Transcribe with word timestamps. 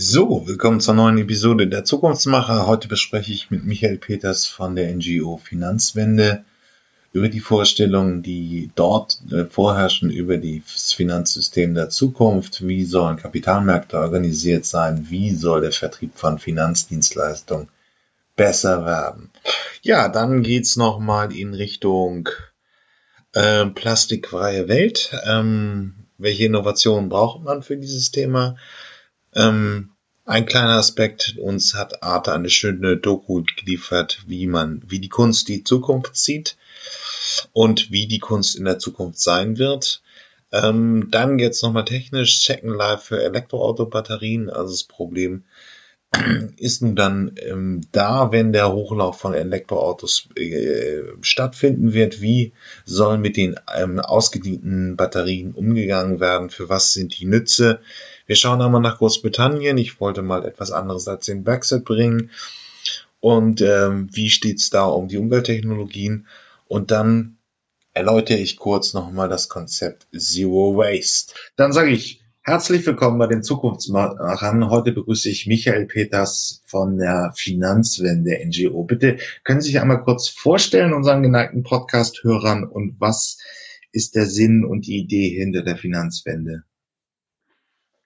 So, 0.00 0.46
willkommen 0.46 0.78
zur 0.78 0.94
neuen 0.94 1.18
Episode 1.18 1.66
der 1.66 1.84
Zukunftsmacher. 1.84 2.68
Heute 2.68 2.86
bespreche 2.86 3.32
ich 3.32 3.50
mit 3.50 3.64
Michael 3.64 3.98
Peters 3.98 4.46
von 4.46 4.76
der 4.76 4.94
NGO 4.94 5.38
Finanzwende 5.38 6.44
über 7.12 7.28
die 7.28 7.40
Vorstellungen, 7.40 8.22
die 8.22 8.70
dort 8.76 9.18
äh, 9.32 9.46
vorherrschen 9.46 10.12
über 10.12 10.38
das 10.38 10.92
Finanzsystem 10.92 11.74
der 11.74 11.88
Zukunft. 11.88 12.64
Wie 12.64 12.84
sollen 12.84 13.16
Kapitalmärkte 13.16 13.98
organisiert 13.98 14.66
sein? 14.66 15.08
Wie 15.10 15.34
soll 15.34 15.62
der 15.62 15.72
Vertrieb 15.72 16.12
von 16.14 16.38
Finanzdienstleistungen 16.38 17.68
besser 18.36 18.86
werden? 18.86 19.30
Ja, 19.82 20.08
dann 20.08 20.44
geht's 20.44 20.76
nochmal 20.76 21.34
in 21.34 21.54
Richtung 21.54 22.28
äh, 23.32 23.66
plastikfreie 23.66 24.68
Welt. 24.68 25.10
Ähm, 25.26 25.94
welche 26.18 26.44
Innovationen 26.44 27.08
braucht 27.08 27.42
man 27.42 27.64
für 27.64 27.76
dieses 27.76 28.12
Thema? 28.12 28.54
Ähm, 29.34 29.90
ein 30.24 30.44
kleiner 30.44 30.76
Aspekt, 30.76 31.36
uns 31.38 31.74
hat 31.74 32.02
Arte 32.02 32.34
eine 32.34 32.50
schöne 32.50 32.98
Doku 32.98 33.44
geliefert, 33.56 34.24
wie 34.26 34.46
man, 34.46 34.82
wie 34.86 34.98
die 34.98 35.08
Kunst 35.08 35.48
die 35.48 35.64
Zukunft 35.64 36.16
sieht 36.16 36.58
und 37.52 37.90
wie 37.90 38.06
die 38.06 38.18
Kunst 38.18 38.54
in 38.56 38.66
der 38.66 38.78
Zukunft 38.78 39.20
sein 39.20 39.56
wird. 39.56 40.02
Ähm, 40.52 41.08
dann 41.10 41.38
jetzt 41.38 41.62
nochmal 41.62 41.84
technisch, 41.84 42.40
Second 42.40 42.76
Life 42.76 43.06
für 43.06 43.22
Elektroautobatterien, 43.22 44.50
also 44.50 44.72
das 44.72 44.84
Problem 44.84 45.44
ist 46.56 46.82
nun 46.82 46.96
dann 46.96 47.32
ähm, 47.36 47.82
da, 47.92 48.32
wenn 48.32 48.52
der 48.52 48.72
Hochlauf 48.72 49.18
von 49.18 49.34
Elektroautos 49.34 50.28
äh, 50.36 51.02
stattfinden 51.20 51.92
wird, 51.92 52.22
wie 52.22 52.52
soll 52.86 53.18
mit 53.18 53.36
den 53.36 53.56
ähm, 53.76 53.98
ausgedienten 53.98 54.96
Batterien 54.96 55.52
umgegangen 55.52 56.18
werden, 56.18 56.48
für 56.48 56.68
was 56.68 56.92
sind 56.92 57.18
die 57.18 57.26
Nütze, 57.26 57.80
wir 58.28 58.36
schauen 58.36 58.60
einmal 58.60 58.82
nach 58.82 58.98
Großbritannien. 58.98 59.78
Ich 59.78 60.00
wollte 60.00 60.20
mal 60.20 60.44
etwas 60.44 60.70
anderes 60.70 61.08
als 61.08 61.24
den 61.24 61.44
Brexit 61.44 61.86
bringen. 61.86 62.30
Und 63.20 63.62
ähm, 63.62 64.10
wie 64.12 64.28
steht's 64.28 64.68
da 64.68 64.84
um 64.84 65.08
die 65.08 65.16
Umwelttechnologien? 65.16 66.26
Und 66.66 66.90
dann 66.90 67.38
erläutere 67.94 68.36
ich 68.36 68.58
kurz 68.58 68.92
nochmal 68.92 69.30
das 69.30 69.48
Konzept 69.48 70.06
Zero 70.14 70.76
Waste. 70.76 71.34
Dann 71.56 71.72
sage 71.72 71.90
ich 71.90 72.20
herzlich 72.42 72.84
willkommen 72.84 73.18
bei 73.18 73.28
den 73.28 73.42
Zukunftsmachern. 73.42 74.68
Heute 74.68 74.92
begrüße 74.92 75.30
ich 75.30 75.46
Michael 75.46 75.86
Peters 75.86 76.62
von 76.66 76.98
der 76.98 77.32
Finanzwende 77.34 78.38
NGO. 78.44 78.84
Bitte 78.84 79.16
können 79.42 79.62
Sie 79.62 79.70
sich 79.70 79.80
einmal 79.80 80.02
kurz 80.02 80.28
vorstellen, 80.28 80.92
unseren 80.92 81.22
geneigten 81.22 81.62
Podcast-Hörern, 81.62 82.64
und 82.64 83.00
was 83.00 83.38
ist 83.90 84.16
der 84.16 84.26
Sinn 84.26 84.66
und 84.66 84.86
die 84.86 84.98
Idee 84.98 85.30
hinter 85.30 85.62
der 85.62 85.78
Finanzwende? 85.78 86.64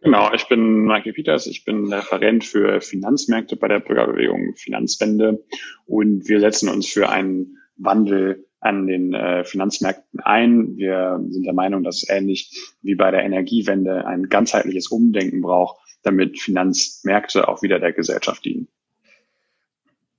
Genau, 0.02 0.32
ich 0.34 0.48
bin 0.48 0.84
Michael 0.84 1.12
Peters, 1.12 1.46
ich 1.46 1.64
bin 1.64 1.92
Referent 1.92 2.44
für 2.44 2.80
Finanzmärkte 2.80 3.54
bei 3.54 3.68
der 3.68 3.78
Bürgerbewegung 3.78 4.54
Finanzwende 4.56 5.44
und 5.86 6.28
wir 6.28 6.40
setzen 6.40 6.68
uns 6.68 6.88
für 6.88 7.08
einen 7.08 7.58
Wandel 7.76 8.44
an 8.58 8.88
den 8.88 9.14
äh, 9.14 9.44
Finanzmärkten 9.44 10.18
ein. 10.20 10.76
Wir 10.76 11.20
sind 11.28 11.44
der 11.44 11.52
Meinung, 11.52 11.84
dass 11.84 12.04
ähnlich 12.08 12.76
wie 12.82 12.96
bei 12.96 13.12
der 13.12 13.22
Energiewende 13.22 14.04
ein 14.04 14.28
ganzheitliches 14.28 14.88
Umdenken 14.88 15.40
braucht, 15.40 15.78
damit 16.02 16.40
Finanzmärkte 16.40 17.46
auch 17.46 17.62
wieder 17.62 17.78
der 17.78 17.92
Gesellschaft 17.92 18.44
dienen. 18.44 18.66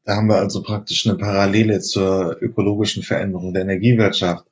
Da 0.05 0.15
haben 0.15 0.27
wir 0.27 0.37
also 0.37 0.63
praktisch 0.63 1.05
eine 1.05 1.17
Parallele 1.17 1.81
zur 1.81 2.37
ökologischen 2.41 3.03
Veränderung 3.03 3.53
der 3.53 3.63
Energiewirtschaft 3.63 4.45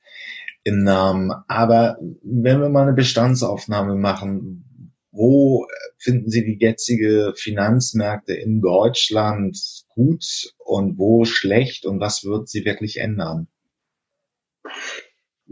im 0.63 0.83
Namen. 0.83 1.31
Aber 1.47 1.97
wenn 2.21 2.59
wir 2.59 2.69
mal 2.69 2.83
eine 2.83 2.93
Bestandsaufnahme 2.93 3.95
machen, 3.95 4.65
wo 5.11 5.67
finden 5.97 6.29
Sie 6.29 6.43
die 6.43 6.57
jetzige 6.63 7.33
Finanzmärkte 7.35 8.33
in 8.33 8.61
Deutschland 8.61 9.57
gut 9.89 10.53
und 10.57 10.97
wo 10.97 11.25
schlecht 11.25 11.85
und 11.85 11.99
was 11.99 12.23
wird 12.23 12.47
sie 12.49 12.65
wirklich 12.65 12.97
ändern? 12.97 13.47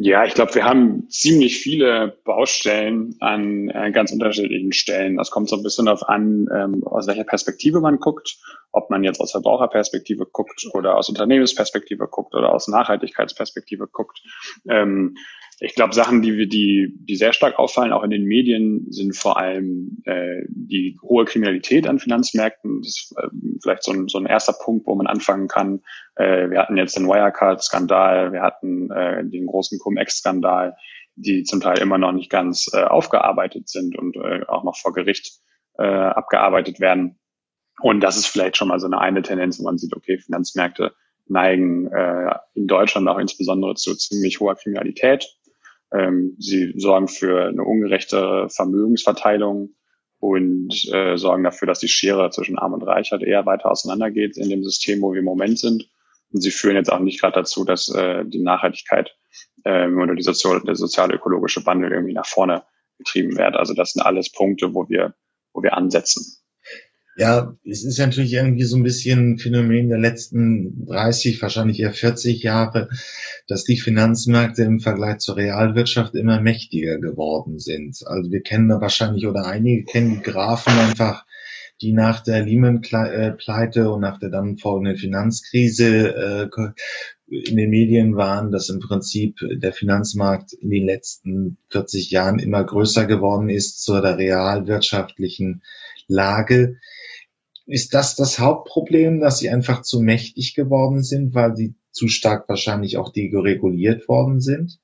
Ja, 0.01 0.23
ich 0.23 0.33
glaube, 0.33 0.55
wir 0.55 0.63
haben 0.63 1.09
ziemlich 1.09 1.59
viele 1.59 2.17
Baustellen 2.23 3.17
an 3.19 3.67
äh, 3.67 3.91
ganz 3.91 4.13
unterschiedlichen 4.13 4.71
Stellen. 4.71 5.17
Das 5.17 5.29
kommt 5.29 5.49
so 5.49 5.57
ein 5.57 5.63
bisschen 5.63 5.87
darauf 5.87 6.07
an, 6.07 6.47
ähm, 6.55 6.87
aus 6.87 7.05
welcher 7.07 7.25
Perspektive 7.25 7.81
man 7.81 7.99
guckt, 7.99 8.37
ob 8.71 8.89
man 8.89 9.03
jetzt 9.03 9.19
aus 9.19 9.31
Verbraucherperspektive 9.31 10.25
guckt 10.25 10.65
oder 10.73 10.95
aus 10.95 11.09
Unternehmensperspektive 11.09 12.07
guckt 12.07 12.33
oder 12.33 12.53
aus 12.53 12.69
Nachhaltigkeitsperspektive 12.69 13.87
guckt. 13.87 14.21
Ähm, 14.69 15.17
ich 15.61 15.75
glaube, 15.75 15.93
Sachen, 15.93 16.21
die 16.21 16.37
wir, 16.37 16.47
die, 16.47 16.95
die 17.01 17.15
sehr 17.15 17.33
stark 17.33 17.59
auffallen, 17.59 17.91
auch 17.91 18.03
in 18.03 18.11
den 18.11 18.23
Medien, 18.23 18.85
sind 18.89 19.15
vor 19.15 19.37
allem 19.37 20.01
äh, 20.05 20.43
die 20.49 20.97
hohe 21.01 21.25
Kriminalität 21.25 21.87
an 21.87 21.99
Finanzmärkten. 21.99 22.81
Das 22.81 22.89
ist 22.89 23.15
äh, 23.17 23.27
vielleicht 23.61 23.83
so 23.83 23.91
ein, 23.91 24.07
so 24.07 24.19
ein 24.19 24.25
erster 24.25 24.53
Punkt, 24.53 24.87
wo 24.87 24.95
man 24.95 25.07
anfangen 25.07 25.47
kann. 25.47 25.81
Äh, 26.15 26.49
wir 26.49 26.59
hatten 26.59 26.77
jetzt 26.77 26.95
den 26.95 27.07
Wirecard-Skandal, 27.07 28.31
wir 28.31 28.41
hatten 28.41 28.89
äh, 28.89 29.25
den 29.25 29.47
großen 29.47 29.79
Cum-Ex-Skandal, 29.79 30.75
die 31.15 31.43
zum 31.43 31.59
Teil 31.59 31.79
immer 31.79 31.97
noch 31.97 32.13
nicht 32.13 32.29
ganz 32.29 32.69
äh, 32.73 32.83
aufgearbeitet 32.83 33.67
sind 33.67 33.97
und 33.97 34.15
äh, 34.15 34.45
auch 34.47 34.63
noch 34.63 34.77
vor 34.77 34.93
Gericht 34.93 35.39
äh, 35.77 35.83
abgearbeitet 35.83 36.79
werden. 36.79 37.19
Und 37.81 38.01
das 38.01 38.17
ist 38.17 38.27
vielleicht 38.27 38.55
schon 38.55 38.69
mal 38.69 38.79
so 38.79 38.87
eine 38.87 38.99
eine 38.99 39.21
Tendenz, 39.21 39.59
wo 39.59 39.63
man 39.63 39.77
sieht, 39.77 39.95
okay, 39.95 40.17
Finanzmärkte 40.17 40.93
neigen 41.29 41.87
äh, 41.91 42.35
in 42.55 42.67
Deutschland 42.67 43.07
auch 43.07 43.19
insbesondere 43.19 43.75
zu 43.75 43.95
ziemlich 43.95 44.39
hoher 44.39 44.55
Kriminalität. 44.55 45.27
Ähm, 45.91 46.35
sie 46.37 46.73
sorgen 46.77 47.07
für 47.07 47.47
eine 47.47 47.63
ungerechte 47.63 48.47
Vermögensverteilung 48.49 49.75
und 50.19 50.93
äh, 50.93 51.17
sorgen 51.17 51.43
dafür, 51.43 51.67
dass 51.67 51.79
die 51.79 51.87
Schere 51.87 52.29
zwischen 52.29 52.57
Arm 52.59 52.73
und 52.73 52.83
Reich 52.83 53.11
halt 53.11 53.23
eher 53.23 53.45
weiter 53.45 53.71
auseinandergeht 53.71 54.37
in 54.37 54.49
dem 54.49 54.63
System, 54.63 55.01
wo 55.01 55.13
wir 55.13 55.19
im 55.19 55.25
Moment 55.25 55.59
sind. 55.59 55.89
Und 56.31 56.41
sie 56.41 56.51
führen 56.51 56.75
jetzt 56.75 56.91
auch 56.91 56.99
nicht 56.99 57.19
gerade 57.19 57.35
dazu, 57.35 57.63
dass 57.63 57.89
äh, 57.89 58.23
die 58.25 58.43
Nachhaltigkeit 58.43 59.15
ähm, 59.65 59.99
oder 59.99 60.15
die 60.15 60.21
sozial, 60.23 60.61
der 60.61 60.75
sozial-ökologische 60.75 61.65
Wandel 61.65 61.91
irgendwie 61.91 62.13
nach 62.13 62.27
vorne 62.27 62.63
getrieben 62.97 63.37
wird. 63.37 63.55
Also 63.55 63.73
das 63.73 63.93
sind 63.93 64.03
alles 64.03 64.31
Punkte, 64.31 64.73
wo 64.73 64.87
wir, 64.89 65.15
wo 65.53 65.63
wir 65.63 65.75
ansetzen. 65.75 66.38
Ja, 67.19 67.53
es 67.69 67.83
ist 67.83 67.99
natürlich 67.99 68.31
irgendwie 68.31 68.63
so 68.63 68.77
ein 68.77 68.83
bisschen 68.83 69.33
ein 69.33 69.37
Phänomen 69.39 69.89
der 69.89 69.97
letzten 69.97 70.85
30, 70.85 71.41
wahrscheinlich 71.41 71.81
eher 71.81 71.91
40 71.91 72.43
Jahre, 72.43 72.87
dass 73.45 73.65
die 73.65 73.75
Finanzmärkte 73.75 74.63
im 74.63 74.79
Vergleich 74.79 75.17
zur 75.17 75.35
Realwirtschaft 75.35 76.15
immer 76.15 76.39
mächtiger 76.39 76.97
geworden 76.97 77.59
sind. 77.59 77.97
Also 78.05 78.31
wir 78.31 78.41
kennen 78.41 78.69
da 78.69 78.79
wahrscheinlich 78.79 79.27
oder 79.27 79.45
einige 79.45 79.83
kennen 79.83 80.11
die 80.11 80.31
Graphen 80.31 80.71
einfach, 80.71 81.25
die 81.81 81.91
nach 81.91 82.21
der 82.23 82.45
Lehman-Pleite 82.45 83.91
und 83.91 83.99
nach 83.99 84.17
der 84.19 84.29
dann 84.29 84.57
folgenden 84.57 84.95
Finanzkrise 84.95 86.15
äh, 86.15 86.49
in 87.27 87.57
den 87.57 87.69
Medien 87.69 88.15
waren, 88.15 88.49
dass 88.49 88.69
im 88.69 88.79
Prinzip 88.79 89.39
der 89.41 89.73
Finanzmarkt 89.73 90.53
in 90.53 90.69
den 90.69 90.85
letzten 90.85 91.57
40 91.69 92.11
Jahren 92.11 92.39
immer 92.39 92.63
größer 92.63 93.05
geworden 93.07 93.49
ist 93.49 93.83
zur 93.83 94.01
der 94.01 94.17
realwirtschaftlichen 94.17 95.63
Lage. 96.07 96.77
Ist 97.69 97.93
das 97.93 98.15
das 98.15 98.39
Hauptproblem, 98.39 99.19
dass 99.19 99.37
sie 99.37 99.49
einfach 99.49 99.83
zu 99.83 100.01
mächtig 100.01 100.55
geworden 100.55 101.03
sind, 101.03 101.35
weil 101.35 101.55
sie 101.55 101.75
zu 101.91 102.07
stark 102.07 102.49
wahrscheinlich 102.49 102.97
auch 102.97 103.13
dereguliert 103.13 104.07
worden 104.07 104.41
sind? 104.41 104.79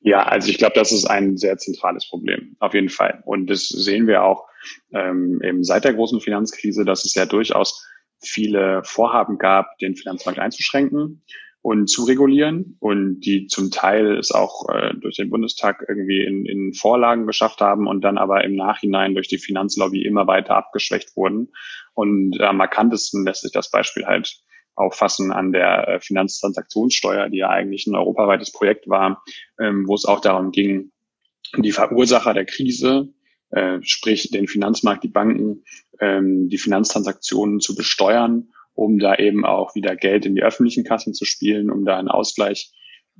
Ja, 0.00 0.24
also 0.24 0.50
ich 0.50 0.58
glaube, 0.58 0.74
das 0.74 0.92
ist 0.92 1.06
ein 1.06 1.38
sehr 1.38 1.56
zentrales 1.56 2.06
Problem, 2.06 2.56
auf 2.58 2.74
jeden 2.74 2.90
Fall. 2.90 3.22
Und 3.24 3.48
das 3.48 3.68
sehen 3.68 4.06
wir 4.06 4.24
auch 4.24 4.46
ähm, 4.92 5.40
eben 5.42 5.64
seit 5.64 5.84
der 5.84 5.94
großen 5.94 6.20
Finanzkrise, 6.20 6.84
dass 6.84 7.06
es 7.06 7.14
ja 7.14 7.24
durchaus 7.24 7.88
viele 8.20 8.82
Vorhaben 8.84 9.38
gab, 9.38 9.78
den 9.78 9.96
Finanzmarkt 9.96 10.38
einzuschränken 10.38 11.22
und 11.64 11.88
zu 11.88 12.04
regulieren 12.04 12.76
und 12.78 13.20
die 13.20 13.46
zum 13.46 13.70
Teil 13.70 14.18
es 14.18 14.32
auch 14.32 14.68
äh, 14.68 14.92
durch 15.00 15.16
den 15.16 15.30
Bundestag 15.30 15.82
irgendwie 15.88 16.22
in, 16.22 16.44
in 16.44 16.74
Vorlagen 16.74 17.26
geschafft 17.26 17.62
haben 17.62 17.86
und 17.86 18.02
dann 18.02 18.18
aber 18.18 18.44
im 18.44 18.54
Nachhinein 18.54 19.14
durch 19.14 19.28
die 19.28 19.38
Finanzlobby 19.38 20.04
immer 20.04 20.26
weiter 20.26 20.56
abgeschwächt 20.56 21.16
wurden. 21.16 21.48
Und 21.94 22.38
am 22.38 22.58
markantesten 22.58 23.24
lässt 23.24 23.40
sich 23.40 23.52
das 23.52 23.70
Beispiel 23.70 24.04
halt 24.04 24.42
auffassen 24.74 25.32
an 25.32 25.52
der 25.52 25.88
äh, 25.88 26.00
Finanztransaktionssteuer, 26.00 27.30
die 27.30 27.38
ja 27.38 27.48
eigentlich 27.48 27.86
ein 27.86 27.94
europaweites 27.94 28.52
Projekt 28.52 28.86
war, 28.86 29.24
ähm, 29.58 29.88
wo 29.88 29.94
es 29.94 30.04
auch 30.04 30.20
darum 30.20 30.50
ging, 30.50 30.92
die 31.56 31.72
Verursacher 31.72 32.34
der 32.34 32.44
Krise, 32.44 33.08
äh, 33.52 33.78
sprich 33.80 34.30
den 34.30 34.48
Finanzmarkt, 34.48 35.02
die 35.02 35.08
Banken, 35.08 35.64
ähm, 35.98 36.50
die 36.50 36.58
Finanztransaktionen 36.58 37.60
zu 37.60 37.74
besteuern 37.74 38.50
um 38.74 38.98
da 38.98 39.14
eben 39.16 39.44
auch 39.44 39.74
wieder 39.74 39.96
Geld 39.96 40.26
in 40.26 40.34
die 40.34 40.42
öffentlichen 40.42 40.84
Kassen 40.84 41.14
zu 41.14 41.24
spielen, 41.24 41.70
um 41.70 41.84
da 41.84 41.96
einen 41.96 42.08
Ausgleich 42.08 42.72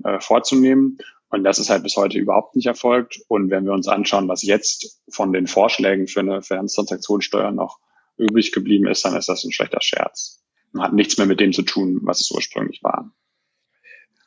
äh, 0.04 0.20
vorzunehmen. 0.20 0.98
Und 1.28 1.44
das 1.44 1.58
ist 1.58 1.70
halt 1.70 1.82
bis 1.82 1.96
heute 1.96 2.18
überhaupt 2.18 2.54
nicht 2.54 2.66
erfolgt. 2.66 3.20
Und 3.28 3.50
wenn 3.50 3.64
wir 3.64 3.72
uns 3.72 3.88
anschauen, 3.88 4.28
was 4.28 4.42
jetzt 4.42 5.00
von 5.08 5.32
den 5.32 5.46
Vorschlägen 5.46 6.06
für 6.06 6.20
eine 6.20 6.42
Finanztransaktionssteuer 6.42 7.50
noch 7.50 7.78
übrig 8.16 8.52
geblieben 8.52 8.86
ist, 8.86 9.04
dann 9.04 9.16
ist 9.16 9.28
das 9.28 9.44
ein 9.44 9.52
schlechter 9.52 9.80
Scherz. 9.80 10.42
Man 10.72 10.84
hat 10.84 10.92
nichts 10.92 11.18
mehr 11.18 11.26
mit 11.26 11.40
dem 11.40 11.52
zu 11.52 11.62
tun, 11.62 12.00
was 12.02 12.20
es 12.20 12.30
ursprünglich 12.30 12.82
war. 12.82 13.10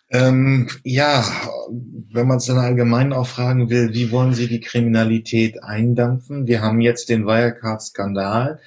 Ähm, 0.09 0.69
ja, 0.83 1.25
wenn 1.69 2.27
man 2.27 2.37
es 2.37 2.45
dann 2.45 2.57
allgemein 2.57 3.11
auch 3.11 3.27
fragen 3.27 3.69
will, 3.69 3.93
wie 3.93 4.11
wollen 4.11 4.33
Sie 4.33 4.47
die 4.47 4.61
Kriminalität 4.61 5.63
eindampfen? 5.63 6.47
Wir 6.47 6.61
haben 6.61 6.79
jetzt 6.79 7.09
den 7.09 7.25
Wirecard-Skandal. 7.25 8.61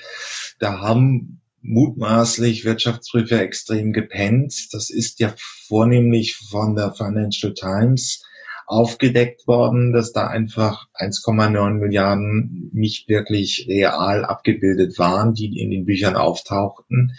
Da 0.59 0.81
haben 0.81 1.40
mutmaßlich 1.63 2.65
Wirtschaftsprüfer 2.65 3.41
extrem 3.41 3.93
gepennt. 3.93 4.69
Das 4.73 4.91
ist 4.91 5.21
ja 5.21 5.35
vornehmlich 5.67 6.37
von 6.37 6.75
der 6.75 6.93
Financial 6.93 7.55
Times 7.55 8.23
aufgedeckt 8.67 9.47
worden, 9.49 9.93
dass 9.93 10.13
da 10.13 10.29
einfach 10.29 10.87
1,9 10.95 11.75
Milliarden 11.75 12.71
nicht 12.73 13.09
wirklich 13.09 13.67
real 13.69 14.25
abgebildet 14.25 14.99
waren, 14.99 15.35
die 15.35 15.61
in 15.61 15.71
den 15.71 15.87
Büchern 15.87 16.17
auftauchten 16.17 17.13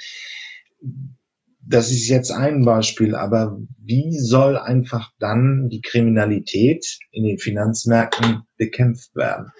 das 1.72 1.92
ist 1.92 2.08
jetzt 2.10 2.32
ein 2.32 2.66
Beispiel, 2.66 3.16
aber 3.16 3.58
wie 3.78 4.18
soll 4.18 4.58
einfach 4.58 5.12
dann 5.20 5.70
die 5.70 5.82
Kriminalität 5.82 7.00
in 7.12 7.24
den 7.24 7.38
Finanzmärkten 7.38 8.44
bekämpft 8.58 9.16
werden? 9.16 9.52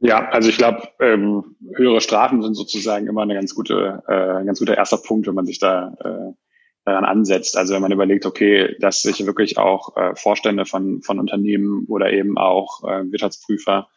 Ja, 0.00 0.30
also 0.30 0.48
ich 0.48 0.56
glaube, 0.56 0.88
ähm, 0.98 1.56
höhere 1.74 2.00
Strafen 2.00 2.42
sind 2.42 2.54
sozusagen 2.54 3.06
immer 3.06 3.22
eine 3.22 3.34
ganz 3.34 3.54
gute, 3.54 4.02
äh, 4.08 4.38
ein 4.38 4.46
ganz 4.46 4.58
guter 4.58 4.76
erster 4.76 4.96
Punkt, 4.96 5.26
wenn 5.26 5.34
man 5.34 5.44
sich 5.44 5.58
da 5.58 5.94
äh, 6.02 6.32
daran 6.86 7.04
ansetzt. 7.04 7.56
Also 7.56 7.74
wenn 7.74 7.82
man 7.82 7.92
überlegt, 7.92 8.24
okay, 8.24 8.76
dass 8.80 9.02
sich 9.02 9.26
wirklich 9.26 9.58
auch 9.58 9.94
äh, 9.96 10.14
Vorstände 10.16 10.64
von, 10.64 11.02
von 11.02 11.18
Unternehmen 11.18 11.84
oder 11.88 12.10
eben 12.12 12.38
auch 12.38 12.82
äh, 12.84 13.10
Wirtschaftsprüfer 13.12 13.88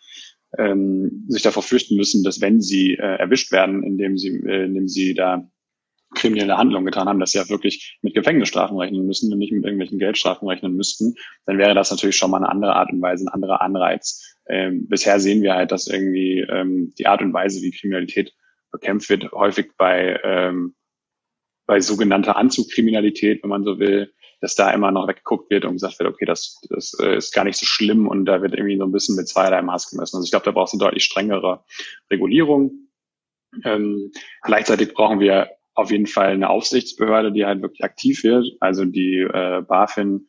ähm, 0.58 1.26
sich 1.30 1.42
davor 1.42 1.64
fürchten 1.64 1.96
müssen, 1.96 2.24
dass 2.24 2.42
wenn 2.42 2.60
sie 2.60 2.96
äh, 2.96 3.16
erwischt 3.20 3.54
werden, 3.54 3.82
indem 3.82 4.18
sie, 4.18 4.30
äh, 4.46 4.66
indem 4.66 4.90
sie 4.90 5.14
da 5.14 5.48
kriminelle 6.14 6.58
Handlung 6.58 6.86
getan 6.86 7.08
haben, 7.08 7.20
dass 7.20 7.32
sie 7.32 7.40
ja 7.40 7.50
wirklich 7.50 7.98
mit 8.02 8.14
Gefängnisstrafen 8.14 8.78
rechnen 8.78 9.06
müssen 9.06 9.32
und 9.32 9.40
nicht 9.40 9.52
mit 9.52 9.64
irgendwelchen 9.64 10.00
Geldstrafen 10.00 10.48
rechnen 10.48 10.76
müssten, 10.76 11.16
dann 11.46 11.58
wäre 11.58 11.74
das 11.74 11.92
natürlich 11.92 12.16
schon 12.16 12.32
mal 12.32 12.38
eine 12.38 12.50
andere 12.50 12.76
Art 12.76 12.92
und 12.92 13.02
Weise, 13.02 13.26
ein 13.26 13.34
anderer 13.34 13.62
Anreiz. 13.62 14.38
Ähm, 14.48 14.88
bisher 14.88 15.20
sehen 15.20 15.42
wir 15.42 15.54
halt, 15.54 15.72
dass 15.72 15.88
irgendwie 15.88 16.40
ähm, 16.42 16.94
die 16.98 17.08
Art 17.08 17.22
und 17.22 17.34
Weise, 17.34 17.62
wie 17.62 17.72
Kriminalität 17.72 18.34
bekämpft 18.72 19.10
wird, 19.10 19.32
häufig 19.32 19.72
bei, 19.78 20.20
ähm, 20.24 20.76
bei 21.66 21.80
sogenannter 21.80 22.36
Anzugkriminalität, 22.36 23.44
wenn 23.44 23.50
man 23.50 23.64
so 23.64 23.80
will, 23.80 24.12
dass 24.42 24.56
da 24.56 24.72
immer 24.72 24.92
noch 24.92 25.08
weggeguckt 25.08 25.50
wird 25.50 25.64
und 25.64 25.74
gesagt 25.74 26.00
wird, 26.00 26.10
okay, 26.10 26.26
das, 26.26 26.60
das 26.70 26.98
äh, 27.00 27.16
ist 27.16 27.34
gar 27.34 27.46
nicht 27.46 27.58
so 27.58 27.66
schlimm 27.66 28.10
und 28.10 28.26
da 28.26 28.42
wird 28.42 28.54
irgendwie 28.54 28.78
so 28.78 28.84
ein 28.84 28.92
bisschen 28.92 29.16
mit 29.16 29.30
zweierlei 29.30 29.62
Maß 29.62 29.92
gemessen. 29.92 30.18
Also 30.18 30.26
ich 30.26 30.32
glaube, 30.32 30.44
da 30.44 30.52
braucht 30.52 30.68
es 30.68 30.74
eine 30.74 30.84
deutlich 30.84 31.06
strengere 31.06 31.64
Regulierung. 32.12 32.90
Ähm, 33.64 34.12
gleichzeitig 34.42 34.94
brauchen 34.94 35.22
wir 35.22 35.50
auf 35.76 35.92
jeden 35.92 36.08
Fall 36.08 36.34
eine 36.34 36.50
Aufsichtsbehörde, 36.50 37.32
die 37.32 37.46
halt 37.46 37.62
wirklich 37.62 37.84
aktiv 37.84 38.24
wird. 38.24 38.46
Also 38.60 38.86
die 38.86 39.20
äh, 39.20 39.62
BaFin, 39.62 40.28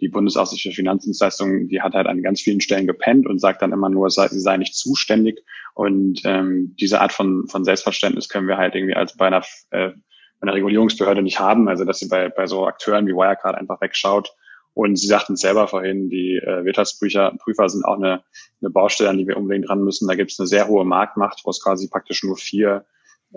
die 0.00 0.08
Bundesaufsicht 0.08 0.62
für 0.62 0.72
Finanzdienstleistungen, 0.72 1.68
die 1.68 1.82
hat 1.82 1.94
halt 1.94 2.06
an 2.06 2.22
ganz 2.22 2.40
vielen 2.40 2.60
Stellen 2.60 2.86
gepennt 2.86 3.26
und 3.26 3.40
sagt 3.40 3.62
dann 3.62 3.72
immer 3.72 3.90
nur, 3.90 4.10
sie 4.10 4.40
sei 4.40 4.56
nicht 4.56 4.74
zuständig. 4.74 5.40
Und 5.74 6.20
ähm, 6.24 6.74
diese 6.78 7.00
Art 7.00 7.12
von, 7.12 7.46
von 7.48 7.64
Selbstverständnis 7.64 8.28
können 8.28 8.48
wir 8.48 8.56
halt 8.56 8.74
irgendwie 8.74 8.94
als 8.94 9.16
bei 9.16 9.26
einer, 9.26 9.42
äh, 9.70 9.90
bei 9.90 10.42
einer 10.42 10.54
Regulierungsbehörde 10.54 11.22
nicht 11.22 11.40
haben. 11.40 11.68
Also 11.68 11.84
dass 11.84 11.98
sie 11.98 12.08
bei, 12.08 12.28
bei 12.28 12.46
so 12.46 12.66
Akteuren 12.66 13.06
wie 13.06 13.14
Wirecard 13.14 13.56
einfach 13.56 13.80
wegschaut. 13.80 14.34
Und 14.74 14.96
Sie 14.96 15.06
sagten 15.06 15.36
selber 15.36 15.68
vorhin, 15.68 16.10
die 16.10 16.36
äh, 16.36 16.64
Wirtschaftsprüfer 16.64 17.32
Prüfer 17.38 17.68
sind 17.68 17.84
auch 17.84 17.96
eine, 17.96 18.24
eine 18.60 18.70
Baustelle, 18.70 19.08
an 19.08 19.18
die 19.18 19.26
wir 19.26 19.36
unbedingt 19.36 19.68
dran 19.68 19.84
müssen. 19.84 20.08
Da 20.08 20.16
gibt 20.16 20.32
es 20.32 20.40
eine 20.40 20.48
sehr 20.48 20.66
hohe 20.66 20.84
Marktmacht, 20.84 21.42
wo 21.44 21.50
es 21.50 21.62
quasi 21.62 21.88
praktisch 21.88 22.24
nur 22.24 22.36
vier 22.36 22.84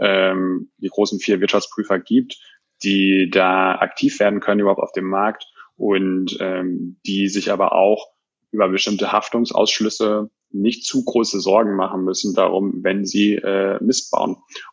ähm, 0.02 0.72
die 0.78 0.90
großen 0.90 1.20
vier 1.20 1.40
Wirtschaftsprüfer 1.40 2.00
gibt, 2.00 2.38
die 2.84 3.30
da 3.32 3.76
aktiv 3.76 4.20
werden 4.20 4.40
können 4.40 4.62
überhaupt 4.62 4.82
auf 4.82 4.92
dem 4.92 5.06
Markt 5.06 5.46
und 5.76 6.38
ähm, 6.40 7.00
die 7.06 7.28
sich 7.30 7.52
aber 7.52 7.74
auch 7.74 8.08
über 8.52 8.70
bestimmte 8.70 9.12
Haftungsausschlüsse 9.12 10.30
nicht 10.52 10.86
zu 10.86 11.04
große 11.04 11.40
Sorgen 11.40 11.76
machen 11.76 12.04
müssen 12.04 12.34
darum, 12.34 12.80
wenn 12.82 13.06
sie 13.06 13.36
äh, 13.36 13.78
Mist. 13.84 14.16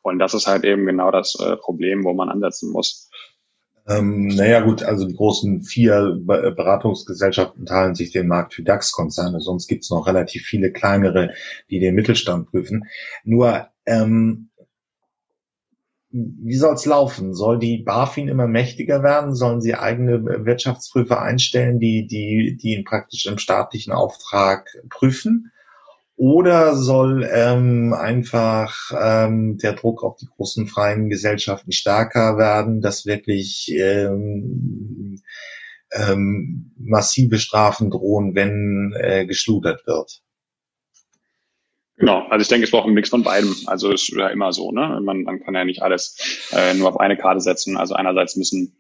Und 0.03 0.19
das 0.19 0.35
ist 0.35 0.47
halt 0.47 0.65
eben 0.65 0.87
genau 0.87 1.11
das 1.11 1.37
äh, 1.41 1.57
Problem, 1.57 2.05
wo 2.05 2.15
man 2.15 2.29
ansetzen 2.29 2.71
muss. 2.71 3.11
Ähm, 3.87 4.29
naja 4.29 4.61
gut, 4.61 4.83
also 4.83 5.07
die 5.07 5.15
großen 5.15 5.63
vier 5.63 6.19
Beratungsgesellschaften 6.25 7.67
teilen 7.67 7.95
sich 7.95 8.13
den 8.13 8.29
Markt 8.29 8.55
für 8.55 8.63
DAX-Konzerne, 8.63 9.41
sonst 9.41 9.67
gibt's 9.67 9.91
noch 9.91 10.07
relativ 10.07 10.45
viele 10.45 10.73
kleinere, 10.73 11.35
die 11.69 11.81
den 11.81 11.95
Mittelstand 11.95 12.51
prüfen. 12.51 12.85
Nur 13.25 13.69
ähm, 13.85 14.51
wie 16.15 16.55
soll 16.55 16.75
es 16.75 16.87
laufen? 16.87 17.35
Soll 17.35 17.59
die 17.59 17.79
BaFin 17.79 18.29
immer 18.29 18.47
mächtiger 18.47 19.03
werden? 19.03 19.35
Sollen 19.35 19.61
sie 19.61 19.75
eigene 19.75 20.47
Wirtschaftsprüfer 20.47 21.21
einstellen, 21.21 21.81
die, 21.81 22.07
die, 22.07 22.57
die 22.57 22.75
ihn 22.77 22.85
praktisch 22.85 23.27
im 23.27 23.39
staatlichen 23.39 23.93
Auftrag 23.93 24.69
prüfen? 24.91 25.51
Oder 26.17 26.77
soll 26.77 27.29
ähm, 27.29 27.93
einfach 27.93 28.93
ähm, 28.97 29.59
der 29.59 29.73
Druck 29.73 30.05
auf 30.05 30.17
die 30.17 30.29
großen 30.37 30.69
freien 30.69 31.09
Gesellschaften 31.11 31.73
stärker 31.73 32.39
werden, 32.39 32.81
dass 32.81 33.07
wirklich 33.07 33.75
ähm, 33.77 35.21
ähm, 35.91 36.71
massive 36.79 37.39
Strafen 37.39 37.91
drohen, 37.91 38.37
wenn 38.37 38.95
äh, 38.97 39.27
geschludert 39.27 39.85
wird? 39.89 40.23
Genau, 41.97 42.27
also 42.29 42.43
ich 42.43 42.49
denke, 42.49 42.65
es 42.65 42.73
braucht 42.73 42.89
ein 42.89 42.95
Mix 42.95 43.09
von 43.09 43.23
beidem. 43.23 43.55
Also 43.67 43.93
ist 43.93 44.09
ja 44.09 44.29
immer 44.29 44.53
so, 44.53 44.73
ne? 44.73 45.01
Man, 45.03 45.23
man 45.23 45.41
kann 45.41 45.55
ja 45.55 45.65
nicht 45.65 45.83
alles 45.83 46.49
äh, 46.53 46.75
nur 46.75 46.89
auf 46.89 46.99
eine 46.99 47.17
Karte 47.17 47.41
setzen. 47.41 47.77
Also 47.77 47.95
einerseits 47.95 48.37
müssen 48.37 48.77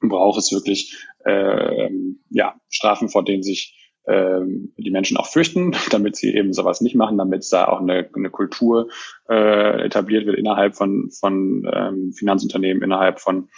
braucht 0.00 0.38
es 0.38 0.52
wirklich 0.52 0.96
äh, 1.24 1.90
ja, 2.30 2.54
Strafen, 2.68 3.08
vor 3.08 3.24
denen 3.24 3.42
sich 3.42 3.74
äh, 4.04 4.40
die 4.76 4.90
Menschen 4.90 5.16
auch 5.16 5.26
fürchten, 5.26 5.74
damit 5.90 6.16
sie 6.16 6.34
eben 6.34 6.52
sowas 6.52 6.80
nicht 6.80 6.94
machen, 6.94 7.18
damit 7.18 7.46
da 7.50 7.66
auch 7.66 7.80
eine, 7.80 8.08
eine 8.14 8.30
Kultur 8.30 8.88
äh, 9.28 9.84
etabliert 9.84 10.26
wird 10.26 10.38
innerhalb 10.38 10.74
von, 10.74 11.10
von 11.10 11.68
ähm, 11.72 12.12
Finanzunternehmen, 12.12 12.82
innerhalb 12.82 13.20
von, 13.20 13.48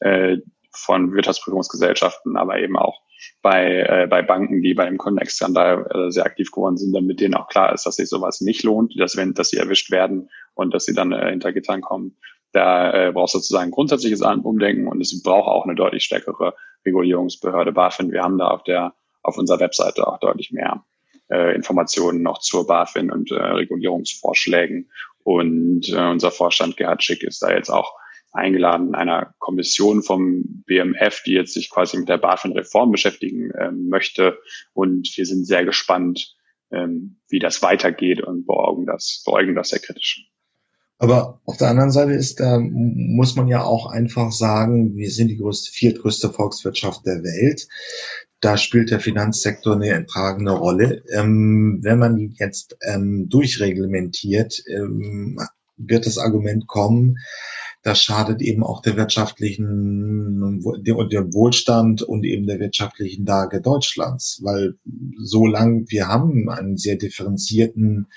äh, 0.00 0.38
von 0.76 1.12
Wirtschaftsprüfungsgesellschaften, 1.12 2.36
aber 2.36 2.58
eben 2.58 2.76
auch 2.76 3.00
bei, 3.42 3.80
äh, 3.88 4.06
bei 4.08 4.22
Banken, 4.22 4.62
die 4.62 4.74
bei 4.74 4.84
dem 4.84 4.98
Connex-Skandal 4.98 5.86
äh, 5.90 6.10
sehr 6.10 6.26
aktiv 6.26 6.50
geworden 6.50 6.76
sind, 6.76 6.92
damit 6.92 7.20
denen 7.20 7.34
auch 7.34 7.48
klar 7.48 7.72
ist, 7.72 7.86
dass 7.86 7.96
sich 7.96 8.08
sowas 8.08 8.40
nicht 8.40 8.62
lohnt, 8.62 8.98
dass 8.98 9.16
wenn, 9.16 9.34
dass 9.34 9.50
sie 9.50 9.56
erwischt 9.56 9.90
werden 9.90 10.30
und 10.54 10.74
dass 10.74 10.84
sie 10.84 10.94
dann 10.94 11.12
äh, 11.12 11.30
hinter 11.30 11.52
Gittern 11.52 11.80
kommen. 11.80 12.16
Da 12.52 13.08
äh, 13.08 13.12
braucht 13.12 13.28
es 13.28 13.32
sozusagen 13.32 13.70
grundsätzliches 13.70 14.22
Umdenken 14.22 14.88
und 14.88 15.00
es 15.00 15.22
braucht 15.22 15.48
auch 15.48 15.64
eine 15.64 15.74
deutlich 15.74 16.04
stärkere 16.04 16.54
Regulierungsbehörde 16.84 17.72
BaFin. 17.72 18.12
Wir 18.12 18.22
haben 18.22 18.38
da 18.38 18.48
auf 18.48 18.62
der 18.64 18.94
auf 19.22 19.36
unserer 19.36 19.60
Webseite 19.60 20.06
auch 20.06 20.18
deutlich 20.20 20.52
mehr 20.52 20.84
äh, 21.30 21.54
Informationen 21.54 22.22
noch 22.22 22.38
zur 22.38 22.66
BaFin 22.66 23.10
und 23.10 23.30
äh, 23.30 23.34
Regulierungsvorschlägen. 23.34 24.90
Und 25.24 25.88
äh, 25.88 26.08
unser 26.08 26.30
Vorstand 26.30 26.76
Gerhard 26.76 27.02
Schick 27.02 27.22
ist 27.24 27.42
da 27.42 27.50
jetzt 27.50 27.70
auch 27.70 27.92
eingeladen, 28.36 28.94
einer 28.94 29.34
Kommission 29.38 30.02
vom 30.02 30.62
BMF, 30.66 31.22
die 31.24 31.32
jetzt 31.32 31.54
sich 31.54 31.70
quasi 31.70 31.98
mit 31.98 32.08
der 32.08 32.18
BaFin-Reform 32.18 32.92
beschäftigen 32.92 33.50
äh, 33.52 33.70
möchte. 33.70 34.38
Und 34.72 35.10
wir 35.16 35.26
sind 35.26 35.46
sehr 35.46 35.64
gespannt, 35.64 36.36
ähm, 36.70 37.16
wie 37.28 37.38
das 37.38 37.62
weitergeht 37.62 38.22
und 38.22 38.46
beäugen 38.46 38.86
das, 38.86 39.22
beäugen 39.24 39.54
das 39.54 39.70
sehr 39.70 39.80
kritisch. 39.80 40.28
Aber 40.98 41.40
auf 41.44 41.58
der 41.58 41.68
anderen 41.68 41.90
Seite 41.90 42.12
ist, 42.12 42.40
da 42.40 42.58
muss 42.58 43.36
man 43.36 43.48
ja 43.48 43.62
auch 43.62 43.86
einfach 43.86 44.32
sagen, 44.32 44.96
wir 44.96 45.10
sind 45.10 45.28
die 45.28 45.36
größte, 45.36 45.70
viertgrößte 45.72 46.30
Volkswirtschaft 46.30 47.04
der 47.04 47.22
Welt. 47.22 47.68
Da 48.40 48.56
spielt 48.56 48.90
der 48.90 49.00
Finanzsektor 49.00 49.74
eine 49.74 50.06
tragende 50.06 50.52
Rolle. 50.52 51.02
Ähm, 51.12 51.80
wenn 51.82 51.98
man 51.98 52.16
die 52.16 52.34
jetzt 52.38 52.76
ähm, 52.80 53.28
durchreglementiert, 53.28 54.62
ähm, 54.68 55.38
wird 55.76 56.06
das 56.06 56.16
Argument 56.16 56.66
kommen, 56.66 57.18
das 57.86 58.02
schadet 58.02 58.42
eben 58.42 58.64
auch 58.64 58.82
der 58.82 58.96
wirtschaftlichen, 58.96 60.40
dem 60.40 61.34
Wohlstand 61.34 62.02
und 62.02 62.24
eben 62.24 62.44
der 62.48 62.58
wirtschaftlichen 62.58 63.24
Lage 63.24 63.60
Deutschlands, 63.60 64.40
weil 64.42 64.74
so 65.22 65.46
lang 65.46 65.84
wir 65.88 66.08
haben 66.08 66.50
einen 66.50 66.78
sehr 66.78 66.96
differenzierten 66.96 68.08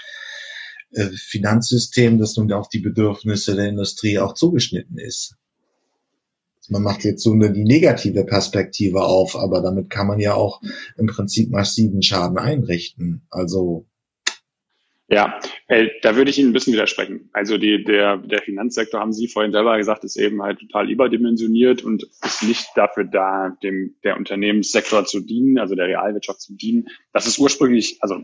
äh, 0.91 1.09
Finanzsystem, 1.15 2.17
das 2.17 2.35
nun 2.35 2.51
auf 2.51 2.69
die 2.69 2.79
Bedürfnisse 2.79 3.55
der 3.55 3.69
Industrie 3.69 4.17
auch 4.17 4.33
zugeschnitten 4.33 4.97
ist. 4.97 5.35
Man 6.67 6.81
macht 6.81 7.03
jetzt 7.03 7.21
so 7.21 7.35
nur 7.35 7.49
die 7.49 7.63
negative 7.63 8.25
Perspektive 8.25 9.03
auf, 9.03 9.35
aber 9.35 9.61
damit 9.61 9.91
kann 9.91 10.07
man 10.07 10.19
ja 10.19 10.33
auch 10.33 10.63
im 10.97 11.05
Prinzip 11.05 11.51
massiven 11.51 12.01
Schaden 12.01 12.39
einrichten. 12.39 13.21
Also 13.29 13.85
ja, 15.11 15.39
äh, 15.67 15.89
da 16.03 16.15
würde 16.15 16.29
ich 16.29 16.37
Ihnen 16.37 16.51
ein 16.51 16.53
bisschen 16.53 16.73
widersprechen. 16.73 17.29
Also 17.33 17.57
die, 17.57 17.83
der, 17.83 18.17
der 18.17 18.43
Finanzsektor, 18.43 18.99
haben 18.99 19.11
Sie 19.11 19.27
vorhin 19.27 19.51
selber 19.51 19.75
gesagt, 19.77 20.03
ist 20.03 20.17
eben 20.17 20.43
halt 20.43 20.59
total 20.59 20.89
überdimensioniert 20.89 21.83
und 21.83 22.03
ist 22.23 22.43
nicht 22.43 22.67
dafür 22.75 23.05
da, 23.05 23.57
dem 23.63 23.95
der 24.03 24.17
Unternehmenssektor 24.17 25.05
zu 25.05 25.21
dienen, 25.21 25.57
also 25.57 25.73
der 25.73 25.87
Realwirtschaft 25.87 26.41
zu 26.41 26.55
dienen. 26.55 26.89
Das 27.11 27.25
ist 27.25 27.39
ursprünglich, 27.39 27.97
also 28.01 28.21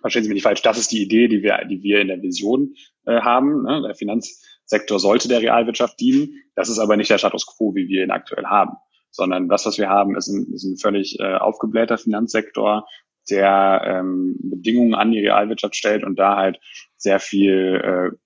verstehen 0.00 0.24
Sie 0.24 0.28
mich 0.28 0.36
nicht 0.36 0.42
falsch, 0.42 0.62
das 0.62 0.76
ist 0.76 0.90
die 0.90 1.02
Idee, 1.02 1.28
die 1.28 1.44
wir, 1.44 1.64
die 1.70 1.82
wir 1.84 2.00
in 2.00 2.08
der 2.08 2.20
Vision 2.20 2.74
äh, 3.06 3.20
haben. 3.20 3.62
Ne? 3.62 3.82
Der 3.82 3.94
Finanzsektor 3.94 4.98
sollte 4.98 5.28
der 5.28 5.40
Realwirtschaft 5.40 6.00
dienen. 6.00 6.42
Das 6.56 6.68
ist 6.68 6.80
aber 6.80 6.96
nicht 6.96 7.10
der 7.10 7.18
Status 7.18 7.46
quo, 7.46 7.76
wie 7.76 7.86
wir 7.86 8.02
ihn 8.02 8.10
aktuell 8.10 8.46
haben. 8.46 8.76
sondern 9.12 9.48
das, 9.48 9.66
was 9.66 9.78
wir 9.78 9.88
haben, 9.88 10.16
ist 10.16 10.26
ein, 10.26 10.52
ist 10.52 10.64
ein 10.64 10.78
völlig 10.78 11.20
äh, 11.20 11.36
aufgeblähter 11.36 11.96
Finanzsektor, 11.96 12.88
der 13.30 13.82
ähm, 13.84 14.36
Bedingungen 14.42 14.94
an 14.94 15.12
die 15.12 15.20
Realwirtschaft 15.20 15.76
stellt 15.76 16.04
und 16.04 16.18
da 16.18 16.36
halt 16.36 16.58
sehr 16.96 17.20
viel 17.20 18.12
äh, 18.12 18.16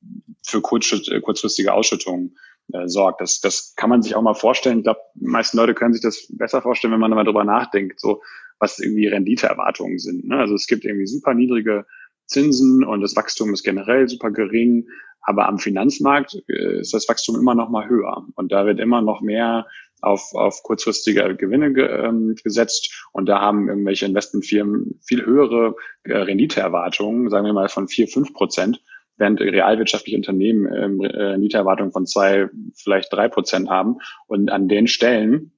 für 0.45 0.61
kurzfristige 0.61 1.73
Ausschüttungen 1.73 2.37
äh, 2.73 2.89
sorgt. 2.89 3.21
Das, 3.21 3.41
das 3.41 3.75
kann 3.77 3.91
man 3.91 4.03
sich 4.03 4.15
auch 4.15 4.23
mal 4.23 4.35
vorstellen. 4.35 4.79
Ich 4.79 4.85
glaube, 4.85 5.01
die 5.15 5.27
meisten 5.27 5.57
Leute 5.57 5.75
können 5.75 5.93
sich 5.93 6.03
das 6.03 6.27
besser 6.31 6.63
vorstellen, 6.63 6.93
wenn 6.93 7.01
man 7.01 7.11
mal 7.11 7.25
drüber 7.25 7.45
nachdenkt, 7.45 8.01
so 8.01 8.23
was 8.59 8.79
irgendwie 8.79 9.07
Renditeerwartungen 9.07 9.99
sind. 9.99 10.27
Ne? 10.27 10.37
Also 10.37 10.55
es 10.55 10.67
gibt 10.67 10.85
irgendwie 10.85 11.07
super 11.07 11.35
niedrige 11.35 11.87
Zinsen 12.27 12.85
und 12.85 13.03
das 13.03 13.15
Wachstum 13.17 13.53
ist 13.53 13.63
generell 13.63 14.09
super 14.09 14.31
gering, 14.31 14.89
aber 15.21 15.47
am 15.49 15.59
Finanzmarkt 15.59 16.37
äh, 16.49 16.81
ist 16.81 16.95
das 16.95 17.09
Wachstum 17.09 17.37
immer 17.37 17.55
noch 17.55 17.69
mal 17.69 17.89
höher 17.89 18.27
und 18.35 18.53
da 18.53 18.67
wird 18.67 18.81
immer 18.81 19.03
noch 19.03 19.21
mehr 19.21 19.67
auf, 20.03 20.35
auf 20.35 20.63
kurzfristige 20.63 21.37
Gewinne 21.37 21.73
ge, 21.73 21.87
ähm, 21.87 22.35
gesetzt 22.43 23.07
und 23.13 23.27
da 23.27 23.41
haben 23.41 23.69
irgendwelche 23.69 24.07
Investmentfirmen 24.07 25.01
viel 25.05 25.25
höhere 25.25 25.75
äh, 26.05 26.17
Renditeerwartungen, 26.17 27.31
sagen 27.31 27.47
wir 27.47 27.53
mal 27.53 27.69
von 27.69 27.89
vier 27.89 28.09
fünf 28.09 28.33
Prozent, 28.33 28.83
während 29.17 29.41
realwirtschaftliche 29.41 30.17
Unternehmen 30.17 30.67
ähm, 30.73 31.01
äh, 31.01 31.07
Renditeerwartungen 31.07 31.93
von 31.93 32.07
zwei, 32.07 32.49
vielleicht 32.75 33.13
drei 33.13 33.29
Prozent 33.29 33.69
haben. 33.71 33.97
Und 34.27 34.51
an 34.51 34.69
den 34.69 34.87
Stellen 34.87 35.53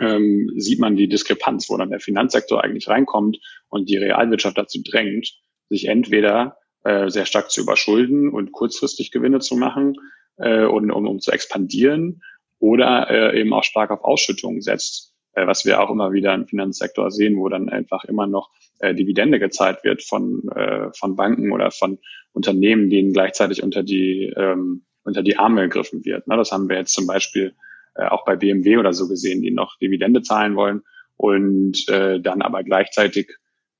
ähm, 0.00 0.50
sieht 0.56 0.78
man 0.78 0.96
die 0.96 1.08
Diskrepanz, 1.08 1.68
wo 1.68 1.76
dann 1.76 1.90
der 1.90 2.00
Finanzsektor 2.00 2.62
eigentlich 2.62 2.88
reinkommt 2.88 3.38
und 3.68 3.88
die 3.88 3.96
Realwirtschaft 3.96 4.58
dazu 4.58 4.80
drängt, 4.82 5.32
sich 5.68 5.86
entweder 5.88 6.58
äh, 6.84 7.08
sehr 7.08 7.26
stark 7.26 7.50
zu 7.50 7.62
überschulden 7.62 8.30
und 8.30 8.52
kurzfristig 8.52 9.10
Gewinne 9.10 9.40
zu 9.40 9.56
machen 9.56 9.94
äh, 10.36 10.64
und 10.64 10.90
um, 10.90 11.06
um 11.06 11.20
zu 11.20 11.30
expandieren 11.30 12.22
oder 12.62 13.10
äh, 13.10 13.40
eben 13.40 13.52
auch 13.52 13.64
stark 13.64 13.90
auf 13.90 14.04
Ausschüttungen 14.04 14.62
setzt, 14.62 15.12
äh, 15.32 15.46
was 15.48 15.64
wir 15.64 15.82
auch 15.82 15.90
immer 15.90 16.12
wieder 16.12 16.32
im 16.32 16.46
Finanzsektor 16.46 17.10
sehen, 17.10 17.36
wo 17.36 17.48
dann 17.48 17.68
einfach 17.68 18.04
immer 18.04 18.28
noch 18.28 18.50
äh, 18.78 18.94
Dividende 18.94 19.40
gezahlt 19.40 19.82
wird 19.82 20.04
von, 20.04 20.48
äh, 20.54 20.92
von 20.96 21.16
Banken 21.16 21.50
oder 21.50 21.72
von 21.72 21.98
Unternehmen, 22.32 22.88
denen 22.88 23.12
gleichzeitig 23.12 23.64
unter 23.64 23.82
die, 23.82 24.32
ähm, 24.36 24.84
unter 25.02 25.24
die 25.24 25.38
Arme 25.38 25.62
gegriffen 25.62 26.04
wird. 26.04 26.28
Ne? 26.28 26.36
Das 26.36 26.52
haben 26.52 26.68
wir 26.68 26.76
jetzt 26.76 26.94
zum 26.94 27.08
Beispiel 27.08 27.56
äh, 27.96 28.06
auch 28.06 28.24
bei 28.24 28.36
BMW 28.36 28.76
oder 28.76 28.92
so 28.92 29.08
gesehen, 29.08 29.42
die 29.42 29.50
noch 29.50 29.76
Dividende 29.78 30.22
zahlen 30.22 30.54
wollen 30.54 30.82
und 31.16 31.88
äh, 31.88 32.20
dann 32.20 32.42
aber 32.42 32.62
gleichzeitig 32.62 33.28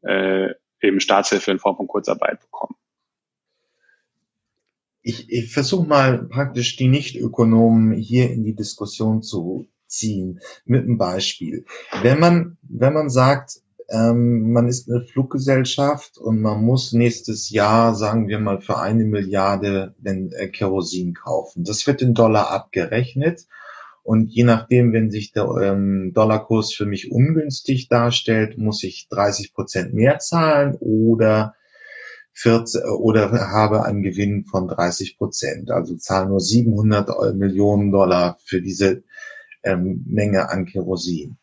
äh, 0.02 0.48
eben 0.80 0.98
Staatshilfe 0.98 1.52
in 1.52 1.60
Form 1.60 1.76
von 1.76 1.86
Kurzarbeit 1.86 2.40
bekommen. 2.40 2.74
Ich, 5.02 5.30
ich 5.30 5.52
versuche 5.52 5.86
mal 5.86 6.24
praktisch 6.24 6.76
die 6.76 6.88
Nichtökonomen 6.88 7.92
hier 7.92 8.30
in 8.30 8.44
die 8.44 8.54
Diskussion 8.54 9.22
zu 9.22 9.66
ziehen 9.86 10.40
mit 10.64 10.84
einem 10.84 10.98
Beispiel. 10.98 11.64
Wenn 12.02 12.20
man, 12.20 12.56
wenn 12.62 12.94
man 12.94 13.10
sagt, 13.10 13.60
ähm, 13.92 14.52
man 14.52 14.68
ist 14.68 14.88
eine 14.88 15.02
Fluggesellschaft 15.02 16.16
und 16.16 16.40
man 16.40 16.62
muss 16.62 16.92
nächstes 16.92 17.50
Jahr, 17.50 17.94
sagen 17.94 18.28
wir 18.28 18.38
mal, 18.38 18.60
für 18.60 18.78
eine 18.78 19.04
Milliarde 19.04 19.94
den, 19.98 20.32
äh, 20.32 20.48
Kerosin 20.48 21.14
kaufen. 21.14 21.64
Das 21.64 21.86
wird 21.86 22.00
in 22.00 22.14
Dollar 22.14 22.50
abgerechnet. 22.50 23.46
Und 24.02 24.32
je 24.32 24.44
nachdem, 24.44 24.92
wenn 24.92 25.10
sich 25.10 25.32
der 25.32 25.46
ähm, 25.62 26.12
Dollarkurs 26.14 26.72
für 26.72 26.86
mich 26.86 27.12
ungünstig 27.12 27.88
darstellt, 27.88 28.58
muss 28.58 28.82
ich 28.82 29.08
30 29.10 29.54
Prozent 29.54 29.94
mehr 29.94 30.18
zahlen 30.18 30.74
oder 30.80 31.54
40, 32.34 32.84
oder 32.84 33.30
habe 33.50 33.84
einen 33.84 34.02
Gewinn 34.02 34.44
von 34.44 34.68
30 34.68 35.18
Prozent. 35.18 35.70
Also 35.70 35.96
zahle 35.96 36.28
nur 36.28 36.40
700 36.40 37.34
Millionen 37.34 37.90
Dollar 37.90 38.38
für 38.44 38.62
diese 38.62 39.02
ähm, 39.62 40.04
Menge 40.06 40.48
an 40.50 40.64
Kerosin. 40.64 41.36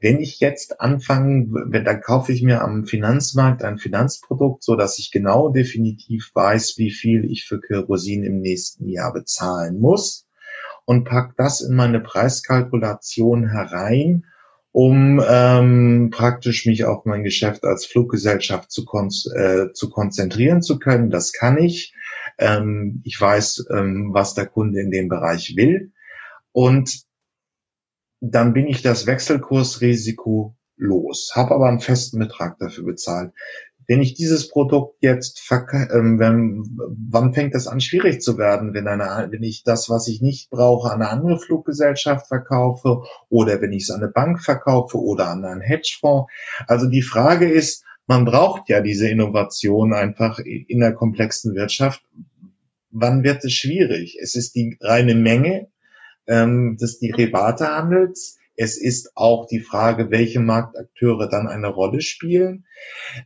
Wenn 0.00 0.20
ich 0.20 0.40
jetzt 0.40 0.80
anfange, 0.80 1.48
dann 1.70 2.00
kaufe 2.02 2.32
ich 2.32 2.42
mir 2.42 2.60
am 2.60 2.84
Finanzmarkt 2.84 3.62
ein 3.62 3.78
Finanzprodukt, 3.78 4.62
so 4.62 4.76
dass 4.76 4.98
ich 4.98 5.10
genau 5.10 5.48
definitiv 5.48 6.30
weiß, 6.34 6.74
wie 6.76 6.90
viel 6.90 7.24
ich 7.24 7.46
für 7.46 7.60
Kerosin 7.60 8.22
im 8.22 8.40
nächsten 8.40 8.88
Jahr 8.88 9.14
bezahlen 9.14 9.78
muss 9.78 10.26
und 10.84 11.04
pack 11.04 11.34
das 11.36 11.62
in 11.62 11.74
meine 11.74 12.00
Preiskalkulation 12.00 13.48
herein, 13.48 14.26
um 14.74 15.22
ähm, 15.24 16.10
praktisch 16.10 16.66
mich 16.66 16.84
auf 16.84 17.04
mein 17.04 17.22
Geschäft 17.22 17.62
als 17.62 17.86
Fluggesellschaft 17.86 18.72
zu, 18.72 18.84
kon 18.84 19.08
äh, 19.36 19.72
zu 19.72 19.88
konzentrieren 19.88 20.62
zu 20.62 20.80
können. 20.80 21.10
Das 21.10 21.32
kann 21.32 21.58
ich. 21.58 21.94
Ähm, 22.38 23.00
ich 23.04 23.20
weiß, 23.20 23.66
ähm, 23.70 24.10
was 24.12 24.34
der 24.34 24.46
Kunde 24.46 24.80
in 24.80 24.90
dem 24.90 25.08
Bereich 25.08 25.54
will. 25.54 25.92
Und 26.50 27.04
dann 28.20 28.52
bin 28.52 28.66
ich 28.66 28.82
das 28.82 29.06
Wechselkursrisiko 29.06 30.56
los, 30.76 31.30
habe 31.36 31.54
aber 31.54 31.68
einen 31.68 31.78
festen 31.78 32.18
Betrag 32.18 32.58
dafür 32.58 32.82
bezahlt. 32.82 33.32
Wenn 33.86 34.02
ich 34.02 34.14
dieses 34.14 34.48
Produkt 34.48 34.96
jetzt, 35.00 35.42
ähm, 35.50 36.18
wenn, 36.18 36.64
wann 37.10 37.34
fängt 37.34 37.54
das 37.54 37.66
an 37.66 37.80
schwierig 37.80 38.20
zu 38.20 38.38
werden, 38.38 38.74
wenn, 38.74 38.88
eine, 38.88 39.30
wenn 39.30 39.42
ich 39.42 39.62
das, 39.62 39.90
was 39.90 40.08
ich 40.08 40.22
nicht 40.22 40.50
brauche, 40.50 40.90
an 40.90 41.02
eine 41.02 41.10
andere 41.10 41.38
Fluggesellschaft 41.38 42.26
verkaufe 42.28 43.02
oder 43.28 43.60
wenn 43.60 43.72
ich 43.72 43.84
es 43.84 43.90
an 43.90 44.02
eine 44.02 44.10
Bank 44.10 44.42
verkaufe 44.42 44.98
oder 44.98 45.28
an 45.28 45.44
einen 45.44 45.60
Hedgefonds? 45.60 46.30
Also 46.66 46.86
die 46.86 47.02
Frage 47.02 47.48
ist, 47.50 47.84
man 48.06 48.24
braucht 48.24 48.68
ja 48.68 48.80
diese 48.80 49.08
Innovation 49.08 49.94
einfach 49.94 50.38
in 50.38 50.80
der 50.80 50.92
komplexen 50.92 51.54
Wirtschaft. 51.54 52.02
Wann 52.90 53.24
wird 53.24 53.44
es 53.44 53.52
schwierig? 53.52 54.18
Es 54.20 54.34
ist 54.34 54.54
die 54.54 54.76
reine 54.80 55.14
Menge, 55.14 55.68
ähm, 56.26 56.76
des 56.80 56.98
Derivatehandels. 56.98 58.38
Es 58.56 58.80
ist 58.80 59.12
auch 59.16 59.46
die 59.46 59.60
Frage, 59.60 60.10
welche 60.10 60.40
Marktakteure 60.40 61.28
dann 61.28 61.48
eine 61.48 61.68
Rolle 61.68 62.00
spielen. 62.00 62.66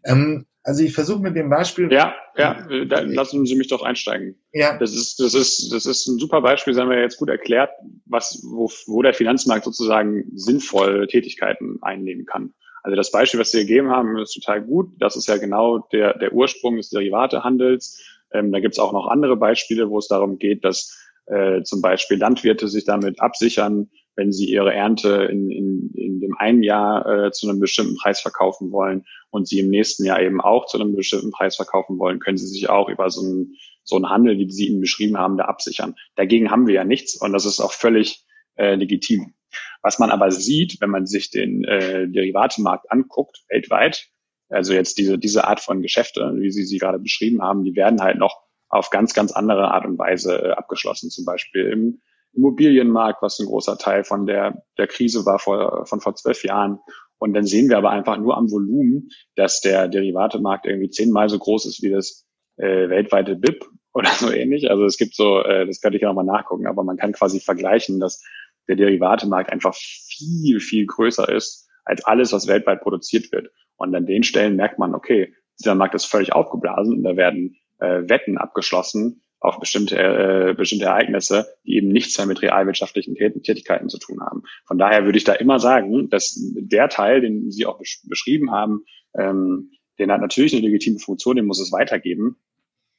Ähm, 0.05 0.47
also 0.63 0.83
ich 0.83 0.93
versuche 0.93 1.21
mit 1.21 1.35
dem 1.35 1.49
Beispiel. 1.49 1.91
Ja, 1.91 2.15
ja, 2.37 2.67
dann 2.87 3.13
lassen 3.13 3.47
Sie 3.47 3.57
mich 3.57 3.69
doch 3.69 3.83
einsteigen. 3.83 4.37
Ja. 4.53 4.77
Das 4.77 4.95
ist, 4.95 5.19
das 5.19 5.35
ist, 5.35 5.73
das 5.73 5.87
ist 5.87 6.07
ein 6.07 6.19
super 6.19 6.43
Beispiel, 6.43 6.75
das 6.75 6.83
haben 6.83 6.91
wir 6.91 7.01
jetzt 7.01 7.17
gut 7.17 7.31
erklärt, 7.31 7.71
was, 8.05 8.43
wo, 8.45 8.71
wo 8.87 9.03
der 9.03 9.15
Finanzmarkt 9.15 9.65
sozusagen 9.65 10.25
sinnvoll 10.35 11.07
Tätigkeiten 11.07 11.79
einnehmen 11.81 12.27
kann. 12.27 12.53
Also 12.83 12.97
das 12.97 13.11
Beispiel, 13.11 13.41
was 13.41 13.51
Sie 13.51 13.61
gegeben 13.61 13.91
haben, 13.91 14.19
ist 14.19 14.35
total 14.35 14.63
gut. 14.63 14.91
Das 14.99 15.17
ist 15.17 15.27
ja 15.27 15.37
genau 15.39 15.79
der, 15.93 16.19
der 16.19 16.33
Ursprung 16.33 16.77
des 16.77 16.91
Derivatehandels. 16.91 18.01
Ähm, 18.33 18.53
da 18.53 18.61
gibt 18.61 18.75
es 18.75 18.79
auch 18.79 18.93
noch 18.93 19.09
andere 19.09 19.37
Beispiele, 19.37 19.89
wo 19.91 19.99
es 19.99 20.09
darum 20.09 20.39
geht, 20.39 20.65
dass 20.65 20.97
äh, 21.27 21.63
zum 21.63 21.81
Beispiel 21.81 22.19
Landwirte 22.19 22.69
sich 22.69 22.85
damit 22.85 23.21
absichern, 23.21 23.91
wenn 24.19 24.33
sie 24.33 24.51
ihre 24.51 24.75
Ernte 24.75 25.29
in, 25.31 25.49
in, 25.49 25.91
in 25.95 26.21
dem 26.21 26.37
einen 26.37 26.65
Jahr 26.65 27.07
äh, 27.07 27.31
zu 27.31 27.49
einem 27.49 27.61
bestimmten 27.61 27.95
Preis 27.95 28.21
verkaufen 28.21 28.73
wollen 28.73 29.05
und 29.31 29.47
sie 29.47 29.61
im 29.61 29.71
nächsten 29.71 30.05
Jahr 30.05 30.21
eben 30.21 30.41
auch 30.41 30.67
zu 30.67 30.79
einem 30.79 30.97
bestimmten 30.97 31.31
Preis 31.31 31.55
verkaufen 31.55 32.01
wollen, 32.01 32.19
können 32.19 32.37
sie 32.37 32.49
sich 32.49 32.69
auch 32.69 32.89
über 32.89 33.11
so 33.11 33.21
einen, 33.21 33.55
so 33.85 33.95
einen 33.95 34.11
Handel, 34.11 34.37
wie 34.37 34.51
Sie 34.51 34.67
ihn 34.67 34.81
beschrieben 34.81 35.17
haben, 35.17 35.39
da 35.39 35.45
absichern. 35.45 35.95
Dagegen 36.17 36.51
haben 36.51 36.67
wir 36.67 36.75
ja 36.75 36.85
nichts 36.85 37.15
und 37.15 37.33
das 37.33 37.47
ist 37.47 37.61
auch 37.61 37.73
völlig 37.73 38.25
äh, 38.57 38.75
legitim. 38.75 39.35
Was 39.83 40.01
man 40.01 40.11
aber 40.11 40.33
sieht, 40.33 40.81
wenn 40.81 40.91
man 40.91 41.07
sich 41.07 41.31
den 41.31 41.63
äh, 41.63 42.09
Derivatemarkt 42.09 42.91
anguckt, 42.91 43.45
weltweit, 43.49 44.09
also 44.49 44.73
jetzt 44.73 44.99
diese, 44.99 45.17
diese 45.17 45.47
Art 45.47 45.61
von 45.61 45.81
Geschäfte, 45.81 46.33
wie 46.41 46.51
Sie 46.51 46.65
sie 46.65 46.79
gerade 46.79 46.99
beschrieben 46.99 47.41
haben, 47.41 47.63
die 47.63 47.77
werden 47.77 48.03
halt 48.03 48.19
noch 48.19 48.43
auf 48.69 48.91
ganz, 48.91 49.15
ganz 49.15 49.31
andere 49.31 49.71
Art 49.71 49.87
und 49.87 49.97
Weise 49.97 50.43
äh, 50.43 50.51
abgeschlossen. 50.51 51.09
Zum 51.09 51.25
Beispiel 51.25 51.67
im 51.67 52.01
Immobilienmarkt, 52.35 53.23
was 53.23 53.39
ein 53.39 53.47
großer 53.47 53.79
Teil 53.79 54.05
von 54.05 54.27
der, 54.27 54.63
der 54.77 54.87
Krise 54.87 55.27
war 55.27 55.39
vor, 55.39 55.87
von 55.87 56.01
vor 56.01 56.15
zwölf 56.15 56.45
Jahren. 56.45 56.79
Und 57.19 57.35
dann 57.35 57.45
sehen 57.45 57.69
wir 57.69 57.79
aber 57.79 57.91
einfach 57.91 58.17
nur 58.17 58.37
am 58.37 58.51
Volumen, 58.51 59.09
dass 59.35 59.61
der 59.61 59.89
Derivatemarkt 59.89 60.67
irgendwie 60.67 60.91
zehnmal 60.91 61.29
so 61.29 61.39
groß 61.39 61.67
ist 61.67 61.83
wie 61.83 61.91
das 61.91 62.27
äh, 62.57 62.89
weltweite 62.89 63.35
BIP 63.37 63.65
oder 63.93 64.11
so 64.11 64.31
ähnlich. 64.31 64.71
Also 64.71 64.85
es 64.85 64.97
gibt 64.97 65.15
so, 65.15 65.43
äh, 65.43 65.67
das 65.67 65.81
könnte 65.81 65.97
ich 65.97 66.03
ja 66.03 66.09
nochmal 66.09 66.25
nachgucken, 66.25 66.67
aber 66.67 66.85
man 66.85 66.97
kann 66.97 67.13
quasi 67.13 67.41
vergleichen, 67.41 67.99
dass 67.99 68.23
der 68.69 68.77
Derivatemarkt 68.77 69.51
einfach 69.51 69.75
viel, 69.75 70.61
viel 70.61 70.87
größer 70.87 71.29
ist 71.29 71.69
als 71.85 72.05
alles, 72.05 72.33
was 72.33 72.47
weltweit 72.47 72.83
produziert 72.83 73.33
wird. 73.33 73.49
Und 73.77 73.95
an 73.95 74.07
den 74.07 74.23
Stellen 74.23 74.57
merkt 74.57 74.79
man, 74.79 74.95
okay, 74.95 75.35
dieser 75.59 75.75
Markt 75.75 75.95
ist 75.95 76.05
völlig 76.05 76.33
aufgeblasen 76.33 76.99
und 76.99 77.03
da 77.03 77.17
werden 77.17 77.57
äh, 77.79 78.03
Wetten 78.09 78.39
abgeschlossen 78.39 79.23
auf 79.41 79.61
bestimmte, 79.61 79.97
äh, 79.97 80.55
bestimmte 80.55 80.87
Ereignisse, 80.87 81.47
die 81.65 81.77
eben 81.77 81.89
nichts 81.89 82.19
mehr 82.19 82.27
mit 82.27 82.43
realwirtschaftlichen 82.43 83.15
Tätigkeiten 83.15 83.89
zu 83.89 83.99
tun 83.99 84.21
haben. 84.21 84.43
Von 84.67 84.79
daher 84.79 85.05
würde 85.05 85.19
ich 85.19 85.25
da 85.25 85.33
immer 85.33 85.61
sagen, 85.61 86.09
dass 86.11 86.37
der 86.57 86.89
Teil, 86.89 87.21
den 87.21 87.51
Sie 87.51 87.67
auch 87.67 87.79
besch 87.79 88.01
beschrieben 88.09 88.51
haben, 88.51 88.85
ähm, 89.17 89.71
den 89.99 90.11
hat 90.11 90.21
natürlich 90.21 90.53
eine 90.55 90.63
legitime 90.63 90.99
Funktion, 90.99 91.37
den 91.37 91.47
muss 91.47 91.61
es 91.61 91.73
weitergeben. 91.73 92.37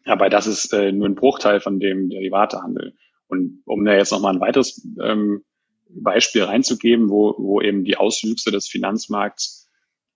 Aber 0.06 0.30
das 0.30 0.48
ist 0.48 0.74
äh, 0.74 0.92
nur 0.92 1.08
ein 1.08 1.16
Bruchteil 1.16 1.60
von 1.60 1.80
dem 1.80 2.10
Derivatehandel. 2.10 2.96
Und 3.28 3.62
um 3.66 3.86
da 3.86 3.94
jetzt 3.94 4.12
nochmal 4.12 4.34
ein 4.34 4.42
weiteres 4.42 4.86
ähm, 5.02 5.44
Beispiel 5.90 6.44
reinzugeben, 6.44 7.10
wo, 7.10 7.36
wo 7.38 7.62
eben 7.62 7.84
die 7.84 7.98
Auswüchse 7.98 8.52
des 8.52 8.68
Finanzmarkts 8.68 9.70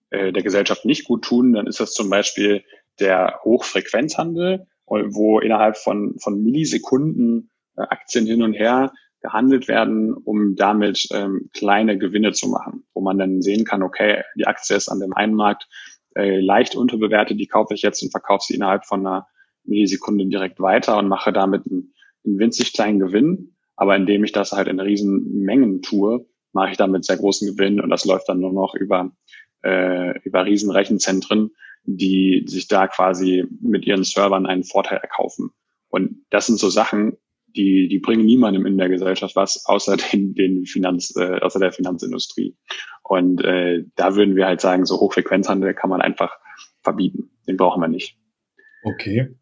äh, 0.09 0.31
der 0.31 0.43
Gesellschaft 0.43 0.85
nicht 0.85 1.05
gut 1.05 1.23
tun, 1.23 1.53
dann 1.53 1.67
ist 1.67 1.79
das 1.79 1.93
zum 1.93 2.09
Beispiel 2.09 2.63
der 2.99 3.39
Hochfrequenzhandel, 3.43 4.67
wo 5.09 5.39
innerhalb 5.39 5.77
von, 5.77 6.15
von 6.19 6.43
Millisekunden 6.43 7.49
äh, 7.77 7.81
Aktien 7.81 8.25
hin 8.25 8.43
und 8.43 8.53
her 8.53 8.91
gehandelt 9.21 9.67
werden, 9.67 10.13
um 10.13 10.55
damit 10.55 11.07
ähm, 11.11 11.49
kleine 11.53 11.97
Gewinne 11.97 12.33
zu 12.33 12.49
machen, 12.49 12.83
wo 12.93 13.01
man 13.01 13.17
dann 13.17 13.41
sehen 13.41 13.63
kann, 13.63 13.81
okay, 13.81 14.21
die 14.37 14.45
Aktie 14.45 14.75
ist 14.75 14.89
an 14.89 14.99
dem 14.99 15.13
einen 15.13 15.33
Markt 15.33 15.67
äh, 16.15 16.39
leicht 16.39 16.75
unterbewertet, 16.75 17.39
die 17.39 17.47
kaufe 17.47 17.73
ich 17.73 17.81
jetzt 17.81 18.03
und 18.03 18.11
verkaufe 18.11 18.43
sie 18.45 18.55
innerhalb 18.55 18.85
von 18.85 18.99
einer 18.99 19.27
Millisekunde 19.63 20.27
direkt 20.27 20.59
weiter 20.59 20.97
und 20.97 21.07
mache 21.07 21.31
damit 21.31 21.63
einen, 21.69 21.93
einen 22.25 22.37
winzig 22.37 22.73
kleinen 22.73 22.99
Gewinn. 22.99 23.55
Aber 23.75 23.95
indem 23.95 24.23
ich 24.23 24.33
das 24.33 24.51
halt 24.51 24.67
in 24.67 24.79
riesen 24.79 25.41
Mengen 25.41 25.81
tue, 25.81 26.27
mache 26.51 26.71
ich 26.71 26.77
damit 26.77 27.05
sehr 27.05 27.17
großen 27.17 27.55
Gewinn 27.55 27.81
und 27.81 27.89
das 27.89 28.05
läuft 28.05 28.29
dann 28.29 28.39
nur 28.39 28.53
noch 28.53 28.75
über, 28.75 29.11
äh, 29.63 30.19
über 30.23 30.45
riesen 30.45 30.69
Rechenzentren, 30.69 31.51
die 31.83 32.45
sich 32.47 32.67
da 32.67 32.87
quasi 32.87 33.45
mit 33.61 33.85
ihren 33.85 34.03
Servern 34.03 34.45
einen 34.45 34.63
Vorteil 34.63 34.99
erkaufen. 34.99 35.51
Und 35.89 36.25
das 36.29 36.47
sind 36.47 36.59
so 36.59 36.69
Sachen, 36.69 37.17
die, 37.55 37.87
die 37.87 37.99
bringen 37.99 38.25
niemandem 38.25 38.65
in 38.65 38.77
der 38.77 38.89
Gesellschaft 38.89 39.35
was, 39.35 39.65
außer 39.65 39.97
den, 40.11 40.33
den 40.33 40.65
Finanz, 40.65 41.15
äh, 41.15 41.39
außer 41.39 41.59
der 41.59 41.71
Finanzindustrie. 41.71 42.55
Und 43.03 43.43
äh, 43.43 43.83
da 43.95 44.15
würden 44.15 44.35
wir 44.35 44.45
halt 44.45 44.61
sagen, 44.61 44.85
so 44.85 44.99
Hochfrequenzhandel 44.99 45.73
kann 45.73 45.89
man 45.89 46.01
einfach 46.01 46.37
verbieten. 46.81 47.31
Den 47.47 47.57
brauchen 47.57 47.81
wir 47.81 47.87
nicht. 47.87 48.17
Okay. 48.83 49.35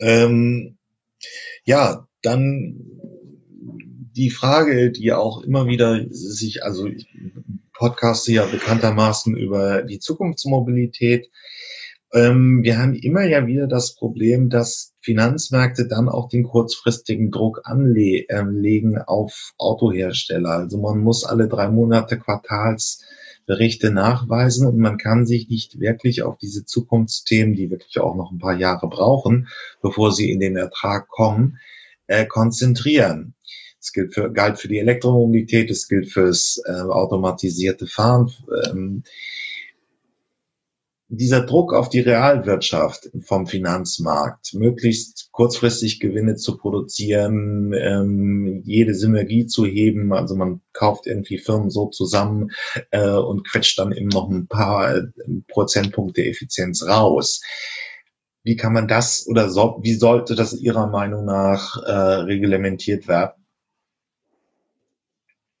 Ähm, 0.00 0.78
ja, 1.64 2.06
dann 2.22 2.80
die 4.16 4.30
Frage, 4.30 4.90
die 4.90 5.12
auch 5.12 5.42
immer 5.42 5.66
wieder 5.66 6.04
sich, 6.10 6.64
also 6.64 6.86
ich 6.86 7.08
podcaste 7.72 8.32
ja 8.32 8.44
bekanntermaßen 8.46 9.36
über 9.36 9.82
die 9.82 9.98
Zukunftsmobilität. 9.98 11.30
Ähm, 12.14 12.62
wir 12.62 12.78
haben 12.78 12.94
immer 12.94 13.24
ja 13.24 13.46
wieder 13.46 13.66
das 13.66 13.94
Problem, 13.94 14.50
dass 14.50 14.92
Finanzmärkte 15.00 15.88
dann 15.88 16.08
auch 16.08 16.28
den 16.28 16.42
kurzfristigen 16.42 17.30
Druck 17.30 17.62
anlegen 17.64 18.98
auf 18.98 19.52
Autohersteller. 19.56 20.50
Also 20.50 20.78
man 20.78 20.98
muss 20.98 21.24
alle 21.24 21.48
drei 21.48 21.68
Monate 21.68 22.18
Quartalsberichte 22.18 23.90
nachweisen 23.90 24.66
und 24.66 24.76
man 24.76 24.98
kann 24.98 25.24
sich 25.24 25.48
nicht 25.48 25.80
wirklich 25.80 26.22
auf 26.22 26.36
diese 26.36 26.66
Zukunftsthemen, 26.66 27.54
die 27.54 27.70
wirklich 27.70 27.98
auch 27.98 28.14
noch 28.14 28.30
ein 28.30 28.38
paar 28.38 28.58
Jahre 28.58 28.88
brauchen, 28.88 29.48
bevor 29.80 30.12
sie 30.12 30.30
in 30.30 30.40
den 30.40 30.56
Ertrag 30.56 31.08
kommen, 31.08 31.58
äh, 32.08 32.26
konzentrieren. 32.26 33.34
Es 33.80 33.92
gilt 33.92 34.14
für, 34.14 34.30
galt 34.30 34.58
für 34.58 34.68
die 34.68 34.78
Elektromobilität, 34.78 35.70
es 35.70 35.88
gilt 35.88 36.10
fürs 36.12 36.62
äh, 36.66 36.72
automatisierte 36.72 37.86
Fahren. 37.86 38.30
Ähm, 38.66 39.02
dieser 41.14 41.42
Druck 41.42 41.74
auf 41.74 41.90
die 41.90 42.00
Realwirtschaft 42.00 43.10
vom 43.20 43.46
Finanzmarkt, 43.46 44.54
möglichst 44.54 45.28
kurzfristig 45.30 46.00
Gewinne 46.00 46.36
zu 46.36 46.56
produzieren, 46.56 47.74
ähm, 47.74 48.62
jede 48.64 48.94
Synergie 48.94 49.46
zu 49.46 49.66
heben, 49.66 50.14
also 50.14 50.34
man 50.34 50.62
kauft 50.72 51.06
irgendwie 51.06 51.36
Firmen 51.36 51.68
so 51.68 51.88
zusammen 51.88 52.52
äh, 52.92 53.10
und 53.10 53.46
quetscht 53.46 53.78
dann 53.78 53.92
eben 53.92 54.08
noch 54.08 54.30
ein 54.30 54.46
paar 54.46 54.96
äh, 54.96 55.02
Prozentpunkte 55.48 56.24
Effizienz 56.24 56.82
raus. 56.82 57.42
Wie 58.42 58.56
kann 58.56 58.72
man 58.72 58.88
das 58.88 59.26
oder 59.28 59.50
so, 59.50 59.80
wie 59.82 59.94
sollte 59.94 60.34
das 60.34 60.54
Ihrer 60.54 60.86
Meinung 60.86 61.26
nach 61.26 61.76
äh, 61.84 61.92
reglementiert 61.92 63.06
werden? 63.06 63.34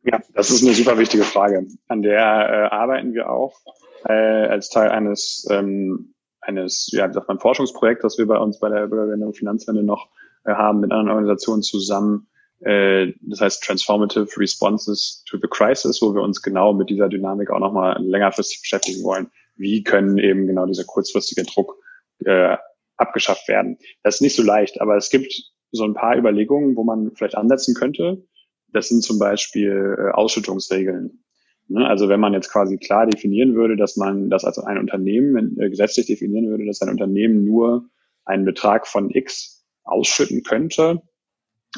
Ja, 0.04 0.18
das 0.34 0.50
ist 0.50 0.64
eine 0.64 0.74
super 0.74 0.98
wichtige 0.98 1.24
Frage. 1.24 1.66
An 1.88 2.00
der 2.00 2.18
äh, 2.18 2.74
arbeiten 2.74 3.12
wir 3.12 3.30
auch 3.30 3.60
äh, 4.04 4.46
als 4.46 4.68
Teil 4.68 4.90
eines, 4.90 5.46
ähm, 5.50 6.14
eines, 6.40 6.88
ja, 6.92 7.08
wie 7.08 7.14
sagt 7.14 7.28
man, 7.28 7.40
Forschungsprojekts, 7.40 8.02
das 8.02 8.18
wir 8.18 8.26
bei 8.26 8.38
uns 8.38 8.58
bei 8.58 8.68
der 8.68 8.86
Bürgerwende 8.86 9.32
Finanzwende 9.32 9.82
noch 9.82 10.08
äh, 10.44 10.52
haben 10.52 10.80
mit 10.80 10.92
anderen 10.92 11.10
Organisationen 11.10 11.62
zusammen. 11.62 12.28
Äh, 12.60 13.12
das 13.22 13.40
heißt 13.40 13.64
Transformative 13.64 14.28
Responses 14.38 15.24
to 15.28 15.38
the 15.40 15.48
Crisis, 15.48 16.00
wo 16.00 16.14
wir 16.14 16.22
uns 16.22 16.42
genau 16.42 16.72
mit 16.72 16.90
dieser 16.90 17.08
Dynamik 17.08 17.50
auch 17.50 17.60
nochmal 17.60 18.00
längerfristig 18.02 18.60
beschäftigen 18.60 19.02
wollen. 19.02 19.30
Wie 19.56 19.82
können 19.82 20.18
eben 20.18 20.46
genau 20.46 20.66
dieser 20.66 20.84
kurzfristige 20.84 21.44
Druck 21.44 21.76
äh, 22.24 22.56
abgeschafft 22.96 23.48
werden? 23.48 23.78
Das 24.02 24.16
ist 24.16 24.20
nicht 24.20 24.36
so 24.36 24.42
leicht, 24.42 24.80
aber 24.80 24.96
es 24.96 25.10
gibt 25.10 25.32
so 25.72 25.84
ein 25.84 25.94
paar 25.94 26.16
Überlegungen, 26.16 26.76
wo 26.76 26.84
man 26.84 27.12
vielleicht 27.14 27.36
ansetzen 27.36 27.74
könnte. 27.74 28.24
Das 28.68 28.88
sind 28.88 29.02
zum 29.02 29.18
Beispiel 29.18 29.96
äh, 29.98 30.10
Ausschüttungsregeln. 30.12 31.24
Ne? 31.72 31.86
Also 31.86 32.08
wenn 32.08 32.20
man 32.20 32.34
jetzt 32.34 32.52
quasi 32.52 32.76
klar 32.76 33.06
definieren 33.06 33.54
würde, 33.54 33.76
dass 33.76 33.96
man 33.96 34.28
das 34.28 34.44
als 34.44 34.58
ein 34.58 34.78
Unternehmen 34.78 35.58
äh, 35.58 35.70
gesetzlich 35.70 36.06
definieren 36.06 36.48
würde, 36.48 36.66
dass 36.66 36.82
ein 36.82 36.90
Unternehmen 36.90 37.44
nur 37.44 37.86
einen 38.24 38.44
Betrag 38.44 38.86
von 38.86 39.10
X 39.10 39.64
ausschütten 39.84 40.42
könnte 40.42 41.02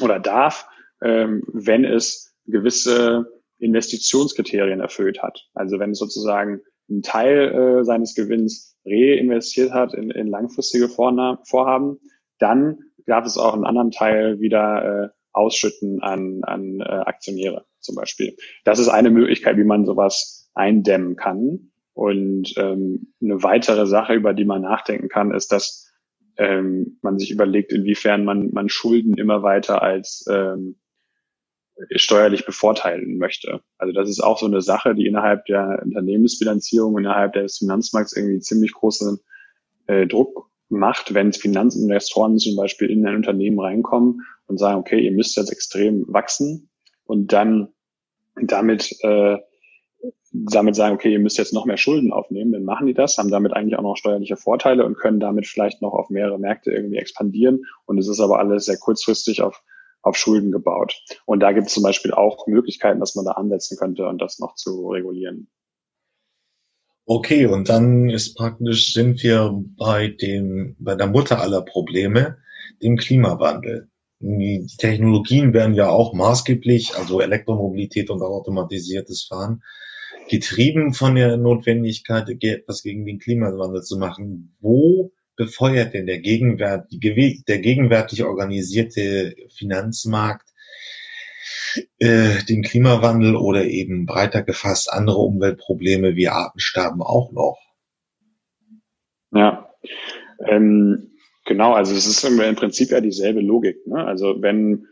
oder 0.01 0.19
darf, 0.19 0.67
ähm, 1.01 1.43
wenn 1.53 1.85
es 1.85 2.35
gewisse 2.45 3.25
Investitionskriterien 3.59 4.81
erfüllt 4.81 5.23
hat. 5.23 5.47
Also 5.53 5.79
wenn 5.79 5.91
es 5.91 5.99
sozusagen 5.99 6.61
einen 6.89 7.01
Teil 7.01 7.79
äh, 7.79 7.83
seines 7.85 8.13
Gewinns 8.15 8.77
reinvestiert 8.85 9.71
hat 9.71 9.93
in, 9.93 10.11
in 10.11 10.27
langfristige 10.27 10.89
Vorhaben, 10.89 11.97
dann 12.37 12.79
darf 13.07 13.25
es 13.25 13.37
auch 13.37 13.53
einen 13.53 13.65
anderen 13.65 13.91
Teil 13.91 14.39
wieder 14.39 15.05
äh, 15.05 15.09
ausschütten 15.31 16.01
an, 16.01 16.43
an 16.43 16.81
Aktionäre 16.81 17.65
zum 17.85 17.95
Beispiel. 17.95 18.35
Das 18.63 18.79
ist 18.79 18.89
eine 18.89 19.09
Möglichkeit, 19.09 19.57
wie 19.57 19.63
man 19.63 19.85
sowas 19.85 20.49
eindämmen 20.53 21.15
kann. 21.15 21.71
Und 21.93 22.53
ähm, 22.57 23.13
eine 23.21 23.41
weitere 23.43 23.85
Sache, 23.85 24.13
über 24.13 24.33
die 24.33 24.45
man 24.45 24.61
nachdenken 24.61 25.07
kann, 25.07 25.33
ist, 25.33 25.51
dass 25.51 25.89
ähm, 26.37 26.97
man 27.01 27.17
sich 27.17 27.31
überlegt, 27.31 27.71
inwiefern 27.71 28.25
man, 28.25 28.51
man 28.51 28.67
Schulden 28.67 29.17
immer 29.17 29.43
weiter 29.43 29.81
als 29.81 30.25
ähm, 30.29 30.75
steuerlich 31.95 32.45
bevorteilen 32.45 33.17
möchte. 33.17 33.61
Also 33.77 33.93
das 33.93 34.09
ist 34.09 34.21
auch 34.21 34.39
so 34.39 34.45
eine 34.45 34.61
Sache, 34.61 34.95
die 34.95 35.07
innerhalb 35.07 35.45
der 35.45 35.81
Unternehmensbilanzierung, 35.83 36.97
innerhalb 36.97 37.33
des 37.33 37.57
Finanzmarkts 37.57 38.15
irgendwie 38.15 38.39
ziemlich 38.39 38.73
großen 38.73 39.19
äh, 39.87 40.07
Druck 40.07 40.49
macht, 40.69 41.13
wenn 41.13 41.33
Finanzinvestoren 41.33 42.37
zum 42.37 42.55
Beispiel 42.55 42.89
in 42.89 43.05
ein 43.05 43.15
Unternehmen 43.15 43.59
reinkommen 43.59 44.21
und 44.47 44.57
sagen, 44.57 44.79
okay, 44.79 44.99
ihr 44.99 45.11
müsst 45.11 45.37
jetzt 45.37 45.51
extrem 45.51 46.05
wachsen 46.07 46.69
und 47.03 47.33
dann 47.33 47.69
damit, 48.41 48.95
äh, 49.01 49.37
damit 50.31 50.75
sagen, 50.75 50.95
okay, 50.95 51.11
ihr 51.11 51.19
müsst 51.19 51.37
jetzt 51.37 51.53
noch 51.53 51.65
mehr 51.65 51.77
Schulden 51.77 52.11
aufnehmen, 52.11 52.51
dann 52.51 52.63
machen 52.63 52.87
die 52.87 52.93
das, 52.93 53.17
haben 53.17 53.31
damit 53.31 53.53
eigentlich 53.53 53.77
auch 53.77 53.83
noch 53.83 53.97
steuerliche 53.97 54.37
Vorteile 54.37 54.85
und 54.85 54.97
können 54.97 55.19
damit 55.19 55.47
vielleicht 55.47 55.81
noch 55.81 55.93
auf 55.93 56.09
mehrere 56.09 56.39
Märkte 56.39 56.71
irgendwie 56.71 56.97
expandieren. 56.97 57.63
Und 57.85 57.97
es 57.97 58.07
ist 58.07 58.19
aber 58.19 58.39
alles 58.39 58.65
sehr 58.65 58.77
kurzfristig 58.77 59.41
auf, 59.41 59.61
auf 60.01 60.17
Schulden 60.17 60.51
gebaut. 60.51 61.01
Und 61.25 61.41
da 61.41 61.51
gibt 61.51 61.67
es 61.67 61.73
zum 61.73 61.83
Beispiel 61.83 62.11
auch 62.11 62.47
Möglichkeiten, 62.47 62.99
dass 62.99 63.15
man 63.15 63.25
da 63.25 63.31
ansetzen 63.31 63.77
könnte 63.77 64.07
und 64.07 64.21
das 64.21 64.39
noch 64.39 64.55
zu 64.55 64.89
regulieren. 64.89 65.49
Okay, 67.07 67.45
und 67.45 67.69
dann 67.69 68.09
ist 68.09 68.35
praktisch, 68.35 68.93
sind 68.93 69.21
wir 69.21 69.63
bei 69.77 70.07
dem, 70.07 70.75
bei 70.79 70.95
der 70.95 71.05
Mutter 71.05 71.39
aller 71.39 71.61
Probleme, 71.61 72.37
dem 72.81 72.97
Klimawandel. 72.97 73.89
Die 74.19 74.65
Technologien 74.77 75.53
werden 75.53 75.75
ja 75.75 75.89
auch 75.89 76.13
maßgeblich, 76.13 76.95
also 76.95 77.21
Elektromobilität 77.21 78.09
und 78.09 78.21
automatisiertes 78.21 79.25
Fahren, 79.25 79.61
getrieben 80.29 80.93
von 80.93 81.15
der 81.15 81.37
Notwendigkeit, 81.37 82.29
etwas 82.41 82.81
gegen 82.81 83.05
den 83.05 83.19
Klimawandel 83.19 83.83
zu 83.83 83.97
machen. 83.97 84.55
Wo 84.59 85.11
befeuert 85.35 85.93
denn 85.93 86.05
der, 86.05 86.19
Gegenwart, 86.19 86.87
der 86.91 87.59
gegenwärtig 87.59 88.23
organisierte 88.23 89.35
Finanzmarkt 89.49 90.49
äh, 91.99 92.43
den 92.47 92.63
Klimawandel 92.63 93.35
oder 93.35 93.65
eben 93.65 94.05
breiter 94.05 94.43
gefasst 94.43 94.91
andere 94.91 95.17
Umweltprobleme 95.17 96.15
wie 96.15 96.29
Artensterben 96.29 97.01
auch 97.01 97.31
noch? 97.31 97.57
Ja, 99.31 99.69
ähm, 100.47 101.14
genau, 101.45 101.73
also 101.73 101.95
es 101.95 102.05
ist 102.07 102.23
im 102.23 102.55
Prinzip 102.55 102.89
ja 102.89 102.99
dieselbe 102.99 103.41
Logik. 103.41 103.85
Ne? 103.87 104.03
Also 104.03 104.41
wenn 104.41 104.87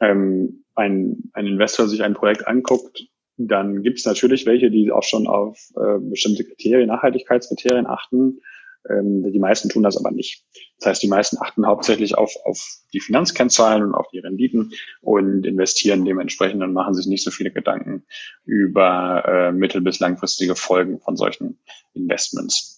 ähm, 0.00 0.64
ein, 0.74 1.30
ein 1.32 1.46
Investor 1.46 1.88
sich 1.88 2.02
ein 2.02 2.14
Projekt 2.14 2.46
anguckt, 2.46 3.08
dann 3.36 3.82
gibt 3.82 3.98
es 3.98 4.06
natürlich 4.06 4.46
welche, 4.46 4.70
die 4.70 4.92
auch 4.92 5.02
schon 5.02 5.26
auf 5.26 5.58
äh, 5.76 5.98
bestimmte 5.98 6.44
Kriterien, 6.44 6.88
Nachhaltigkeitskriterien 6.88 7.86
achten. 7.86 8.40
Ähm, 8.88 9.24
die 9.32 9.38
meisten 9.38 9.68
tun 9.68 9.82
das 9.82 9.96
aber 9.96 10.10
nicht. 10.10 10.44
Das 10.78 10.90
heißt, 10.90 11.02
die 11.02 11.08
meisten 11.08 11.38
achten 11.40 11.66
hauptsächlich 11.66 12.16
auf, 12.16 12.32
auf 12.44 12.62
die 12.92 13.00
Finanzkennzahlen 13.00 13.82
und 13.82 13.94
auf 13.94 14.08
die 14.12 14.18
Renditen 14.18 14.72
und 15.00 15.46
investieren 15.46 16.04
dementsprechend 16.04 16.62
und 16.62 16.72
machen 16.72 16.94
sich 16.94 17.06
nicht 17.06 17.24
so 17.24 17.30
viele 17.30 17.50
Gedanken 17.50 18.04
über 18.44 19.24
äh, 19.26 19.52
mittel- 19.52 19.80
bis 19.80 20.00
langfristige 20.00 20.54
Folgen 20.54 21.00
von 21.00 21.16
solchen 21.16 21.58
Investments. 21.94 22.73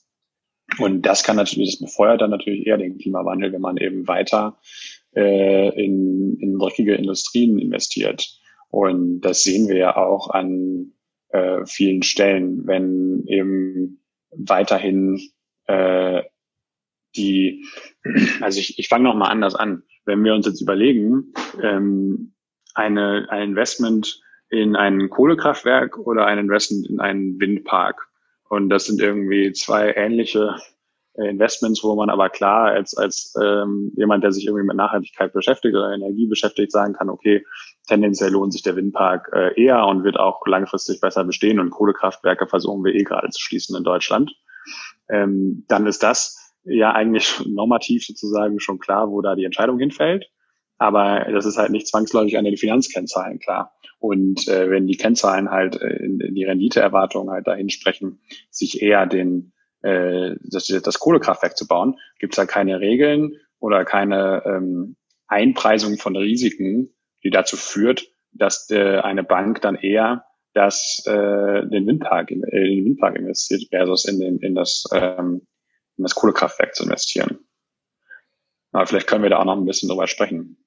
Und 0.78 1.02
das 1.02 1.22
kann 1.22 1.36
natürlich, 1.36 1.78
das 1.78 1.80
befeuert 1.80 2.20
dann 2.20 2.30
natürlich 2.30 2.66
eher 2.66 2.76
den 2.76 2.98
Klimawandel, 2.98 3.52
wenn 3.52 3.60
man 3.60 3.76
eben 3.76 4.06
weiter 4.08 4.58
äh, 5.14 5.68
in, 5.82 6.36
in 6.40 6.58
dreckige 6.58 6.94
Industrien 6.94 7.58
investiert. 7.58 8.26
Und 8.68 9.20
das 9.20 9.42
sehen 9.42 9.68
wir 9.68 9.76
ja 9.76 9.96
auch 9.96 10.30
an 10.30 10.92
äh, 11.30 11.64
vielen 11.66 12.02
Stellen, 12.02 12.66
wenn 12.66 13.24
eben 13.26 14.02
weiterhin 14.30 15.20
äh, 15.66 16.22
die, 17.16 17.64
also 18.40 18.60
ich, 18.60 18.78
ich 18.78 18.88
fange 18.88 19.04
noch 19.04 19.14
mal 19.14 19.30
anders 19.30 19.54
an. 19.54 19.82
Wenn 20.04 20.22
wir 20.22 20.34
uns 20.34 20.46
jetzt 20.46 20.60
überlegen, 20.60 21.32
ähm, 21.62 22.34
eine, 22.74 23.26
ein 23.30 23.50
Investment 23.50 24.20
in 24.50 24.76
ein 24.76 25.08
Kohlekraftwerk 25.10 25.98
oder 25.98 26.26
ein 26.26 26.38
Investment 26.38 26.88
in 26.88 27.00
einen 27.00 27.40
Windpark. 27.40 28.08
Und 28.48 28.68
das 28.68 28.86
sind 28.86 29.00
irgendwie 29.00 29.52
zwei 29.52 29.92
ähnliche 29.94 30.56
äh, 31.14 31.28
Investments, 31.28 31.82
wo 31.82 31.94
man 31.94 32.10
aber 32.10 32.28
klar 32.28 32.66
als, 32.66 32.96
als 32.96 33.34
ähm, 33.42 33.92
jemand, 33.96 34.22
der 34.22 34.32
sich 34.32 34.46
irgendwie 34.46 34.66
mit 34.66 34.76
Nachhaltigkeit 34.76 35.32
beschäftigt 35.32 35.74
oder 35.74 35.92
Energie 35.92 36.26
beschäftigt, 36.26 36.72
sagen 36.72 36.94
kann, 36.94 37.08
okay, 37.08 37.44
tendenziell 37.88 38.30
lohnt 38.30 38.52
sich 38.52 38.62
der 38.62 38.76
Windpark 38.76 39.30
äh, 39.34 39.60
eher 39.60 39.86
und 39.86 40.04
wird 40.04 40.18
auch 40.18 40.46
langfristig 40.46 41.00
besser 41.00 41.24
bestehen 41.24 41.60
und 41.60 41.70
Kohlekraftwerke 41.70 42.46
versuchen 42.46 42.84
wir 42.84 42.94
eh 42.94 43.04
gerade 43.04 43.30
zu 43.30 43.40
schließen 43.40 43.76
in 43.76 43.84
Deutschland. 43.84 44.32
Ähm, 45.08 45.64
dann 45.68 45.86
ist 45.86 46.02
das 46.02 46.54
ja 46.64 46.92
eigentlich 46.92 47.40
normativ 47.46 48.04
sozusagen 48.04 48.60
schon 48.60 48.78
klar, 48.78 49.10
wo 49.10 49.22
da 49.22 49.34
die 49.34 49.44
Entscheidung 49.44 49.78
hinfällt. 49.78 50.26
Aber 50.78 51.26
das 51.30 51.46
ist 51.46 51.56
halt 51.56 51.70
nicht 51.70 51.88
zwangsläufig 51.88 52.36
an 52.36 52.44
den 52.44 52.56
Finanzkennzahlen 52.56 53.38
klar. 53.38 53.74
Und 53.98 54.46
äh, 54.48 54.70
wenn 54.70 54.86
die 54.86 54.96
Kennzahlen 54.96 55.50
halt 55.50 55.80
äh, 55.80 55.96
in, 56.04 56.18
die 56.34 56.44
Renditeerwartungen 56.44 57.30
halt 57.30 57.46
dahin 57.46 57.70
sprechen, 57.70 58.20
sich 58.50 58.82
eher 58.82 59.06
den 59.06 59.52
äh, 59.82 60.36
das, 60.42 60.66
das 60.66 60.98
Kohlekraftwerk 60.98 61.56
zu 61.56 61.66
bauen, 61.66 61.98
gibt 62.18 62.34
es 62.34 62.36
da 62.36 62.44
keine 62.44 62.80
Regeln 62.80 63.36
oder 63.58 63.84
keine 63.84 64.42
ähm, 64.44 64.96
Einpreisung 65.28 65.96
von 65.96 66.14
Risiken, 66.16 66.94
die 67.24 67.30
dazu 67.30 67.56
führt, 67.56 68.06
dass 68.32 68.70
äh, 68.70 68.98
eine 68.98 69.24
Bank 69.24 69.62
dann 69.62 69.76
eher 69.76 70.26
das 70.52 71.02
äh, 71.06 71.66
den 71.66 71.86
Windpark 71.86 72.30
in, 72.30 72.44
äh, 72.44 72.64
den 72.64 72.84
Windpark 72.84 73.16
investiert 73.16 73.62
versus 73.70 74.04
in 74.04 74.20
den 74.20 74.38
in 74.38 74.54
das 74.54 74.84
ähm, 74.94 75.46
in 75.96 76.02
das 76.02 76.14
Kohlekraftwerk 76.14 76.74
zu 76.74 76.84
investieren. 76.84 77.38
Aber 78.72 78.86
vielleicht 78.86 79.06
können 79.06 79.22
wir 79.22 79.30
da 79.30 79.38
auch 79.38 79.46
noch 79.46 79.56
ein 79.56 79.64
bisschen 79.64 79.88
drüber 79.88 80.06
sprechen 80.06 80.58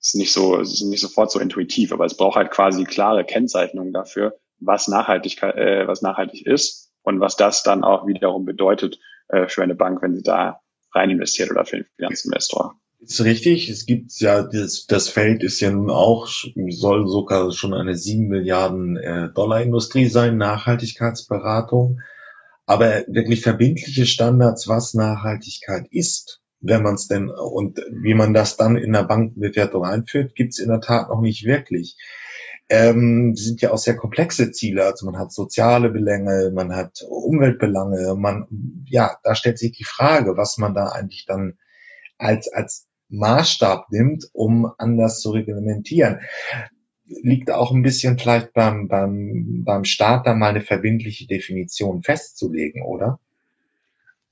ist 0.00 0.14
nicht 0.14 0.32
so, 0.32 0.56
ist 0.56 0.82
nicht 0.82 1.00
sofort 1.00 1.30
so 1.30 1.38
intuitiv, 1.38 1.92
aber 1.92 2.04
es 2.06 2.16
braucht 2.16 2.36
halt 2.36 2.50
quasi 2.50 2.84
klare 2.84 3.24
Kennzeichnungen 3.24 3.92
dafür, 3.92 4.38
was 4.58 4.88
Nachhaltigkeit, 4.88 5.56
äh, 5.56 5.86
was 5.86 6.02
nachhaltig 6.02 6.46
ist 6.46 6.90
und 7.02 7.20
was 7.20 7.36
das 7.36 7.62
dann 7.62 7.84
auch 7.84 8.06
wiederum 8.06 8.44
bedeutet 8.44 8.98
äh, 9.28 9.46
für 9.48 9.62
eine 9.62 9.74
Bank, 9.74 10.02
wenn 10.02 10.14
sie 10.14 10.22
da 10.22 10.60
rein 10.92 11.10
investiert 11.10 11.50
oder 11.50 11.64
für 11.64 11.76
einen 11.76 11.86
Finanzinvestor. 11.96 12.74
Ist 13.00 13.24
richtig. 13.24 13.70
Es 13.70 13.86
gibt 13.86 14.12
ja, 14.20 14.42
das, 14.42 14.86
das 14.86 15.08
Feld 15.08 15.42
ist 15.42 15.60
ja 15.60 15.70
nun 15.70 15.90
auch, 15.90 16.28
soll 16.68 17.08
sogar 17.08 17.50
schon 17.52 17.72
eine 17.72 17.94
sieben 17.94 18.28
Milliarden 18.28 18.96
äh, 18.98 19.32
Dollar 19.32 19.62
Industrie 19.62 20.06
sein, 20.06 20.36
Nachhaltigkeitsberatung. 20.36 22.00
Aber 22.66 23.04
wirklich 23.08 23.40
verbindliche 23.40 24.04
Standards, 24.04 24.68
was 24.68 24.92
Nachhaltigkeit 24.94 25.86
ist, 25.90 26.39
wenn 26.60 26.82
man 26.82 26.94
es 26.94 27.08
denn 27.08 27.30
und 27.30 27.78
wie 27.90 28.14
man 28.14 28.34
das 28.34 28.56
dann 28.56 28.76
in 28.76 28.92
der 28.92 29.04
Bankenbewertung 29.04 29.84
einführt, 29.84 30.34
gibt 30.34 30.52
es 30.52 30.58
in 30.58 30.68
der 30.68 30.80
Tat 30.80 31.08
noch 31.08 31.20
nicht 31.20 31.44
wirklich. 31.44 31.96
Ähm, 32.68 33.34
sind 33.34 33.60
ja 33.62 33.72
auch 33.72 33.78
sehr 33.78 33.96
komplexe 33.96 34.52
Ziele. 34.52 34.84
Also 34.84 35.06
man 35.06 35.18
hat 35.18 35.32
soziale 35.32 35.90
Belänge, 35.90 36.52
man 36.54 36.74
hat 36.74 37.02
Umweltbelange, 37.08 38.14
man, 38.16 38.46
ja, 38.86 39.16
da 39.24 39.34
stellt 39.34 39.58
sich 39.58 39.72
die 39.72 39.84
Frage, 39.84 40.36
was 40.36 40.56
man 40.56 40.74
da 40.74 40.86
eigentlich 40.86 41.26
dann 41.26 41.58
als, 42.16 42.52
als 42.52 42.86
Maßstab 43.08 43.90
nimmt, 43.90 44.28
um 44.32 44.70
anders 44.78 45.20
zu 45.20 45.30
reglementieren. 45.30 46.20
Liegt 47.06 47.50
auch 47.50 47.72
ein 47.72 47.82
bisschen 47.82 48.18
vielleicht 48.18 48.52
beim, 48.52 48.86
beim, 48.86 49.64
beim 49.64 49.84
Staat 49.84 50.26
da 50.26 50.34
mal 50.34 50.50
eine 50.50 50.60
verbindliche 50.60 51.26
Definition 51.26 52.02
festzulegen, 52.02 52.82
oder? 52.84 53.18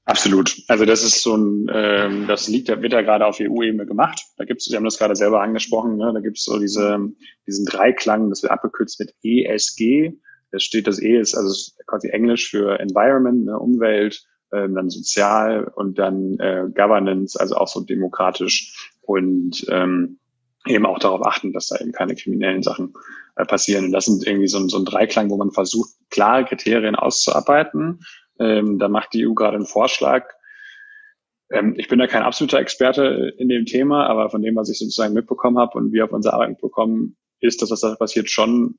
Absolut. 0.08 0.56
Also 0.68 0.86
das 0.86 1.04
ist 1.04 1.22
so 1.22 1.36
ein, 1.36 1.70
ähm, 1.70 2.26
das 2.26 2.48
liegt, 2.48 2.68
wird 2.68 2.92
ja 2.94 3.02
gerade 3.02 3.26
auf 3.26 3.40
EU-Ebene 3.40 3.84
gemacht. 3.84 4.22
Da 4.38 4.46
gibt 4.46 4.62
es, 4.62 4.66
Sie 4.66 4.74
haben 4.74 4.84
das 4.84 4.96
gerade 4.96 5.14
selber 5.14 5.42
angesprochen, 5.42 5.98
ne? 5.98 6.10
da 6.14 6.20
gibt 6.20 6.38
es 6.38 6.44
so 6.44 6.58
diese, 6.58 6.98
diesen 7.46 7.66
Dreiklang, 7.66 8.30
das 8.30 8.42
wird 8.42 8.50
abgekürzt 8.50 8.98
mit 9.00 9.14
ESG. 9.22 10.14
Das 10.50 10.62
steht, 10.62 10.86
das 10.86 10.98
E 10.98 11.18
ist 11.18 11.34
also 11.34 11.72
quasi 11.86 12.08
Englisch 12.08 12.48
für 12.48 12.80
Environment, 12.80 13.44
ne? 13.44 13.58
Umwelt, 13.58 14.24
ähm, 14.50 14.74
dann 14.74 14.88
Sozial 14.88 15.70
und 15.76 15.98
dann 15.98 16.38
äh, 16.38 16.64
Governance, 16.74 17.38
also 17.38 17.56
auch 17.56 17.68
so 17.68 17.82
demokratisch 17.82 18.90
und 19.02 19.66
ähm, 19.68 20.18
eben 20.66 20.86
auch 20.86 21.00
darauf 21.00 21.26
achten, 21.26 21.52
dass 21.52 21.66
da 21.66 21.76
eben 21.76 21.92
keine 21.92 22.14
kriminellen 22.14 22.62
Sachen 22.62 22.94
äh, 23.36 23.44
passieren. 23.44 23.84
Und 23.84 23.92
das 23.92 24.06
sind 24.06 24.26
irgendwie 24.26 24.48
so 24.48 24.66
so 24.68 24.78
ein 24.78 24.86
Dreiklang, 24.86 25.28
wo 25.28 25.36
man 25.36 25.50
versucht, 25.50 25.90
klare 26.08 26.46
Kriterien 26.46 26.94
auszuarbeiten 26.94 28.00
ähm, 28.38 28.78
da 28.78 28.88
macht 28.88 29.12
die 29.14 29.26
EU 29.26 29.34
gerade 29.34 29.56
einen 29.56 29.66
Vorschlag. 29.66 30.28
Ähm, 31.50 31.74
ich 31.76 31.88
bin 31.88 31.98
da 31.98 32.06
kein 32.06 32.22
absoluter 32.22 32.58
Experte 32.58 33.34
in 33.38 33.48
dem 33.48 33.66
Thema, 33.66 34.06
aber 34.06 34.30
von 34.30 34.42
dem, 34.42 34.56
was 34.56 34.68
ich 34.68 34.78
sozusagen 34.78 35.14
mitbekommen 35.14 35.58
habe 35.58 35.78
und 35.78 35.92
wir 35.92 36.04
auf 36.04 36.12
unsere 36.12 36.34
Arbeit 36.34 36.60
bekommen, 36.60 37.16
ist 37.40 37.62
das, 37.62 37.70
was 37.70 37.80
da 37.80 37.94
passiert, 37.94 38.30
schon, 38.30 38.78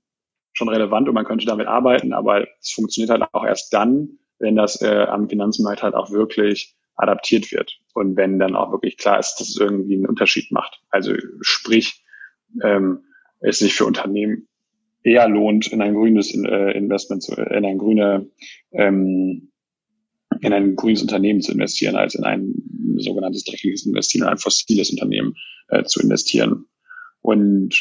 schon 0.53 0.69
relevant 0.69 1.07
und 1.07 1.15
man 1.15 1.25
könnte 1.25 1.45
damit 1.45 1.67
arbeiten, 1.67 2.13
aber 2.13 2.45
es 2.59 2.71
funktioniert 2.71 3.11
halt 3.11 3.23
auch 3.33 3.45
erst 3.45 3.73
dann, 3.73 4.19
wenn 4.39 4.55
das 4.55 4.81
äh, 4.81 5.05
am 5.05 5.29
Finanzmarkt 5.29 5.83
halt 5.83 5.95
auch 5.95 6.11
wirklich 6.11 6.75
adaptiert 6.95 7.51
wird 7.51 7.79
und 7.93 8.17
wenn 8.17 8.39
dann 8.39 8.55
auch 8.55 8.71
wirklich 8.71 8.97
klar 8.97 9.19
ist, 9.19 9.35
dass 9.35 9.49
es 9.49 9.57
irgendwie 9.57 9.95
einen 9.95 10.07
Unterschied 10.07 10.51
macht. 10.51 10.81
Also 10.89 11.13
sprich, 11.41 12.03
ähm, 12.61 13.05
es 13.39 13.59
sich 13.59 13.73
für 13.73 13.85
Unternehmen 13.85 14.48
eher 15.03 15.27
lohnt, 15.29 15.67
in 15.67 15.81
ein 15.81 15.93
grünes 15.93 16.33
äh, 16.33 16.77
Investment, 16.77 17.23
zu, 17.23 17.33
in 17.35 17.65
ein 17.65 17.77
grüne, 17.77 18.29
ähm, 18.71 19.51
in 20.41 20.53
ein 20.53 20.75
grünes 20.75 21.01
Unternehmen 21.01 21.41
zu 21.41 21.51
investieren, 21.51 21.95
als 21.95 22.15
in 22.15 22.23
ein 22.23 22.53
sogenanntes 22.97 23.43
dreckiges 23.43 23.85
Investieren, 23.85 24.27
ein 24.27 24.37
fossiles 24.37 24.89
Unternehmen 24.91 25.35
äh, 25.69 25.83
zu 25.83 26.01
investieren. 26.01 26.65
Und 27.21 27.75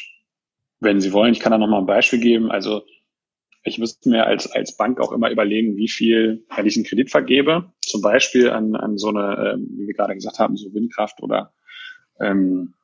wenn 0.80 1.00
Sie 1.00 1.12
wollen, 1.12 1.32
ich 1.32 1.40
kann 1.40 1.52
da 1.52 1.58
nochmal 1.58 1.80
ein 1.80 1.86
Beispiel 1.86 2.20
geben. 2.20 2.50
Also 2.50 2.82
ich 3.64 3.78
müsste 3.78 4.08
mir 4.08 4.26
als, 4.26 4.50
als 4.50 4.76
Bank 4.76 5.00
auch 5.00 5.12
immer 5.12 5.30
überlegen, 5.30 5.76
wie 5.76 5.88
viel, 5.88 6.44
wenn 6.54 6.66
ich 6.66 6.76
einen 6.76 6.84
Kredit 6.84 7.10
vergebe, 7.10 7.72
zum 7.80 8.00
Beispiel 8.00 8.50
an, 8.50 8.76
an 8.76 8.96
so 8.98 9.08
eine, 9.08 9.54
ähm, 9.54 9.68
wie 9.76 9.86
wir 9.86 9.94
gerade 9.94 10.14
gesagt 10.14 10.38
haben, 10.38 10.56
so 10.56 10.72
Windkraft 10.72 11.22
oder, 11.22 11.52
ähm, 12.20 12.74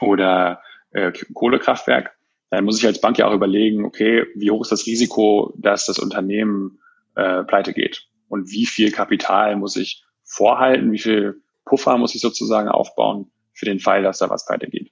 oder 0.00 0.60
äh, 0.92 1.12
Kohlekraftwerk, 1.34 2.17
dann 2.50 2.64
muss 2.64 2.78
ich 2.78 2.86
als 2.86 3.00
Bank 3.00 3.18
ja 3.18 3.28
auch 3.28 3.34
überlegen, 3.34 3.84
okay, 3.84 4.26
wie 4.34 4.50
hoch 4.50 4.62
ist 4.62 4.72
das 4.72 4.86
Risiko, 4.86 5.52
dass 5.56 5.86
das 5.86 5.98
Unternehmen 5.98 6.78
äh, 7.14 7.44
pleite 7.44 7.72
geht? 7.72 8.08
Und 8.28 8.50
wie 8.50 8.66
viel 8.66 8.90
Kapital 8.90 9.56
muss 9.56 9.76
ich 9.76 10.04
vorhalten? 10.24 10.92
Wie 10.92 10.98
viel 10.98 11.42
Puffer 11.64 11.98
muss 11.98 12.14
ich 12.14 12.20
sozusagen 12.20 12.68
aufbauen 12.68 13.30
für 13.52 13.66
den 13.66 13.80
Fall, 13.80 14.02
dass 14.02 14.18
da 14.18 14.30
was 14.30 14.46
pleite 14.46 14.68
geht? 14.68 14.90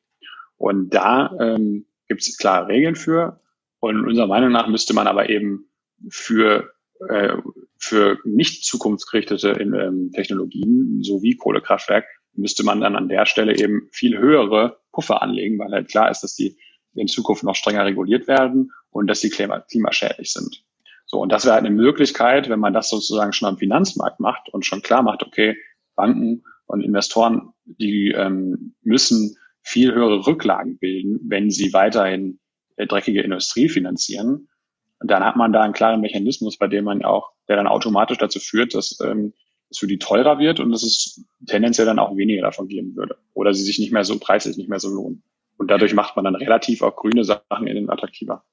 Und 0.58 0.90
da 0.90 1.34
ähm, 1.40 1.86
gibt 2.08 2.22
es 2.22 2.36
klare 2.36 2.68
Regeln 2.68 2.96
für. 2.96 3.40
Und 3.80 4.06
unserer 4.06 4.26
Meinung 4.26 4.52
nach 4.52 4.68
müsste 4.68 4.94
man 4.94 5.06
aber 5.06 5.28
eben 5.28 5.68
für, 6.08 6.72
äh, 7.08 7.36
für 7.78 8.18
nicht 8.24 8.64
zukunftsgerichtete 8.64 9.52
ähm, 9.52 10.10
Technologien, 10.14 11.02
so 11.02 11.22
wie 11.22 11.36
Kohlekraftwerk, 11.36 12.06
müsste 12.34 12.64
man 12.64 12.80
dann 12.80 12.96
an 12.96 13.08
der 13.08 13.26
Stelle 13.26 13.56
eben 13.58 13.88
viel 13.92 14.18
höhere 14.18 14.78
Puffer 14.92 15.22
anlegen, 15.22 15.58
weil 15.58 15.72
halt 15.72 15.88
klar 15.88 16.10
ist, 16.10 16.20
dass 16.20 16.34
die 16.34 16.58
in 16.96 17.08
Zukunft 17.08 17.44
noch 17.44 17.54
strenger 17.54 17.84
reguliert 17.84 18.28
werden 18.28 18.72
und 18.90 19.06
dass 19.06 19.20
sie 19.20 19.30
klimaschädlich 19.30 20.32
sind. 20.32 20.62
So, 21.06 21.20
und 21.20 21.30
das 21.30 21.44
wäre 21.44 21.54
halt 21.54 21.64
eine 21.64 21.74
Möglichkeit, 21.74 22.48
wenn 22.48 22.58
man 22.58 22.72
das 22.72 22.90
sozusagen 22.90 23.32
schon 23.32 23.48
am 23.48 23.58
Finanzmarkt 23.58 24.18
macht 24.18 24.48
und 24.52 24.66
schon 24.66 24.82
klar 24.82 25.02
macht, 25.02 25.22
okay, 25.22 25.56
Banken 25.94 26.42
und 26.66 26.82
Investoren, 26.82 27.52
die 27.64 28.10
ähm, 28.10 28.74
müssen 28.82 29.36
viel 29.62 29.94
höhere 29.94 30.26
Rücklagen 30.26 30.78
bilden, 30.78 31.20
wenn 31.24 31.50
sie 31.50 31.72
weiterhin 31.72 32.40
äh, 32.76 32.86
dreckige 32.86 33.22
Industrie 33.22 33.68
finanzieren. 33.68 34.48
Und 34.98 35.10
dann 35.10 35.24
hat 35.24 35.36
man 35.36 35.52
da 35.52 35.62
einen 35.62 35.74
klaren 35.74 36.00
Mechanismus, 36.00 36.56
bei 36.56 36.66
dem 36.66 36.84
man 36.84 37.04
auch, 37.04 37.32
der 37.48 37.56
dann 37.56 37.66
automatisch 37.66 38.18
dazu 38.18 38.40
führt, 38.40 38.74
dass 38.74 38.98
ähm, 39.04 39.32
es 39.70 39.78
für 39.78 39.86
die 39.86 39.98
teurer 39.98 40.38
wird 40.38 40.60
und 40.60 40.70
dass 40.70 40.82
es 40.82 41.24
tendenziell 41.46 41.86
dann 41.86 41.98
auch 41.98 42.16
weniger 42.16 42.42
davon 42.42 42.68
geben 42.68 42.96
würde. 42.96 43.16
Oder 43.34 43.54
sie 43.54 43.62
sich 43.62 43.78
nicht 43.78 43.92
mehr 43.92 44.04
so 44.04 44.18
preislich 44.18 44.56
nicht 44.56 44.68
mehr 44.68 44.80
so 44.80 44.88
lohnen. 44.88 45.22
Und 45.58 45.70
dadurch 45.70 45.94
macht 45.94 46.16
man 46.16 46.24
dann 46.24 46.34
relativ 46.34 46.82
auch 46.82 46.96
grüne 46.96 47.24
Sachen 47.24 47.66
innen 47.66 47.90
attraktiver. 47.90 48.44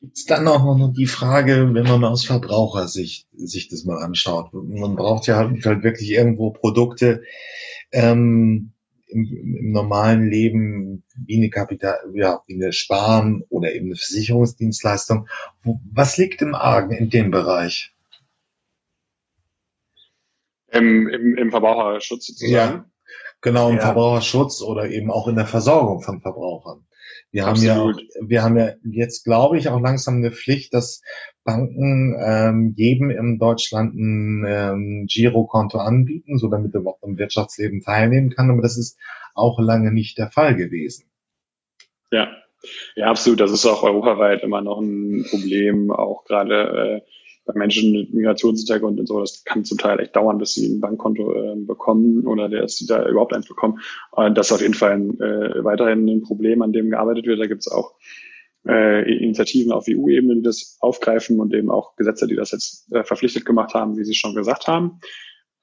Gibt 0.00 0.18
es 0.18 0.26
dann 0.26 0.46
auch 0.46 0.62
noch 0.76 0.92
die 0.92 1.06
Frage, 1.06 1.70
wenn 1.72 1.86
man 1.86 2.04
aus 2.04 2.26
Verbrauchersicht 2.26 3.28
sich 3.32 3.68
das 3.68 3.84
mal 3.84 4.02
anschaut. 4.02 4.52
Man 4.52 4.94
braucht 4.94 5.26
ja 5.26 5.36
halt, 5.36 5.64
halt 5.64 5.82
wirklich 5.82 6.10
irgendwo 6.10 6.50
Produkte 6.50 7.22
ähm, 7.92 8.72
im, 9.08 9.24
im, 9.24 9.72
normalen 9.72 10.28
Leben 10.28 11.02
wie 11.26 11.38
eine 11.38 11.48
Kapital, 11.48 11.98
ja, 12.14 12.42
wie 12.46 12.54
eine 12.54 12.72
Sparen 12.72 13.42
oder 13.48 13.74
eben 13.74 13.86
eine 13.86 13.96
Versicherungsdienstleistung. 13.96 15.28
Was 15.92 16.18
liegt 16.18 16.42
im 16.42 16.54
Argen 16.54 16.92
in 16.92 17.08
dem 17.08 17.30
Bereich? 17.30 17.94
Im, 20.68 21.08
im, 21.08 21.36
im 21.36 21.50
Verbraucherschutz 21.50 22.26
sozusagen. 22.26 22.52
Ja. 22.52 22.90
Genau, 23.42 23.70
im 23.70 23.76
ja. 23.76 23.82
Verbraucherschutz 23.82 24.62
oder 24.62 24.90
eben 24.90 25.10
auch 25.10 25.28
in 25.28 25.36
der 25.36 25.46
Versorgung 25.46 26.02
von 26.02 26.20
Verbrauchern. 26.20 26.86
Wir 27.30 27.46
Absolut. 27.46 27.96
haben 27.96 28.08
ja, 28.14 28.28
wir 28.28 28.42
haben 28.42 28.56
ja 28.56 28.72
jetzt, 28.82 29.24
glaube 29.24 29.58
ich, 29.58 29.68
auch 29.68 29.80
langsam 29.80 30.16
eine 30.16 30.32
Pflicht, 30.32 30.72
dass 30.74 31.02
Banken 31.44 32.16
ähm, 32.18 32.72
jedem 32.76 33.10
in 33.10 33.38
Deutschland 33.38 33.94
ein 33.94 34.44
ähm, 34.46 35.06
Girokonto 35.08 35.78
anbieten, 35.78 36.38
so 36.38 36.48
damit 36.48 36.74
er 36.74 36.86
auch 36.86 37.02
im 37.02 37.18
Wirtschaftsleben 37.18 37.82
teilnehmen 37.82 38.30
kann. 38.30 38.50
Aber 38.50 38.62
das 38.62 38.76
ist 38.76 38.98
auch 39.34 39.60
lange 39.60 39.92
nicht 39.92 40.18
der 40.18 40.30
Fall 40.30 40.56
gewesen. 40.56 41.10
Ja, 42.10 42.28
ja, 42.94 43.06
absolut. 43.06 43.40
Das 43.40 43.50
ist 43.50 43.66
auch 43.66 43.82
europaweit 43.82 44.42
immer 44.42 44.62
noch 44.62 44.80
ein 44.80 45.24
Problem, 45.28 45.90
auch 45.90 46.24
gerade 46.24 47.02
äh, 47.04 47.10
bei 47.46 47.54
Menschen 47.54 47.92
mit 47.92 48.12
Migrationshintergrund 48.12 48.98
und 49.00 49.06
so. 49.06 49.20
Das 49.20 49.44
kann 49.44 49.64
zum 49.64 49.78
Teil 49.78 50.00
echt 50.00 50.16
dauern, 50.16 50.38
bis 50.38 50.54
sie 50.54 50.66
ein 50.66 50.80
Bankkonto 50.80 51.32
äh, 51.32 51.56
bekommen 51.56 52.26
oder 52.26 52.48
dass 52.48 52.76
sie 52.76 52.86
da 52.86 53.08
überhaupt 53.08 53.32
eins 53.32 53.46
bekommen. 53.46 53.80
Und 54.10 54.36
das 54.36 54.48
ist 54.48 54.52
auf 54.52 54.60
jeden 54.60 54.74
Fall 54.74 54.92
ein, 54.92 55.20
äh, 55.20 55.64
weiterhin 55.64 56.06
ein 56.08 56.22
Problem, 56.22 56.60
an 56.62 56.72
dem 56.72 56.90
gearbeitet 56.90 57.26
wird. 57.26 57.40
Da 57.40 57.46
gibt 57.46 57.60
es 57.60 57.68
auch 57.68 57.94
äh, 58.66 59.10
Initiativen 59.10 59.72
auf 59.72 59.86
EU-Ebene, 59.88 60.36
die 60.36 60.42
das 60.42 60.76
aufgreifen 60.80 61.40
und 61.40 61.54
eben 61.54 61.70
auch 61.70 61.94
Gesetze, 61.96 62.26
die 62.26 62.36
das 62.36 62.50
jetzt 62.50 62.92
äh, 62.92 63.04
verpflichtet 63.04 63.44
gemacht 63.44 63.74
haben, 63.74 63.96
wie 63.96 64.04
Sie 64.04 64.14
schon 64.14 64.34
gesagt 64.34 64.66
haben. 64.66 64.98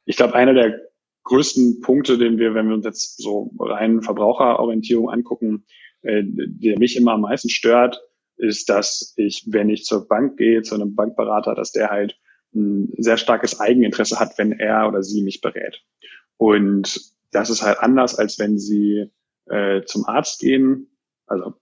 Ich 0.06 0.16
glaube, 0.16 0.36
einer 0.36 0.54
der 0.54 0.80
größten 1.26 1.82
Punkte, 1.82 2.18
den 2.18 2.38
wir, 2.38 2.54
wenn 2.54 2.68
wir 2.68 2.76
uns 2.76 2.86
jetzt 2.86 3.22
so 3.22 3.52
rein 3.60 4.02
Verbraucherorientierung 4.02 5.10
angucken, 5.10 5.66
äh, 6.02 6.24
der 6.24 6.80
mich 6.80 6.96
immer 6.96 7.14
am 7.14 7.22
meisten 7.22 7.50
stört, 7.50 8.02
ist, 8.38 8.70
dass 8.70 9.14
ich, 9.18 9.46
wenn 9.48 9.70
ich 9.70 9.86
zur 9.86 10.08
Bank 10.08 10.38
gehe, 10.38 10.62
zu 10.62 10.76
einem 10.76 10.96
Bankberater, 10.96 11.56
dass 11.56 11.72
der 11.72 11.90
halt 11.90 12.18
ein 12.56 12.94
sehr 12.98 13.18
starkes 13.18 13.60
Eigeninteresse 13.60 14.20
hat, 14.20 14.38
wenn 14.38 14.52
er 14.52 14.88
oder 14.88 15.04
sie 15.04 15.24
mich 15.24 15.42
berät. 15.42 15.82
Und 16.38 17.00
das 17.32 17.50
ist 17.50 17.64
halt 17.64 17.80
anders, 17.80 18.18
als 18.18 18.38
wenn 18.40 18.58
sie 18.58 19.12
äh, 19.48 19.84
zum 19.84 20.06
Arzt 20.06 20.40
gehen. 20.40 20.88
Also 21.26 21.56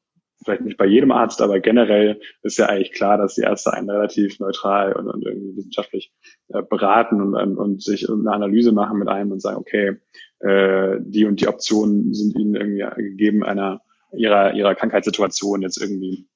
vielleicht 0.43 0.61
nicht 0.61 0.77
bei 0.77 0.85
jedem 0.85 1.11
Arzt, 1.11 1.41
aber 1.41 1.59
generell 1.59 2.19
ist 2.41 2.57
ja 2.57 2.67
eigentlich 2.67 2.91
klar, 2.91 3.17
dass 3.17 3.35
die 3.35 3.41
Ärzte 3.41 3.73
einen 3.73 3.89
relativ 3.89 4.39
neutral 4.39 4.93
und, 4.93 5.07
und 5.07 5.23
irgendwie 5.23 5.55
wissenschaftlich 5.55 6.11
äh, 6.49 6.61
beraten 6.63 7.21
und, 7.21 7.35
und, 7.35 7.57
und 7.57 7.83
sich 7.83 8.09
eine 8.09 8.31
Analyse 8.31 8.71
machen 8.71 8.97
mit 8.97 9.07
einem 9.07 9.31
und 9.31 9.41
sagen, 9.41 9.57
okay, 9.57 9.97
äh, 10.39 10.97
die 11.01 11.25
und 11.25 11.39
die 11.41 11.47
Optionen 11.47 12.13
sind 12.13 12.35
ihnen 12.35 12.55
irgendwie 12.55 13.01
gegeben 13.03 13.43
einer 13.43 13.81
ihrer 14.13 14.53
ihrer 14.55 14.75
Krankheitssituation 14.75 15.61
jetzt 15.61 15.79
irgendwie 15.79 16.27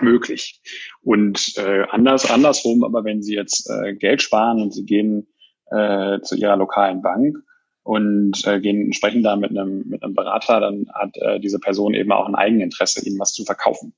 möglich. 0.00 0.60
Und 1.02 1.54
äh, 1.56 1.84
anders 1.90 2.30
andersrum, 2.30 2.84
aber 2.84 3.04
wenn 3.04 3.22
Sie 3.22 3.34
jetzt 3.34 3.68
äh, 3.70 3.94
Geld 3.94 4.22
sparen 4.22 4.60
und 4.60 4.72
Sie 4.72 4.84
gehen 4.84 5.28
äh, 5.70 6.20
zu 6.20 6.36
Ihrer 6.36 6.56
lokalen 6.56 7.02
Bank 7.02 7.36
und 7.84 8.46
äh, 8.46 8.60
gehen 8.60 8.92
sprechen 8.92 9.22
da 9.22 9.36
mit 9.36 9.50
einem 9.50 9.84
mit 9.88 10.02
einem 10.02 10.14
Berater, 10.14 10.60
dann 10.60 10.86
hat 10.94 11.16
äh, 11.16 11.40
diese 11.40 11.58
Person 11.58 11.94
eben 11.94 12.12
auch 12.12 12.26
ein 12.26 12.34
Eigeninteresse, 12.34 13.04
ihnen 13.06 13.18
was 13.18 13.32
zu 13.32 13.44
verkaufen. 13.44 13.94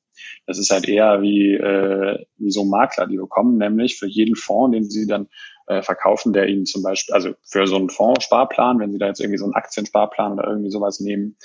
Das 0.47 0.59
ist 0.59 0.71
halt 0.71 0.89
eher 0.89 1.21
wie 1.21 1.55
äh, 1.55 2.25
wie 2.39 2.51
so 2.51 2.63
ein 2.63 2.71
Makler, 2.71 3.07
die 3.07 3.17
bekommen 3.17 3.59
nämlich 3.59 3.99
für 3.99 4.07
jeden 4.07 4.37
Fonds, 4.37 4.75
den 4.75 4.89
sie 4.89 5.07
dann 5.07 5.29
äh, 5.67 5.83
verkaufen, 5.83 6.33
der 6.33 6.49
ihnen 6.49 6.67
zum 6.67 6.83
Beispiel, 6.83 7.15
also 7.15 7.33
für 7.43 7.67
so 7.67 7.77
einen 7.77 7.91
Fondssparplan, 7.91 8.79
wenn 8.79 8.93
sie 8.93 8.99
da 8.99 9.09
jetzt 9.09 9.21
irgendwie 9.21 9.39
so 9.39 9.45
einen 9.45 9.55
Aktiensparplan 9.55 10.33
oder 10.35 10.49
irgendwie 10.49 10.71
sowas 10.71 11.01
nehmen, 11.01 11.37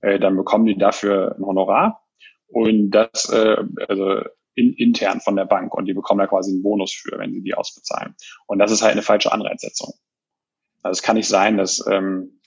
äh, 0.00 0.18
dann 0.18 0.36
bekommen 0.36 0.66
die 0.66 0.78
dafür 0.78 1.36
ein 1.38 1.44
Honorar 1.44 2.01
und 2.52 2.90
das 2.90 3.28
äh, 3.30 3.56
also 3.88 4.22
in, 4.54 4.74
intern 4.74 5.20
von 5.20 5.36
der 5.36 5.46
Bank 5.46 5.74
und 5.74 5.86
die 5.86 5.94
bekommen 5.94 6.20
da 6.20 6.26
quasi 6.26 6.52
einen 6.52 6.62
Bonus 6.62 6.92
für, 6.92 7.18
wenn 7.18 7.32
sie 7.32 7.42
die 7.42 7.54
ausbezahlen. 7.54 8.14
Und 8.46 8.58
das 8.58 8.70
ist 8.70 8.82
halt 8.82 8.92
eine 8.92 9.02
falsche 9.02 9.32
Anreizsetzung. 9.32 9.94
Also 10.82 10.98
es 10.98 11.02
kann 11.02 11.16
nicht 11.16 11.28
sein, 11.28 11.56
dass 11.56 11.84
ähm, 11.90 12.40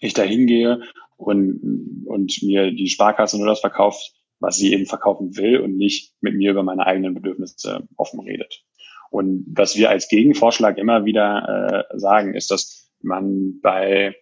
ich 0.00 0.14
da 0.14 0.22
hingehe 0.22 0.82
und, 1.16 2.04
und 2.06 2.42
mir 2.42 2.72
die 2.72 2.88
Sparkasse 2.88 3.38
nur 3.38 3.46
das 3.46 3.60
verkauft, 3.60 4.14
was 4.40 4.56
sie 4.56 4.72
eben 4.72 4.86
verkaufen 4.86 5.36
will 5.36 5.60
und 5.60 5.76
nicht 5.76 6.14
mit 6.20 6.34
mir 6.34 6.50
über 6.50 6.62
meine 6.62 6.86
eigenen 6.86 7.14
Bedürfnisse 7.14 7.86
offen 7.96 8.20
redet. 8.20 8.64
Und 9.10 9.44
was 9.48 9.76
wir 9.76 9.90
als 9.90 10.08
Gegenvorschlag 10.08 10.78
immer 10.78 11.04
wieder 11.04 11.86
äh, 11.90 11.98
sagen, 11.98 12.34
ist, 12.34 12.50
dass 12.50 12.90
man 13.00 13.60
bei 13.60 14.16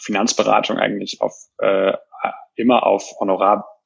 Finanzberatung 0.00 0.78
eigentlich 0.78 1.20
auf 1.20 1.34
äh, 1.58 1.94
immer 2.54 2.86
auf 2.86 3.14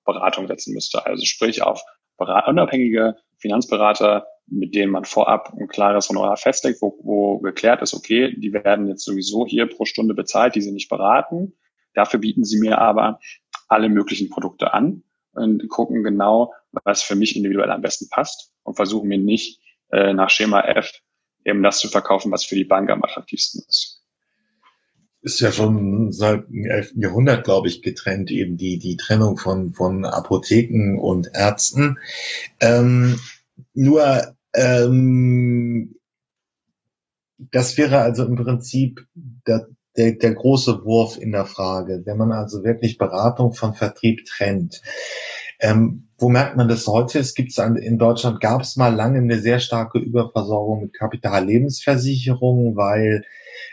Honorarberatung 0.07 0.49
setzen 0.49 0.75
müsste. 0.75 1.05
Also 1.07 1.25
sprich 1.25 1.63
auf 1.63 1.83
unabhängige 2.19 3.17
Finanzberater, 3.39 4.27
mit 4.47 4.75
denen 4.75 4.93
man 4.93 5.05
vorab 5.05 5.53
ein 5.59 5.67
klares 5.67 6.09
Honorar 6.09 6.37
festlegt, 6.37 6.81
wo, 6.81 6.99
wo 7.03 7.39
geklärt 7.39 7.83
ist, 7.83 7.95
okay, 7.95 8.35
die 8.37 8.53
werden 8.53 8.89
jetzt 8.89 9.05
sowieso 9.05 9.47
hier 9.47 9.67
pro 9.67 9.85
Stunde 9.85 10.15
bezahlt, 10.15 10.55
die 10.55 10.61
sie 10.61 10.73
nicht 10.73 10.89
beraten. 10.89 11.55
Dafür 11.95 12.21
bieten 12.21 12.45
sie 12.45 12.61
mir 12.61 12.79
aber 12.79 13.19
alle 13.69 13.89
möglichen 13.89 14.29
Produkte 14.31 14.73
an 14.73 15.03
und 15.33 15.69
gucken 15.69 16.05
genau, 16.05 16.53
was 16.85 17.03
für 17.03 17.17
mich 17.17 17.37
individuell 17.37 17.71
am 17.71 17.83
besten 17.83 18.09
passt 18.09 18.53
und 18.63 18.77
versuchen 18.77 19.09
mir 19.09 19.19
nicht 19.19 19.61
äh, 19.91 20.13
nach 20.13 20.31
Schema 20.31 20.61
F 20.61 20.93
eben 21.45 21.63
das 21.63 21.79
zu 21.79 21.89
verkaufen, 21.89 22.31
was 22.31 22.45
für 22.45 22.55
die 22.55 22.65
Bank 22.65 22.91
am 22.91 23.03
attraktivsten 23.03 23.65
ist 23.67 24.02
ist 25.23 25.41
ja 25.41 25.53
schon 25.53 26.13
seit 26.13 26.49
dem 26.49 26.67
11. 26.67 26.95
Jahrhundert, 26.97 27.45
glaube 27.45 27.69
ich, 27.69 27.81
getrennt, 27.81 28.31
eben 28.31 28.57
die, 28.57 28.79
die 28.79 28.97
Trennung 28.97 29.37
von, 29.39 29.73
von 29.73 30.05
Apotheken 30.05 30.99
und 30.99 31.31
Ärzten. 31.33 31.99
Ähm, 32.61 33.19
nur 33.73 34.35
ähm, 34.55 35.95
das 37.51 37.77
wäre 37.77 37.99
also 37.99 38.25
im 38.25 38.37
Prinzip 38.37 39.07
der, 39.15 39.69
der, 39.97 40.13
der 40.13 40.35
große 40.35 40.85
Wurf 40.85 41.19
in 41.19 41.33
der 41.33 41.47
Frage, 41.47 42.03
wenn 42.05 42.19
man 42.19 42.33
also 42.33 42.65
wirklich 42.65 42.99
Beratung 42.99 43.53
von 43.53 43.75
Vertrieb 43.75 44.25
trennt. 44.27 44.83
Ähm, 45.63 46.09
wo 46.19 46.29
merkt 46.29 46.57
man 46.57 46.69
das 46.69 46.89
heute? 46.89 47.21
Es 47.21 47.35
gibt 47.35 47.57
in 47.57 47.97
Deutschland 47.97 48.41
gab 48.41 48.63
es 48.63 48.77
mal 48.77 48.93
lange 48.93 49.19
eine 49.19 49.39
sehr 49.39 49.61
starke 49.61 49.99
Überversorgung 49.99 50.83
mit 50.83 50.93
Kapitallebensversicherungen, 50.93 52.77
weil 52.77 53.25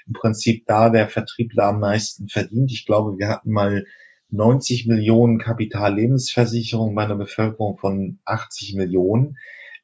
im 0.06 0.14
Prinzip 0.14 0.68
da 0.68 0.92
der 0.92 1.10
Vertriebler 1.10 1.66
am 1.66 1.80
meisten 1.80 2.30
verdient. 2.30 2.72
Ich 2.72 2.86
glaube, 2.86 3.18
wir 3.18 3.28
hatten 3.28 3.52
mal 3.52 3.86
90 4.30 4.86
Millionen 4.86 5.40
Kapitallebensversicherungen 5.40 6.94
bei 6.94 7.06
einer 7.06 7.16
Bevölkerung 7.16 7.78
von 7.80 8.20
80 8.24 8.76
Millionen. 8.76 9.38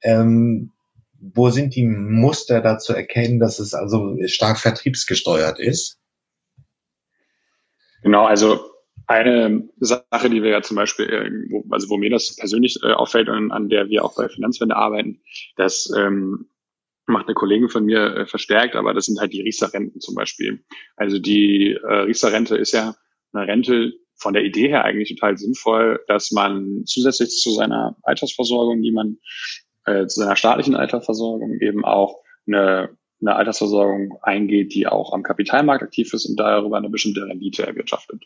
Ähm, 0.04 0.72
wo 1.20 1.50
sind 1.50 1.76
die 1.76 1.88
Muster 1.88 2.62
dazu 2.62 2.94
erkennen, 2.94 3.40
dass 3.40 3.58
es 3.58 3.74
also 3.74 4.16
stark 4.28 4.60
vertriebsgesteuert 4.60 5.60
ist? 5.60 5.98
Genau, 8.04 8.28
also 8.28 8.75
eine 9.08 9.70
Sache, 9.80 10.30
die 10.30 10.42
wir 10.44 10.52
ja 10.52 10.62
zum 10.62 10.78
Beispiel, 10.78 11.06
äh, 11.10 11.62
also 11.70 11.90
wo 11.90 11.98
mir 11.98 12.10
das 12.10 12.36
persönlich 12.36 12.80
äh, 12.84 12.94
auffällt 12.94 13.30
und 13.30 13.52
an 13.52 13.70
der 13.70 13.90
wir 13.90 14.04
auch 14.04 14.16
bei 14.16 14.28
Finanzwende 14.30 14.76
arbeiten, 14.76 15.22
dass 15.56 15.92
ähm, 15.98 16.50
macht 17.08 17.28
eine 17.28 17.36
Kollegin 17.36 17.70
von 17.70 17.86
mir 17.86 18.16
äh, 18.16 18.26
verstärkt, 18.26 18.76
aber 18.76 18.94
das 18.94 19.06
sind 19.06 19.20
halt 19.20 19.34
die 19.34 19.42
Riester-Renten 19.42 20.00
zum 20.00 20.16
Beispiel. 20.16 20.64
Also 20.96 21.20
die 21.20 21.74
äh, 21.74 21.94
Riester-Rente 22.02 22.58
ist 22.58 22.72
ja 22.72 22.96
eine 23.32 23.48
Rente 23.48 23.94
von 24.18 24.34
der 24.34 24.44
Idee 24.44 24.70
her 24.70 24.86
eigentlich 24.86 25.10
total 25.10 25.38
sinnvoll, 25.38 26.04
dass 26.08 26.32
man 26.32 26.84
zusätzlich 26.86 27.30
zu 27.30 27.52
seiner 27.52 27.96
Altersversorgung, 28.04 28.82
die 28.82 28.92
man 28.92 29.18
äh, 29.86 30.08
zu 30.08 30.22
seiner 30.22 30.36
staatlichen 30.36 30.76
Altersversorgung 30.76 31.60
eben 31.60 31.86
auch 31.86 32.22
eine, 32.48 32.98
eine 33.22 33.36
Altersversorgung 33.36 34.18
eingeht, 34.22 34.74
die 34.74 34.88
auch 34.88 35.14
am 35.14 35.24
Kapitalmarkt 35.24 35.84
aktiv 35.84 36.14
ist 36.14 36.26
und 36.26 36.38
darüber 36.38 36.78
eine 36.78 36.90
bestimmte 36.90 37.26
Rendite 37.26 37.66
erwirtschaftet. 37.66 38.24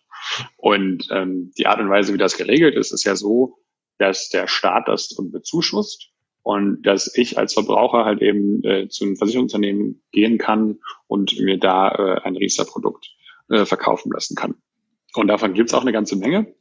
Und 0.57 1.07
ähm, 1.11 1.51
die 1.57 1.67
Art 1.67 1.79
und 1.79 1.89
Weise, 1.89 2.13
wie 2.13 2.17
das 2.17 2.37
geregelt 2.37 2.75
ist, 2.75 2.91
ist 2.91 3.03
ja 3.03 3.15
so, 3.15 3.59
dass 3.97 4.29
der 4.29 4.47
Staat 4.47 4.87
das 4.87 5.15
bezuschusst 5.31 6.11
und 6.41 6.81
dass 6.83 7.15
ich 7.15 7.37
als 7.37 7.53
Verbraucher 7.53 8.05
halt 8.05 8.21
eben 8.21 8.63
äh, 8.63 8.87
zu 8.87 9.05
einem 9.05 9.17
Versicherungsunternehmen 9.17 10.01
gehen 10.11 10.37
kann 10.37 10.79
und 11.07 11.39
mir 11.39 11.59
da 11.59 11.91
äh, 11.91 12.21
ein 12.23 12.35
Riester-Produkt 12.35 13.09
äh, 13.49 13.65
verkaufen 13.65 14.11
lassen 14.11 14.35
kann. 14.35 14.55
Und 15.15 15.27
davon 15.27 15.53
gibt 15.53 15.69
es 15.69 15.73
auch 15.73 15.81
eine 15.81 15.91
ganze 15.91 16.15
Menge. 16.15 16.53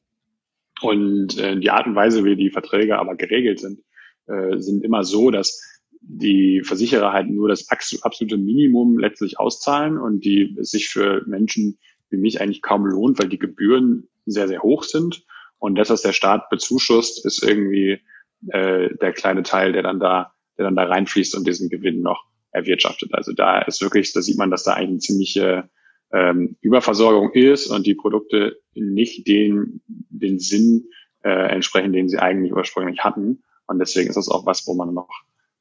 Und 0.80 1.38
äh, 1.38 1.58
die 1.58 1.70
Art 1.70 1.86
und 1.86 1.94
Weise, 1.94 2.24
wie 2.24 2.36
die 2.36 2.50
Verträge 2.50 2.98
aber 2.98 3.16
geregelt 3.16 3.60
sind, 3.60 3.80
äh, 4.26 4.58
sind 4.58 4.84
immer 4.84 5.04
so, 5.04 5.30
dass 5.30 5.77
die 6.10 6.62
Versicherer 6.64 7.12
halt 7.12 7.28
nur 7.28 7.48
das 7.48 7.68
absolute 8.02 8.38
Minimum 8.38 8.98
letztlich 8.98 9.38
auszahlen 9.38 9.98
und 9.98 10.24
die 10.24 10.56
sich 10.60 10.88
für 10.88 11.22
Menschen 11.26 11.78
wie 12.10 12.16
mich 12.16 12.40
eigentlich 12.40 12.62
kaum 12.62 12.86
lohnt, 12.86 13.18
weil 13.18 13.28
die 13.28 13.38
Gebühren 13.38 14.08
sehr, 14.24 14.48
sehr 14.48 14.62
hoch 14.62 14.84
sind. 14.84 15.24
Und 15.58 15.74
das, 15.74 15.90
was 15.90 16.02
der 16.02 16.12
Staat 16.12 16.48
bezuschusst, 16.48 17.26
ist 17.26 17.42
irgendwie 17.42 18.00
äh, 18.48 18.94
der 18.96 19.12
kleine 19.12 19.42
Teil, 19.42 19.72
der 19.72 19.82
dann 19.82 20.00
da, 20.00 20.32
der 20.56 20.64
dann 20.64 20.76
da 20.76 20.84
reinfließt 20.84 21.36
und 21.36 21.46
diesen 21.46 21.68
Gewinn 21.68 22.00
noch 22.00 22.24
erwirtschaftet. 22.52 23.12
Also 23.12 23.32
da 23.32 23.60
ist 23.60 23.82
wirklich, 23.82 24.12
da 24.14 24.22
sieht 24.22 24.38
man, 24.38 24.50
dass 24.50 24.64
da 24.64 24.72
eigentlich 24.72 24.88
eine 24.88 24.98
ziemliche 24.98 25.70
ähm, 26.12 26.56
Überversorgung 26.62 27.32
ist 27.32 27.66
und 27.66 27.86
die 27.86 27.94
Produkte 27.94 28.58
nicht 28.74 29.26
den, 29.28 29.82
den 29.86 30.38
Sinn 30.38 30.88
äh, 31.22 31.52
entsprechen, 31.52 31.92
den 31.92 32.08
sie 32.08 32.18
eigentlich 32.18 32.52
ursprünglich 32.52 33.00
hatten. 33.00 33.42
Und 33.66 33.78
deswegen 33.78 34.08
ist 34.08 34.16
das 34.16 34.30
auch 34.30 34.46
was, 34.46 34.66
wo 34.66 34.74
man 34.74 34.94
noch, 34.94 35.10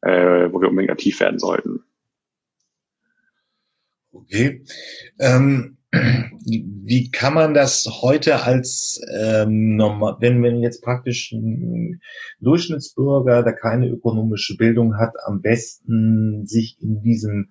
äh, 0.07 0.51
wo 0.51 0.61
wir 0.61 0.69
unbedingt 0.69 0.91
aktiv 0.91 1.19
werden 1.19 1.39
sollten. 1.39 1.83
Okay. 4.11 4.63
Ähm, 5.19 5.77
wie 5.91 7.11
kann 7.11 7.33
man 7.33 7.53
das 7.53 7.87
heute 8.01 8.43
als 8.43 9.01
ähm, 9.19 9.75
normal, 9.75 10.17
wenn 10.19 10.41
wenn 10.43 10.61
jetzt 10.61 10.81
praktisch 10.81 11.31
ein 11.31 12.01
Durchschnittsbürger, 12.39 13.43
der 13.43 13.53
keine 13.53 13.87
ökonomische 13.87 14.57
Bildung 14.57 14.97
hat, 14.97 15.13
am 15.25 15.41
besten 15.41 16.45
sich 16.45 16.77
in 16.81 17.01
diesem 17.01 17.49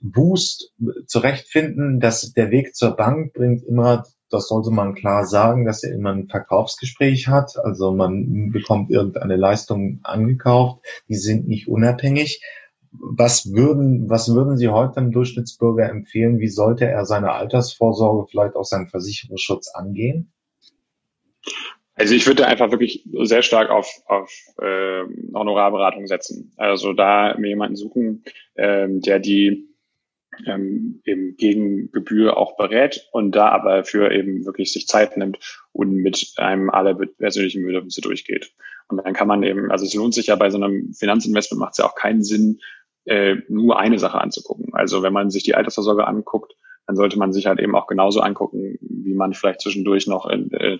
Boost 0.00 0.74
zurechtfinden, 1.06 2.00
dass 2.00 2.32
der 2.32 2.50
Weg 2.50 2.74
zur 2.74 2.96
Bank 2.96 3.32
bringt 3.32 3.64
immer 3.64 4.04
das 4.34 4.48
sollte 4.48 4.70
man 4.70 4.94
klar 4.94 5.24
sagen, 5.24 5.64
dass 5.64 5.84
er 5.84 5.94
immer 5.94 6.10
ein 6.10 6.26
Verkaufsgespräch 6.26 7.28
hat. 7.28 7.52
Also 7.62 7.92
man 7.92 8.50
bekommt 8.50 8.90
irgendeine 8.90 9.36
Leistung 9.36 10.00
angekauft. 10.02 10.84
Die 11.08 11.14
sind 11.14 11.46
nicht 11.46 11.68
unabhängig. 11.68 12.42
Was 12.90 13.52
würden, 13.52 14.10
was 14.10 14.34
würden 14.34 14.56
Sie 14.56 14.68
heute 14.68 15.00
dem 15.00 15.12
Durchschnittsbürger 15.12 15.88
empfehlen? 15.88 16.40
Wie 16.40 16.48
sollte 16.48 16.86
er 16.86 17.04
seine 17.04 17.32
Altersvorsorge, 17.32 18.28
vielleicht 18.28 18.56
auch 18.56 18.64
seinen 18.64 18.88
Versicherungsschutz 18.88 19.72
angehen? 19.72 20.32
Also 21.94 22.14
ich 22.14 22.26
würde 22.26 22.46
einfach 22.46 22.72
wirklich 22.72 23.06
sehr 23.22 23.42
stark 23.42 23.70
auf, 23.70 23.88
auf 24.06 24.32
äh, 24.60 25.04
Honorarberatung 25.32 26.08
setzen. 26.08 26.52
Also 26.56 26.92
da 26.92 27.36
mir 27.38 27.48
jemanden 27.48 27.76
suchen, 27.76 28.24
ähm, 28.56 29.00
der 29.00 29.20
die 29.20 29.73
ähm, 30.46 31.00
eben 31.04 31.36
gegen 31.36 31.90
Gebühr 31.92 32.36
auch 32.36 32.56
berät 32.56 33.08
und 33.12 33.32
da 33.32 33.48
aber 33.48 33.84
für 33.84 34.12
eben 34.12 34.44
wirklich 34.44 34.72
sich 34.72 34.86
Zeit 34.86 35.16
nimmt 35.16 35.38
und 35.72 35.92
mit 35.94 36.34
einem 36.36 36.70
alle 36.70 36.94
persönlichen 36.94 37.64
Bedürfnisse 37.64 38.00
durchgeht. 38.00 38.52
Und 38.88 39.04
dann 39.04 39.14
kann 39.14 39.28
man 39.28 39.42
eben, 39.42 39.70
also 39.70 39.84
es 39.84 39.94
lohnt 39.94 40.14
sich 40.14 40.26
ja 40.26 40.36
bei 40.36 40.50
so 40.50 40.58
einem 40.58 40.92
Finanzinvestment 40.92 41.60
macht 41.60 41.72
es 41.72 41.78
ja 41.78 41.86
auch 41.86 41.94
keinen 41.94 42.22
Sinn, 42.22 42.60
äh, 43.06 43.36
nur 43.48 43.78
eine 43.78 43.98
Sache 43.98 44.20
anzugucken. 44.20 44.72
Also 44.72 45.02
wenn 45.02 45.12
man 45.12 45.30
sich 45.30 45.42
die 45.42 45.54
Altersvorsorge 45.54 46.06
anguckt, 46.06 46.54
dann 46.86 46.96
sollte 46.96 47.18
man 47.18 47.32
sich 47.32 47.46
halt 47.46 47.60
eben 47.60 47.74
auch 47.74 47.86
genauso 47.86 48.20
angucken, 48.20 48.78
wie 48.80 49.14
man 49.14 49.32
vielleicht 49.32 49.62
zwischendurch 49.62 50.06
noch 50.06 50.26
in, 50.26 50.52
äh, 50.52 50.78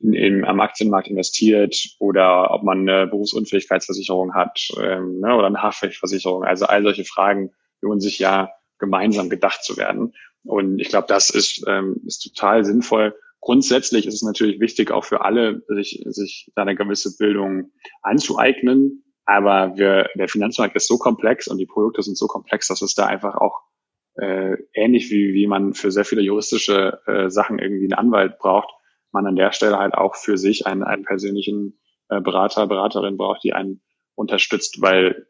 in, 0.00 0.14
in, 0.14 0.44
am 0.44 0.60
Aktienmarkt 0.60 1.08
investiert 1.08 1.76
oder 1.98 2.50
ob 2.52 2.62
man 2.62 2.88
eine 2.88 3.06
Berufsunfähigkeitsversicherung 3.06 4.34
hat 4.34 4.68
ähm, 4.80 5.20
ne, 5.20 5.34
oder 5.34 5.46
eine 5.46 5.62
Haftpflichtversicherung. 5.62 6.44
Also 6.44 6.66
all 6.66 6.82
solche 6.82 7.04
Fragen 7.04 7.52
lohnen 7.82 8.00
sich 8.00 8.18
ja 8.18 8.50
gemeinsam 8.80 9.30
gedacht 9.30 9.62
zu 9.62 9.76
werden. 9.76 10.14
Und 10.44 10.80
ich 10.80 10.88
glaube, 10.88 11.06
das 11.08 11.30
ist, 11.30 11.64
ähm, 11.68 12.00
ist 12.06 12.20
total 12.20 12.64
sinnvoll. 12.64 13.14
Grundsätzlich 13.40 14.06
ist 14.06 14.14
es 14.14 14.22
natürlich 14.22 14.60
wichtig, 14.60 14.90
auch 14.90 15.04
für 15.04 15.24
alle, 15.24 15.62
sich, 15.68 16.02
sich 16.06 16.50
da 16.54 16.62
eine 16.62 16.74
gewisse 16.74 17.16
Bildung 17.16 17.72
anzueignen. 18.02 19.04
Aber 19.24 19.76
wir, 19.76 20.08
der 20.16 20.28
Finanzmarkt 20.28 20.74
ist 20.76 20.88
so 20.88 20.98
komplex 20.98 21.46
und 21.46 21.58
die 21.58 21.66
Produkte 21.66 22.02
sind 22.02 22.18
so 22.18 22.26
komplex, 22.26 22.68
dass 22.68 22.82
es 22.82 22.94
da 22.94 23.06
einfach 23.06 23.36
auch 23.36 23.60
äh, 24.16 24.56
ähnlich 24.74 25.10
wie, 25.10 25.34
wie 25.34 25.46
man 25.46 25.74
für 25.74 25.90
sehr 25.90 26.04
viele 26.04 26.22
juristische 26.22 27.00
äh, 27.06 27.30
Sachen 27.30 27.58
irgendwie 27.58 27.84
einen 27.84 28.06
Anwalt 28.06 28.38
braucht, 28.38 28.68
man 29.12 29.26
an 29.26 29.36
der 29.36 29.52
Stelle 29.52 29.78
halt 29.78 29.94
auch 29.94 30.16
für 30.16 30.36
sich 30.36 30.66
einen, 30.66 30.82
einen 30.82 31.04
persönlichen 31.04 31.80
äh, 32.08 32.20
Berater, 32.20 32.66
Beraterin 32.66 33.16
braucht, 33.16 33.44
die 33.44 33.52
einen 33.52 33.82
unterstützt, 34.14 34.80
weil 34.80 35.26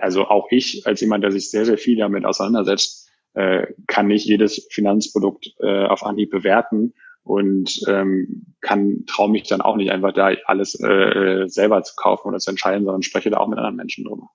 also 0.00 0.26
auch 0.26 0.48
ich 0.50 0.86
als 0.86 1.00
jemand, 1.00 1.24
der 1.24 1.32
sich 1.32 1.50
sehr, 1.50 1.64
sehr 1.64 1.78
viel 1.78 1.96
damit 1.96 2.24
auseinandersetzt, 2.24 3.10
äh, 3.34 3.66
kann 3.86 4.08
nicht 4.08 4.26
jedes 4.26 4.66
Finanzprodukt 4.70 5.54
äh, 5.60 5.86
auf 5.86 6.04
Anhieb 6.04 6.30
bewerten 6.30 6.94
und 7.24 7.80
ähm, 7.88 8.54
kann 8.60 9.04
traue 9.06 9.30
mich 9.30 9.44
dann 9.44 9.60
auch 9.60 9.76
nicht 9.76 9.90
einfach 9.90 10.12
da 10.12 10.32
alles 10.46 10.78
äh, 10.80 11.44
selber 11.46 11.82
zu 11.82 11.94
kaufen 11.96 12.28
oder 12.28 12.38
zu 12.38 12.50
entscheiden, 12.50 12.84
sondern 12.84 13.02
spreche 13.02 13.30
da 13.30 13.38
auch 13.38 13.48
mit 13.48 13.58
anderen 13.58 13.76
Menschen 13.76 14.04
drüber. 14.04 14.28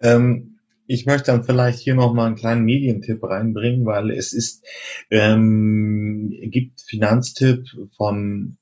Ähm, 0.00 0.58
ich 0.86 1.04
möchte 1.04 1.32
dann 1.32 1.44
vielleicht 1.44 1.80
hier 1.80 1.94
noch 1.94 2.14
mal 2.14 2.26
einen 2.26 2.36
kleinen 2.36 2.64
Medientipp 2.64 3.22
reinbringen, 3.22 3.84
weil 3.84 4.10
es 4.10 4.32
ist 4.32 4.64
ähm, 5.10 6.30
gibt 6.42 6.80
Finanztipp 6.80 7.66
von 7.96 8.56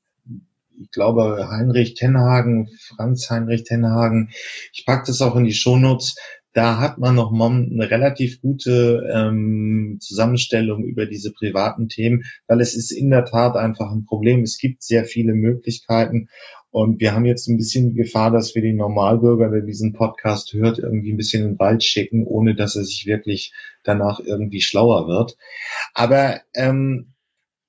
ich 0.79 0.91
glaube 0.91 1.49
Heinrich 1.49 1.93
Tenhagen, 1.93 2.69
Franz 2.79 3.29
Heinrich 3.29 3.63
Tenhagen. 3.63 4.29
Ich 4.73 4.85
packe 4.85 5.07
das 5.07 5.21
auch 5.21 5.35
in 5.35 5.45
die 5.45 5.53
Shownotes. 5.53 6.15
Da 6.53 6.79
hat 6.79 6.97
man 6.97 7.13
noch 7.13 7.31
eine 7.31 7.91
relativ 7.91 8.41
gute 8.41 9.07
ähm, 9.13 9.99
Zusammenstellung 10.01 10.83
über 10.85 11.05
diese 11.05 11.31
privaten 11.31 11.87
Themen, 11.87 12.23
weil 12.47 12.61
es 12.61 12.75
ist 12.75 12.91
in 12.91 13.11
der 13.11 13.25
Tat 13.25 13.55
einfach 13.55 13.91
ein 13.91 14.05
Problem. 14.05 14.41
Es 14.41 14.57
gibt 14.57 14.81
sehr 14.81 15.05
viele 15.05 15.33
Möglichkeiten 15.33 16.29
und 16.71 16.99
wir 16.99 17.13
haben 17.13 17.25
jetzt 17.25 17.47
ein 17.47 17.57
bisschen 17.57 17.89
die 17.89 17.95
Gefahr, 17.95 18.31
dass 18.31 18.55
wir 18.55 18.61
den 18.61 18.75
Normalbürger, 18.75 19.49
der 19.49 19.61
diesen 19.61 19.93
Podcast 19.93 20.53
hört, 20.53 20.79
irgendwie 20.79 21.13
ein 21.13 21.17
bisschen 21.17 21.43
in 21.43 21.49
den 21.53 21.59
Wald 21.59 21.83
schicken, 21.83 22.25
ohne 22.25 22.55
dass 22.55 22.75
er 22.75 22.83
sich 22.83 23.05
wirklich 23.05 23.53
danach 23.83 24.19
irgendwie 24.19 24.61
schlauer 24.61 25.07
wird. 25.07 25.37
Aber 25.93 26.41
ähm, 26.55 27.13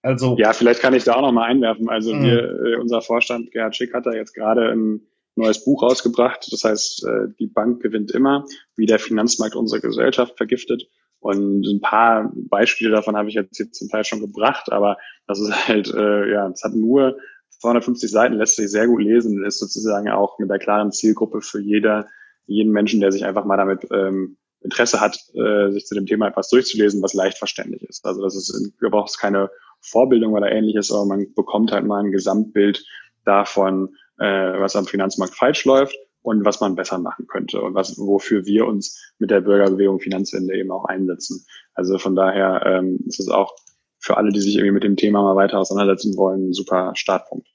also 0.09 0.37
ja, 0.39 0.55
vielleicht 0.55 0.81
kann 0.81 0.95
ich 0.95 1.05
da 1.05 1.17
auch 1.17 1.21
noch 1.21 1.33
mal 1.33 1.45
einwerfen. 1.45 1.91
Also 1.91 2.15
mh. 2.15 2.23
wir, 2.23 2.43
äh, 2.43 2.77
unser 2.77 3.03
Vorstand 3.03 3.51
Gerhard 3.51 3.77
Schick 3.77 3.93
hat 3.93 4.07
da 4.07 4.13
jetzt 4.13 4.33
gerade 4.33 4.71
ein 4.71 5.03
neues 5.37 5.63
Buch 5.63 5.83
rausgebracht. 5.83 6.49
Das 6.51 6.65
heißt, 6.65 7.05
äh, 7.07 7.29
die 7.39 7.47
Bank 7.47 7.83
gewinnt 7.83 8.13
immer, 8.13 8.47
wie 8.75 8.87
der 8.87 8.99
Finanzmarkt 8.99 9.55
unsere 9.55 9.83
Gesellschaft 9.83 10.39
vergiftet. 10.39 10.89
Und 11.21 11.67
ein 11.67 11.83
paar 11.83 12.33
Beispiele 12.35 12.91
davon 12.91 13.19
habe 13.19 13.29
ich 13.29 13.35
jetzt, 13.35 13.59
jetzt 13.59 13.75
zum 13.75 13.91
Teil 13.91 14.05
schon 14.05 14.21
gebracht, 14.21 14.73
aber 14.73 14.97
das 15.27 15.41
ist 15.41 15.69
halt, 15.69 15.93
äh, 15.93 16.33
ja, 16.33 16.49
es 16.49 16.65
hat 16.65 16.75
nur 16.75 17.19
250 17.61 18.11
Seiten 18.11 18.37
lässt 18.37 18.57
sich 18.57 18.71
sehr 18.71 18.87
gut 18.87 19.03
lesen, 19.03 19.45
ist 19.45 19.59
sozusagen 19.59 20.09
auch 20.09 20.39
mit 20.39 20.49
der 20.49 20.59
klaren 20.59 20.91
Zielgruppe 20.91 21.43
für 21.43 21.61
jeder, 21.61 22.09
jeden 22.47 22.73
Menschen, 22.73 23.01
der 23.01 23.13
sich 23.13 23.27
einfach 23.27 23.45
mal 23.45 23.59
damit 23.59 23.87
ähm, 23.93 24.39
Interesse 24.61 25.01
hat, 25.01 25.19
äh, 25.35 25.71
sich 25.71 25.87
zu 25.87 25.95
dem 25.95 26.07
Thema 26.07 26.29
etwas 26.29 26.49
durchzulesen, 26.49 27.03
was 27.03 27.15
leicht 27.15 27.39
verständlich 27.39 27.83
ist. 27.85 28.05
Also 28.05 28.23
das 28.23 28.35
ist, 28.35 28.73
du 28.81 28.91
brauchst 28.91 29.21
keine 29.21 29.51
Vorbildung 29.81 30.33
oder 30.33 30.51
ähnliches, 30.51 30.91
aber 30.91 31.07
man 31.07 31.33
bekommt 31.35 31.73
halt 31.73 31.87
mal 31.87 32.03
ein 32.03 32.11
Gesamtbild 32.11 32.85
davon, 33.25 33.95
äh, 34.19 34.25
was 34.25 34.75
am 34.75 34.87
Finanzmarkt 34.87 35.35
falsch 35.35 35.65
läuft 35.65 35.97
und 36.23 36.45
was 36.45 36.61
man 36.61 36.75
besser 36.75 36.99
machen 36.99 37.27
könnte 37.29 37.61
und 37.61 37.75
was, 37.75 37.97
wofür 37.99 38.45
wir 38.45 38.67
uns 38.67 39.01
mit 39.19 39.31
der 39.31 39.41
Bürgerbewegung 39.41 40.01
Finanzwende 40.01 40.57
eben 40.57 40.71
auch 40.71 40.85
einsetzen. 40.85 41.45
Also 41.75 41.99
von 41.99 42.17
daher 42.17 42.63
ähm, 42.67 42.99
ist 43.07 43.21
es 43.21 43.29
auch 43.29 43.55
für 44.01 44.17
alle, 44.17 44.33
die 44.33 44.41
sich 44.41 44.57
irgendwie 44.57 44.75
mit 44.75 44.85
dem 44.85 44.97
Thema 44.97 45.23
mal 45.23 45.37
weiter 45.37 45.59
auseinandersetzen 45.59 46.17
wollen, 46.17 46.51
ein 46.51 46.53
super 46.53 46.93
Startpunkt. 46.95 47.49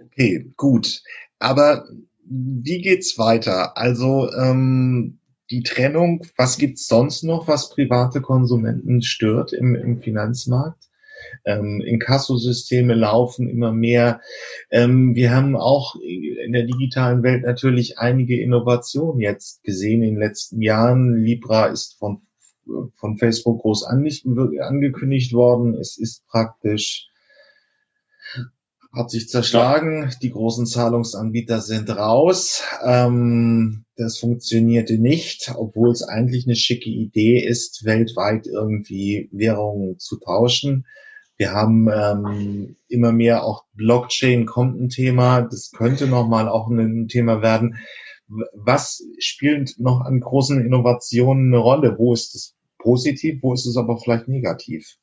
Okay, 0.00 0.52
gut. 0.56 1.02
Aber 1.38 1.88
wie 2.24 2.80
geht's 2.80 3.18
weiter? 3.18 3.76
Also 3.76 4.30
ähm, 4.32 5.18
die 5.50 5.62
Trennung, 5.62 6.22
was 6.36 6.58
gibt's 6.58 6.86
sonst 6.86 7.22
noch, 7.22 7.48
was 7.48 7.70
private 7.70 8.20
Konsumenten 8.20 9.02
stört 9.02 9.52
im, 9.52 9.74
im 9.74 10.00
Finanzmarkt? 10.00 10.88
Ähm, 11.44 11.80
Inkassosysteme 11.80 12.94
laufen 12.94 13.48
immer 13.48 13.72
mehr. 13.72 14.20
Ähm, 14.70 15.14
wir 15.14 15.32
haben 15.32 15.56
auch 15.56 15.96
in 15.96 16.52
der 16.52 16.64
digitalen 16.64 17.22
Welt 17.22 17.44
natürlich 17.44 17.98
einige 17.98 18.40
Innovationen 18.40 19.20
jetzt 19.20 19.62
gesehen 19.62 20.02
in 20.02 20.14
den 20.14 20.20
letzten 20.20 20.62
Jahren. 20.62 21.22
Libra 21.22 21.66
ist 21.66 21.98
von 21.98 22.22
von 22.96 23.18
Facebook 23.18 23.60
groß 23.62 23.84
angekündigt 23.84 25.32
worden. 25.32 25.74
Es 25.74 25.98
ist 25.98 26.26
praktisch, 26.26 27.08
hat 28.94 29.10
sich 29.10 29.28
zerschlagen. 29.28 30.12
Die 30.22 30.30
großen 30.30 30.66
Zahlungsanbieter 30.66 31.60
sind 31.60 31.90
raus. 31.90 32.62
Ähm, 32.84 33.84
das 33.96 34.18
funktionierte 34.18 34.98
nicht, 34.98 35.52
obwohl 35.56 35.90
es 35.90 36.02
eigentlich 36.02 36.46
eine 36.46 36.56
schicke 36.56 36.90
Idee 36.90 37.38
ist, 37.38 37.84
weltweit 37.84 38.46
irgendwie 38.46 39.28
Währungen 39.32 39.98
zu 39.98 40.18
tauschen. 40.18 40.86
Wir 41.36 41.52
haben 41.52 41.88
ähm, 41.92 42.76
immer 42.88 43.12
mehr 43.12 43.44
auch 43.44 43.64
Blockchain 43.74 44.46
kommt 44.46 44.80
ein 44.80 44.88
Thema. 44.88 45.42
Das 45.42 45.72
könnte 45.72 46.06
nochmal 46.06 46.48
auch 46.48 46.68
ein 46.68 47.08
Thema 47.08 47.42
werden 47.42 47.76
was 48.54 49.02
spielt 49.18 49.78
noch 49.78 50.00
an 50.00 50.20
großen 50.20 50.64
Innovationen 50.64 51.52
eine 51.52 51.62
Rolle? 51.62 51.98
Wo 51.98 52.12
ist 52.12 52.34
es 52.34 52.54
positiv, 52.78 53.42
wo 53.42 53.52
ist 53.52 53.66
es 53.66 53.76
aber 53.76 53.98
vielleicht 53.98 54.28
negativ? 54.28 54.96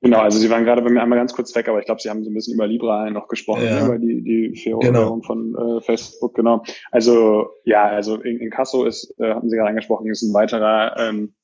Genau, 0.00 0.20
also 0.20 0.38
Sie 0.38 0.48
waren 0.48 0.64
gerade 0.64 0.82
bei 0.82 0.90
mir 0.90 1.02
einmal 1.02 1.18
ganz 1.18 1.34
kurz 1.34 1.54
weg, 1.56 1.68
aber 1.68 1.80
ich 1.80 1.86
glaube, 1.86 2.00
Sie 2.00 2.08
haben 2.08 2.22
so 2.22 2.30
ein 2.30 2.34
bisschen 2.34 2.54
über 2.54 2.68
Libra 2.68 3.10
noch 3.10 3.26
gesprochen, 3.26 3.64
ja. 3.64 3.84
über 3.84 3.98
die, 3.98 4.22
die 4.22 4.64
Währung 4.64 4.80
genau. 4.80 5.20
von 5.22 5.56
äh, 5.56 5.80
Facebook, 5.80 6.34
genau. 6.34 6.62
Also 6.92 7.50
ja, 7.64 7.84
also 7.84 8.16
in, 8.20 8.38
in 8.38 8.50
Casso 8.50 8.84
ist, 8.84 9.12
äh, 9.18 9.34
hatten 9.34 9.50
Sie 9.50 9.56
gerade 9.56 9.70
angesprochen, 9.70 10.08
ist 10.08 10.22
ein 10.22 10.34
weiterer 10.34 10.96
ähm, 10.98 11.34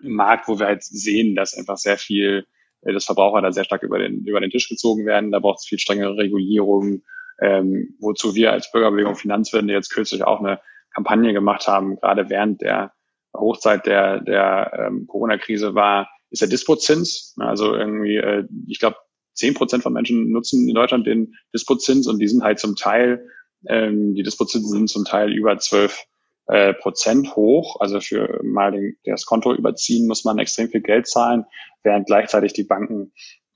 Markt, 0.00 0.48
wo 0.48 0.58
wir 0.58 0.66
halt 0.66 0.82
sehen, 0.82 1.34
dass 1.34 1.56
einfach 1.56 1.76
sehr 1.76 1.98
viel, 1.98 2.46
äh, 2.82 2.92
das 2.94 3.04
Verbraucher 3.04 3.42
da 3.42 3.52
sehr 3.52 3.64
stark 3.64 3.82
über 3.82 3.98
den, 3.98 4.24
über 4.24 4.40
den 4.40 4.50
Tisch 4.50 4.68
gezogen 4.70 5.04
werden. 5.04 5.30
Da 5.30 5.40
braucht 5.40 5.58
es 5.58 5.66
viel 5.66 5.78
strengere 5.78 6.16
Regulierung, 6.16 7.02
ähm, 7.42 7.96
wozu 8.00 8.34
wir 8.34 8.52
als 8.52 8.72
Bürgerbewegung 8.72 9.14
Finanzwende 9.14 9.74
jetzt 9.74 9.92
kürzlich 9.92 10.24
auch 10.24 10.40
eine 10.40 10.58
Kampagne 10.94 11.34
gemacht 11.34 11.68
haben, 11.68 11.96
gerade 11.96 12.30
während 12.30 12.62
der 12.62 12.92
Hochzeit 13.36 13.84
der, 13.84 14.20
der 14.20 14.86
ähm, 14.86 15.06
Corona-Krise 15.06 15.74
war, 15.74 16.08
ist 16.34 16.42
der 16.42 16.48
Dispozins. 16.48 17.34
Also 17.38 17.74
irgendwie, 17.74 18.16
äh, 18.16 18.44
ich 18.66 18.80
glaube, 18.80 18.96
zehn 19.32 19.54
Prozent 19.54 19.82
von 19.82 19.92
Menschen 19.92 20.30
nutzen 20.30 20.68
in 20.68 20.74
Deutschland 20.74 21.06
den 21.06 21.34
Dispozins 21.54 22.06
und 22.06 22.18
die 22.18 22.28
sind 22.28 22.42
halt 22.42 22.58
zum 22.58 22.76
Teil, 22.76 23.26
ähm, 23.68 24.14
die 24.14 24.22
Dispozinsen 24.22 24.70
sind 24.70 24.88
zum 24.90 25.04
Teil 25.04 25.32
über 25.32 25.56
zwölf 25.58 26.04
äh, 26.46 26.74
Prozent 26.74 27.34
hoch. 27.36 27.80
Also 27.80 28.00
für 28.00 28.40
mal 28.42 28.72
den, 28.72 28.96
das 29.04 29.26
Konto 29.26 29.54
überziehen 29.54 30.06
muss 30.06 30.24
man 30.24 30.38
extrem 30.38 30.68
viel 30.68 30.82
Geld 30.82 31.06
zahlen, 31.06 31.44
während 31.82 32.06
gleichzeitig 32.06 32.52
die 32.52 32.64
Banken 32.64 33.12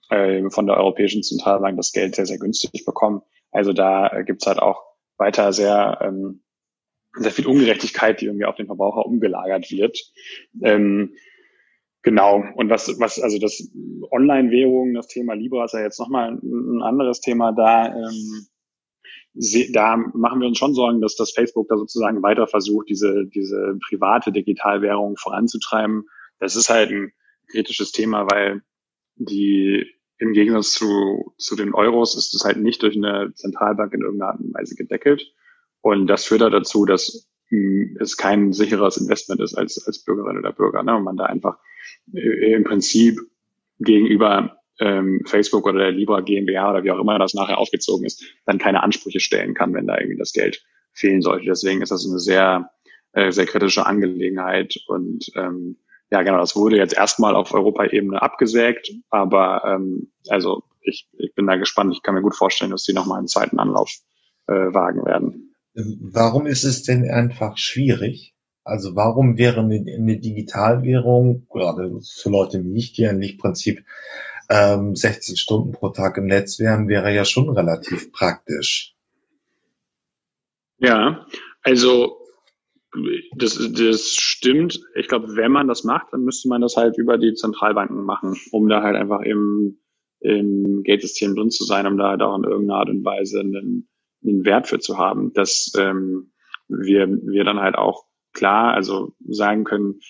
äh, 0.09 0.49
von 0.51 0.66
der 0.66 0.76
Europäischen 0.76 1.22
Zentralbank 1.22 1.76
das 1.76 1.93
Geld 1.93 2.14
sehr, 2.14 2.26
sehr 2.26 2.39
günstig 2.39 2.85
bekommen. 2.85 3.22
Also 3.51 3.72
da 3.72 4.09
äh, 4.09 4.24
gibt's 4.24 4.47
halt 4.47 4.59
auch 4.59 4.83
weiter 5.16 5.53
sehr, 5.53 5.99
ähm, 6.01 6.43
sehr 7.14 7.33
viel 7.33 7.47
Ungerechtigkeit, 7.47 8.20
die 8.20 8.26
irgendwie 8.26 8.45
auf 8.47 8.57
den 8.57 8.66
Verbraucher 8.66 9.05
umgelagert 9.05 9.70
wird. 9.70 9.99
Ähm, 10.62 11.14
Genau. 12.09 12.42
Und 12.54 12.70
was, 12.70 12.98
was, 12.98 13.20
also 13.20 13.38
das 13.38 13.70
Online-Währung, 14.11 14.94
das 14.94 15.09
Thema 15.09 15.34
Libra 15.34 15.66
ist 15.66 15.74
ja 15.74 15.82
jetzt 15.82 16.00
nochmal 16.00 16.38
ein, 16.42 16.80
anderes 16.80 17.20
Thema 17.20 17.52
da. 17.52 17.94
Ähm, 17.94 18.46
da 19.74 19.98
machen 20.14 20.40
wir 20.40 20.48
uns 20.48 20.56
schon 20.56 20.72
Sorgen, 20.72 21.02
dass 21.02 21.16
das 21.16 21.32
Facebook 21.32 21.68
da 21.68 21.76
sozusagen 21.76 22.22
weiter 22.22 22.46
versucht, 22.46 22.88
diese, 22.88 23.26
diese 23.26 23.76
private 23.86 24.32
Digitalwährung 24.32 25.18
voranzutreiben. 25.18 26.04
Das 26.38 26.56
ist 26.56 26.70
halt 26.70 26.90
ein 26.92 27.12
kritisches 27.50 27.92
Thema, 27.92 28.26
weil 28.30 28.62
die 29.16 29.84
im 30.16 30.32
Gegensatz 30.32 30.72
zu, 30.72 31.34
zu 31.36 31.56
den 31.56 31.74
Euros 31.74 32.16
ist 32.16 32.34
es 32.34 32.42
halt 32.42 32.56
nicht 32.56 32.82
durch 32.82 32.96
eine 32.96 33.34
Zentralbank 33.34 33.92
in 33.92 34.00
irgendeiner 34.00 34.32
Art 34.32 34.40
und 34.40 34.54
Weise 34.54 34.76
gedeckelt. 34.76 35.30
Und 35.82 36.06
das 36.06 36.24
führt 36.24 36.40
halt 36.40 36.54
dazu, 36.54 36.86
dass 36.86 37.28
es 37.51 38.16
kein 38.16 38.53
sicheres 38.53 38.96
Investment 38.96 39.40
ist 39.40 39.55
als, 39.55 39.84
als 39.86 40.05
Bürgerin 40.05 40.38
oder 40.38 40.53
Bürger. 40.53 40.82
Ne? 40.82 40.96
Und 40.96 41.05
man 41.05 41.16
da 41.16 41.24
einfach 41.24 41.59
äh, 42.12 42.53
im 42.53 42.64
Prinzip 42.64 43.18
gegenüber 43.78 44.59
ähm, 44.80 45.22
Facebook 45.26 45.66
oder 45.66 45.78
der 45.78 45.92
Libra 45.92 46.20
GmbH 46.20 46.70
oder 46.70 46.84
wie 46.84 46.90
auch 46.90 47.01
immer 47.01 47.18
das 47.18 47.34
nachher 47.34 47.59
aufgezogen 47.59 48.07
ist, 48.07 48.24
dann 48.46 48.59
keine 48.59 48.82
Ansprüche 48.82 49.20
stellen 49.20 49.55
kann, 49.55 49.74
wenn 49.74 49.86
da 49.86 49.99
irgendwie 49.99 50.18
das 50.18 50.32
Geld 50.32 50.64
fehlen 50.92 51.22
sollte. 51.22 51.46
Deswegen 51.46 51.82
ist 51.82 51.90
das 51.90 52.07
eine 52.07 52.18
sehr, 52.18 52.70
äh, 53.12 53.32
sehr 53.32 53.46
kritische 53.46 53.86
Angelegenheit 53.86 54.76
und 54.86 55.30
ähm, 55.36 55.78
ja, 56.11 56.22
genau, 56.22 56.38
das 56.38 56.57
wurde 56.57 56.78
jetzt 56.78 56.96
erstmal 56.96 57.36
auf 57.36 57.53
Europaebene 57.53 58.22
abgesägt, 58.22 58.90
aber 59.11 59.62
ähm, 59.66 60.11
also 60.28 60.62
ich, 60.80 61.09
ich 61.18 61.34
bin 61.34 61.46
da 61.46 61.57
gespannt. 61.57 61.92
Ich 61.94 62.03
kann 62.03 62.14
mir 62.14 62.22
gut 62.22 62.34
vorstellen, 62.34 62.70
dass 62.70 62.84
die 62.84 62.94
nochmal 62.94 63.18
einen 63.18 63.28
zweiten 63.28 63.59
Anlauf 63.59 63.90
äh, 64.46 64.53
wagen 64.53 65.05
werden. 65.05 65.55
Warum 65.75 66.47
ist 66.47 66.64
es 66.64 66.83
denn 66.83 67.09
einfach 67.11 67.57
schwierig? 67.57 68.35
Also 68.64 68.95
warum 68.97 69.39
wäre 69.39 69.61
eine, 69.61 70.19
Digitalwährung, 70.19 71.47
gerade 71.51 72.01
für 72.03 72.31
Leute 72.31 72.62
wie 72.64 72.77
ich, 72.77 72.93
die 72.93 73.03
ja 73.03 73.12
nicht 73.12 73.39
Prinzip 73.39 73.85
ähm, 74.51 74.95
16 74.95 75.37
Stunden 75.37 75.73
pro 75.73 75.89
Tag 75.89 76.19
im 76.19 76.27
Netz 76.27 76.59
wären, 76.59 76.89
wäre 76.89 77.14
ja 77.14 77.25
schon 77.25 77.49
relativ 77.49 78.12
praktisch. 78.12 78.95
Ja, 80.81 81.27
also 81.62 82.19
das, 83.37 83.59
das 83.73 84.14
stimmt. 84.14 84.81
Ich 84.95 85.09
glaube, 85.09 85.37
wenn 85.37 85.53
man 85.53 85.69
das 85.69 85.85
macht, 85.85 86.12
dann 86.12 86.25
müsste 86.25 86.49
man 86.49 86.61
das 86.61 86.77
halt 86.77 86.97
über 86.99 87.19
die 87.19 87.35
Zentralbanken 87.35 88.05
machen, 88.05 88.37
um 88.51 88.69
da 88.69 88.83
halt 88.83 88.97
einfach 88.97 89.21
im, 89.21 89.79
im 90.21 90.83
Geldsystem 90.85 91.35
drin 91.35 91.51
zu 91.51 91.64
sein, 91.64 91.87
um 91.87 91.97
da 91.97 92.11
halt 92.11 92.23
auch 92.23 92.37
in 92.37 92.45
irgendeiner 92.45 92.81
Art 92.81 92.89
und 92.89 93.05
Weise 93.05 93.41
einen, 93.41 93.89
einen 94.23 94.45
Wert 94.45 94.69
für 94.69 94.79
zu 94.79 94.99
haben, 94.99 95.33
dass 95.33 95.73
ähm, 95.79 96.33
wir, 96.69 97.09
wir 97.09 97.45
dann 97.45 97.61
halt 97.61 97.77
auch 97.77 98.05
klar, 98.33 98.75
also 98.75 99.14
sagen 99.27 99.64
können, 99.64 100.01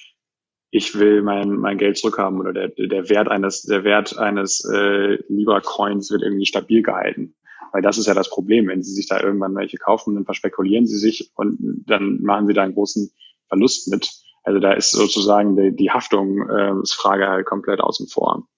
ich 0.70 0.98
will 0.98 1.22
mein, 1.22 1.50
mein 1.56 1.78
Geld 1.78 1.96
zurückhaben 1.96 2.40
oder 2.40 2.52
der, 2.52 2.68
der 2.68 3.08
Wert 3.08 3.28
eines, 3.28 3.62
der 3.62 3.84
Wert 3.84 4.18
eines 4.18 4.64
äh, 4.70 5.18
Libra 5.28 5.60
Coins 5.60 6.10
wird 6.10 6.22
irgendwie 6.22 6.46
stabil 6.46 6.82
gehalten. 6.82 7.34
Weil 7.72 7.82
das 7.82 7.98
ist 7.98 8.06
ja 8.06 8.14
das 8.14 8.30
Problem. 8.30 8.68
Wenn 8.68 8.82
Sie 8.82 8.92
sich 8.92 9.08
da 9.08 9.20
irgendwann 9.20 9.54
welche 9.54 9.76
kaufen, 9.78 10.14
dann 10.14 10.24
verspekulieren 10.24 10.86
Sie 10.86 10.98
sich 10.98 11.32
und 11.34 11.84
dann 11.86 12.20
machen 12.22 12.46
Sie 12.46 12.54
da 12.54 12.62
einen 12.62 12.74
großen 12.74 13.10
Verlust 13.48 13.88
mit. 13.90 14.10
Also 14.42 14.60
da 14.60 14.72
ist 14.72 14.90
sozusagen 14.90 15.56
die, 15.56 15.74
die 15.74 15.90
Haftungsfrage 15.90 17.24
äh, 17.24 17.28
halt 17.28 17.46
komplett 17.46 17.80
außen 17.80 18.08
vor. 18.08 18.48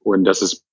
Und 0.00 0.24
das 0.24 0.42
ist, 0.42 0.65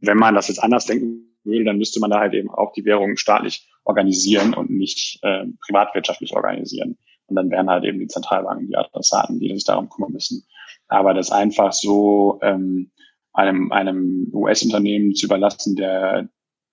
wenn 0.00 0.18
man 0.18 0.34
das 0.34 0.48
jetzt 0.48 0.62
anders 0.62 0.86
denken 0.86 1.36
würde, 1.44 1.64
dann 1.64 1.78
müsste 1.78 2.00
man 2.00 2.10
da 2.10 2.20
halt 2.20 2.34
eben 2.34 2.50
auch 2.50 2.72
die 2.72 2.84
Währung 2.84 3.16
staatlich 3.16 3.68
organisieren 3.84 4.54
und 4.54 4.70
nicht 4.70 5.18
äh, 5.22 5.46
privatwirtschaftlich 5.66 6.34
organisieren. 6.34 6.98
Und 7.26 7.36
dann 7.36 7.50
wären 7.50 7.70
halt 7.70 7.84
eben 7.84 7.98
die 7.98 8.08
Zentralbanken 8.08 8.68
die 8.68 8.76
Adressaten, 8.76 9.38
die 9.38 9.54
sich 9.54 9.64
darum 9.64 9.88
kümmern 9.88 10.12
müssen. 10.12 10.44
Aber 10.88 11.14
das 11.14 11.30
einfach 11.30 11.72
so 11.72 12.40
ähm, 12.42 12.90
einem, 13.32 13.70
einem 13.72 14.30
US-Unternehmen 14.32 15.14
zu 15.14 15.26
überlassen, 15.26 15.76
der, 15.76 16.28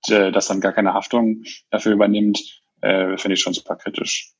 der 0.09 0.31
das 0.31 0.47
dann 0.47 0.61
gar 0.61 0.73
keine 0.73 0.93
Haftung 0.93 1.43
dafür 1.69 1.93
übernimmt, 1.93 2.61
äh, 2.81 3.17
finde 3.17 3.35
ich 3.35 3.41
schon 3.41 3.53
super 3.53 3.75
kritisch. 3.75 4.33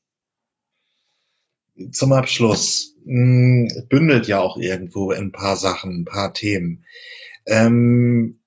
Zum 1.92 2.12
Abschluss 2.12 2.96
mh, 3.04 3.68
hm, 3.70 3.88
bündelt 3.88 4.26
ja 4.26 4.40
auch 4.40 4.56
irgendwo 4.56 5.12
ein 5.12 5.30
paar 5.30 5.56
Sachen, 5.56 6.00
ein 6.00 6.04
paar 6.04 6.34
Themen. 6.34 6.84
Ähm, 7.46 8.40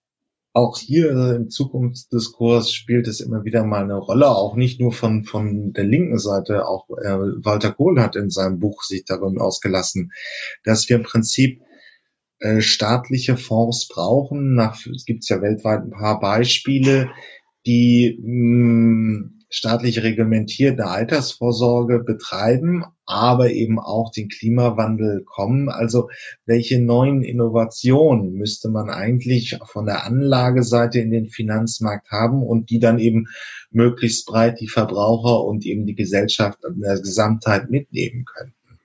auch 0.53 0.77
hier 0.77 1.35
im 1.35 1.49
Zukunftsdiskurs 1.49 2.73
spielt 2.73 3.07
es 3.07 3.21
immer 3.21 3.45
wieder 3.45 3.63
mal 3.63 3.83
eine 3.83 3.97
Rolle, 3.97 4.29
auch 4.29 4.55
nicht 4.55 4.81
nur 4.81 4.91
von, 4.91 5.23
von 5.23 5.71
der 5.73 5.85
linken 5.85 6.19
Seite, 6.19 6.67
auch 6.67 6.89
äh, 6.89 7.17
Walter 7.43 7.71
Kohl 7.71 8.01
hat 8.01 8.15
in 8.15 8.29
seinem 8.29 8.59
Buch 8.59 8.83
sich 8.83 9.05
darin 9.05 9.39
ausgelassen, 9.39 10.11
dass 10.63 10.89
wir 10.89 10.97
im 10.97 11.03
Prinzip 11.03 11.61
äh, 12.39 12.61
staatliche 12.61 13.37
Fonds 13.37 13.87
brauchen. 13.87 14.55
Nach, 14.55 14.77
es 14.87 15.05
gibt 15.05 15.27
ja 15.29 15.41
weltweit 15.41 15.83
ein 15.83 15.91
paar 15.91 16.19
Beispiele, 16.19 17.09
die 17.65 18.19
mh, 18.21 18.25
hm, 18.25 19.40
staatlich 19.51 20.01
reglementierte 20.01 20.85
Altersvorsorge 20.85 21.99
betreiben, 21.99 22.85
aber 23.05 23.51
eben 23.51 23.79
auch 23.79 24.11
den 24.11 24.29
Klimawandel 24.29 25.23
kommen. 25.25 25.69
Also 25.69 26.09
welche 26.45 26.81
neuen 26.81 27.21
Innovationen 27.21 28.33
müsste 28.33 28.69
man 28.69 28.89
eigentlich 28.89 29.59
von 29.65 29.85
der 29.85 30.05
Anlageseite 30.05 30.99
in 30.99 31.11
den 31.11 31.27
Finanzmarkt 31.27 32.09
haben 32.11 32.41
und 32.41 32.69
die 32.69 32.79
dann 32.79 32.97
eben 32.97 33.27
möglichst 33.71 34.25
breit 34.25 34.61
die 34.61 34.69
Verbraucher 34.69 35.43
und 35.43 35.65
eben 35.65 35.85
die 35.85 35.95
Gesellschaft 35.95 36.59
in 36.63 36.79
der 36.79 36.99
Gesamtheit 36.99 37.69
mitnehmen 37.69 38.23
könnten? 38.23 38.79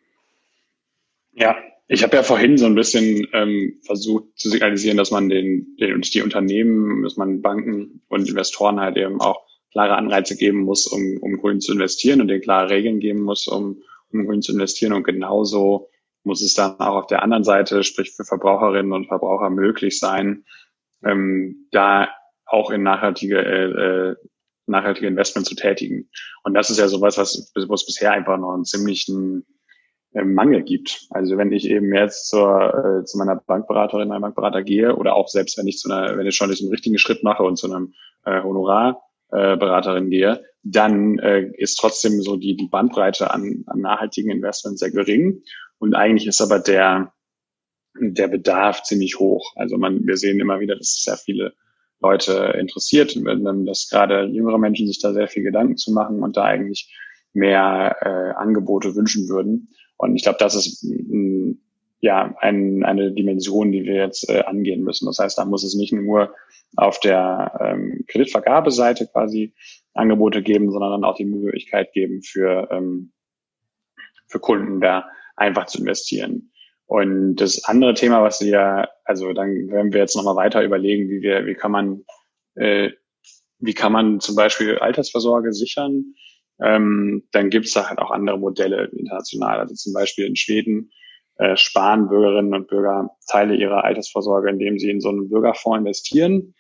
Ja, 1.35 1.55
ich 1.87 2.03
habe 2.03 2.17
ja 2.17 2.25
vorhin 2.25 2.59
so 2.59 2.67
ein 2.67 2.75
bisschen 2.75 3.29
ähm, 3.33 3.79
versucht 3.83 4.25
zu 4.35 4.51
signalisieren, 4.51 4.97
dass 4.97 5.12
man 5.12 5.29
den, 5.29 5.77
den 5.79 6.01
die 6.01 6.23
Unternehmen, 6.23 7.05
dass 7.05 7.17
man 7.17 7.41
Banken 7.41 8.01
und 8.09 8.29
Investoren 8.29 8.81
halt 8.81 8.97
eben 8.97 9.21
auch 9.21 9.47
klare 9.77 9.97
Anreize 9.97 10.37
geben 10.37 10.61
muss, 10.62 10.87
um, 10.87 11.18
um 11.20 11.37
grün 11.37 11.61
zu 11.61 11.74
investieren 11.74 12.22
und 12.22 12.29
den 12.29 12.41
klare 12.41 12.70
Regeln 12.70 12.99
geben 12.99 13.20
muss, 13.20 13.47
um, 13.47 13.83
um 14.11 14.24
grün 14.24 14.41
zu 14.41 14.53
investieren. 14.53 14.95
Und 14.95 15.05
genauso 15.05 15.91
muss 16.24 16.41
es 16.41 16.55
dann 16.55 16.81
auch 16.81 16.97
auf 16.97 17.07
der 17.09 17.22
anderen 17.22 17.45
Seite, 17.45 17.85
sprich 17.85 18.12
für 18.16 18.24
Verbraucherinnen 18.24 18.95
und 18.95 19.07
Verbraucher 19.07 19.51
möglich 19.51 19.99
sein, 19.99 20.47
ähm, 21.05 21.68
da 21.72 22.09
auch 22.47 22.70
in 22.70 22.83
nachhaltige, 22.83 23.39
äh, 23.39 24.12
äh 24.12 24.16
nachhaltige 24.68 25.09
Investment 25.09 25.47
zu 25.47 25.55
tätigen. 25.55 26.09
Und 26.43 26.55
das 26.55 26.70
ist 26.70 26.79
ja 26.79 26.89
sowas, 26.89 27.18
was, 27.18 27.53
was 27.55 27.87
bisher 27.87 28.12
einfach 28.12 28.39
noch 28.39 28.55
einen 28.55 28.64
ziemlichen 28.64 29.47
äh, 30.14 30.24
Mangel 30.24 30.62
gibt. 30.62 31.07
Also 31.11 31.37
wenn 31.37 31.53
ich 31.53 31.68
eben 31.68 31.95
jetzt 31.95 32.29
zur, 32.29 32.74
äh, 32.74 33.05
zu 33.05 33.18
meiner 33.18 33.37
Bankberaterin, 33.37 34.09
meinem 34.09 34.22
Bankberater 34.22 34.62
gehe 34.62 34.97
oder 34.97 35.14
auch 35.14 35.29
selbst 35.29 35.59
wenn 35.59 35.68
ich 35.68 35.79
zu 35.79 35.93
einer, 35.93 36.16
wenn 36.16 36.27
ich 36.27 36.35
schon 36.35 36.49
diesen 36.49 36.70
richtigen 36.70 36.99
Schritt 36.99 37.22
mache 37.22 37.43
und 37.43 37.59
zu 37.59 37.70
einem 37.70 37.93
äh, 38.24 38.43
Honorarberaterin 38.43 39.06
äh, 39.31 40.01
gehe, 40.09 40.45
dann 40.62 41.18
äh, 41.18 41.51
ist 41.57 41.77
trotzdem 41.77 42.20
so 42.22 42.37
die, 42.37 42.57
die 42.57 42.68
Bandbreite 42.68 43.31
an, 43.33 43.64
an 43.66 43.81
nachhaltigen 43.81 44.31
Investments 44.31 44.81
sehr 44.81 44.91
gering. 44.91 45.43
Und 45.79 45.95
eigentlich 45.95 46.27
ist 46.27 46.41
aber 46.41 46.59
der, 46.59 47.12
der 48.01 48.29
Bedarf 48.29 48.83
ziemlich 48.83 49.18
hoch. 49.18 49.53
Also 49.57 49.77
man, 49.79 50.07
wir 50.07 50.16
sehen 50.16 50.41
immer 50.41 50.61
wieder, 50.61 50.77
dass 50.77 51.03
sehr 51.03 51.16
viele 51.16 51.55
Leute 52.01 52.55
interessiert, 52.59 53.16
dass 53.16 53.89
gerade 53.89 54.24
jüngere 54.27 54.59
Menschen 54.59 54.87
sich 54.87 55.01
da 55.01 55.12
sehr 55.12 55.29
viel 55.29 55.43
Gedanken 55.43 55.77
zu 55.77 55.93
machen 55.93 56.22
und 56.22 56.37
da 56.37 56.45
eigentlich 56.45 56.93
mehr 57.33 57.97
äh, 58.01 58.37
Angebote 58.37 58.95
wünschen 58.95 59.29
würden. 59.29 59.68
Und 59.99 60.16
ich 60.16 60.22
glaube, 60.22 60.39
das 60.39 60.55
ist 60.55 60.85
mm, 60.85 61.53
ja 62.01 62.34
ein, 62.40 62.84
eine 62.84 63.12
Dimension, 63.12 63.72
die 63.72 63.84
wir 63.84 63.94
jetzt 63.94 64.28
äh, 64.28 64.42
angehen 64.42 64.82
müssen. 64.82 65.07
Das 65.07 65.18
heißt, 65.18 65.38
da 65.38 65.44
muss 65.44 65.64
es 65.64 65.74
nicht 65.74 65.92
nur 65.92 66.34
auf 66.76 67.01
der 67.01 67.59
ähm, 67.61 68.05
Kreditvergabeseite 68.09 69.07
quasi 69.07 69.55
Angebote 69.94 70.42
geben, 70.42 70.70
sondern 70.70 70.90
dann 70.90 71.05
auch 71.05 71.16
die 71.16 71.24
Möglichkeit 71.24 71.92
geben 71.92 72.22
für, 72.22 72.68
ähm, 72.70 73.12
für 74.28 74.40
Kunden 74.40 74.80
da 74.80 75.07
einfach 75.36 75.66
zu 75.66 75.78
investieren. 75.78 76.53
Und 76.86 77.36
das 77.36 77.64
andere 77.64 77.94
Thema, 77.94 78.22
was 78.22 78.40
wir, 78.40 78.88
also 79.05 79.32
dann 79.32 79.68
werden 79.68 79.92
wir 79.92 80.01
jetzt 80.01 80.16
nochmal 80.16 80.36
weiter 80.36 80.62
überlegen, 80.62 81.09
wie 81.09 81.20
wir, 81.20 81.47
wie 81.47 81.55
kann 81.55 81.72
man, 81.72 82.05
äh, 82.55 82.90
wie 83.59 83.74
kann 83.74 83.92
man 83.92 84.20
zum 84.20 84.36
Beispiel 84.36 84.78
Altersvorsorge 84.78 85.53
sichern, 85.53 86.14
ähm, 86.61 87.24
dann 87.32 87.51
gibt 87.51 87.66
es 87.66 87.72
da 87.72 87.88
halt 87.88 87.99
auch 87.99 88.11
andere 88.11 88.38
Modelle 88.38 88.84
international. 88.92 89.59
Also 89.59 89.74
zum 89.74 89.92
Beispiel 89.92 90.26
in 90.26 90.36
Schweden 90.36 90.90
äh, 91.39 91.57
sparen 91.57 92.09
Bürgerinnen 92.09 92.55
und 92.55 92.68
Bürger 92.68 93.11
Teile 93.28 93.57
ihrer 93.57 93.84
Altersvorsorge, 93.84 94.51
indem 94.51 94.78
sie 94.78 94.91
in 94.91 95.01
so 95.01 95.11
einen 95.11 95.28
Bürgerfonds 95.28 95.78
investieren. 95.78 96.55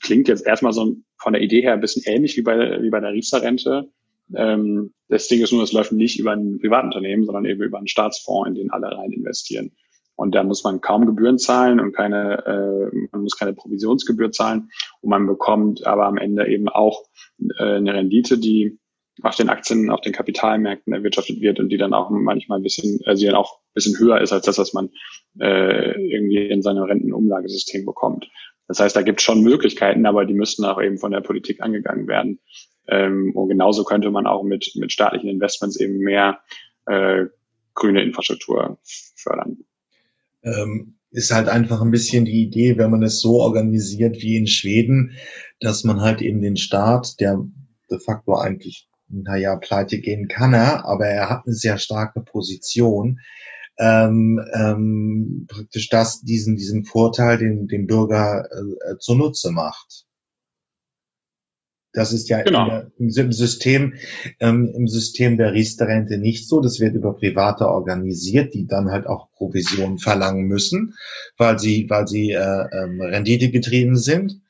Klingt 0.00 0.28
jetzt 0.28 0.46
erstmal 0.46 0.72
so 0.72 0.96
von 1.18 1.32
der 1.32 1.42
Idee 1.42 1.62
her 1.62 1.74
ein 1.74 1.80
bisschen 1.80 2.02
ähnlich 2.06 2.36
wie 2.36 2.42
bei, 2.42 2.82
wie 2.82 2.90
bei 2.90 3.00
der 3.00 3.12
Riester-Rente. 3.12 3.88
Ähm, 4.34 4.92
das 5.08 5.28
Ding 5.28 5.42
ist 5.42 5.52
nur, 5.52 5.62
es 5.62 5.72
läuft 5.72 5.92
nicht 5.92 6.18
über 6.18 6.32
ein 6.32 6.58
Privatunternehmen, 6.58 7.24
sondern 7.24 7.44
eben 7.44 7.62
über 7.62 7.78
einen 7.78 7.88
Staatsfonds, 7.88 8.48
in 8.48 8.54
den 8.54 8.70
alle 8.70 8.88
rein 8.88 9.12
investieren. 9.12 9.72
Und 10.16 10.34
da 10.34 10.42
muss 10.42 10.64
man 10.64 10.80
kaum 10.80 11.06
Gebühren 11.06 11.38
zahlen 11.38 11.78
und 11.78 11.92
keine, 11.92 12.44
äh, 12.46 12.96
man 13.12 13.22
muss 13.22 13.36
keine 13.36 13.52
Provisionsgebühr 13.52 14.32
zahlen. 14.32 14.70
Und 15.02 15.10
man 15.10 15.26
bekommt 15.26 15.86
aber 15.86 16.06
am 16.06 16.16
Ende 16.16 16.48
eben 16.48 16.68
auch 16.68 17.04
äh, 17.58 17.76
eine 17.76 17.94
Rendite, 17.94 18.38
die 18.38 18.78
auf 19.22 19.36
den 19.36 19.48
Aktien, 19.48 19.90
auf 19.90 20.00
den 20.00 20.12
Kapitalmärkten 20.12 20.92
erwirtschaftet 20.92 21.40
wird 21.40 21.58
und 21.58 21.70
die 21.70 21.78
dann 21.78 21.94
auch 21.94 22.10
manchmal 22.10 22.58
ein 22.58 22.62
bisschen, 22.62 23.00
also 23.06 23.20
die 23.20 23.26
dann 23.26 23.34
auch 23.34 23.60
ein 23.60 23.74
bisschen 23.74 23.98
höher 23.98 24.20
ist 24.20 24.32
als 24.32 24.44
das, 24.44 24.58
was 24.58 24.72
man 24.72 24.90
äh, 25.40 25.92
irgendwie 26.10 26.48
in 26.48 26.62
seinem 26.62 26.84
Rentenumlagesystem 26.84 27.84
bekommt. 27.86 28.28
Das 28.68 28.80
heißt, 28.80 28.96
da 28.96 29.02
gibt 29.02 29.20
es 29.20 29.24
schon 29.24 29.42
Möglichkeiten, 29.42 30.06
aber 30.06 30.24
die 30.24 30.34
müssten 30.34 30.64
auch 30.64 30.80
eben 30.82 30.98
von 30.98 31.12
der 31.12 31.20
Politik 31.20 31.62
angegangen 31.62 32.08
werden. 32.08 32.40
Ähm, 32.88 33.32
und 33.34 33.48
genauso 33.48 33.84
könnte 33.84 34.10
man 34.10 34.26
auch 34.26 34.42
mit, 34.42 34.72
mit 34.74 34.92
staatlichen 34.92 35.30
Investments 35.30 35.78
eben 35.80 35.98
mehr 35.98 36.40
äh, 36.86 37.26
grüne 37.74 38.02
Infrastruktur 38.02 38.78
fördern. 39.16 39.58
Ähm, 40.42 40.96
ist 41.10 41.32
halt 41.32 41.48
einfach 41.48 41.80
ein 41.80 41.90
bisschen 41.90 42.24
die 42.24 42.42
Idee, 42.42 42.76
wenn 42.76 42.90
man 42.90 43.02
es 43.02 43.20
so 43.20 43.40
organisiert 43.40 44.20
wie 44.20 44.36
in 44.36 44.46
Schweden, 44.46 45.12
dass 45.60 45.84
man 45.84 46.00
halt 46.00 46.20
eben 46.20 46.42
den 46.42 46.56
Staat, 46.56 47.20
der 47.20 47.42
de 47.90 47.98
facto 47.98 48.34
eigentlich, 48.34 48.88
naja, 49.08 49.56
pleite 49.56 49.98
gehen 49.98 50.28
kann 50.28 50.54
er, 50.54 50.84
aber 50.84 51.06
er 51.06 51.30
hat 51.30 51.46
eine 51.46 51.54
sehr 51.54 51.78
starke 51.78 52.20
Position, 52.20 53.20
ähm, 53.78 54.40
ähm, 54.54 55.46
praktisch 55.48 55.88
das, 55.88 56.22
diesen, 56.22 56.56
diesen 56.56 56.84
Vorteil 56.84 57.38
dem, 57.38 57.68
dem 57.68 57.86
Bürger 57.86 58.48
äh, 58.50 58.98
zunutze 58.98 59.50
macht. 59.50 60.06
Das 61.92 62.12
ist 62.12 62.28
ja 62.28 62.42
genau. 62.42 62.82
im, 62.98 63.08
im, 63.08 63.32
System, 63.32 63.94
ähm, 64.40 64.70
im 64.76 64.86
System 64.86 65.38
der 65.38 65.54
Riester-Rente 65.54 66.18
nicht 66.18 66.46
so. 66.46 66.60
Das 66.60 66.78
wird 66.78 66.94
über 66.94 67.14
Private 67.14 67.68
organisiert, 67.68 68.52
die 68.52 68.66
dann 68.66 68.90
halt 68.90 69.06
auch 69.06 69.30
Provisionen 69.32 69.96
verlangen 69.98 70.44
müssen, 70.44 70.94
weil 71.38 71.58
sie, 71.58 71.86
weil 71.88 72.06
sie 72.06 72.32
äh, 72.32 72.66
ähm, 72.70 73.00
Rendite 73.00 73.50
getrieben 73.50 73.96
sind. 73.96 74.42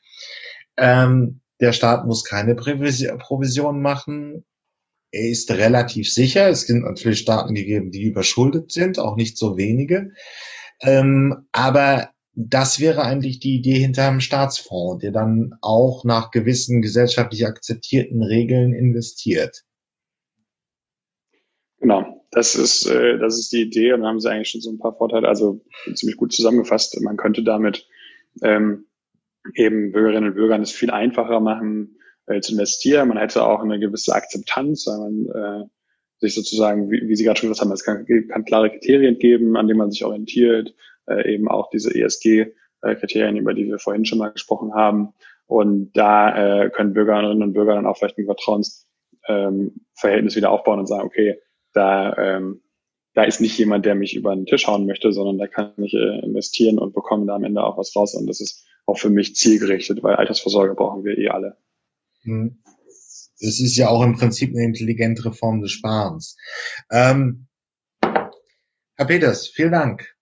Ähm, 0.75 1.39
der 1.59 1.73
Staat 1.73 2.05
muss 2.05 2.23
keine 2.23 2.55
Provision 2.55 3.81
machen. 3.81 4.45
Er 5.11 5.29
ist 5.29 5.49
relativ 5.51 6.11
sicher. 6.11 6.49
Es 6.49 6.67
sind 6.67 6.83
natürlich 6.83 7.19
Staaten 7.19 7.55
gegeben, 7.55 7.91
die 7.91 8.03
überschuldet 8.03 8.71
sind, 8.71 8.99
auch 8.99 9.15
nicht 9.15 9.37
so 9.37 9.57
wenige. 9.57 10.11
Ähm, 10.81 11.47
aber 11.51 12.09
das 12.33 12.79
wäre 12.79 13.01
eigentlich 13.01 13.39
die 13.39 13.55
Idee 13.55 13.79
hinter 13.79 14.07
einem 14.07 14.19
Staatsfonds, 14.19 15.01
der 15.01 15.11
dann 15.11 15.55
auch 15.61 16.03
nach 16.03 16.29
gewissen 16.29 16.83
gesellschaftlich 16.83 17.47
akzeptierten 17.47 18.21
Regeln 18.21 18.73
investiert. 18.73 19.63
Genau, 21.79 22.25
das 22.31 22.53
ist, 22.53 22.85
äh, 22.85 23.17
das 23.17 23.39
ist 23.39 23.51
die 23.53 23.61
Idee 23.63 23.93
und 23.93 24.01
da 24.01 24.07
haben 24.07 24.19
sie 24.19 24.29
eigentlich 24.29 24.49
schon 24.49 24.61
so 24.61 24.69
ein 24.69 24.77
paar 24.77 24.95
Vorteile, 24.95 25.27
also 25.27 25.61
ziemlich 25.95 26.17
gut 26.17 26.31
zusammengefasst. 26.31 26.99
Man 27.01 27.17
könnte 27.17 27.43
damit 27.43 27.87
ähm, 28.43 28.85
eben 29.55 29.91
Bürgerinnen 29.91 30.29
und 30.29 30.35
Bürgern 30.35 30.61
es 30.61 30.71
viel 30.71 30.91
einfacher 30.91 31.39
machen, 31.39 31.97
äh, 32.27 32.41
zu 32.41 32.53
investieren. 32.53 33.09
Man 33.09 33.17
hätte 33.17 33.45
auch 33.45 33.61
eine 33.61 33.79
gewisse 33.79 34.13
Akzeptanz, 34.13 34.87
weil 34.87 34.97
man 34.97 35.61
äh, 35.61 35.65
sich 36.19 36.35
sozusagen, 36.35 36.89
wie, 36.89 37.07
wie 37.07 37.15
Sie 37.15 37.23
gerade 37.23 37.39
schon 37.39 37.49
gesagt 37.49 37.65
haben, 37.65 37.73
es 37.73 37.83
kann, 37.83 38.05
kann 38.27 38.45
klare 38.45 38.69
Kriterien 38.69 39.19
geben, 39.19 39.55
an 39.55 39.67
denen 39.67 39.79
man 39.79 39.91
sich 39.91 40.03
orientiert 40.03 40.73
äh, 41.07 41.33
eben 41.33 41.47
auch 41.47 41.69
diese 41.69 41.93
ESG-Kriterien, 41.93 43.37
über 43.37 43.53
die 43.53 43.67
wir 43.67 43.79
vorhin 43.79 44.05
schon 44.05 44.19
mal 44.19 44.31
gesprochen 44.31 44.73
haben. 44.73 45.13
Und 45.45 45.91
da 45.93 46.65
äh, 46.65 46.69
können 46.69 46.93
Bürgerinnen 46.93 47.41
und 47.41 47.53
Bürger 47.53 47.75
dann 47.75 47.85
auch 47.85 47.97
vielleicht 47.97 48.17
ein 48.17 48.25
Vertrauensverhältnis 48.25 49.75
ähm, 50.07 50.35
wieder 50.35 50.51
aufbauen 50.51 50.79
und 50.79 50.87
sagen, 50.87 51.05
okay, 51.05 51.39
da, 51.73 52.15
ähm, 52.17 52.61
da 53.17 53.23
ist 53.23 53.41
nicht 53.41 53.57
jemand, 53.57 53.83
der 53.83 53.95
mich 53.95 54.15
über 54.15 54.35
den 54.35 54.45
Tisch 54.45 54.67
hauen 54.67 54.85
möchte, 54.85 55.11
sondern 55.11 55.39
da 55.39 55.47
kann 55.47 55.73
ich 55.77 55.95
äh, 55.95 56.19
investieren 56.23 56.77
und 56.77 56.93
bekomme 56.93 57.25
da 57.25 57.33
am 57.33 57.43
Ende 57.43 57.63
auch 57.63 57.75
was 57.75 57.95
raus. 57.95 58.13
Und 58.13 58.27
das 58.27 58.41
ist 58.41 58.63
auch 58.85 58.99
für 58.99 59.09
mich 59.09 59.35
zielgerichtet, 59.35 60.03
weil 60.03 60.17
Altersvorsorge 60.17 60.75
brauchen 60.75 61.03
wir 61.03 61.17
eh 61.17 61.29
alle. 61.29 61.57
Hm. 62.21 62.59
Das 63.39 63.59
ist 63.59 63.75
ja 63.75 63.89
auch 63.89 64.03
im 64.03 64.13
Prinzip 64.13 64.51
eine 64.51 64.65
intelligentere 64.65 65.33
Form 65.33 65.61
des 65.61 65.71
Sparens. 65.71 66.37
Ähm, 66.91 67.47
Herr 68.03 69.05
Peters, 69.07 69.47
vielen 69.47 69.71
Dank. 69.71 70.15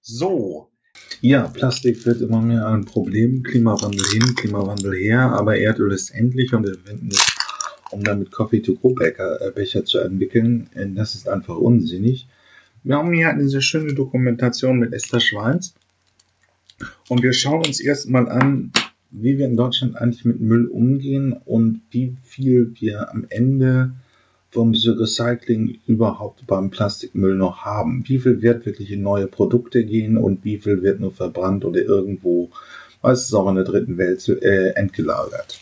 So. 0.00 0.72
Ja, 1.20 1.46
Plastik 1.46 2.04
wird 2.04 2.20
immer 2.20 2.42
mehr 2.42 2.66
ein 2.66 2.84
Problem. 2.84 3.44
Klimawandel 3.44 4.04
hin, 4.12 4.34
Klimawandel 4.34 4.96
her, 4.96 5.20
aber 5.20 5.56
Erdöl 5.56 5.92
ist 5.92 6.10
endlich 6.10 6.52
und 6.52 6.66
wir 6.66 6.74
verwenden 6.74 7.10
es, 7.12 7.37
um 7.90 8.02
damit 8.02 8.30
Coffee-to-Go-Becher 8.30 9.84
zu 9.84 9.98
entwickeln. 9.98 10.68
Äh, 10.74 10.86
das 10.94 11.14
ist 11.14 11.28
einfach 11.28 11.56
unsinnig. 11.56 12.28
Wir 12.84 12.96
haben 12.96 13.12
hier 13.12 13.30
eine 13.30 13.48
sehr 13.48 13.60
schöne 13.60 13.94
Dokumentation 13.94 14.78
mit 14.78 14.92
Esther 14.92 15.20
Schweiz. 15.20 15.74
Und 17.08 17.22
wir 17.22 17.32
schauen 17.32 17.66
uns 17.66 17.80
erstmal 17.80 18.28
an, 18.28 18.72
wie 19.10 19.38
wir 19.38 19.46
in 19.46 19.56
Deutschland 19.56 19.96
eigentlich 19.96 20.24
mit 20.24 20.40
Müll 20.40 20.66
umgehen 20.66 21.32
und 21.32 21.80
wie 21.90 22.16
viel 22.22 22.72
wir 22.78 23.10
am 23.10 23.26
Ende 23.28 23.92
vom 24.50 24.72
Recycling 24.72 25.78
überhaupt 25.86 26.46
beim 26.46 26.70
Plastikmüll 26.70 27.34
noch 27.34 27.64
haben. 27.64 28.04
Wie 28.06 28.18
viel 28.18 28.40
wird 28.42 28.64
wirklich 28.64 28.90
in 28.90 29.02
neue 29.02 29.26
Produkte 29.26 29.84
gehen 29.84 30.16
und 30.16 30.44
wie 30.44 30.58
viel 30.58 30.82
wird 30.82 31.00
nur 31.00 31.12
verbrannt 31.12 31.64
oder 31.64 31.82
irgendwo, 31.82 32.50
meistens 33.02 33.34
auch 33.34 33.48
in 33.48 33.56
der 33.56 33.64
dritten 33.64 33.98
Welt, 33.98 34.26
äh, 34.28 34.70
entgelagert. 34.70 35.60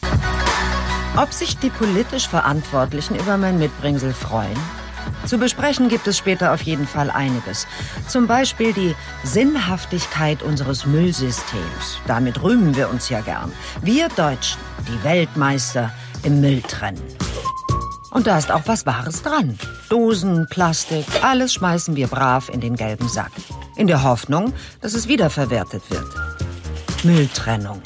Ob 1.14 1.32
sich 1.32 1.58
die 1.58 1.70
politisch 1.70 2.28
Verantwortlichen 2.28 3.16
über 3.16 3.36
mein 3.36 3.58
Mitbringsel 3.58 4.12
freuen? 4.12 4.58
Zu 5.24 5.38
besprechen 5.38 5.88
gibt 5.88 6.06
es 6.06 6.18
später 6.18 6.52
auf 6.52 6.62
jeden 6.62 6.86
Fall 6.86 7.10
einiges. 7.10 7.66
Zum 8.06 8.26
Beispiel 8.26 8.72
die 8.72 8.94
Sinnhaftigkeit 9.24 10.42
unseres 10.42 10.86
Müllsystems. 10.86 11.98
Damit 12.06 12.42
rühmen 12.42 12.76
wir 12.76 12.90
uns 12.90 13.08
ja 13.08 13.20
gern. 13.20 13.52
Wir 13.82 14.08
Deutschen, 14.10 14.60
die 14.88 15.04
Weltmeister 15.04 15.92
im 16.22 16.40
Mülltrennen. 16.40 17.02
Und 18.10 18.26
da 18.26 18.38
ist 18.38 18.50
auch 18.50 18.62
was 18.66 18.86
Wahres 18.86 19.22
dran. 19.22 19.58
Dosen, 19.90 20.46
Plastik, 20.48 21.04
alles 21.22 21.54
schmeißen 21.54 21.96
wir 21.96 22.06
brav 22.06 22.48
in 22.48 22.60
den 22.60 22.76
gelben 22.76 23.08
Sack. 23.08 23.32
In 23.76 23.86
der 23.86 24.02
Hoffnung, 24.02 24.52
dass 24.80 24.94
es 24.94 25.08
wiederverwertet 25.08 25.82
wird. 25.90 26.06
Mülltrennung. 27.04 27.82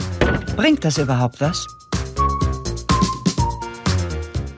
Bringt 0.56 0.84
das 0.84 0.98
überhaupt 0.98 1.40
was? 1.40 1.66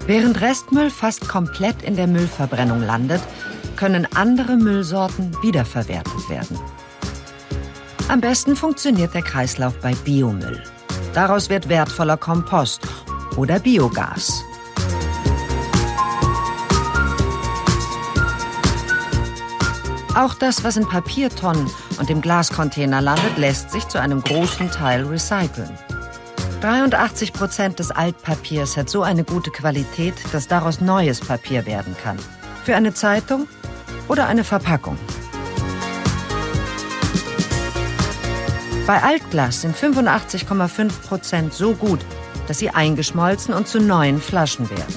Während 0.07 0.41
Restmüll 0.41 0.91
fast 0.91 1.29
komplett 1.29 1.83
in 1.83 1.95
der 1.95 2.09
Müllverbrennung 2.09 2.83
landet, 2.83 3.23
können 3.77 4.07
andere 4.15 4.57
Müllsorten 4.57 5.37
wiederverwertet 5.43 6.29
werden. 6.29 6.59
Am 8.09 8.21
besten 8.21 8.57
funktioniert 8.57 9.15
der 9.15 9.23
Kreislauf 9.23 9.79
bei 9.81 9.95
Biomüll. 9.95 10.61
Daraus 11.15 11.51
wird 11.51 11.69
wertvoller 11.69 12.17
Kompost 12.17 12.83
oder 13.37 13.61
Biogas. 13.61 14.45
Auch 20.15 20.35
das, 20.35 20.63
was 20.63 20.77
in 20.77 20.87
Papiertonnen 20.87 21.71
und 21.99 22.11
im 22.11 22.21
Glascontainer 22.21 23.01
landet, 23.01 23.39
lässt 23.39 23.71
sich 23.71 23.89
zu 23.89 23.99
einem 23.99 24.23
großen 24.23 24.71
Teil 24.71 25.07
recyceln. 25.07 25.71
83 26.63 27.33
Prozent 27.33 27.81
des 27.81 27.91
Altpapiers 27.91 28.77
hat 28.77 28.89
so 28.89 29.03
eine 29.03 29.25
gute 29.25 29.51
Qualität, 29.51 30.15
dass 30.31 30.47
daraus 30.47 30.81
neues 30.81 31.21
Papier 31.21 31.67
werden 31.67 31.97
kann. 32.01 32.17
Für 32.63 32.77
eine 32.77 32.95
Zeitung 32.95 33.49
oder 34.07 34.29
eine 34.29 34.45
Verpackung. 34.45 34.97
Bei 38.87 39.03
Altglas 39.03 39.63
sind 39.63 39.77
85,5 39.77 41.01
Prozent 41.09 41.53
so 41.53 41.75
gut, 41.75 41.99
dass 42.47 42.61
sie 42.61 42.71
eingeschmolzen 42.71 43.55
und 43.55 43.67
zu 43.67 43.81
neuen 43.81 44.21
Flaschen 44.21 44.71
werden. 44.71 44.95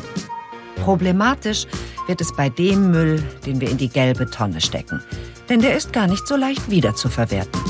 Problematisch 0.84 1.66
wird 2.06 2.22
es 2.22 2.36
bei 2.36 2.50
dem 2.50 2.92
Müll, 2.92 3.24
den 3.48 3.60
wir 3.60 3.72
in 3.72 3.78
die 3.78 3.90
gelbe 3.90 4.30
Tonne 4.30 4.62
stecken. 4.62 5.02
Denn 5.50 5.62
der 5.62 5.76
ist 5.76 5.94
gar 5.94 6.06
nicht 6.06 6.28
so 6.28 6.36
leicht 6.36 6.70
wiederzuverwerten. 6.70 7.65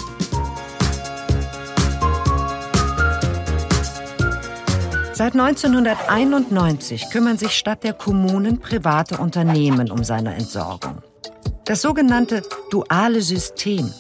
Seit 5.18 5.32
1991 5.32 7.10
kümmern 7.10 7.38
sich 7.38 7.52
statt 7.52 7.86
der 7.86 7.94
Kommunen 7.94 8.60
private 8.60 9.18
Unternehmen 9.18 9.90
um 9.90 10.04
seine 10.04 10.36
Entsorgung. 10.36 10.98
Das 11.64 11.82
sogenannte 11.82 12.42
duale 12.70 13.22
System. 13.22 13.94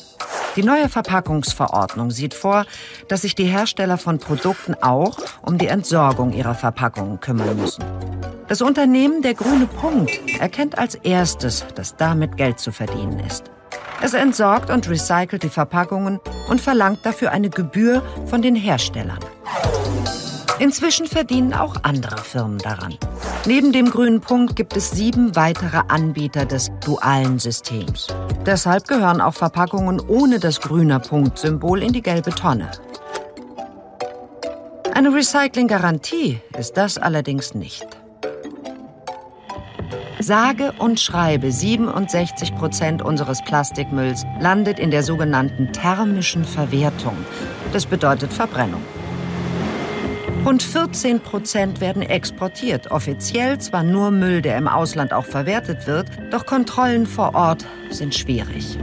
Die 0.57 0.63
neue 0.63 0.89
Verpackungsverordnung 0.89 2.11
sieht 2.11 2.33
vor, 2.33 2.65
dass 3.07 3.21
sich 3.21 3.33
die 3.33 3.45
Hersteller 3.45 3.97
von 3.97 4.19
Produkten 4.19 4.75
auch 4.81 5.17
um 5.41 5.57
die 5.57 5.67
Entsorgung 5.67 6.33
ihrer 6.33 6.53
Verpackungen 6.53 7.21
kümmern 7.21 7.55
müssen. 7.55 7.85
Das 8.49 8.61
Unternehmen 8.61 9.21
Der 9.21 9.35
Grüne 9.35 9.67
Punkt 9.67 10.19
erkennt 10.37 10.77
als 10.77 10.95
erstes, 10.95 11.65
dass 11.75 11.95
damit 11.95 12.35
Geld 12.35 12.59
zu 12.59 12.73
verdienen 12.73 13.21
ist. 13.21 13.45
Es 14.01 14.13
entsorgt 14.13 14.69
und 14.69 14.89
recycelt 14.89 15.43
die 15.43 15.49
Verpackungen 15.49 16.19
und 16.49 16.59
verlangt 16.59 17.05
dafür 17.05 17.31
eine 17.31 17.49
Gebühr 17.49 18.03
von 18.25 18.41
den 18.41 18.55
Herstellern. 18.55 19.19
Inzwischen 20.57 21.05
verdienen 21.05 21.53
auch 21.53 21.75
andere 21.83 22.17
Firmen 22.17 22.59
daran. 22.59 22.97
Neben 23.45 23.73
dem 23.73 23.89
grünen 23.89 24.21
Punkt 24.21 24.55
gibt 24.55 24.77
es 24.77 24.91
sieben 24.91 25.35
weitere 25.35 25.81
Anbieter 25.89 26.45
des 26.45 26.71
dualen 26.85 27.39
Systems. 27.39 28.07
Deshalb 28.45 28.87
gehören 28.87 29.19
auch 29.19 29.33
Verpackungen 29.33 29.99
ohne 29.99 30.39
das 30.39 30.61
grüne 30.61 30.99
Punktsymbol 31.01 31.83
in 31.83 31.91
die 31.91 32.01
gelbe 32.01 32.31
Tonne. 32.31 32.71
Eine 34.93 35.13
Recycling-Garantie 35.13 36.39
ist 36.57 36.77
das 36.77 36.97
allerdings 36.97 37.53
nicht. 37.53 37.85
Sage 40.19 40.73
und 40.79 41.01
schreibe 41.01 41.51
67 41.51 42.55
Prozent 42.55 43.01
unseres 43.01 43.43
Plastikmülls 43.43 44.23
landet 44.39 44.79
in 44.79 44.89
der 44.89 45.03
sogenannten 45.03 45.73
thermischen 45.73 46.45
Verwertung. 46.45 47.17
Das 47.73 47.85
bedeutet 47.85 48.31
Verbrennung. 48.31 48.81
Rund 50.45 50.61
14 50.61 51.21
Prozent 51.21 51.81
werden 51.81 52.03
exportiert. 52.03 52.91
Offiziell 52.91 53.57
zwar 53.57 53.81
nur 53.81 54.11
Müll, 54.11 54.43
der 54.43 54.59
im 54.59 54.67
Ausland 54.67 55.11
auch 55.11 55.25
verwertet 55.25 55.87
wird, 55.87 56.07
doch 56.29 56.45
Kontrollen 56.45 57.07
vor 57.07 57.33
Ort 57.33 57.65
sind 57.89 58.13
schwierig. 58.13 58.77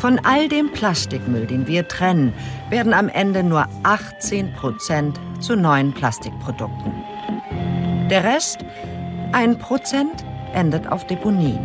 Von 0.00 0.18
all 0.24 0.48
dem 0.48 0.72
Plastikmüll, 0.72 1.46
den 1.46 1.68
wir 1.68 1.86
trennen, 1.86 2.32
werden 2.70 2.92
am 2.92 3.08
Ende 3.08 3.44
nur 3.44 3.68
18 3.84 4.52
Prozent 4.54 5.20
zu 5.38 5.54
neuen 5.54 5.92
Plastikprodukten. 5.92 6.92
Der 8.10 8.24
Rest, 8.24 8.64
ein 9.30 9.58
Prozent, 9.58 10.24
endet 10.54 10.88
auf 10.88 11.06
Deponien. 11.06 11.64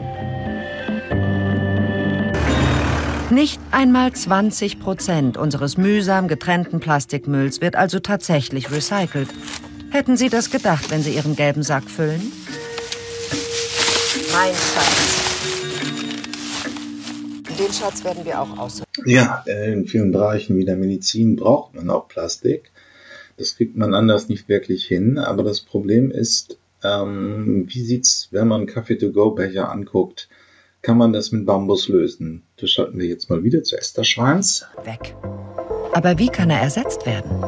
Nicht 3.30 3.60
einmal 3.72 4.14
20 4.14 4.80
Prozent 4.80 5.36
unseres 5.36 5.76
mühsam 5.76 6.30
getrennten 6.30 6.80
Plastikmülls 6.80 7.60
wird 7.60 7.76
also 7.76 8.00
tatsächlich 8.00 8.72
recycelt. 8.72 9.28
Hätten 9.92 10.16
Sie 10.16 10.30
das 10.30 10.50
gedacht, 10.50 10.90
wenn 10.92 11.02
Sie 11.02 11.14
Ihren 11.14 11.36
gelben 11.36 11.62
Sack 11.62 11.90
füllen? 11.90 12.32
Mein 14.32 14.54
Schatz. 14.54 15.18
Den 17.60 17.74
Schatz 17.74 18.06
werden 18.06 18.24
wir 18.24 18.40
auch 18.40 18.58
aus. 18.58 18.84
Ja, 19.06 19.44
in 19.46 19.88
vielen 19.88 20.14
Bereichen 20.14 20.58
wie 20.58 20.64
der 20.64 20.78
Medizin 20.78 21.36
braucht 21.36 21.76
man 21.76 21.90
auch 21.90 22.08
Plastik. 22.08 22.72
Das 23.36 23.58
kriegt 23.58 23.76
man 23.76 23.94
anders 23.94 24.30
nicht 24.30 24.48
wirklich 24.48 24.86
hin. 24.86 25.18
Aber 25.18 25.44
das 25.44 25.60
Problem 25.60 26.12
ist, 26.12 26.60
ähm, 26.82 27.66
wie 27.68 27.82
sieht's, 27.82 28.30
wenn 28.32 28.48
man 28.48 28.68
Kaffee-to-go-Becher 28.68 29.70
anguckt, 29.70 30.30
kann 30.82 30.98
man 30.98 31.12
das 31.12 31.34
mit 31.34 31.46
Bambus 31.46 31.90
lösen. 31.90 32.44
Das 32.60 32.72
schalten 32.72 32.98
wir 32.98 33.06
jetzt 33.06 33.30
mal 33.30 33.44
wieder 33.44 33.62
zu 33.62 33.78
Esther 33.78 34.04
Schweins. 34.04 34.66
Weg. 34.84 35.16
Aber 35.94 36.18
wie 36.18 36.28
kann 36.28 36.50
er 36.50 36.60
ersetzt 36.60 37.06
werden? 37.06 37.44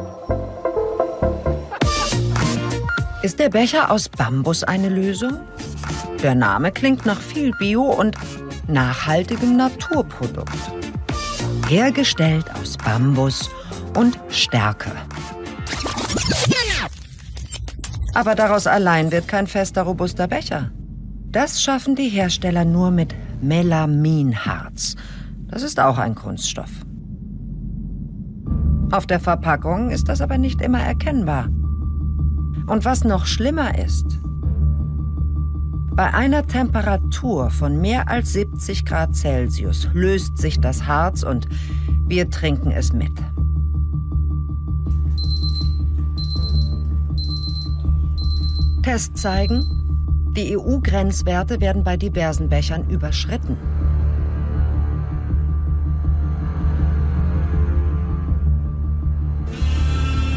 Ist 3.24 3.40
der 3.40 3.48
Becher 3.48 3.90
aus 3.90 4.08
Bambus 4.08 4.62
eine 4.62 4.88
Lösung? 4.88 5.40
Der 6.22 6.36
Name 6.36 6.70
klingt 6.70 7.06
nach 7.06 7.20
viel 7.20 7.50
Bio 7.58 7.82
und 7.82 8.14
nachhaltigem 8.68 9.56
Naturprodukt. 9.56 10.54
Hergestellt 11.68 12.46
aus 12.62 12.76
Bambus 12.76 13.50
und 13.96 14.16
Stärke. 14.28 14.92
Aber 18.14 18.36
daraus 18.36 18.68
allein 18.68 19.10
wird 19.10 19.26
kein 19.26 19.48
fester, 19.48 19.82
robuster 19.82 20.28
Becher. 20.28 20.70
Das 21.32 21.60
schaffen 21.60 21.96
die 21.96 22.08
Hersteller 22.08 22.64
nur 22.64 22.92
mit 22.92 23.12
Melaminharz. 23.42 24.96
Das 25.48 25.62
ist 25.62 25.80
auch 25.80 25.98
ein 25.98 26.14
Kunststoff. 26.14 26.70
Auf 28.92 29.06
der 29.06 29.20
Verpackung 29.20 29.90
ist 29.90 30.08
das 30.08 30.20
aber 30.20 30.38
nicht 30.38 30.60
immer 30.60 30.80
erkennbar. 30.80 31.46
Und 32.66 32.84
was 32.84 33.04
noch 33.04 33.26
schlimmer 33.26 33.78
ist, 33.78 34.20
bei 35.92 36.14
einer 36.14 36.46
Temperatur 36.46 37.50
von 37.50 37.80
mehr 37.80 38.08
als 38.08 38.32
70 38.32 38.84
Grad 38.84 39.14
Celsius 39.14 39.88
löst 39.92 40.38
sich 40.38 40.60
das 40.60 40.86
Harz 40.86 41.22
und 41.22 41.48
wir 42.06 42.30
trinken 42.30 42.70
es 42.70 42.92
mit. 42.92 43.12
Tests 48.82 49.20
zeigen, 49.20 49.79
die 50.36 50.56
EU-Grenzwerte 50.56 51.60
werden 51.60 51.84
bei 51.84 51.96
diversen 51.96 52.48
Bechern 52.48 52.88
überschritten. 52.88 53.56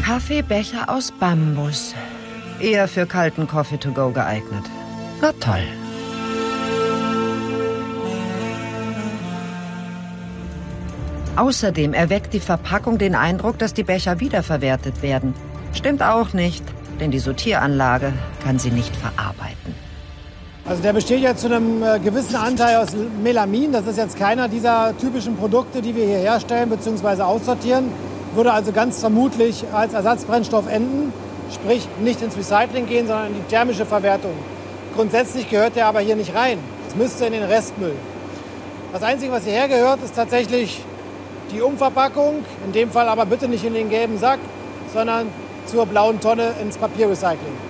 Kaffeebecher 0.04 0.88
aus 0.88 1.12
Bambus. 1.12 1.94
Eher 2.60 2.88
für 2.88 3.06
kalten 3.06 3.46
Coffee 3.46 3.78
to 3.78 3.92
go 3.92 4.10
geeignet. 4.10 4.64
Na 5.20 5.32
toll. 5.40 5.66
Außerdem 11.36 11.94
erweckt 11.94 12.32
die 12.32 12.40
Verpackung 12.40 12.98
den 12.98 13.14
Eindruck, 13.14 13.58
dass 13.58 13.74
die 13.74 13.82
Becher 13.82 14.20
wiederverwertet 14.20 15.02
werden. 15.02 15.34
Stimmt 15.72 16.02
auch 16.02 16.32
nicht 16.32 16.64
denn 17.00 17.10
die 17.10 17.18
Sortieranlage 17.18 18.12
kann 18.42 18.58
sie 18.58 18.70
nicht 18.70 18.94
verarbeiten. 18.96 19.74
Also 20.66 20.82
der 20.82 20.94
besteht 20.94 21.20
ja 21.20 21.36
zu 21.36 21.46
einem 21.46 21.82
äh, 21.82 21.98
gewissen 21.98 22.36
Anteil 22.36 22.76
aus 22.76 22.88
Melamin. 23.22 23.70
Das 23.72 23.86
ist 23.86 23.98
jetzt 23.98 24.18
keiner 24.18 24.48
dieser 24.48 24.96
typischen 24.96 25.36
Produkte, 25.36 25.82
die 25.82 25.94
wir 25.94 26.06
hier 26.06 26.16
herstellen 26.16 26.70
bzw. 26.70 27.20
aussortieren. 27.20 27.92
Würde 28.34 28.50
also 28.50 28.72
ganz 28.72 28.98
vermutlich 28.98 29.66
als 29.74 29.92
Ersatzbrennstoff 29.92 30.66
enden, 30.66 31.12
sprich 31.52 31.86
nicht 32.00 32.22
ins 32.22 32.36
Recycling 32.38 32.86
gehen, 32.86 33.06
sondern 33.06 33.26
in 33.26 33.34
die 33.34 33.42
thermische 33.50 33.84
Verwertung. 33.84 34.32
Grundsätzlich 34.96 35.50
gehört 35.50 35.76
der 35.76 35.86
aber 35.86 36.00
hier 36.00 36.16
nicht 36.16 36.34
rein. 36.34 36.58
Es 36.88 36.96
müsste 36.96 37.26
in 37.26 37.34
den 37.34 37.42
Restmüll. 37.42 37.94
Das 38.94 39.02
Einzige, 39.02 39.32
was 39.32 39.44
hierher 39.44 39.68
gehört, 39.68 40.02
ist 40.02 40.16
tatsächlich 40.16 40.82
die 41.52 41.60
Umverpackung. 41.60 42.42
In 42.64 42.72
dem 42.72 42.90
Fall 42.90 43.08
aber 43.08 43.26
bitte 43.26 43.48
nicht 43.48 43.64
in 43.64 43.74
den 43.74 43.90
gelben 43.90 44.18
Sack, 44.18 44.38
sondern 44.94 45.26
zur 45.66 45.84
blauen 45.84 46.20
Tonne 46.20 46.52
ins 46.62 46.78
Papierrecycling. 46.78 47.63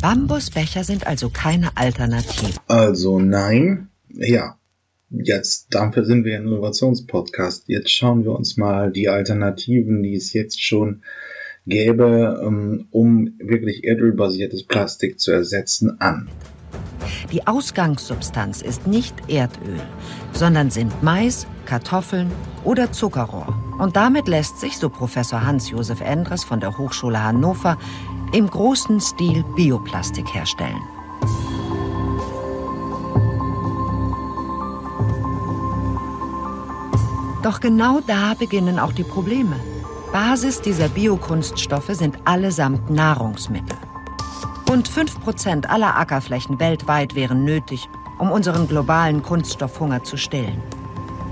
Bambusbecher 0.00 0.84
sind 0.84 1.06
also 1.06 1.28
keine 1.30 1.76
Alternative. 1.76 2.58
Also 2.66 3.18
nein. 3.18 3.88
Ja, 4.08 4.56
jetzt, 5.10 5.68
dafür 5.70 6.04
sind 6.04 6.24
wir 6.24 6.36
ein 6.36 6.44
Innovationspodcast. 6.44 7.64
Jetzt 7.68 7.90
schauen 7.90 8.24
wir 8.24 8.32
uns 8.32 8.56
mal 8.56 8.90
die 8.90 9.08
Alternativen, 9.08 10.02
die 10.02 10.14
es 10.14 10.32
jetzt 10.32 10.62
schon 10.62 11.02
gäbe, 11.66 12.42
ähm, 12.44 12.86
um 12.90 13.34
wirklich 13.38 13.84
erdölbasiertes 13.84 14.64
Plastik 14.64 15.20
zu 15.20 15.32
ersetzen, 15.32 16.00
an. 16.00 16.28
Die 17.32 17.46
Ausgangssubstanz 17.46 18.62
ist 18.62 18.86
nicht 18.86 19.14
Erdöl, 19.28 19.80
sondern 20.32 20.70
sind 20.70 21.02
Mais, 21.02 21.46
Kartoffeln 21.66 22.30
oder 22.64 22.92
Zuckerrohr. 22.92 23.54
Und 23.78 23.96
damit 23.96 24.28
lässt 24.28 24.60
sich, 24.60 24.76
so 24.76 24.88
Professor 24.88 25.44
Hans-Josef 25.44 26.00
Endres 26.00 26.44
von 26.44 26.60
der 26.60 26.76
Hochschule 26.78 27.22
Hannover, 27.22 27.78
im 28.32 28.48
großen 28.48 29.00
Stil 29.00 29.44
Bioplastik 29.56 30.32
herstellen. 30.34 30.82
Doch 37.42 37.60
genau 37.60 38.00
da 38.06 38.34
beginnen 38.34 38.78
auch 38.78 38.92
die 38.92 39.02
Probleme. 39.02 39.56
Basis 40.12 40.60
dieser 40.60 40.88
Biokunststoffe 40.88 41.90
sind 41.90 42.18
allesamt 42.24 42.90
Nahrungsmittel. 42.90 43.76
Rund 44.68 44.88
5% 44.88 45.66
aller 45.66 45.96
Ackerflächen 45.96 46.60
weltweit 46.60 47.14
wären 47.14 47.44
nötig, 47.44 47.88
um 48.18 48.30
unseren 48.30 48.68
globalen 48.68 49.22
Kunststoffhunger 49.22 50.04
zu 50.04 50.16
stillen. 50.16 50.62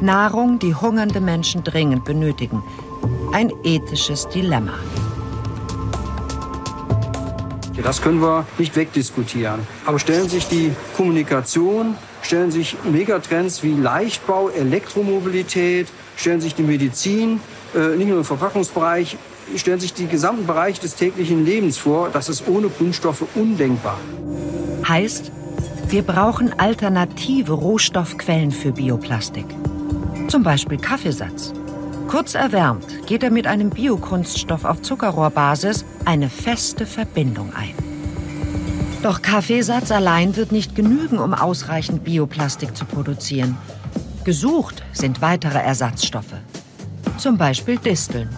Nahrung, 0.00 0.58
die 0.58 0.74
hungernde 0.74 1.20
Menschen 1.20 1.62
dringend 1.62 2.04
benötigen. 2.04 2.62
Ein 3.32 3.52
ethisches 3.62 4.28
Dilemma. 4.28 4.74
Das 7.82 8.02
können 8.02 8.20
wir 8.20 8.44
nicht 8.58 8.76
wegdiskutieren. 8.76 9.60
Aber 9.86 9.98
stellen 9.98 10.28
sich 10.28 10.48
die 10.48 10.72
Kommunikation, 10.96 11.96
stellen 12.22 12.50
sich 12.50 12.76
Megatrends 12.84 13.62
wie 13.62 13.74
Leichtbau, 13.74 14.48
Elektromobilität, 14.48 15.88
stellen 16.16 16.40
sich 16.40 16.54
die 16.54 16.62
Medizin, 16.62 17.40
äh, 17.74 17.96
nicht 17.96 18.08
nur 18.08 18.18
im 18.18 18.24
Verpackungsbereich, 18.24 19.16
stellen 19.56 19.80
sich 19.80 19.94
die 19.94 20.06
gesamten 20.06 20.46
Bereiche 20.46 20.80
des 20.80 20.96
täglichen 20.96 21.44
Lebens 21.44 21.78
vor. 21.78 22.10
Das 22.12 22.28
ist 22.28 22.46
ohne 22.48 22.68
Kunststoffe 22.68 23.24
undenkbar. 23.34 23.98
Heißt, 24.86 25.30
wir 25.88 26.02
brauchen 26.02 26.58
alternative 26.58 27.52
Rohstoffquellen 27.52 28.50
für 28.50 28.72
Bioplastik. 28.72 29.46
Zum 30.28 30.42
Beispiel 30.42 30.78
Kaffeesatz. 30.78 31.54
Kurz 32.08 32.34
erwärmt 32.34 33.06
geht 33.06 33.22
er 33.22 33.30
mit 33.30 33.46
einem 33.46 33.68
Biokunststoff 33.68 34.64
auf 34.64 34.80
Zuckerrohrbasis 34.80 35.84
eine 36.06 36.30
feste 36.30 36.86
Verbindung 36.86 37.52
ein. 37.54 37.74
Doch 39.02 39.20
Kaffeesatz 39.20 39.90
allein 39.90 40.34
wird 40.34 40.50
nicht 40.50 40.74
genügen, 40.74 41.18
um 41.18 41.34
ausreichend 41.34 42.04
Bioplastik 42.04 42.74
zu 42.74 42.86
produzieren. 42.86 43.58
Gesucht 44.24 44.82
sind 44.92 45.20
weitere 45.20 45.58
Ersatzstoffe. 45.58 46.34
Zum 47.18 47.36
Beispiel 47.36 47.76
Disteln. 47.76 48.30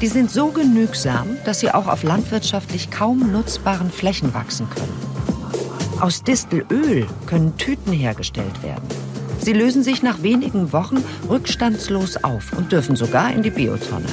Die 0.00 0.08
sind 0.08 0.28
so 0.28 0.48
genügsam, 0.48 1.28
dass 1.44 1.60
sie 1.60 1.70
auch 1.70 1.86
auf 1.86 2.02
landwirtschaftlich 2.02 2.90
kaum 2.90 3.30
nutzbaren 3.30 3.92
Flächen 3.92 4.34
wachsen 4.34 4.68
können. 4.68 6.00
Aus 6.00 6.24
Distelöl 6.24 7.06
können 7.26 7.56
Tüten 7.56 7.92
hergestellt 7.92 8.64
werden. 8.64 9.05
Sie 9.46 9.52
lösen 9.52 9.84
sich 9.84 10.02
nach 10.02 10.24
wenigen 10.24 10.72
Wochen 10.72 11.04
rückstandslos 11.28 12.16
auf 12.24 12.52
und 12.54 12.72
dürfen 12.72 12.96
sogar 12.96 13.30
in 13.30 13.44
die 13.44 13.50
Biotonne. 13.50 14.08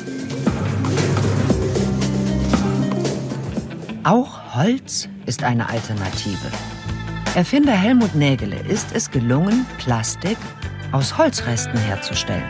Auch 4.04 4.54
Holz 4.54 5.10
ist 5.26 5.44
eine 5.44 5.68
Alternative. 5.68 6.38
Erfinder 7.34 7.72
Helmut 7.72 8.14
Nägele 8.14 8.60
ist 8.70 8.90
es 8.94 9.10
gelungen, 9.10 9.66
Plastik 9.80 10.38
aus 10.92 11.18
Holzresten 11.18 11.80
herzustellen. 11.80 12.46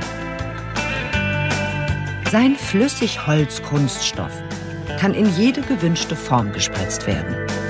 Sein 2.34 2.58
Flüssigholzkunststoff 2.58 4.44
kann 5.00 5.14
in 5.14 5.34
jede 5.38 5.62
gewünschte 5.62 6.18
Form 6.18 6.52
gespritzt 6.52 7.08
werden. 7.08 7.63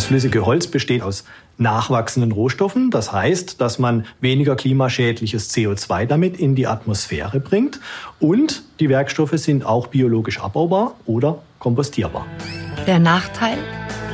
Das 0.00 0.06
flüssige 0.06 0.46
Holz 0.46 0.66
besteht 0.66 1.02
aus 1.02 1.24
nachwachsenden 1.58 2.32
Rohstoffen. 2.32 2.90
Das 2.90 3.12
heißt, 3.12 3.60
dass 3.60 3.78
man 3.78 4.06
weniger 4.22 4.56
klimaschädliches 4.56 5.54
CO2 5.54 6.06
damit 6.06 6.40
in 6.40 6.54
die 6.54 6.66
Atmosphäre 6.66 7.38
bringt. 7.38 7.80
Und 8.18 8.62
die 8.80 8.88
Werkstoffe 8.88 9.34
sind 9.34 9.66
auch 9.66 9.88
biologisch 9.88 10.40
abbaubar 10.40 10.94
oder 11.04 11.42
kompostierbar. 11.58 12.24
Der 12.86 12.98
Nachteil? 12.98 13.58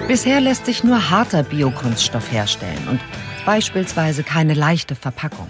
Bisher 0.09 0.41
lässt 0.41 0.66
sich 0.66 0.82
nur 0.82 1.09
harter 1.09 1.45
Biokunststoff 1.45 2.32
herstellen 2.32 2.89
und 2.91 2.99
beispielsweise 3.45 4.24
keine 4.24 4.55
leichte 4.55 4.97
Verpackung. 4.97 5.49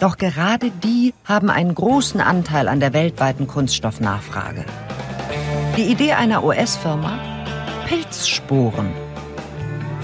Doch 0.00 0.16
gerade 0.16 0.72
die 0.82 1.14
haben 1.24 1.50
einen 1.50 1.72
großen 1.72 2.20
Anteil 2.20 2.66
an 2.66 2.80
der 2.80 2.92
weltweiten 2.92 3.46
Kunststoffnachfrage. 3.46 4.64
Die 5.76 5.84
Idee 5.84 6.14
einer 6.14 6.42
US-Firma? 6.42 7.16
Pilzsporen 7.86 9.05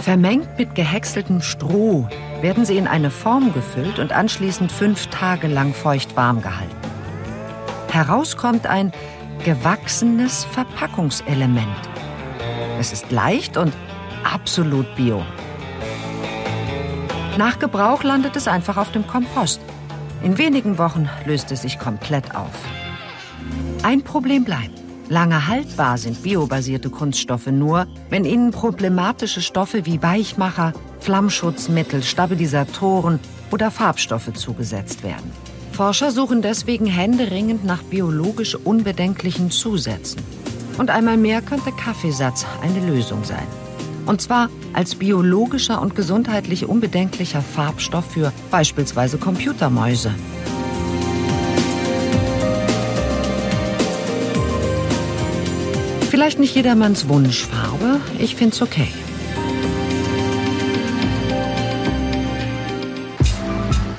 Vermengt 0.03 0.59
mit 0.59 0.75
gehäckseltem 0.75 1.41
Stroh 1.41 2.09
werden 2.41 2.65
sie 2.65 2.77
in 2.77 2.89
eine 2.89 3.09
Form 3.09 3.55
gefüllt 3.55 4.01
und 4.01 4.11
anschließend 4.11 4.73
fünf 4.73 5.07
Tage 5.07 5.47
lang 5.47 5.73
feucht 5.75 6.17
warm 6.17 6.43
gehalten. 6.43 6.75
Heraus 7.89 8.37
kommt 8.37 8.67
ein 8.67 8.91
gewachsenes 9.45 10.45
Verpackungselement. 10.47 11.69
Es 12.81 12.93
ist 12.93 13.13
leicht 13.13 13.57
und 13.57 13.73
absolut 14.25 14.93
bio. 14.97 15.23
Nach 17.39 17.61
Gebrauch 17.61 18.03
landet 18.03 18.35
es 18.35 18.49
einfach 18.49 18.79
auf 18.79 18.91
dem 18.91 19.07
Kompost. 19.07 19.61
In 20.25 20.37
wenigen 20.37 20.79
Wochen 20.79 21.09
löst 21.27 21.53
es 21.53 21.63
sich 21.63 21.79
komplett 21.79 22.35
auf. 22.35 22.51
Ein 23.85 24.03
Problem 24.03 24.43
bleibt. 24.43 24.82
Lange 25.13 25.47
haltbar 25.47 25.99
sind 25.99 26.23
biobasierte 26.23 26.89
Kunststoffe 26.89 27.49
nur, 27.49 27.87
wenn 28.09 28.25
ihnen 28.25 28.51
problematische 28.51 29.43
Stoffe 29.43 29.85
wie 29.85 30.03
Weichmacher, 30.03 30.73
Flammschutzmittel, 31.01 32.03
Stabilisatoren 32.03 33.21
oder 33.51 33.71
Farbstoffe 33.71 34.33
zugesetzt 34.33 35.03
werden. 35.03 35.31
Forscher 35.73 36.13
suchen 36.13 36.41
deswegen 36.41 36.87
händeringend 36.87 37.63
nach 37.63 37.83
biologisch 37.83 38.55
unbedenklichen 38.55 39.51
Zusätzen. 39.51 40.23
Und 40.79 40.89
einmal 40.89 41.19
mehr 41.19 41.43
könnte 41.43 41.73
Kaffeesatz 41.73 42.47
eine 42.63 42.81
Lösung 42.81 43.23
sein. 43.23 43.47
Und 44.07 44.23
zwar 44.23 44.49
als 44.73 44.95
biologischer 44.95 45.83
und 45.83 45.95
gesundheitlich 45.95 46.67
unbedenklicher 46.67 47.43
Farbstoff 47.43 48.13
für 48.13 48.33
beispielsweise 48.51 49.19
Computermäuse. 49.19 50.15
Vielleicht 56.23 56.39
nicht 56.39 56.55
jedermanns 56.55 57.09
Wunschfarbe, 57.09 58.01
ich 58.17 58.37
find's 58.37 58.63
okay. 58.63 58.87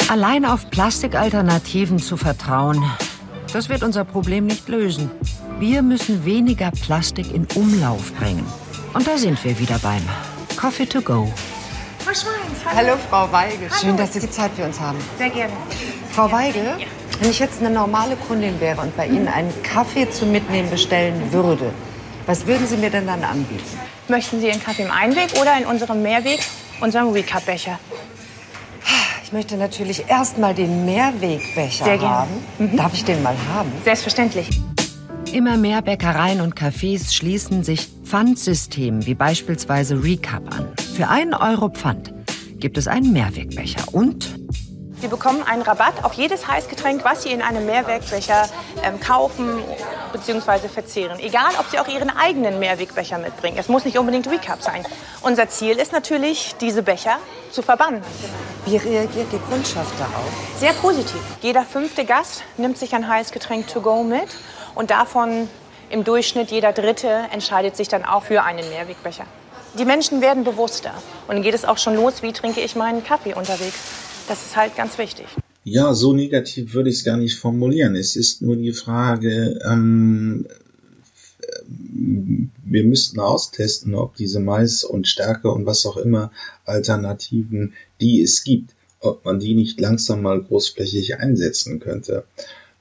Allein 0.08 0.46
auf 0.46 0.70
Plastikalternativen 0.70 2.00
zu 2.00 2.16
vertrauen, 2.16 2.82
das 3.52 3.68
wird 3.68 3.84
unser 3.84 4.06
Problem 4.06 4.46
nicht 4.46 4.70
lösen. 4.70 5.12
Wir 5.60 5.82
müssen 5.82 6.24
weniger 6.24 6.72
Plastik 6.72 7.36
in 7.36 7.46
Umlauf 7.56 8.14
bringen. 8.14 8.46
Und 8.94 9.06
da 9.06 9.18
sind 9.18 9.44
wir 9.44 9.60
wieder 9.60 9.78
beim 9.80 10.04
Coffee 10.56 10.86
to 10.86 11.02
go. 11.02 11.30
Frau 12.00 12.14
Schweins, 12.14 12.64
hallo. 12.64 12.78
hallo 12.78 12.98
Frau 13.10 13.30
Weigel, 13.34 13.70
hallo. 13.70 13.82
schön, 13.82 13.98
dass 13.98 14.14
Sie 14.14 14.22
die 14.22 14.30
Zeit 14.32 14.52
für 14.56 14.64
uns 14.64 14.80
haben. 14.80 14.98
Sehr 15.18 15.30
gerne. 15.30 15.52
Frau 16.14 16.32
Weigel, 16.32 16.64
ja. 16.64 16.86
wenn 17.20 17.30
ich 17.30 17.40
jetzt 17.40 17.60
eine 17.60 17.70
normale 17.70 18.16
Kundin 18.16 18.62
wäre 18.62 18.80
und 18.80 18.96
bei 18.96 19.08
Ihnen 19.08 19.28
einen 19.28 19.52
Kaffee 19.62 20.10
zum 20.10 20.32
Mitnehmen 20.32 20.70
bestellen 20.70 21.34
würde, 21.34 21.74
was 22.26 22.46
würden 22.48 22.68
Sie 22.68 22.78
mir 22.78 22.90
denn 22.90 23.08
dann 23.08 23.24
anbieten? 23.24 23.64
Möchten 24.08 24.40
Sie 24.40 24.48
Ihren 24.48 24.64
Kaffee 24.64 24.84
im 24.84 24.92
Einweg 24.92 25.34
oder 25.42 25.58
in 25.58 25.66
unserem 25.66 26.02
Mehrweg, 26.02 26.40
unserem 26.82 27.10
Recap-Becher? 27.10 27.80
Ich 29.24 29.32
möchte 29.32 29.58
natürlich 29.58 30.06
erst 30.08 30.38
mal 30.38 30.54
den 30.54 30.86
Mehrwegbecher 30.86 31.86
Sehr 31.86 31.98
gerne. 31.98 32.16
haben. 32.16 32.32
Mhm. 32.60 32.78
Darf 32.78 32.94
ich 32.94 33.04
den 33.04 33.24
mal 33.24 33.36
haben? 33.54 33.72
Selbstverständlich. 33.84 34.62
Immer 35.32 35.58
mehr 35.58 35.82
Bäckereien 35.82 36.42
und 36.42 36.56
Cafés 36.56 37.12
schließen 37.14 37.64
sich 37.64 37.90
Pfandsystemen 38.04 39.08
wie 39.08 39.16
beispielsweise 39.16 40.04
Recap 40.04 40.56
an. 40.56 40.68
Für 40.96 41.08
einen 41.08 41.34
Euro 41.34 41.70
Pfand 41.70 42.14
gibt 42.60 42.78
es 42.78 42.88
einen 42.88 43.12
Mehrwegbecher 43.12 43.92
und 43.92 44.36
Sie 45.04 45.10
bekommen 45.10 45.44
einen 45.44 45.64
Rabatt 45.64 46.06
auf 46.06 46.14
jedes 46.14 46.48
Heißgetränk, 46.48 47.04
was 47.04 47.24
Sie 47.24 47.34
in 47.34 47.42
einem 47.42 47.66
Mehrwegbecher 47.66 48.48
ähm, 48.86 49.02
kaufen 49.02 49.62
bzw. 50.14 50.70
verzehren. 50.70 51.20
Egal, 51.20 51.50
ob 51.60 51.68
Sie 51.70 51.78
auch 51.78 51.90
Ihren 51.90 52.10
eigenen 52.10 52.58
Mehrwegbecher 52.60 53.18
mitbringen. 53.18 53.58
Es 53.60 53.68
muss 53.68 53.84
nicht 53.84 53.98
unbedingt 53.98 54.32
Recap 54.32 54.62
sein. 54.62 54.86
Unser 55.22 55.50
Ziel 55.50 55.78
ist 55.78 55.92
natürlich, 55.92 56.56
diese 56.62 56.84
Becher 56.84 57.18
zu 57.52 57.62
verbannen. 57.62 58.02
Wie 58.66 58.78
reagiert 58.78 59.28
die 59.34 59.40
Kundschaft 59.40 59.94
darauf? 60.00 60.32
Sehr 60.58 60.72
positiv. 60.72 61.20
Jeder 61.42 61.64
fünfte 61.64 62.06
Gast 62.06 62.44
nimmt 62.56 62.78
sich 62.78 62.96
ein 62.96 63.06
Heißgetränk 63.06 63.68
to 63.68 63.82
go 63.82 64.04
mit 64.04 64.30
und 64.74 64.90
davon 64.90 65.50
im 65.90 66.06
Durchschnitt 66.06 66.50
jeder 66.50 66.72
Dritte 66.72 67.26
entscheidet 67.34 67.76
sich 67.76 67.90
dann 67.90 68.06
auch 68.06 68.24
für 68.24 68.44
einen 68.44 68.70
Mehrwegbecher. 68.70 69.26
Die 69.78 69.84
Menschen 69.84 70.22
werden 70.22 70.46
bewusster 70.46 70.94
und 71.28 71.36
dann 71.36 71.44
geht 71.44 71.56
es 71.56 71.66
auch 71.66 71.78
schon 71.78 71.96
los, 71.96 72.22
wie 72.22 72.32
trinke 72.32 72.62
ich 72.62 72.78
meinen 72.78 73.04
Kaffee 73.04 73.34
unterwegs. 73.34 73.80
Das 74.28 74.46
ist 74.46 74.56
halt 74.56 74.76
ganz 74.76 74.98
wichtig. 74.98 75.26
Ja, 75.66 75.94
so 75.94 76.14
negativ 76.14 76.74
würde 76.74 76.90
ich 76.90 76.98
es 76.98 77.04
gar 77.04 77.18
nicht 77.18 77.38
formulieren. 77.38 77.96
Es 77.96 78.16
ist 78.16 78.42
nur 78.42 78.56
die 78.56 78.74
Frage, 78.74 79.60
ähm, 79.66 80.46
wir 82.64 82.84
müssten 82.84 83.20
austesten, 83.20 83.96
ob 83.96 84.16
diese 84.16 84.40
Mais 84.40 84.84
und 84.84 85.08
Stärke 85.08 85.52
und 85.52 85.66
was 85.66 85.86
auch 85.86 85.98
immer 85.98 86.32
Alternativen, 86.66 87.74
die 88.02 88.22
es 88.22 88.44
gibt, 88.44 88.72
ob 89.00 89.24
man 89.26 89.40
die 89.40 89.54
nicht 89.54 89.80
langsam 89.80 90.22
mal 90.22 90.42
großflächig 90.42 91.20
einsetzen 91.20 91.80
könnte. 91.80 92.26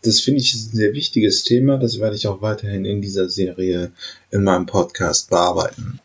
Das 0.03 0.21
finde 0.21 0.41
ich 0.41 0.55
ein 0.55 0.71
sehr 0.73 0.93
wichtiges 0.95 1.45
Thema. 1.45 1.79
Das 1.79 2.01
werde 2.01 2.17
ich 2.17 2.27
auch 2.27 2.43
weiterhin 2.43 2.85
in 2.85 3.01
dieser 3.01 3.29
Serie 3.29 3.93
in 4.31 4.43
meinem 4.43 4.67
Podcast 4.67 5.31
bearbeiten. 5.31 6.01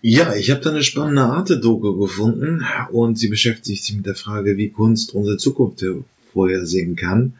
Ja, 0.00 0.34
ich 0.34 0.50
habe 0.50 0.60
da 0.60 0.70
eine 0.70 0.82
spannende 0.82 1.22
Arte-Doku 1.22 1.96
gefunden 1.96 2.64
und 2.90 3.18
sie 3.18 3.28
beschäftigt 3.28 3.84
sich 3.84 3.96
mit 3.96 4.06
der 4.06 4.14
Frage, 4.14 4.56
wie 4.56 4.70
Kunst 4.70 5.14
unsere 5.14 5.36
Zukunft 5.36 5.84
vorhersehen 6.32 6.96
kann. 6.96 7.34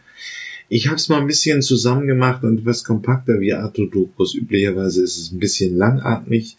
Ich 0.68 0.86
habe 0.86 0.96
es 0.96 1.08
mal 1.08 1.20
ein 1.20 1.26
bisschen 1.26 1.60
zusammen 1.60 2.06
gemacht 2.06 2.44
und 2.44 2.60
etwas 2.60 2.84
kompakter 2.84 3.40
wie 3.40 3.52
Arte-Dokus. 3.52 4.34
Üblicherweise 4.34 5.02
ist 5.02 5.18
es 5.18 5.30
ein 5.30 5.38
bisschen 5.38 5.76
langatmig 5.76 6.56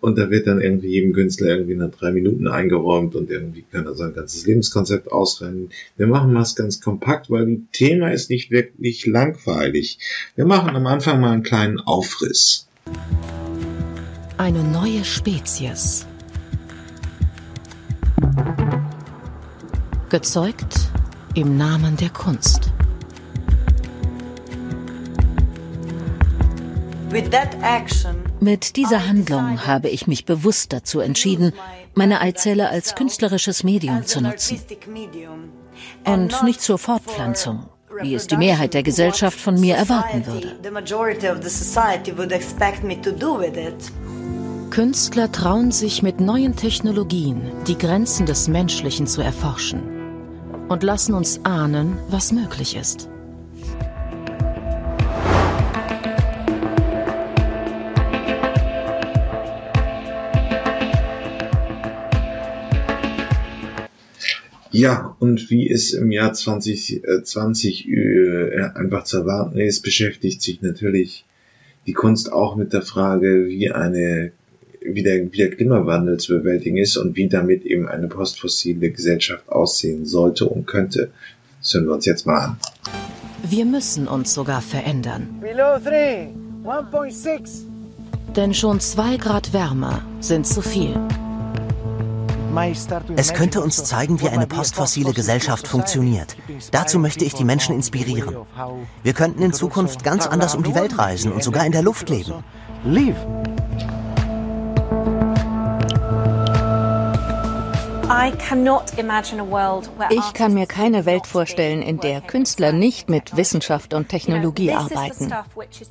und 0.00 0.18
da 0.18 0.30
wird 0.30 0.46
dann 0.46 0.60
irgendwie 0.60 0.88
jedem 0.88 1.12
Künstler 1.12 1.48
irgendwie 1.48 1.74
nach 1.74 1.90
drei 1.90 2.12
Minuten 2.12 2.46
eingeräumt 2.46 3.14
und 3.14 3.30
irgendwie 3.30 3.64
kann 3.70 3.86
er 3.86 3.94
sein 3.94 4.14
ganzes 4.14 4.46
Lebenskonzept 4.46 5.12
ausrennen. 5.12 5.70
Wir 5.96 6.06
machen 6.06 6.34
was 6.34 6.56
ganz 6.56 6.80
kompakt, 6.80 7.30
weil 7.30 7.46
die 7.46 7.66
Thema 7.72 8.10
ist 8.10 8.30
nicht 8.30 8.50
wirklich 8.50 9.06
langweilig. 9.06 9.98
Wir 10.36 10.46
machen 10.46 10.74
am 10.74 10.86
Anfang 10.86 11.20
mal 11.20 11.32
einen 11.32 11.42
kleinen 11.42 11.78
Aufriss. 11.78 12.66
Eine 14.40 14.64
neue 14.64 15.04
Spezies. 15.04 16.06
Gezeugt 20.08 20.88
im 21.34 21.58
Namen 21.58 21.98
der 21.98 22.08
Kunst. 22.08 22.72
Mit 28.40 28.76
dieser 28.76 29.06
Handlung 29.06 29.66
habe 29.66 29.90
ich 29.90 30.06
mich 30.06 30.24
bewusst 30.24 30.72
dazu 30.72 31.00
entschieden, 31.00 31.52
meine 31.92 32.22
Eizelle 32.22 32.70
als 32.70 32.94
künstlerisches 32.94 33.62
Medium 33.62 34.06
zu 34.06 34.22
nutzen. 34.22 34.58
Und 36.06 36.42
nicht 36.44 36.62
zur 36.62 36.78
Fortpflanzung, 36.78 37.68
wie 38.00 38.14
es 38.14 38.26
die 38.26 38.38
Mehrheit 38.38 38.72
der 38.72 38.84
Gesellschaft 38.84 39.38
von 39.38 39.60
mir 39.60 39.76
erwarten 39.76 40.24
würde. 40.26 40.56
Künstler 44.80 45.30
trauen 45.30 45.72
sich 45.72 46.02
mit 46.02 46.20
neuen 46.20 46.56
Technologien 46.56 47.42
die 47.68 47.76
Grenzen 47.76 48.24
des 48.24 48.48
Menschlichen 48.48 49.06
zu 49.06 49.20
erforschen 49.20 49.82
und 50.70 50.82
lassen 50.82 51.12
uns 51.12 51.44
ahnen, 51.44 51.98
was 52.08 52.32
möglich 52.32 52.78
ist. 52.78 53.10
Ja, 64.70 65.14
und 65.18 65.50
wie 65.50 65.68
es 65.68 65.92
im 65.92 66.10
Jahr 66.10 66.32
2020 66.32 67.86
äh, 67.86 68.62
einfach 68.74 69.04
zu 69.04 69.18
erwarten 69.18 69.58
ist, 69.58 69.82
beschäftigt 69.82 70.40
sich 70.40 70.62
natürlich 70.62 71.26
die 71.86 71.92
Kunst 71.92 72.32
auch 72.32 72.56
mit 72.56 72.72
der 72.72 72.80
Frage, 72.80 73.46
wie 73.46 73.70
eine 73.70 74.32
wie 74.80 75.02
der, 75.02 75.32
wie 75.32 75.36
der 75.36 75.50
Klimawandel 75.50 76.18
zu 76.18 76.38
bewältigen 76.38 76.76
ist 76.76 76.96
und 76.96 77.16
wie 77.16 77.28
damit 77.28 77.64
eben 77.64 77.88
eine 77.88 78.08
postfossile 78.08 78.90
Gesellschaft 78.90 79.48
aussehen 79.48 80.06
sollte 80.06 80.46
und 80.46 80.66
könnte. 80.66 81.10
Das 81.60 81.74
hören 81.74 81.86
wir 81.86 81.94
uns 81.94 82.06
jetzt 82.06 82.26
mal 82.26 82.38
an. 82.38 82.56
Wir 83.48 83.64
müssen 83.64 84.06
uns 84.06 84.34
sogar 84.34 84.60
verändern. 84.60 85.40
Below 85.40 85.78
3, 85.82 86.30
1.6. 86.64 87.62
Denn 88.36 88.54
schon 88.54 88.80
zwei 88.80 89.16
Grad 89.16 89.52
wärmer 89.52 90.02
sind 90.20 90.46
zu 90.46 90.62
viel. 90.62 90.94
Es 93.16 93.32
könnte 93.32 93.60
uns 93.60 93.84
zeigen, 93.84 94.20
wie 94.20 94.28
eine 94.28 94.46
postfossile 94.46 95.12
Gesellschaft 95.12 95.68
funktioniert. 95.68 96.36
Dazu 96.72 96.98
möchte 96.98 97.24
ich 97.24 97.34
die 97.34 97.44
Menschen 97.44 97.76
inspirieren. 97.76 98.36
Wir 99.04 99.12
könnten 99.12 99.42
in 99.42 99.52
Zukunft 99.52 100.02
ganz 100.02 100.26
anders 100.26 100.56
um 100.56 100.64
die 100.64 100.74
Welt 100.74 100.98
reisen 100.98 101.32
und 101.32 101.44
sogar 101.44 101.64
in 101.64 101.72
der 101.72 101.82
Luft 101.82 102.08
leben. 102.08 102.34
Ich 110.10 110.32
kann 110.34 110.54
mir 110.54 110.66
keine 110.66 111.06
Welt 111.06 111.28
vorstellen, 111.28 111.80
in 111.80 112.00
der 112.00 112.20
Künstler 112.20 112.72
nicht 112.72 113.08
mit 113.08 113.36
Wissenschaft 113.36 113.94
und 113.94 114.08
Technologie 114.08 114.72
arbeiten. 114.72 115.32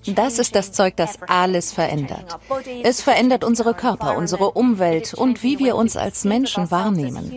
Das 0.05 0.37
ist 0.37 0.53
das 0.53 0.73
Zeug, 0.73 0.97
das 0.97 1.17
alles 1.27 1.71
verändert. 1.71 2.37
Es 2.83 3.01
verändert 3.01 3.45
unsere 3.45 3.73
Körper, 3.73 4.17
unsere 4.17 4.51
Umwelt 4.51 5.13
und 5.13 5.43
wie 5.43 5.59
wir 5.59 5.77
uns 5.77 5.95
als 5.95 6.25
Menschen 6.25 6.69
wahrnehmen. 6.71 7.31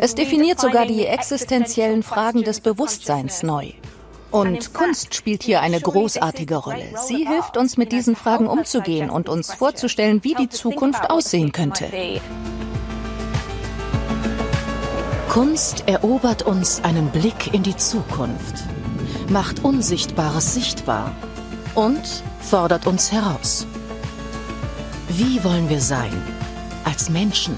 Es 0.00 0.14
definiert 0.14 0.60
sogar 0.60 0.86
die 0.86 1.04
existenziellen 1.04 2.02
Fragen 2.02 2.42
des 2.42 2.60
Bewusstseins 2.60 3.42
neu. 3.42 3.72
Und 4.30 4.72
Kunst 4.72 5.14
spielt 5.14 5.42
hier 5.42 5.60
eine 5.60 5.80
großartige 5.80 6.56
Rolle. 6.56 6.88
Sie 7.06 7.26
hilft 7.26 7.58
uns, 7.58 7.76
mit 7.76 7.92
diesen 7.92 8.16
Fragen 8.16 8.46
umzugehen 8.46 9.10
und 9.10 9.28
uns 9.28 9.52
vorzustellen, 9.52 10.24
wie 10.24 10.34
die 10.34 10.48
Zukunft 10.48 11.10
aussehen 11.10 11.52
könnte. 11.52 11.90
Kunst 15.30 15.84
erobert 15.86 16.42
uns 16.42 16.82
einen 16.82 17.08
Blick 17.12 17.54
in 17.54 17.62
die 17.62 17.76
Zukunft, 17.76 18.64
macht 19.28 19.62
Unsichtbares 19.62 20.54
sichtbar 20.54 21.14
und 21.76 22.24
fordert 22.40 22.88
uns 22.88 23.12
heraus. 23.12 23.64
Wie 25.08 25.44
wollen 25.44 25.68
wir 25.68 25.80
sein? 25.80 26.10
Als 26.82 27.10
Menschen? 27.10 27.54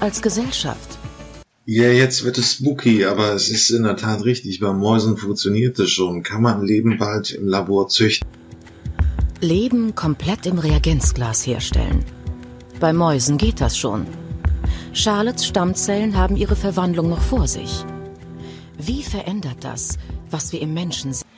Als 0.00 0.22
Gesellschaft? 0.22 0.96
Ja, 1.66 1.88
jetzt 1.88 2.24
wird 2.24 2.38
es 2.38 2.54
spooky, 2.54 3.04
aber 3.04 3.34
es 3.34 3.50
ist 3.50 3.68
in 3.68 3.82
der 3.82 3.98
Tat 3.98 4.24
richtig. 4.24 4.60
Bei 4.60 4.72
Mäusen 4.72 5.18
funktioniert 5.18 5.78
es 5.78 5.90
schon. 5.90 6.22
Kann 6.22 6.40
man 6.40 6.64
Leben 6.64 6.96
bald 6.96 7.30
im 7.30 7.46
Labor 7.46 7.88
züchten? 7.88 8.26
Leben 9.42 9.94
komplett 9.94 10.46
im 10.46 10.56
Reagenzglas 10.56 11.46
herstellen. 11.46 12.06
Bei 12.80 12.94
Mäusen 12.94 13.36
geht 13.36 13.60
das 13.60 13.76
schon. 13.76 14.06
Charlottes 14.96 15.46
Stammzellen 15.46 16.16
haben 16.16 16.36
ihre 16.36 16.56
Verwandlung 16.56 17.10
noch 17.10 17.20
vor 17.20 17.46
sich. 17.46 17.84
Wie 18.78 19.02
verändert 19.02 19.58
das, 19.60 19.98
was 20.30 20.54
wir 20.54 20.62
im 20.62 20.72
Menschen 20.72 21.12
sehen? 21.12 21.28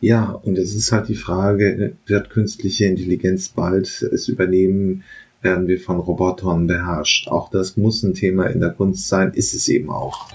Ja, 0.00 0.32
und 0.32 0.58
es 0.58 0.74
ist 0.74 0.90
halt 0.90 1.08
die 1.08 1.14
Frage, 1.14 1.96
wird 2.06 2.30
künstliche 2.30 2.86
Intelligenz 2.86 3.48
bald 3.48 4.02
es 4.02 4.26
übernehmen? 4.26 5.04
Werden 5.40 5.68
wir 5.68 5.78
von 5.78 6.00
Robotern 6.00 6.66
beherrscht? 6.66 7.28
Auch 7.28 7.48
das 7.48 7.76
muss 7.76 8.02
ein 8.02 8.14
Thema 8.14 8.46
in 8.46 8.58
der 8.58 8.70
Kunst 8.70 9.06
sein, 9.06 9.32
ist 9.34 9.54
es 9.54 9.68
eben 9.68 9.88
auch. 9.88 10.26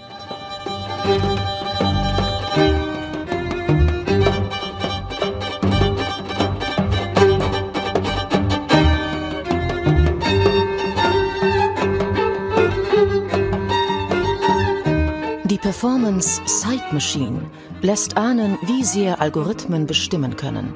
Performance 15.82 16.40
Sight 16.46 16.94
Machine 16.94 17.50
lässt 17.82 18.16
ahnen, 18.16 18.60
wie 18.62 18.84
sehr 18.84 19.20
Algorithmen 19.20 19.88
bestimmen 19.88 20.36
können. 20.36 20.76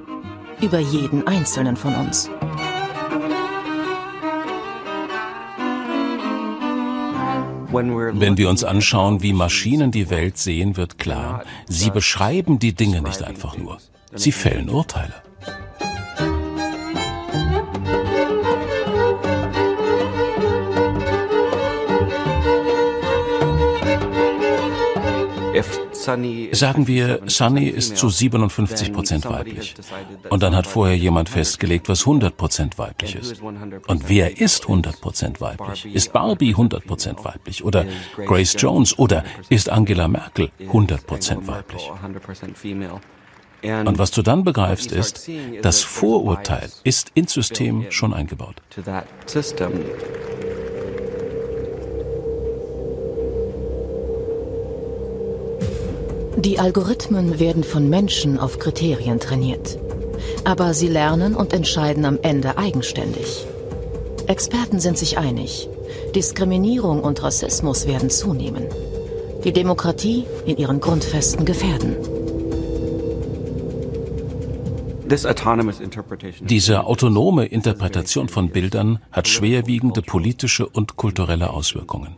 Über 0.64 0.80
jeden 0.80 1.28
einzelnen 1.28 1.78
von 1.78 1.94
uns. 1.94 2.28
Wenn 7.72 8.38
wir 8.38 8.50
uns 8.50 8.64
anschauen, 8.64 9.22
wie 9.22 9.34
Maschinen 9.34 9.92
die 9.92 10.10
Welt 10.10 10.40
sehen, 10.40 10.76
wird 10.76 10.98
klar, 10.98 11.44
sie 11.68 11.92
beschreiben 11.92 12.58
die 12.58 12.74
Dinge 12.74 13.04
nicht 13.04 13.22
einfach 13.22 13.56
nur. 13.58 13.78
Sie 14.16 14.32
fällen 14.32 14.72
Urteile. 14.72 15.25
Sagen 26.52 26.88
wir, 26.88 27.22
Sunny 27.26 27.68
ist 27.68 27.98
zu 27.98 28.10
57 28.10 28.94
Prozent 28.94 29.26
weiblich. 29.26 29.76
Und 30.30 30.44
dann 30.44 30.56
hat 30.56 30.68
vorher 30.68 30.96
jemand 30.98 31.30
festgelegt, 31.30 31.90
was 31.90 32.02
100 32.02 32.38
Prozent 32.38 32.78
weiblich 32.78 33.16
ist. 33.16 33.42
Und 33.42 34.10
wer 34.10 34.40
ist 34.40 34.64
100 34.64 35.02
Prozent 35.02 35.42
weiblich? 35.42 35.86
Ist 35.86 36.14
Barbie 36.14 36.52
100 36.52 36.86
Prozent 36.86 37.24
weiblich? 37.26 37.64
Oder 37.64 37.86
Grace 38.26 38.56
Jones? 38.58 38.98
Oder 38.98 39.24
ist 39.50 39.70
Angela 39.70 40.08
Merkel 40.08 40.52
100 40.60 41.06
Prozent 41.06 41.48
weiblich? 41.48 41.92
Und 43.64 43.98
was 43.98 44.12
du 44.12 44.22
dann 44.22 44.44
begreifst 44.44 44.92
ist, 44.92 45.30
das 45.62 45.82
Vorurteil 45.82 46.70
ist 46.84 47.12
ins 47.16 47.34
System 47.34 47.86
schon 47.90 48.14
eingebaut. 48.14 48.62
Die 56.38 56.60
Algorithmen 56.60 57.40
werden 57.40 57.64
von 57.64 57.90
Menschen 57.90 58.38
auf 58.40 58.60
Kriterien 58.60 59.20
trainiert. 59.20 59.80
Aber 60.44 60.74
sie 60.74 60.88
lernen 60.88 61.34
und 61.36 61.54
entscheiden 61.54 62.04
am 62.04 62.20
Ende 62.22 62.58
eigenständig. 62.58 63.46
Experten 64.28 64.80
sind 64.80 64.98
sich 64.98 65.18
einig. 65.18 65.70
Diskriminierung 66.14 67.02
und 67.02 67.24
Rassismus 67.24 67.88
werden 67.88 68.10
zunehmen. 68.10 68.66
Die 69.44 69.54
Demokratie 69.54 70.26
in 70.46 70.58
ihren 70.58 70.82
Grundfesten 70.82 71.46
gefährden. 71.46 71.96
Diese 76.42 76.84
autonome 76.86 77.46
Interpretation 77.46 78.28
von 78.28 78.50
Bildern 78.50 79.00
hat 79.12 79.28
schwerwiegende 79.28 80.02
politische 80.02 80.68
und 80.68 80.96
kulturelle 80.96 81.52
Auswirkungen. 81.52 82.16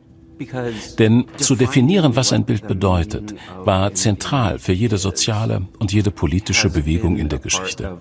Denn 0.99 1.25
zu 1.37 1.55
definieren, 1.55 2.15
was 2.15 2.33
ein 2.33 2.45
Bild 2.45 2.67
bedeutet, 2.67 3.35
war 3.63 3.93
zentral 3.93 4.59
für 4.59 4.73
jede 4.73 4.97
soziale 4.97 5.67
und 5.79 5.91
jede 5.91 6.11
politische 6.11 6.69
Bewegung 6.69 7.17
in 7.17 7.29
der 7.29 7.39
Geschichte. 7.39 7.97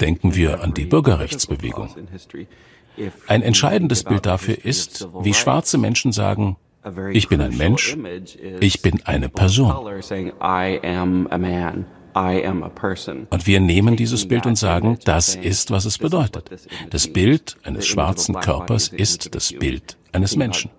Denken 0.00 0.34
wir 0.34 0.62
an 0.62 0.74
die 0.74 0.84
Bürgerrechtsbewegung. 0.84 1.88
Ein 3.26 3.42
entscheidendes 3.42 4.04
Bild 4.04 4.26
dafür 4.26 4.64
ist, 4.64 5.08
wie 5.20 5.34
schwarze 5.34 5.78
Menschen 5.78 6.12
sagen, 6.12 6.56
ich 7.12 7.28
bin 7.28 7.40
ein 7.40 7.56
Mensch, 7.56 7.96
ich 8.60 8.82
bin 8.82 9.00
eine 9.04 9.28
Person. 9.30 9.72
Und 12.14 13.46
wir 13.46 13.60
nehmen 13.60 13.96
dieses 13.96 14.26
Bild 14.26 14.46
und 14.46 14.56
sagen, 14.56 14.98
das 15.04 15.34
ist, 15.34 15.70
was 15.70 15.84
es 15.84 15.98
bedeutet. 15.98 16.50
Das 16.90 17.08
Bild 17.08 17.56
eines 17.64 17.86
schwarzen 17.86 18.34
Körpers 18.36 18.88
ist 18.88 19.34
das 19.34 19.52
Bild 19.52 19.98
eines 20.12 20.36
Menschen. 20.36 20.70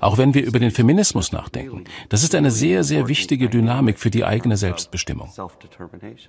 Auch 0.00 0.18
wenn 0.18 0.34
wir 0.34 0.44
über 0.44 0.58
den 0.58 0.70
Feminismus 0.70 1.32
nachdenken, 1.32 1.84
das 2.08 2.22
ist 2.22 2.34
eine 2.34 2.50
sehr, 2.50 2.84
sehr 2.84 3.08
wichtige 3.08 3.48
Dynamik 3.48 3.98
für 3.98 4.10
die 4.10 4.24
eigene 4.24 4.56
Selbstbestimmung. 4.56 5.30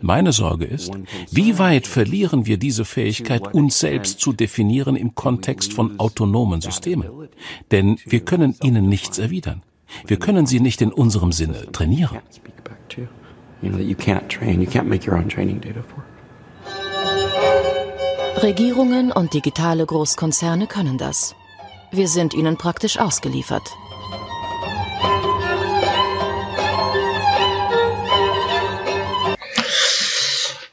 Meine 0.01 0.31
Sorge 0.31 0.65
ist, 0.65 0.91
wie 1.31 1.59
weit 1.59 1.87
verlieren 1.87 2.45
wir 2.45 2.57
diese 2.57 2.85
Fähigkeit, 2.85 3.53
uns 3.53 3.79
selbst 3.79 4.19
zu 4.19 4.31
definieren 4.31 4.95
im 4.95 5.15
Kontext 5.15 5.73
von 5.73 5.99
autonomen 5.99 6.61
Systemen? 6.61 7.09
Denn 7.71 7.97
wir 8.05 8.21
können 8.21 8.55
ihnen 8.63 8.87
nichts 8.87 9.19
erwidern. 9.19 9.63
Wir 10.05 10.17
können 10.17 10.45
sie 10.45 10.59
nicht 10.59 10.81
in 10.81 10.93
unserem 10.93 11.31
Sinne 11.31 11.71
trainieren 11.71 12.19
you 13.61 13.69
know, 13.69 13.77
that 13.77 13.85
you 13.85 13.95
can't 13.95 14.29
train, 14.29 14.61
you 14.61 14.67
can't 14.67 14.87
make 14.87 15.05
your 15.05 15.17
own 15.17 15.29
training 15.29 15.59
data 15.59 15.83
for. 15.83 16.03
Regierungen 18.41 19.11
und 19.11 19.33
digitale 19.33 19.85
Großkonzerne 19.85 20.67
können 20.67 20.97
das. 20.97 21.35
Wir 21.91 22.07
sind 22.07 22.33
ihnen 22.33 22.57
praktisch 22.57 22.97
ausgeliefert. 22.97 23.63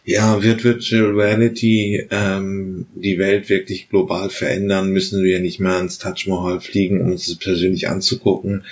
Ja, 0.05 0.41
wird 0.41 0.62
Virtual 0.62 1.11
Reality 1.11 2.07
ähm, 2.11 2.87
die 2.95 3.18
Welt 3.18 3.49
wirklich 3.49 3.89
global 3.89 4.30
verändern, 4.30 4.93
müssen 4.93 5.24
wir 5.24 5.41
nicht 5.41 5.59
mehr 5.59 5.72
ans 5.72 5.99
Taj 5.99 6.28
Mahal 6.28 6.61
fliegen, 6.61 7.01
um 7.01 7.11
uns 7.11 7.26
das 7.26 7.37
persönlich 7.37 7.89
anzugucken. 7.89 8.62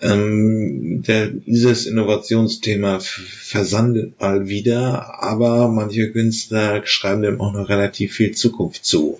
Ähm, 0.00 1.02
der, 1.06 1.28
dieses 1.28 1.86
Innovationsthema 1.86 2.98
versandet 3.00 4.20
mal 4.20 4.46
wieder, 4.46 5.22
aber 5.22 5.68
manche 5.68 6.12
Künstler 6.12 6.84
schreiben 6.84 7.22
dem 7.22 7.40
auch 7.40 7.52
noch 7.52 7.68
relativ 7.68 8.14
viel 8.14 8.32
Zukunft 8.32 8.84
zu. 8.84 9.18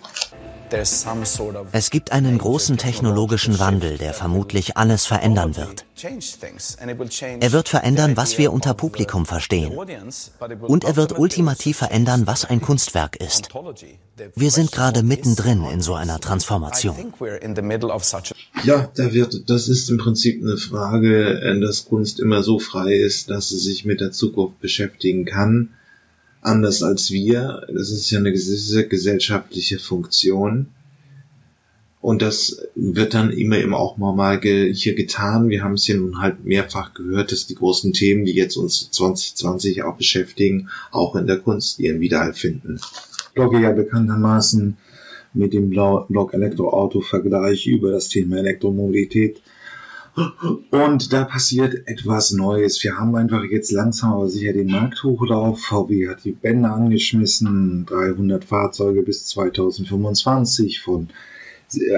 Es 1.72 1.90
gibt 1.90 2.12
einen 2.12 2.38
großen 2.38 2.76
technologischen 2.76 3.58
Wandel, 3.58 3.98
der 3.98 4.14
vermutlich 4.14 4.76
alles 4.76 5.06
verändern 5.06 5.56
wird. 5.56 5.84
Er 7.40 7.52
wird 7.52 7.68
verändern, 7.68 8.16
was 8.16 8.38
wir 8.38 8.52
unter 8.52 8.74
Publikum 8.74 9.26
verstehen. 9.26 9.72
Und 10.60 10.84
er 10.84 10.96
wird 10.96 11.18
ultimativ 11.18 11.78
verändern, 11.78 12.26
was 12.26 12.44
ein 12.44 12.60
Kunstwerk 12.66 13.16
ist. 13.16 13.48
Wir 14.34 14.50
sind 14.50 14.72
gerade 14.72 15.02
mittendrin 15.02 15.64
in 15.64 15.80
so 15.80 15.94
einer 15.94 16.20
Transformation. 16.20 17.12
Ja, 18.64 18.90
da 18.94 19.12
wird, 19.12 19.50
das 19.50 19.68
ist 19.68 19.90
im 19.90 19.98
Prinzip 19.98 20.42
eine 20.42 20.56
Frage, 20.56 21.40
äh, 21.40 21.60
dass 21.60 21.84
Kunst 21.84 22.20
immer 22.20 22.42
so 22.42 22.58
frei 22.58 22.94
ist, 22.94 23.30
dass 23.30 23.50
sie 23.50 23.58
sich 23.58 23.84
mit 23.84 24.00
der 24.00 24.12
Zukunft 24.12 24.60
beschäftigen 24.60 25.24
kann 25.24 25.70
anders 26.46 26.82
als 26.82 27.10
wir. 27.10 27.66
Das 27.68 27.90
ist 27.90 28.10
ja 28.10 28.18
eine 28.18 28.32
gewisse 28.32 28.86
gesellschaftliche 28.86 29.78
Funktion. 29.78 30.68
Und 32.00 32.22
das 32.22 32.62
wird 32.76 33.14
dann 33.14 33.32
immer 33.32 33.58
eben 33.58 33.74
auch 33.74 33.96
mal 33.96 34.40
hier 34.40 34.94
getan. 34.94 35.48
Wir 35.48 35.64
haben 35.64 35.74
es 35.74 35.88
ja 35.88 35.96
nun 35.96 36.20
halt 36.20 36.44
mehrfach 36.44 36.94
gehört, 36.94 37.32
dass 37.32 37.48
die 37.48 37.56
großen 37.56 37.92
Themen, 37.92 38.24
die 38.24 38.34
jetzt 38.34 38.56
uns 38.56 38.90
2020 38.92 39.82
auch 39.82 39.96
beschäftigen, 39.96 40.68
auch 40.92 41.16
in 41.16 41.26
der 41.26 41.38
Kunst 41.38 41.80
ihren 41.80 42.00
Widerhall 42.00 42.32
finden. 42.32 42.76
Ich 42.78 43.34
blogge 43.34 43.60
ja 43.60 43.72
bekanntermaßen 43.72 44.76
mit 45.34 45.52
dem 45.52 45.68
Blog 45.70 46.32
Elektroauto-Vergleich 46.32 47.66
über 47.66 47.90
das 47.90 48.08
Thema 48.08 48.38
Elektromobilität 48.38 49.42
und 50.70 51.12
da 51.12 51.24
passiert 51.24 51.86
etwas 51.86 52.32
Neues. 52.32 52.82
Wir 52.82 52.96
haben 52.96 53.14
einfach 53.16 53.44
jetzt 53.44 53.70
langsam 53.70 54.12
aber 54.12 54.28
sicher 54.28 54.52
den 54.52 54.70
Markthochlauf. 54.70 55.60
VW 55.60 56.08
hat 56.08 56.24
die 56.24 56.32
Bänder 56.32 56.74
angeschmissen, 56.74 57.84
300 57.86 58.44
Fahrzeuge 58.44 59.02
bis 59.02 59.26
2025 59.26 60.80
von 60.80 61.08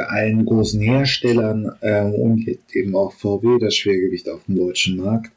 allen 0.08 0.46
großen 0.46 0.80
Herstellern 0.80 1.70
äh, 1.80 2.10
und 2.10 2.46
jetzt 2.46 2.74
eben 2.74 2.96
auch 2.96 3.12
VW, 3.12 3.58
das 3.58 3.76
Schwergewicht 3.76 4.28
auf 4.28 4.44
dem 4.46 4.56
deutschen 4.56 4.96
Markt. 4.96 5.30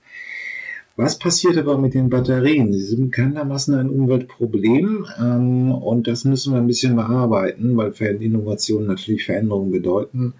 Was 0.95 1.19
passiert 1.19 1.57
aber 1.57 1.77
mit 1.77 1.93
den 1.93 2.09
Batterien? 2.09 2.73
Sie 2.73 2.81
sind 2.81 3.11
bekanntermaßen 3.11 3.75
ein 3.75 3.89
Umweltproblem 3.89 5.05
ähm, 5.19 5.71
und 5.71 6.07
das 6.07 6.25
müssen 6.25 6.53
wir 6.53 6.59
ein 6.61 6.67
bisschen 6.67 6.95
bearbeiten, 6.95 7.77
weil 7.77 7.93
Innovationen 8.21 8.87
natürlich 8.87 9.25
Veränderungen 9.25 9.71
bedeuten. 9.71 10.33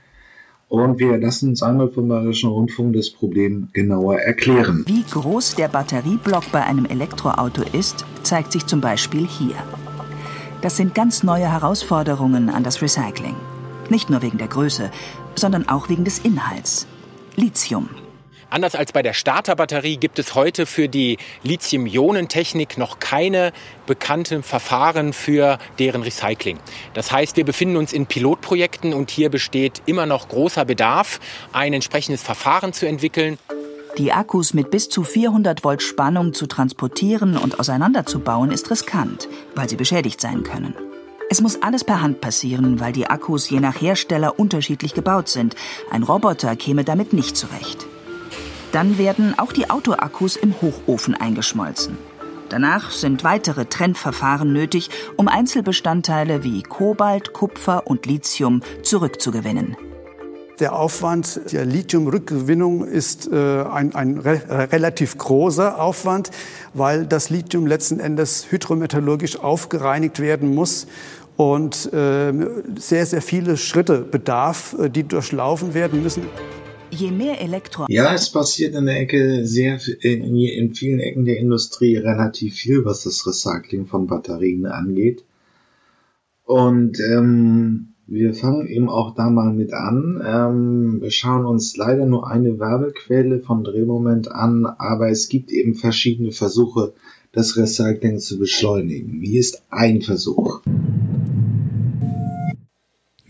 Und 0.71 0.99
wir 0.99 1.17
lassen 1.17 1.49
uns 1.49 1.61
einmal 1.61 1.89
vom 1.89 2.07
Bayerischen 2.07 2.49
Rundfunk 2.49 2.93
das 2.93 3.09
Problem 3.09 3.67
genauer 3.73 4.19
erklären. 4.19 4.85
Wie 4.87 5.03
groß 5.03 5.55
der 5.55 5.67
Batterieblock 5.67 6.49
bei 6.53 6.63
einem 6.63 6.85
Elektroauto 6.85 7.63
ist, 7.77 8.05
zeigt 8.23 8.53
sich 8.53 8.65
zum 8.67 8.79
Beispiel 8.79 9.27
hier. 9.27 9.55
Das 10.61 10.77
sind 10.77 10.95
ganz 10.95 11.23
neue 11.23 11.51
Herausforderungen 11.51 12.49
an 12.49 12.63
das 12.63 12.81
Recycling. 12.81 13.35
Nicht 13.89 14.09
nur 14.09 14.21
wegen 14.21 14.37
der 14.37 14.47
Größe, 14.47 14.91
sondern 15.35 15.67
auch 15.67 15.89
wegen 15.89 16.05
des 16.05 16.19
Inhalts. 16.19 16.87
Lithium. 17.35 17.89
Anders 18.51 18.75
als 18.75 18.91
bei 18.91 19.01
der 19.01 19.13
Starterbatterie 19.13 19.95
gibt 19.95 20.19
es 20.19 20.35
heute 20.35 20.65
für 20.65 20.89
die 20.89 21.17
Lithium-Ionen-Technik 21.43 22.77
noch 22.77 22.99
keine 22.99 23.53
bekannten 23.85 24.43
Verfahren 24.43 25.13
für 25.13 25.57
deren 25.79 26.03
Recycling. 26.03 26.59
Das 26.93 27.13
heißt, 27.13 27.37
wir 27.37 27.45
befinden 27.45 27.77
uns 27.77 27.93
in 27.93 28.07
Pilotprojekten 28.07 28.93
und 28.93 29.09
hier 29.09 29.29
besteht 29.29 29.81
immer 29.85 30.05
noch 30.05 30.27
großer 30.27 30.65
Bedarf, 30.65 31.21
ein 31.53 31.71
entsprechendes 31.71 32.23
Verfahren 32.23 32.73
zu 32.73 32.85
entwickeln. 32.85 33.37
Die 33.97 34.11
Akkus 34.11 34.53
mit 34.53 34.69
bis 34.69 34.89
zu 34.89 35.05
400 35.05 35.63
Volt 35.63 35.81
Spannung 35.81 36.33
zu 36.33 36.45
transportieren 36.45 37.37
und 37.37 37.57
auseinanderzubauen 37.57 38.51
ist 38.51 38.69
riskant, 38.69 39.29
weil 39.55 39.69
sie 39.69 39.77
beschädigt 39.77 40.19
sein 40.19 40.43
können. 40.43 40.75
Es 41.29 41.39
muss 41.39 41.61
alles 41.61 41.85
per 41.85 42.01
Hand 42.01 42.19
passieren, 42.19 42.81
weil 42.81 42.91
die 42.91 43.07
Akkus 43.07 43.49
je 43.49 43.61
nach 43.61 43.79
Hersteller 43.79 44.37
unterschiedlich 44.37 44.93
gebaut 44.93 45.29
sind. 45.29 45.55
Ein 45.89 46.03
Roboter 46.03 46.57
käme 46.57 46.83
damit 46.83 47.13
nicht 47.13 47.37
zurecht. 47.37 47.87
Dann 48.71 48.97
werden 48.97 49.37
auch 49.37 49.51
die 49.51 49.69
Autoakkus 49.69 50.37
im 50.37 50.53
Hochofen 50.61 51.13
eingeschmolzen. 51.13 51.97
Danach 52.47 52.91
sind 52.91 53.23
weitere 53.23 53.65
Trennverfahren 53.65 54.51
nötig, 54.51 54.89
um 55.17 55.27
Einzelbestandteile 55.27 56.43
wie 56.43 56.63
Kobalt, 56.63 57.33
Kupfer 57.33 57.87
und 57.87 58.05
Lithium 58.05 58.61
zurückzugewinnen. 58.83 59.77
Der 60.59 60.75
Aufwand 60.75 61.51
der 61.51 61.65
Lithiumrückgewinnung 61.65 62.85
ist 62.85 63.31
äh, 63.31 63.63
ein, 63.63 63.95
ein 63.95 64.19
re 64.19 64.69
relativ 64.71 65.17
großer 65.17 65.81
Aufwand, 65.81 66.29
weil 66.73 67.05
das 67.05 67.29
Lithium 67.29 67.65
letzten 67.65 67.99
Endes 67.99 68.51
hydrometallurgisch 68.51 69.39
aufgereinigt 69.39 70.19
werden 70.19 70.53
muss 70.53 70.87
und 71.35 71.91
äh, 71.93 72.31
sehr, 72.77 73.05
sehr 73.05 73.21
viele 73.21 73.57
Schritte 73.57 73.99
bedarf, 74.01 74.75
äh, 74.79 74.89
die 74.89 75.03
durchlaufen 75.03 75.73
werden 75.73 76.03
müssen. 76.03 76.23
Je 76.91 77.11
mehr 77.11 77.41
Elektro. 77.41 77.85
Ja, 77.87 78.13
es 78.13 78.29
passiert 78.29 78.75
in 78.75 78.85
der 78.85 78.99
Ecke 78.99 79.47
sehr, 79.47 79.79
in, 80.01 80.35
in 80.35 80.75
vielen 80.75 80.99
Ecken 80.99 81.25
der 81.25 81.37
Industrie 81.37 81.95
relativ 81.95 82.55
viel, 82.55 82.83
was 82.85 83.03
das 83.03 83.25
Recycling 83.25 83.87
von 83.87 84.07
Batterien 84.07 84.65
angeht. 84.65 85.23
Und 86.43 86.99
ähm, 86.99 87.93
wir 88.07 88.33
fangen 88.33 88.67
eben 88.67 88.89
auch 88.89 89.15
da 89.15 89.29
mal 89.29 89.53
mit 89.53 89.71
an. 89.71 90.21
Ähm, 90.25 91.01
wir 91.01 91.11
schauen 91.11 91.45
uns 91.45 91.77
leider 91.77 92.05
nur 92.05 92.27
eine 92.29 92.59
Werbequelle 92.59 93.39
von 93.39 93.63
Drehmoment 93.63 94.29
an, 94.29 94.65
aber 94.65 95.09
es 95.09 95.29
gibt 95.29 95.49
eben 95.51 95.75
verschiedene 95.75 96.33
Versuche, 96.33 96.93
das 97.31 97.55
Recycling 97.55 98.19
zu 98.19 98.37
beschleunigen. 98.37 99.21
Hier 99.21 99.39
ist 99.39 99.63
ein 99.69 100.01
Versuch. 100.01 100.61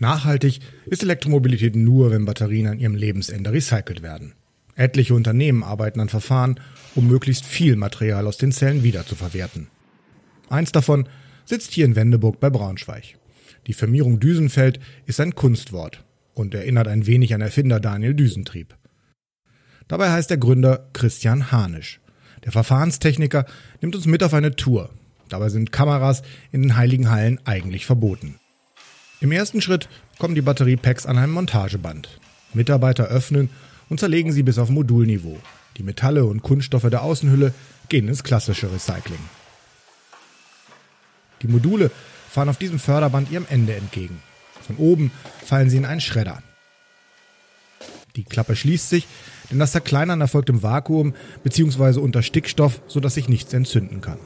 Nachhaltig 0.02 0.58
ist 0.86 1.04
Elektromobilität 1.04 1.76
nur, 1.76 2.10
wenn 2.10 2.24
Batterien 2.24 2.66
an 2.66 2.80
ihrem 2.80 2.96
Lebensende 2.96 3.52
recycelt 3.52 4.02
werden. 4.02 4.32
Etliche 4.74 5.14
Unternehmen 5.14 5.62
arbeiten 5.62 6.00
an 6.00 6.08
Verfahren, 6.08 6.58
um 6.96 7.06
möglichst 7.06 7.44
viel 7.44 7.76
Material 7.76 8.26
aus 8.26 8.36
den 8.36 8.50
Zellen 8.50 8.82
wiederzuverwerten. 8.82 9.68
Eins 10.48 10.72
davon 10.72 11.08
sitzt 11.44 11.70
hier 11.70 11.84
in 11.84 11.94
Wendeburg 11.94 12.40
bei 12.40 12.50
Braunschweig. 12.50 13.16
Die 13.68 13.74
Firmierung 13.74 14.18
Düsenfeld 14.18 14.80
ist 15.06 15.20
ein 15.20 15.36
Kunstwort 15.36 16.02
und 16.34 16.52
erinnert 16.52 16.88
ein 16.88 17.06
wenig 17.06 17.32
an 17.32 17.40
Erfinder 17.40 17.78
Daniel 17.78 18.14
Düsentrieb. 18.14 18.74
Dabei 19.86 20.10
heißt 20.10 20.30
der 20.30 20.38
Gründer 20.38 20.88
Christian 20.94 21.52
Hanisch. 21.52 22.00
Der 22.44 22.50
Verfahrenstechniker 22.50 23.46
nimmt 23.80 23.94
uns 23.94 24.06
mit 24.06 24.24
auf 24.24 24.34
eine 24.34 24.56
Tour. 24.56 24.90
Dabei 25.28 25.48
sind 25.48 25.70
Kameras 25.70 26.22
in 26.50 26.62
den 26.62 26.76
heiligen 26.76 27.08
Hallen 27.08 27.38
eigentlich 27.44 27.86
verboten. 27.86 28.40
Im 29.22 29.30
ersten 29.30 29.62
Schritt 29.62 29.88
kommen 30.18 30.34
die 30.34 30.42
Batteriepacks 30.42 31.06
an 31.06 31.16
einem 31.16 31.34
Montageband. 31.34 32.08
Mitarbeiter 32.54 33.04
öffnen 33.04 33.50
und 33.88 34.00
zerlegen 34.00 34.32
sie 34.32 34.42
bis 34.42 34.58
auf 34.58 34.68
Modulniveau. 34.68 35.38
Die 35.76 35.84
Metalle 35.84 36.24
und 36.24 36.42
Kunststoffe 36.42 36.90
der 36.90 37.04
Außenhülle 37.04 37.54
gehen 37.88 38.08
ins 38.08 38.24
klassische 38.24 38.72
Recycling. 38.72 39.20
Die 41.40 41.46
Module 41.46 41.92
fahren 42.30 42.48
auf 42.48 42.58
diesem 42.58 42.80
Förderband 42.80 43.30
ihrem 43.30 43.46
Ende 43.48 43.76
entgegen. 43.76 44.20
Von 44.60 44.76
oben 44.76 45.12
fallen 45.46 45.70
sie 45.70 45.76
in 45.76 45.84
einen 45.84 46.00
Schredder. 46.00 46.42
Die 48.16 48.24
Klappe 48.24 48.56
schließt 48.56 48.88
sich, 48.88 49.06
denn 49.52 49.60
das 49.60 49.70
Zerkleinern 49.70 50.20
erfolgt 50.20 50.48
im 50.48 50.64
Vakuum 50.64 51.14
bzw. 51.44 52.00
unter 52.00 52.24
Stickstoff, 52.24 52.80
sodass 52.88 53.14
sich 53.14 53.28
nichts 53.28 53.52
entzünden 53.52 54.00
kann. 54.00 54.18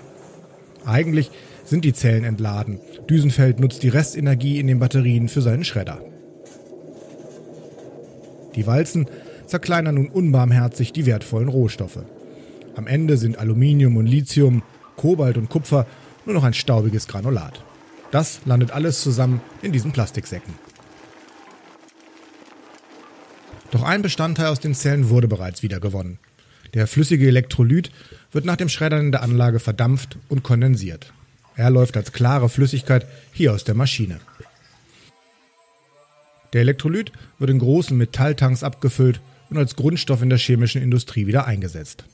Eigentlich 0.86 1.30
sind 1.66 1.84
die 1.84 1.92
Zellen 1.92 2.24
entladen. 2.24 2.80
Düsenfeld 3.10 3.60
nutzt 3.60 3.82
die 3.82 3.88
Restenergie 3.88 4.58
in 4.58 4.66
den 4.66 4.78
Batterien 4.78 5.28
für 5.28 5.42
seinen 5.42 5.64
Schredder. 5.64 6.00
Die 8.54 8.66
Walzen 8.66 9.06
zerkleinern 9.46 9.96
nun 9.96 10.08
unbarmherzig 10.08 10.92
die 10.92 11.06
wertvollen 11.06 11.48
Rohstoffe. 11.48 12.04
Am 12.74 12.86
Ende 12.86 13.16
sind 13.16 13.38
Aluminium 13.38 13.96
und 13.96 14.06
Lithium, 14.06 14.62
Kobalt 14.96 15.36
und 15.36 15.48
Kupfer 15.50 15.86
nur 16.24 16.34
noch 16.34 16.44
ein 16.44 16.54
staubiges 16.54 17.06
Granulat. 17.06 17.62
Das 18.10 18.40
landet 18.44 18.70
alles 18.70 19.02
zusammen 19.02 19.40
in 19.62 19.72
diesen 19.72 19.92
Plastiksäcken. 19.92 20.54
Doch 23.70 23.82
ein 23.82 24.02
Bestandteil 24.02 24.46
aus 24.46 24.60
den 24.60 24.74
Zellen 24.74 25.10
wurde 25.10 25.28
bereits 25.28 25.62
wieder 25.62 25.80
gewonnen. 25.80 26.18
Der 26.74 26.86
flüssige 26.86 27.26
Elektrolyt 27.26 27.90
wird 28.32 28.44
nach 28.44 28.56
dem 28.56 28.68
Schreddern 28.68 29.06
in 29.06 29.12
der 29.12 29.22
Anlage 29.22 29.60
verdampft 29.60 30.18
und 30.28 30.42
kondensiert. 30.42 31.12
Er 31.56 31.70
läuft 31.70 31.96
als 31.96 32.12
klare 32.12 32.48
Flüssigkeit 32.48 33.06
hier 33.32 33.52
aus 33.52 33.64
der 33.64 33.74
Maschine. 33.74 34.20
Der 36.52 36.60
Elektrolyt 36.60 37.12
wird 37.38 37.50
in 37.50 37.58
großen 37.58 37.96
Metalltanks 37.96 38.62
abgefüllt 38.62 39.20
und 39.50 39.58
als 39.58 39.76
Grundstoff 39.76 40.22
in 40.22 40.28
der 40.28 40.38
chemischen 40.38 40.82
Industrie 40.82 41.26
wieder 41.26 41.46
eingesetzt. 41.46 42.04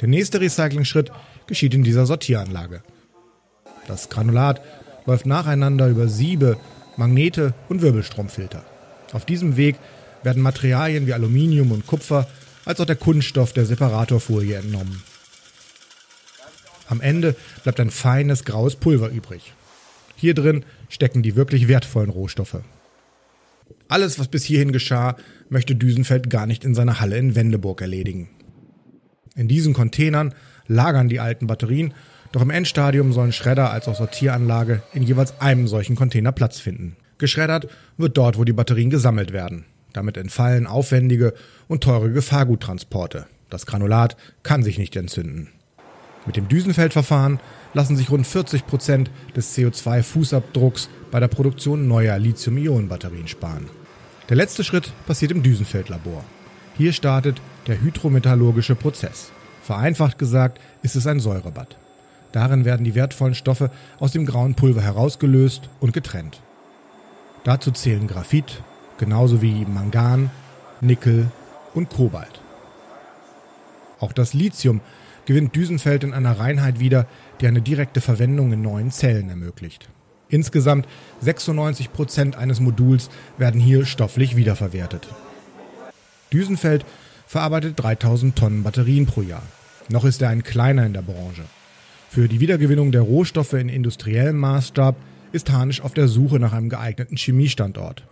Der 0.00 0.08
nächste 0.08 0.40
Recyclingschritt 0.40 1.12
geschieht 1.46 1.74
in 1.74 1.82
dieser 1.82 2.06
Sortieranlage. 2.06 2.82
Das 3.86 4.08
Granulat 4.08 4.60
läuft 5.06 5.26
nacheinander 5.26 5.88
über 5.88 6.08
Siebe, 6.08 6.58
Magnete 6.96 7.54
und 7.68 7.82
Wirbelstromfilter. 7.82 8.64
Auf 9.12 9.24
diesem 9.24 9.56
Weg 9.56 9.76
werden 10.22 10.42
Materialien 10.42 11.06
wie 11.06 11.14
Aluminium 11.14 11.72
und 11.72 11.86
Kupfer 11.86 12.28
als 12.64 12.80
auch 12.80 12.86
der 12.86 12.96
Kunststoff 12.96 13.52
der 13.52 13.66
Separatorfolie 13.66 14.56
entnommen. 14.56 15.02
Am 16.88 17.00
Ende 17.00 17.36
bleibt 17.62 17.80
ein 17.80 17.90
feines 17.90 18.44
graues 18.44 18.76
Pulver 18.76 19.10
übrig. 19.10 19.52
Hier 20.16 20.34
drin 20.34 20.64
stecken 20.88 21.22
die 21.22 21.36
wirklich 21.36 21.68
wertvollen 21.68 22.10
Rohstoffe. 22.10 22.62
Alles, 23.88 24.18
was 24.18 24.28
bis 24.28 24.44
hierhin 24.44 24.72
geschah, 24.72 25.16
möchte 25.48 25.76
Düsenfeld 25.76 26.30
gar 26.30 26.46
nicht 26.46 26.64
in 26.64 26.74
seiner 26.74 27.00
Halle 27.00 27.16
in 27.18 27.34
Wendeburg 27.34 27.80
erledigen. 27.80 28.28
In 29.36 29.48
diesen 29.48 29.74
Containern 29.74 30.34
lagern 30.66 31.08
die 31.08 31.20
alten 31.20 31.46
Batterien, 31.46 31.94
doch 32.32 32.42
im 32.42 32.50
Endstadium 32.50 33.12
sollen 33.12 33.32
Schredder 33.32 33.70
als 33.70 33.86
auch 33.86 33.94
Sortieranlage 33.94 34.82
in 34.92 35.02
jeweils 35.02 35.40
einem 35.40 35.68
solchen 35.68 35.96
Container 35.96 36.32
Platz 36.32 36.58
finden. 36.58 36.96
Geschreddert 37.18 37.68
wird 37.96 38.16
dort, 38.16 38.38
wo 38.38 38.44
die 38.44 38.52
Batterien 38.52 38.90
gesammelt 38.90 39.32
werden. 39.32 39.64
Damit 39.92 40.16
entfallen 40.16 40.66
aufwendige 40.66 41.34
und 41.66 41.82
teure 41.82 42.10
Gefahrguttransporte. 42.12 43.26
Das 43.48 43.66
Granulat 43.66 44.16
kann 44.42 44.62
sich 44.62 44.78
nicht 44.78 44.94
entzünden. 44.96 45.48
Mit 46.28 46.36
dem 46.36 46.46
Düsenfeldverfahren 46.46 47.40
lassen 47.72 47.96
sich 47.96 48.10
rund 48.10 48.26
40 48.26 48.66
Prozent 48.66 49.10
des 49.34 49.56
CO2-Fußabdrucks 49.56 50.88
bei 51.10 51.20
der 51.20 51.28
Produktion 51.28 51.88
neuer 51.88 52.18
Lithium-Ionen-Batterien 52.18 53.28
sparen. 53.28 53.70
Der 54.28 54.36
letzte 54.36 54.62
Schritt 54.62 54.92
passiert 55.06 55.32
im 55.32 55.42
Düsenfeldlabor. 55.42 56.22
Hier 56.76 56.92
startet 56.92 57.40
der 57.66 57.80
hydrometallurgische 57.80 58.74
Prozess. 58.74 59.32
Vereinfacht 59.62 60.18
gesagt 60.18 60.60
ist 60.82 60.96
es 60.96 61.06
ein 61.06 61.18
Säurebad. 61.18 61.78
Darin 62.32 62.66
werden 62.66 62.84
die 62.84 62.94
wertvollen 62.94 63.34
Stoffe 63.34 63.70
aus 63.98 64.12
dem 64.12 64.26
grauen 64.26 64.54
Pulver 64.54 64.82
herausgelöst 64.82 65.70
und 65.80 65.94
getrennt. 65.94 66.42
Dazu 67.44 67.70
zählen 67.70 68.06
Graphit, 68.06 68.62
genauso 68.98 69.40
wie 69.40 69.64
Mangan, 69.64 70.30
Nickel 70.82 71.28
und 71.72 71.88
Kobalt. 71.88 72.42
Auch 73.98 74.12
das 74.12 74.34
Lithium 74.34 74.82
gewinnt 75.28 75.54
Düsenfeld 75.54 76.04
in 76.04 76.14
einer 76.14 76.40
Reinheit 76.40 76.80
wieder, 76.80 77.06
die 77.42 77.46
eine 77.46 77.60
direkte 77.60 78.00
Verwendung 78.00 78.50
in 78.50 78.62
neuen 78.62 78.90
Zellen 78.90 79.28
ermöglicht. 79.28 79.90
Insgesamt 80.30 80.88
96 81.20 81.92
Prozent 81.92 82.34
eines 82.34 82.60
Moduls 82.60 83.10
werden 83.36 83.60
hier 83.60 83.84
stofflich 83.84 84.36
wiederverwertet. 84.36 85.06
Düsenfeld 86.32 86.86
verarbeitet 87.26 87.74
3000 87.76 88.36
Tonnen 88.36 88.62
Batterien 88.62 89.04
pro 89.04 89.20
Jahr. 89.20 89.42
Noch 89.90 90.06
ist 90.06 90.22
er 90.22 90.30
ein 90.30 90.44
kleiner 90.44 90.86
in 90.86 90.94
der 90.94 91.02
Branche. 91.02 91.44
Für 92.08 92.26
die 92.26 92.40
Wiedergewinnung 92.40 92.90
der 92.90 93.02
Rohstoffe 93.02 93.52
in 93.52 93.68
industriellem 93.68 94.38
Maßstab 94.38 94.96
ist 95.32 95.52
Hanisch 95.52 95.82
auf 95.82 95.92
der 95.92 96.08
Suche 96.08 96.38
nach 96.38 96.54
einem 96.54 96.70
geeigneten 96.70 97.18
Chemiestandort. 97.18 98.02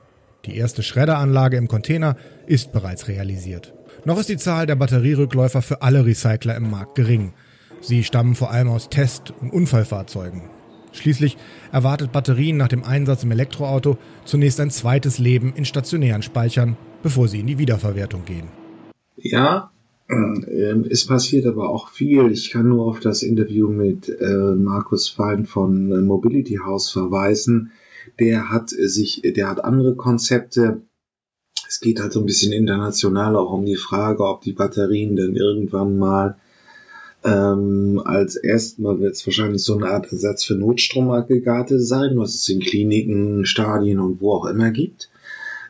Die 0.45 0.59
erste 0.59 0.83
Schredderanlage 0.83 1.57
im 1.57 1.67
Container 1.67 2.19
ist 2.47 2.73
bereits 2.73 3.09
realisiert. 3.09 3.73
Noch 4.07 4.21
ist 4.21 4.29
die 4.29 4.37
Zahl 4.37 4.67
der 4.67 4.77
Batterierückläufer 4.77 5.63
für 5.63 5.83
alle 5.83 6.07
Recycler 6.07 6.57
im 6.57 6.71
Markt 6.71 6.95
gering. 6.95 7.33
Sie 7.81 8.05
stammen 8.05 8.37
vor 8.37 8.53
allem 8.53 8.69
aus 8.69 8.89
Test- 8.89 9.35
und 9.41 9.53
Unfallfahrzeugen. 9.53 10.43
Schließlich 10.93 11.37
erwartet 11.73 12.13
Batterien 12.13 12.57
nach 12.57 12.69
dem 12.69 12.85
Einsatz 12.85 13.25
im 13.25 13.33
Elektroauto 13.33 13.99
zunächst 14.25 14.61
ein 14.61 14.71
zweites 14.71 15.19
Leben 15.19 15.55
in 15.57 15.65
stationären 15.65 16.23
Speichern, 16.23 16.77
bevor 17.03 17.27
sie 17.27 17.41
in 17.41 17.49
die 17.49 17.59
Wiederverwertung 17.59 18.25
gehen. 18.25 18.47
Ja, 19.17 19.73
äh, 20.09 20.15
es 20.89 21.05
passiert 21.05 21.45
aber 21.45 21.69
auch 21.69 21.89
viel. 21.89 22.31
Ich 22.31 22.53
kann 22.53 22.69
nur 22.69 22.87
auf 22.87 23.01
das 23.01 23.25
Interview 23.25 23.69
mit 23.69 24.09
äh, 24.09 24.55
Markus 24.55 25.09
Fein 25.09 25.47
von 25.47 25.91
äh, 25.91 26.01
Mobility 26.01 26.61
House 26.65 26.93
verweisen. 26.93 27.73
Der 28.21 28.53
hat 28.53 28.71
sich, 28.71 29.23
der 29.25 29.49
hat 29.49 29.65
andere 29.65 29.97
Konzepte. 29.97 30.83
Es 31.69 31.81
geht 31.81 32.01
halt 32.01 32.13
so 32.13 32.21
ein 32.21 32.27
bisschen 32.27 32.53
international 32.53 33.37
auch 33.37 33.53
um 33.53 33.65
die 33.65 33.77
Frage, 33.77 34.25
ob 34.25 34.43
die 34.43 34.53
Batterien 34.53 35.17
dann 35.17 35.35
irgendwann 35.35 35.99
mal 35.99 36.37
ähm, 37.27 38.01
als 38.05 38.37
erstmal 38.37 39.01
wird 39.01 39.15
es 39.15 39.27
wahrscheinlich 39.27 39.65
so 39.65 39.77
eine 39.77 39.89
Art 39.89 40.13
Ersatz 40.13 40.45
für 40.45 40.55
Notstromaggregate 40.55 41.81
sein, 41.81 42.17
was 42.17 42.37
es 42.37 42.49
in 42.49 42.61
Kliniken, 42.61 43.45
Stadien 43.45 43.99
und 43.99 44.21
wo 44.21 44.35
auch 44.35 44.47
immer 44.47 44.71
gibt. 44.71 45.11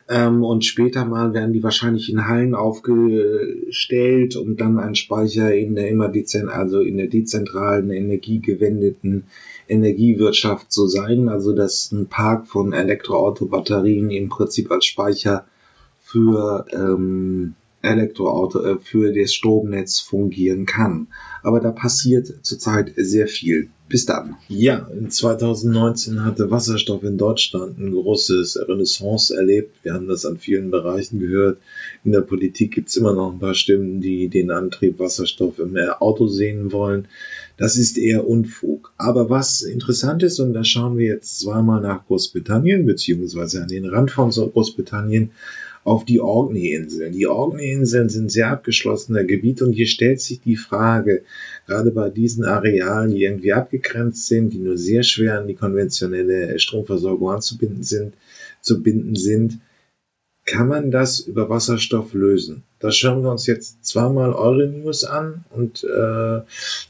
Ähm, 0.07 0.43
und 0.43 0.63
später 0.63 1.03
mal 1.03 1.33
werden 1.33 1.53
die 1.53 1.63
wahrscheinlich 1.63 2.11
in 2.11 2.27
Hallen 2.27 2.53
aufgestellt 2.53 4.35
und 4.35 4.61
dann 4.61 4.77
ein 4.77 4.93
Speicher 4.93 5.53
in 5.53 5.75
der 5.75 5.89
immer 5.89 6.09
dezent, 6.09 6.49
also 6.49 6.81
in 6.81 6.97
der 6.97 7.07
dezentralen, 7.07 7.89
energiegewendeten 7.89 9.23
Energiewirtschaft 9.67 10.71
zu 10.71 10.87
sein. 10.87 11.27
Also 11.27 11.53
dass 11.53 11.91
ein 11.91 12.05
Park 12.05 12.47
von 12.47 12.71
Elektroautobatterien 12.71 14.11
im 14.11 14.29
Prinzip 14.29 14.71
als 14.71 14.85
Speicher 14.85 15.45
für 16.07 16.65
ähm, 16.71 17.55
Elektroauto 17.81 18.63
äh, 18.63 18.77
für 18.79 19.13
das 19.13 19.33
Stromnetz 19.33 19.99
fungieren 19.99 20.65
kann. 20.65 21.07
Aber 21.43 21.59
da 21.59 21.71
passiert 21.71 22.33
zurzeit 22.41 22.93
sehr 22.95 23.27
viel. 23.27 23.69
Bis 23.89 24.05
dann. 24.05 24.35
Ja, 24.49 24.89
in 24.93 25.09
2019 25.09 26.25
hatte 26.25 26.51
Wasserstoff 26.51 27.03
in 27.03 27.17
Deutschland 27.17 27.79
ein 27.79 27.93
großes 27.93 28.59
Renaissance 28.67 29.33
erlebt. 29.33 29.77
Wir 29.83 29.93
haben 29.93 30.09
das 30.09 30.25
an 30.25 30.37
vielen 30.37 30.71
Bereichen 30.71 31.19
gehört. 31.19 31.59
In 32.03 32.11
der 32.11 32.19
Politik 32.19 32.73
gibt 32.73 32.89
es 32.89 32.97
immer 32.97 33.13
noch 33.13 33.31
ein 33.31 33.39
paar 33.39 33.53
Stimmen, 33.53 34.01
die 34.01 34.27
den 34.27 34.51
Antrieb 34.51 34.99
Wasserstoff 34.99 35.59
im 35.59 35.77
Auto 35.77 36.27
sehen 36.27 36.73
wollen. 36.73 37.07
Das 37.55 37.77
ist 37.77 37.97
eher 37.97 38.27
Unfug. 38.27 38.91
Aber 38.97 39.29
was 39.29 39.61
interessant 39.61 40.21
ist, 40.21 40.41
und 40.41 40.51
da 40.51 40.65
schauen 40.65 40.97
wir 40.97 41.05
jetzt 41.05 41.39
zweimal 41.39 41.79
nach 41.79 42.05
Großbritannien, 42.07 42.85
beziehungsweise 42.85 43.61
an 43.61 43.69
den 43.69 43.85
Rand 43.85 44.11
von 44.11 44.31
Großbritannien, 44.31 45.31
auf 45.87 46.03
die 46.03 46.19
Orkney-Inseln. 46.19 47.13
Die 47.13 47.27
Orkney-Inseln 47.27 48.09
sind 48.09 48.29
sehr 48.29 48.49
abgeschlossener 48.49 49.23
Gebiet 49.23 49.61
und 49.61 49.71
hier 49.71 49.87
stellt 49.87 50.19
sich 50.19 50.41
die 50.41 50.57
Frage, 50.57 51.23
gerade 51.65 51.91
bei 51.91 52.09
diesen 52.09 52.43
Arealen, 52.43 53.11
die 53.11 53.23
irgendwie 53.23 53.53
abgegrenzt 53.53 54.27
sind, 54.27 54.51
die 54.51 54.59
nur 54.59 54.77
sehr 54.77 55.03
schwer 55.03 55.39
an 55.39 55.47
die 55.47 55.55
konventionelle 55.55 56.59
Stromversorgung 56.59 57.29
anzubinden 57.31 57.83
sind, 57.83 58.15
zu 58.61 58.83
binden 58.83 59.15
sind, 59.15 59.59
kann 60.45 60.67
man 60.67 60.91
das 60.91 61.21
über 61.21 61.49
Wasserstoff 61.49 62.13
lösen? 62.13 62.63
Da 62.79 62.91
schauen 62.91 63.23
wir 63.23 63.31
uns 63.31 63.47
jetzt 63.47 63.85
zweimal 63.85 64.33
eure 64.33 64.67
News 64.67 65.05
an 65.05 65.45
und 65.51 65.85
äh, 65.85 66.41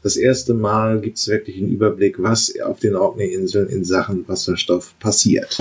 das 0.02 0.16
erste 0.16 0.54
Mal 0.54 1.00
gibt 1.00 1.18
es 1.18 1.28
wirklich 1.28 1.56
einen 1.58 1.70
Überblick, 1.70 2.20
was 2.20 2.52
auf 2.60 2.80
den 2.80 2.96
Orkney-Inseln 2.96 3.68
in 3.68 3.84
Sachen 3.84 4.26
Wasserstoff 4.26 4.98
passiert. 4.98 5.58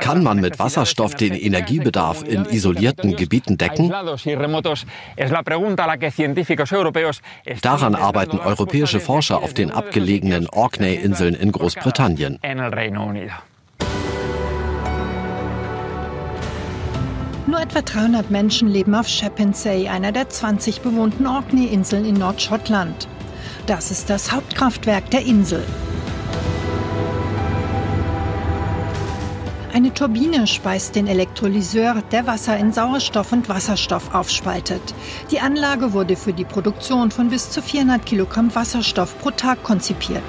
Kann 0.00 0.22
man 0.22 0.40
mit 0.40 0.58
Wasserstoff 0.60 1.14
den 1.16 1.34
Energiebedarf 1.34 2.22
in 2.22 2.44
isolierten 2.44 3.16
Gebieten 3.16 3.58
decken? 3.58 3.88
Daran 7.62 7.94
arbeiten 7.94 8.38
europäische 8.38 9.00
Forscher 9.00 9.42
auf 9.42 9.52
den 9.54 9.70
abgelegenen 9.72 10.48
Orkney-Inseln 10.48 11.34
in 11.34 11.50
Großbritannien. 11.50 12.38
Nur 17.46 17.60
etwa 17.60 17.82
300 17.82 18.30
Menschen 18.30 18.68
leben 18.68 18.94
auf 18.94 19.06
Shepensay, 19.06 19.88
einer 19.88 20.12
der 20.12 20.28
20 20.28 20.80
bewohnten 20.80 21.26
Orkney-Inseln 21.26 22.04
in 22.04 22.14
Nordschottland. 22.14 23.08
Das 23.66 23.90
ist 23.90 24.08
das 24.08 24.32
Hauptkraftwerk 24.32 25.10
der 25.10 25.26
Insel. 25.26 25.64
Eine 29.74 29.92
Turbine 29.92 30.46
speist 30.46 30.94
den 30.94 31.08
Elektrolyseur, 31.08 32.00
der 32.12 32.28
Wasser 32.28 32.56
in 32.56 32.72
Sauerstoff 32.72 33.32
und 33.32 33.48
Wasserstoff 33.48 34.14
aufspaltet. 34.14 34.80
Die 35.32 35.40
Anlage 35.40 35.92
wurde 35.92 36.14
für 36.14 36.32
die 36.32 36.44
Produktion 36.44 37.10
von 37.10 37.28
bis 37.28 37.50
zu 37.50 37.60
400 37.60 38.06
Kilogramm 38.06 38.54
Wasserstoff 38.54 39.18
pro 39.18 39.32
Tag 39.32 39.64
konzipiert. 39.64 40.22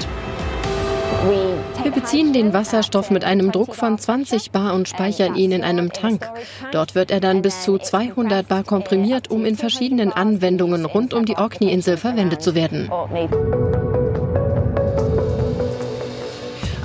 Wir 1.83 1.91
beziehen 1.91 2.33
den 2.33 2.53
Wasserstoff 2.53 3.11
mit 3.11 3.23
einem 3.23 3.51
Druck 3.51 3.75
von 3.75 3.99
20 3.99 4.49
Bar 4.49 4.73
und 4.73 4.89
speichern 4.89 5.35
ihn 5.35 5.51
in 5.51 5.63
einem 5.63 5.93
Tank. 5.93 6.27
Dort 6.71 6.95
wird 6.95 7.11
er 7.11 7.19
dann 7.19 7.43
bis 7.43 7.61
zu 7.61 7.77
200 7.77 8.47
Bar 8.47 8.63
komprimiert, 8.63 9.29
um 9.29 9.45
in 9.45 9.57
verschiedenen 9.57 10.11
Anwendungen 10.11 10.85
rund 10.85 11.13
um 11.13 11.23
die 11.23 11.37
Orkney-Insel 11.37 11.97
verwendet 11.97 12.41
zu 12.41 12.55
werden. 12.55 12.89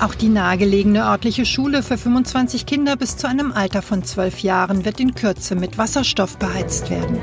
Auch 0.01 0.15
die 0.15 0.31
nahegelegene 0.31 1.05
örtliche 1.05 1.45
Schule 1.45 1.83
für 1.83 1.99
25 1.99 2.65
Kinder 2.65 2.97
bis 2.97 3.19
zu 3.19 3.27
einem 3.29 3.53
Alter 3.53 3.83
von 3.83 4.03
12 4.03 4.41
Jahren 4.41 4.87
wird 4.87 4.99
in 4.99 5.15
Kürze 5.15 5.55
mit 5.55 5.77
Wasserstoff 5.77 6.39
beheizt 6.39 6.89
werden. 6.89 7.21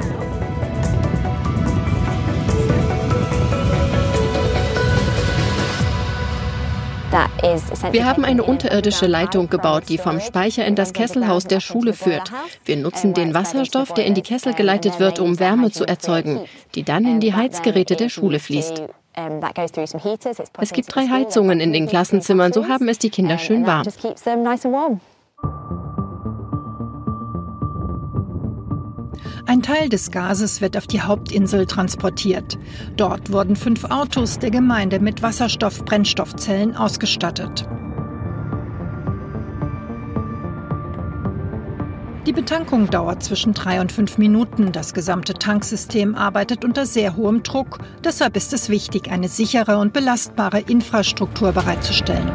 Wir 7.91 8.05
haben 8.05 8.25
eine 8.25 8.43
unterirdische 8.43 9.07
Leitung 9.07 9.49
gebaut, 9.49 9.85
die 9.89 9.97
vom 9.97 10.19
Speicher 10.19 10.65
in 10.65 10.75
das 10.75 10.93
Kesselhaus 10.93 11.45
der 11.45 11.61
Schule 11.61 11.93
führt. 11.93 12.31
Wir 12.63 12.77
nutzen 12.77 13.15
den 13.15 13.33
Wasserstoff, 13.33 13.93
der 13.93 14.05
in 14.05 14.13
die 14.13 14.21
Kessel 14.21 14.53
geleitet 14.53 14.99
wird, 14.99 15.19
um 15.19 15.39
Wärme 15.39 15.71
zu 15.71 15.85
erzeugen, 15.85 16.41
die 16.75 16.83
dann 16.83 17.05
in 17.05 17.19
die 17.19 17.33
Heizgeräte 17.33 17.95
der 17.95 18.09
Schule 18.09 18.39
fließt. 18.39 18.83
Es 20.60 20.73
gibt 20.73 20.94
drei 20.94 21.07
Heizungen 21.07 21.60
in 21.60 21.73
den 21.73 21.88
Klassenzimmern, 21.88 22.53
so 22.53 22.68
haben 22.68 22.88
es 22.88 22.99
die 22.99 23.10
Kinder 23.10 23.38
schön 23.39 23.65
warm. 23.65 23.88
Ein 29.48 29.61
Teil 29.64 29.89
des 29.89 30.11
Gases 30.11 30.61
wird 30.61 30.76
auf 30.77 30.88
die 30.88 31.02
Hauptinsel 31.02 31.65
transportiert. 31.65 32.60
Dort 32.98 33.31
wurden 33.31 33.56
fünf 33.56 33.85
Autos 33.85 34.39
der 34.39 34.52
Gemeinde 34.52 34.99
mit 34.99 35.23
Wasserstoff-Brennstoffzellen 35.23 36.76
ausgestattet. 36.76 37.65
Die 42.27 42.33
Betankung 42.33 42.89
dauert 42.89 43.23
zwischen 43.23 43.53
drei 43.53 43.79
und 43.79 43.89
fünf 43.89 44.17
Minuten. 44.17 44.73
Das 44.73 44.93
gesamte 44.93 45.33
Tanksystem 45.33 46.13
arbeitet 46.13 46.65
unter 46.65 46.85
sehr 46.85 47.15
hohem 47.15 47.41
Druck. 47.41 47.79
Deshalb 48.03 48.35
ist 48.35 48.51
es 48.51 48.67
wichtig, 48.67 49.09
eine 49.09 49.29
sichere 49.29 49.77
und 49.77 49.93
belastbare 49.93 50.59
Infrastruktur 50.59 51.53
bereitzustellen. 51.53 52.29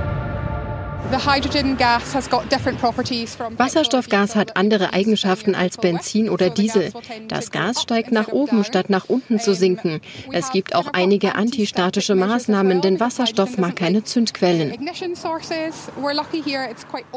Wasserstoffgas 3.58 4.34
hat 4.34 4.56
andere 4.56 4.94
Eigenschaften 4.94 5.54
als 5.54 5.76
Benzin 5.76 6.30
oder 6.30 6.48
Diesel. 6.48 6.90
Das 7.28 7.50
Gas 7.50 7.82
steigt 7.82 8.12
nach 8.12 8.28
oben, 8.28 8.64
statt 8.64 8.88
nach 8.88 9.10
unten 9.10 9.38
zu 9.38 9.54
sinken. 9.54 10.00
Es 10.32 10.52
gibt 10.52 10.74
auch 10.74 10.94
einige 10.94 11.34
antistatische 11.34 12.14
Maßnahmen, 12.14 12.80
denn 12.80 12.98
Wasserstoff 12.98 13.58
mag 13.58 13.76
keine 13.76 14.04
Zündquellen. 14.04 14.72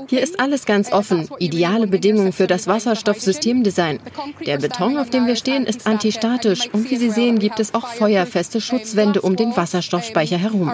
Hier 0.09 0.21
ist 0.21 0.39
alles 0.41 0.65
ganz 0.65 0.91
offen. 0.91 1.29
Ideale 1.39 1.87
Bedingungen 1.87 2.33
für 2.33 2.47
das 2.47 2.67
Wasserstoffsystemdesign. 2.67 3.99
Der 4.45 4.57
Beton, 4.57 4.97
auf 4.97 5.09
dem 5.09 5.25
wir 5.25 5.37
stehen, 5.37 5.65
ist 5.65 5.87
antistatisch 5.87 6.67
und 6.73 6.91
wie 6.91 6.97
Sie 6.97 7.11
sehen, 7.11 7.39
gibt 7.39 7.61
es 7.61 7.73
auch 7.73 7.87
feuerfeste 7.87 8.59
Schutzwände 8.59 9.21
um 9.21 9.37
den 9.37 9.55
Wasserstoffspeicher 9.55 10.37
herum. 10.37 10.69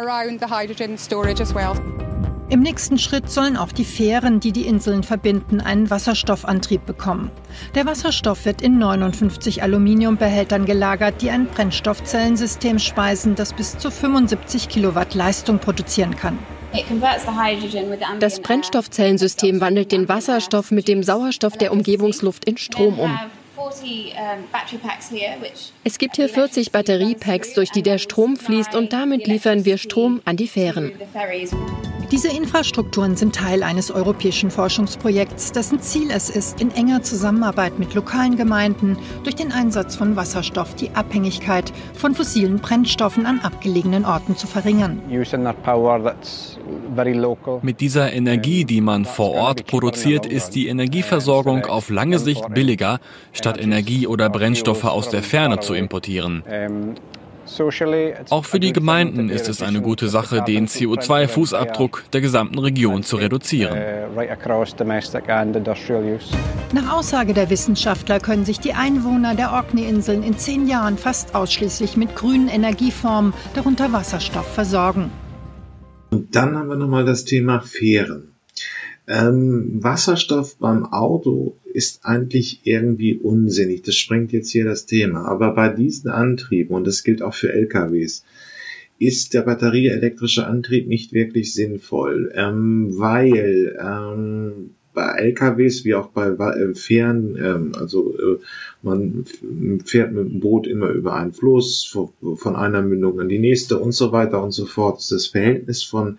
Im 2.52 2.60
nächsten 2.60 2.98
Schritt 2.98 3.30
sollen 3.30 3.56
auch 3.56 3.72
die 3.72 3.86
Fähren, 3.86 4.42
die 4.42 4.52
die 4.52 4.68
Inseln 4.68 5.04
verbinden, 5.04 5.62
einen 5.62 5.90
Wasserstoffantrieb 5.90 6.86
bekommen. 6.86 7.32
Der 7.76 7.86
Wasserstoff 7.86 8.44
wird 8.44 8.62
in 8.62 8.78
59 8.78 9.64
Aluminiumbehältern 9.64 10.66
gelagert, 10.66 11.22
die 11.22 11.30
ein 11.30 11.46
Brennstoffzellensystem 11.46 12.78
speisen, 12.78 13.36
das 13.36 13.54
bis 13.54 13.78
zu 13.78 13.90
75 13.90 14.68
Kilowatt 14.68 15.16
Leistung 15.16 15.60
produzieren 15.60 16.18
kann. 16.18 16.38
Das 18.20 18.42
Brennstoffzellensystem 18.42 19.62
wandelt 19.62 19.94
den 19.94 20.10
Wasserstoff 20.10 20.72
mit 20.72 20.90
dem 20.90 21.04
Sauerstoff 21.04 21.58
der 21.58 21.72
Umgebungsluft 21.72 22.44
in 22.44 22.58
Strom 22.58 23.00
um. 23.00 23.18
Es 25.84 25.98
gibt 25.98 26.16
hier 26.16 26.30
40 26.30 26.72
Batteriepacks, 26.72 27.54
durch 27.54 27.72
die 27.72 27.84
der 27.84 27.98
Strom 27.98 28.38
fließt 28.38 28.76
und 28.76 28.94
damit 28.94 29.28
liefern 29.28 29.66
wir 29.66 29.78
Strom 29.78 30.22
an 30.26 30.38
die 30.38 30.48
Fähren. 30.48 30.92
Diese 32.12 32.28
Infrastrukturen 32.28 33.16
sind 33.16 33.34
Teil 33.36 33.64
eines 33.64 33.90
europäischen 33.90 34.52
Forschungsprojekts, 34.52 35.54
dessen 35.54 35.80
Ziel 35.80 36.12
es 36.12 36.30
ist, 36.30 36.60
in 36.60 36.70
enger 36.72 37.04
Zusammenarbeit 37.04 37.80
mit 37.80 37.94
lokalen 37.94 38.36
Gemeinden 38.36 38.98
durch 39.24 39.36
den 39.36 39.54
Einsatz 39.54 39.96
von 39.96 40.18
Wasserstoff 40.18 40.76
die 40.76 40.90
Abhängigkeit 40.90 41.72
von 41.94 42.14
fossilen 42.14 42.60
Brennstoffen 42.60 43.26
an 43.26 43.40
abgelegenen 43.40 44.04
Orten 44.04 44.36
zu 44.36 44.46
verringern. 44.46 45.02
Mit 47.62 47.80
dieser 47.80 48.12
Energie, 48.12 48.66
die 48.66 48.82
man 48.82 49.06
vor 49.06 49.32
Ort 49.32 49.66
produziert, 49.68 50.26
ist 50.26 50.50
die 50.50 50.68
Energieversorgung 50.68 51.66
auf 51.66 51.90
lange 51.90 52.20
Sicht 52.20 52.54
billiger, 52.54 53.00
statt 53.32 53.51
Energie 53.60 54.08
oder 54.08 54.30
Brennstoffe 54.30 54.86
aus 54.86 55.10
der 55.10 55.24
Ferne 55.24 55.60
zu 55.60 55.74
importieren. 55.74 56.44
Auch 58.30 58.46
für 58.46 58.60
die 58.60 58.72
Gemeinden 58.72 59.30
ist 59.30 59.50
es 59.50 59.62
eine 59.62 59.82
gute 59.82 60.08
Sache, 60.08 60.42
den 60.42 60.68
CO2-Fußabdruck 60.68 62.04
der 62.14 62.22
gesamten 62.22 62.60
Region 62.60 63.04
zu 63.04 63.18
reduzieren. 63.18 63.78
Nach 66.74 66.94
Aussage 66.94 67.34
der 67.34 67.50
Wissenschaftler 67.50 68.20
können 68.20 68.46
sich 68.46 68.60
die 68.60 68.74
Einwohner 68.74 69.36
der 69.36 69.52
Orkney-Inseln 69.52 70.24
in 70.24 70.38
zehn 70.38 70.68
Jahren 70.68 70.98
fast 70.98 71.36
ausschließlich 71.36 71.98
mit 71.98 72.16
grünen 72.16 72.48
Energieformen, 72.48 73.34
darunter 73.54 73.92
Wasserstoff, 73.92 74.48
versorgen. 74.54 75.12
Und 76.12 76.36
dann 76.36 76.58
haben 76.58 76.70
wir 76.70 76.76
nochmal 76.76 77.06
das 77.06 77.26
Thema 77.26 77.62
Fähren. 77.62 78.31
Ähm, 79.12 79.84
Wasserstoff 79.84 80.56
beim 80.56 80.86
Auto 80.86 81.58
ist 81.66 82.06
eigentlich 82.06 82.62
irgendwie 82.64 83.16
unsinnig. 83.16 83.82
Das 83.82 83.96
sprengt 83.96 84.32
jetzt 84.32 84.52
hier 84.52 84.64
das 84.64 84.86
Thema. 84.86 85.26
Aber 85.26 85.54
bei 85.54 85.68
diesen 85.68 86.10
Antrieben, 86.10 86.74
und 86.74 86.88
das 86.88 87.04
gilt 87.04 87.22
auch 87.22 87.34
für 87.34 87.52
LKWs, 87.52 88.24
ist 89.00 89.34
der 89.34 89.42
batterieelektrische 89.42 90.48
Antrieb 90.48 90.88
nicht 90.88 91.12
wirklich 91.12 91.54
sinnvoll, 91.54 92.32
ähm, 92.36 92.98
weil 92.98 93.78
ähm, 93.84 94.76
bei 94.94 95.08
LKWs 95.08 95.86
wie 95.86 95.96
auch 95.96 96.08
bei 96.08 96.30
äh, 96.30 96.74
Fähren, 96.74 97.38
ähm, 97.38 97.72
also 97.78 98.14
äh, 98.18 98.40
man 98.82 99.26
fährt 99.86 100.12
mit 100.12 100.26
dem 100.26 100.40
Boot 100.40 100.68
immer 100.68 100.90
über 100.90 101.14
einen 101.14 101.34
Fluss, 101.34 101.86
von 102.36 102.56
einer 102.56 102.82
Mündung 102.82 103.20
in 103.20 103.30
die 103.30 103.40
nächste 103.40 103.78
und 103.78 103.94
so 103.94 104.12
weiter 104.12 104.44
und 104.44 104.52
so 104.52 104.66
fort. 104.66 105.06
Das 105.12 105.28
Verhältnis 105.28 105.84
von 105.84 106.18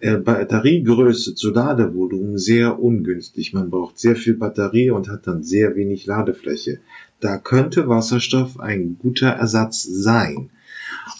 äh, 0.00 0.16
Batteriegröße 0.16 1.34
zu 1.34 1.50
Ladevolumen 1.50 2.38
sehr 2.38 2.78
ungünstig. 2.80 3.52
Man 3.54 3.70
braucht 3.70 3.98
sehr 3.98 4.16
viel 4.16 4.34
Batterie 4.34 4.90
und 4.90 5.08
hat 5.08 5.26
dann 5.26 5.42
sehr 5.42 5.74
wenig 5.74 6.06
Ladefläche. 6.06 6.80
Da 7.20 7.38
könnte 7.38 7.88
Wasserstoff 7.88 8.60
ein 8.60 8.98
guter 9.00 9.28
Ersatz 9.28 9.82
sein. 9.82 10.50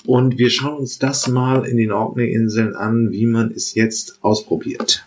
Und 0.04 0.38
wir 0.38 0.50
schauen 0.50 0.78
uns 0.78 0.98
das 0.98 1.26
mal 1.26 1.64
in 1.64 1.76
den 1.76 1.92
Orkney-Inseln 1.92 2.76
an, 2.76 3.12
wie 3.12 3.26
man 3.26 3.50
es 3.50 3.74
jetzt 3.74 4.18
ausprobiert. 4.22 5.04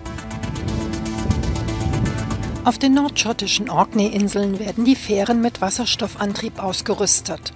Auf 2.66 2.78
den 2.78 2.94
nordschottischen 2.94 3.70
Orkney-Inseln 3.70 4.60
werden 4.60 4.84
die 4.84 4.96
Fähren 4.96 5.42
mit 5.42 5.62
Wasserstoffantrieb 5.62 6.62
ausgerüstet. 6.62 7.54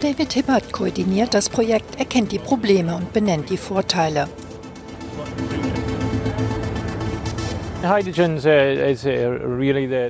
David 0.00 0.32
Hibbert 0.32 0.72
koordiniert 0.72 1.34
das 1.34 1.48
Projekt, 1.48 1.98
erkennt 1.98 2.32
die 2.32 2.38
Probleme 2.38 2.96
und 2.96 3.12
benennt 3.12 3.50
die 3.50 3.56
Vorteile. 3.56 4.28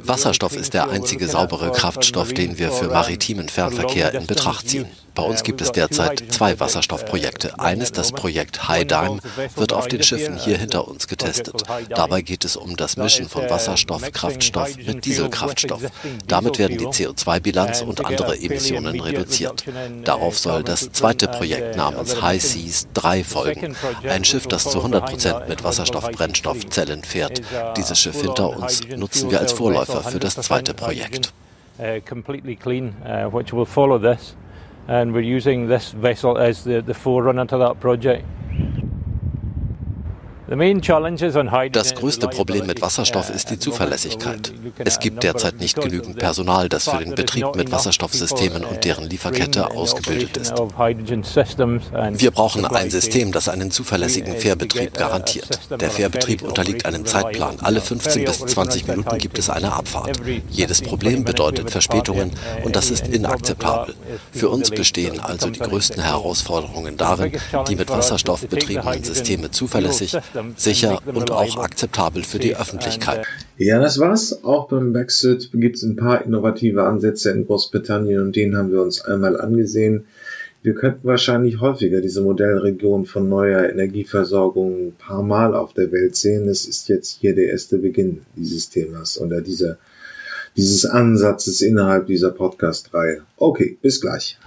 Wasserstoff 0.06 0.56
ist 0.56 0.74
der 0.74 0.90
einzige 0.90 1.26
saubere 1.26 1.72
Kraftstoff, 1.72 2.32
den 2.32 2.58
wir 2.58 2.70
für 2.70 2.88
maritimen 2.88 3.48
Fernverkehr 3.48 4.12
in 4.14 4.26
Betracht 4.26 4.68
ziehen. 4.68 4.86
Bei 5.14 5.22
uns 5.22 5.42
gibt 5.42 5.60
es 5.60 5.72
derzeit 5.72 6.22
zwei 6.30 6.58
Wasserstoffprojekte. 6.58 7.58
Eines, 7.58 7.92
das 7.92 8.12
Projekt 8.12 8.68
High 8.68 8.86
Dime, 8.86 9.18
wird 9.56 9.74
auf 9.74 9.86
den 9.86 10.02
Schiffen 10.02 10.38
hier 10.38 10.56
hinter 10.56 10.88
uns 10.88 11.06
getestet. 11.06 11.64
Dabei 11.90 12.22
geht 12.22 12.46
es 12.46 12.56
um 12.56 12.76
das 12.76 12.96
Mischen 12.96 13.28
von 13.28 13.48
Wasserstoff, 13.50 14.10
Kraftstoff 14.12 14.74
mit 14.76 15.04
Dieselkraftstoff. 15.04 15.82
Damit 16.26 16.58
werden 16.58 16.78
die 16.78 16.86
CO2-Bilanz 16.86 17.82
und 17.82 18.04
andere 18.06 18.38
Emissionen 18.38 19.00
reduziert. 19.00 19.64
Darauf 20.04 20.38
soll 20.38 20.62
das 20.62 20.92
zweite 20.92 21.28
Projekt 21.28 21.76
namens 21.76 22.22
High 22.22 22.42
Seas 22.42 22.88
3 22.94 23.22
folgen. 23.22 23.76
Ein 24.08 24.24
Schiff, 24.24 24.46
das 24.46 24.64
zu 24.64 24.78
100 24.78 25.04
Prozent 25.04 25.48
mit 25.48 25.62
Wasserstoff-Brennstoffzellen 25.62 27.04
fährt. 27.04 27.42
Dieses 27.76 27.98
Schiff 27.98 28.20
hinter 28.20 28.50
uns 28.50 28.86
nutzen 28.96 29.30
wir 29.30 29.40
als 29.40 29.52
Vorläufer 29.52 30.02
für 30.02 30.18
das 30.18 30.34
zweite 30.36 30.74
Projekt. 30.74 31.32
Das 40.48 41.94
größte 41.94 42.28
Problem 42.28 42.66
mit 42.66 42.82
Wasserstoff 42.82 43.30
ist 43.30 43.50
die 43.50 43.58
Zuverlässigkeit. 43.58 44.52
Es 44.78 44.98
gibt 44.98 45.22
derzeit 45.22 45.60
nicht 45.60 45.80
genügend 45.80 46.18
Personal, 46.18 46.68
das 46.68 46.88
für 46.88 46.98
den 46.98 47.14
Betrieb 47.14 47.54
mit 47.54 47.70
Wasserstoffsystemen 47.70 48.64
und 48.64 48.84
deren 48.84 49.08
Lieferkette 49.08 49.70
ausgebildet 49.70 50.36
ist. 50.36 50.52
Wir 50.54 52.30
brauchen 52.32 52.66
ein 52.66 52.90
System, 52.90 53.30
das 53.30 53.48
einen 53.48 53.70
zuverlässigen 53.70 54.36
Fährbetrieb 54.36 54.94
garantiert. 54.94 55.60
Der 55.80 55.90
Fährbetrieb 55.90 56.42
unterliegt 56.42 56.86
einem 56.86 57.06
Zeitplan. 57.06 57.60
Alle 57.60 57.80
15 57.80 58.24
bis 58.24 58.38
20 58.38 58.88
Minuten 58.88 59.18
gibt 59.18 59.38
es 59.38 59.48
eine 59.48 59.72
Abfahrt. 59.72 60.20
Jedes 60.50 60.82
Problem 60.82 61.24
bedeutet 61.24 61.70
Verspätungen 61.70 62.32
und 62.64 62.74
das 62.74 62.90
ist 62.90 63.06
inakzeptabel. 63.06 63.94
Für 64.32 64.48
uns 64.48 64.70
bestehen 64.70 65.20
also 65.20 65.50
die 65.50 65.60
größten 65.60 66.02
Herausforderungen 66.02 66.96
darin, 66.96 67.32
die 67.68 67.76
mit 67.76 67.90
Wasserstoff 67.90 68.48
betriebenen 68.48 69.04
Systeme 69.04 69.50
zuverlässig, 69.50 70.16
sicher 70.56 71.00
und 71.06 71.30
auch 71.30 71.58
akzeptabel 71.58 72.22
für 72.24 72.38
die 72.38 72.56
Öffentlichkeit. 72.56 73.26
Ja, 73.58 73.78
das 73.80 73.98
war's. 73.98 74.44
Auch 74.44 74.68
beim 74.68 74.92
Brexit 74.92 75.50
gibt 75.52 75.76
es 75.76 75.82
ein 75.82 75.96
paar 75.96 76.24
innovative 76.24 76.84
Ansätze 76.84 77.30
in 77.30 77.46
Großbritannien 77.46 78.20
und 78.20 78.36
den 78.36 78.56
haben 78.56 78.72
wir 78.72 78.82
uns 78.82 79.00
einmal 79.00 79.40
angesehen. 79.40 80.06
Wir 80.62 80.74
könnten 80.74 81.08
wahrscheinlich 81.08 81.60
häufiger 81.60 82.00
diese 82.00 82.20
Modellregion 82.22 83.04
von 83.04 83.28
neuer 83.28 83.68
Energieversorgung 83.68 84.88
ein 84.88 84.92
paar 84.92 85.22
Mal 85.24 85.56
auf 85.56 85.74
der 85.74 85.90
Welt 85.90 86.14
sehen. 86.14 86.48
Es 86.48 86.66
ist 86.66 86.88
jetzt 86.88 87.18
hier 87.20 87.34
der 87.34 87.50
erste 87.50 87.78
Beginn 87.78 88.22
dieses 88.36 88.70
Themas 88.70 89.20
oder 89.20 89.40
dieser, 89.40 89.78
dieses 90.56 90.86
Ansatzes 90.86 91.62
innerhalb 91.62 92.06
dieser 92.06 92.30
Podcast-Reihe. 92.30 93.22
Okay, 93.36 93.76
bis 93.82 94.00
gleich. 94.00 94.38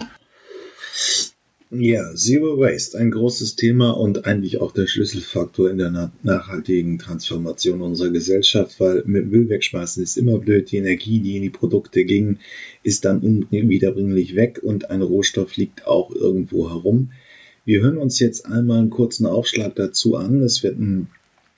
Ja, 1.78 2.14
Zero 2.16 2.58
Waste, 2.58 2.98
ein 2.98 3.12
großes 3.12 3.56
Thema 3.56 3.92
und 3.92 4.26
eigentlich 4.26 4.62
auch 4.62 4.72
der 4.72 4.88
Schlüsselfaktor 4.88 5.70
in 5.70 5.78
der 5.78 6.12
nachhaltigen 6.24 7.00
Transformation 7.00 7.82
unserer 7.82 8.12
Gesellschaft, 8.12 8.80
weil 8.80 9.04
mit 9.06 9.30
Müll 9.30 9.50
wegschmeißen 9.50 10.02
ist 10.02 10.18
immer 10.18 10.38
blöd. 10.38 10.72
Die 10.72 10.78
Energie, 10.78 11.20
die 11.20 11.36
in 11.36 11.42
die 11.42 11.50
Produkte 11.50 12.06
ging, 12.06 12.38
ist 12.84 13.04
dann 13.04 13.20
unwiederbringlich 13.20 14.36
weg 14.36 14.62
und 14.64 14.90
ein 14.90 15.02
Rohstoff 15.02 15.56
liegt 15.58 15.86
auch 15.86 16.12
irgendwo 16.12 16.70
herum. 16.70 17.12
Wir 17.66 17.82
hören 17.82 17.98
uns 17.98 18.20
jetzt 18.20 18.46
einmal 18.46 18.80
einen 18.80 18.90
kurzen 18.90 19.26
Aufschlag 19.26 19.76
dazu 19.76 20.16
an. 20.16 20.42
Es 20.42 20.64
wird 20.64 20.80
ein 20.80 21.08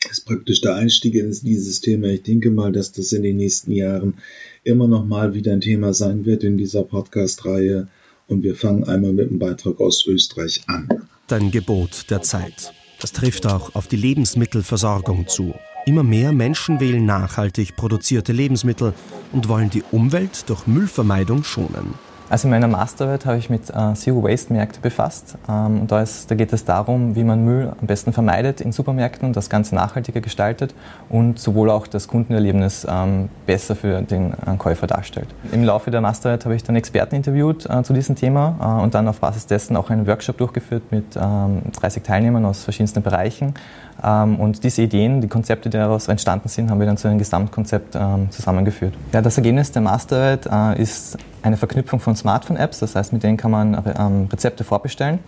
ist 0.10 0.26
praktisch 0.26 0.62
der 0.62 0.76
Einstieg 0.76 1.16
in 1.16 1.32
dieses 1.32 1.82
Thema. 1.82 2.08
Ich 2.08 2.24
denke 2.24 2.52
mal, 2.52 2.72
dass 2.72 2.92
das 2.92 3.12
in 3.12 3.24
den 3.24 3.38
nächsten 3.38 3.72
Jahren 3.72 4.16
immer 4.64 4.88
noch 4.88 5.06
mal 5.06 5.34
wieder 5.34 5.52
ein 5.54 5.62
Thema 5.62 5.94
sein 5.94 6.26
wird 6.26 6.44
in 6.44 6.58
dieser 6.58 6.84
Podcast-Reihe. 6.84 7.88
Und 8.28 8.44
wir 8.44 8.56
fangen 8.56 8.84
einmal 8.84 9.14
mit 9.14 9.30
einem 9.30 9.40
Beitrag 9.40 9.80
aus 9.80 10.06
Österreich 10.06 10.62
an. 10.68 10.90
Ein 11.30 11.52
Gebot 11.52 12.10
der 12.10 12.22
Zeit. 12.22 12.74
Das 13.00 13.12
trifft 13.12 13.46
auch 13.46 13.76
auf 13.76 13.88
die 13.88 13.96
Lebensmittelversorgung 13.96 15.28
zu. 15.28 15.54
Immer 15.86 16.04
mehr 16.04 16.34
Menschen 16.34 16.80
wählen 16.80 17.06
nachhaltig 17.06 17.76
produzierte 17.76 18.34
Lebensmittel 18.34 18.94
und 19.32 19.48
wollen 19.48 19.70
die 19.70 19.84
Umwelt 19.92 20.50
durch 20.50 20.68
Müllvermeidung 20.68 21.44
schonen. 21.44 21.94
Also 22.30 22.48
in 22.48 22.52
meiner 22.52 22.68
Masterarbeit 22.68 23.26
habe 23.26 23.38
ich 23.38 23.50
mit 23.50 23.70
äh, 23.70 23.94
Zero 23.94 24.22
Waste 24.22 24.52
Märkte 24.52 24.82
befasst. 24.82 25.38
Ähm, 25.48 25.82
und 25.82 25.92
da, 25.92 26.02
ist, 26.02 26.30
da, 26.30 26.36
geht 26.36 26.52
es 26.52 26.66
darum, 26.66 27.16
wie 27.16 27.24
man 27.24 27.46
Müll 27.46 27.72
am 27.80 27.88
besten 27.88 28.12
vermeidet 28.12 28.60
in 28.60 28.74
Supermärkten 28.74 29.26
und 29.26 29.38
das 29.38 29.50
Ganze 29.50 29.76
nachhaltiger 29.76 30.20
gestaltet 30.20 30.76
und 31.08 31.40
sowohl 31.40 31.70
auch 31.70 31.88
das 31.88 32.10
Kundenerlebnis 32.10 32.86
ähm, 32.90 33.30
besser 33.46 33.78
für 33.78 34.02
den 34.02 34.34
äh, 34.34 34.58
Käufer 34.58 34.88
darstellt. 34.88 35.28
Im 35.54 35.64
Laufe 35.64 35.90
der 35.90 36.02
Masterarbeit 36.02 36.44
habe 36.44 36.56
ich 36.56 36.64
dann 36.64 36.76
Experten 36.76 37.16
interviewt 37.16 37.66
äh, 37.70 37.84
zu 37.84 37.94
diesem 37.94 38.16
Thema 38.16 38.82
und 38.84 38.94
dann 38.94 39.08
auf 39.08 39.20
Basis 39.20 39.46
dessen 39.46 39.78
auch 39.78 39.90
einen 39.90 40.06
Workshop 40.06 40.38
durchgeführt 40.38 40.84
mit 40.92 41.16
30 41.16 41.98
ähm, 41.98 42.04
Teilnehmern 42.04 42.46
aus 42.46 42.64
verschiedensten 42.64 43.02
Bereichen. 43.02 43.54
Ähm, 44.04 44.40
und 44.40 44.64
diese 44.64 44.84
Ideen, 44.84 45.22
die 45.22 45.28
Konzepte, 45.28 45.70
die 45.70 45.78
daraus 45.78 46.08
entstanden 46.08 46.50
sind, 46.50 46.70
haben 46.70 46.80
wir 46.80 46.88
dann 46.88 46.98
zu 46.98 47.08
einem 47.08 47.18
Gesamtkonzept 47.18 47.96
ähm, 47.96 48.30
zusammengeführt. 48.32 48.94
Ja, 49.14 49.22
das 49.22 49.38
Ergebnis 49.38 49.72
der 49.72 49.82
Masterarbeit 49.82 50.48
äh, 50.78 50.82
ist 50.82 51.18
eine 51.42 51.58
Verknüpfung 51.58 52.00
von 52.00 52.16
Smartphone-Apps, 52.16 52.80
das 52.80 52.96
heißt, 52.96 53.14
mit 53.14 53.24
denen 53.24 53.38
kann 53.38 53.52
man 53.52 53.74
ähm, 53.98 54.28
Rezepte 54.32 54.64
vorbestellen. 54.64 55.20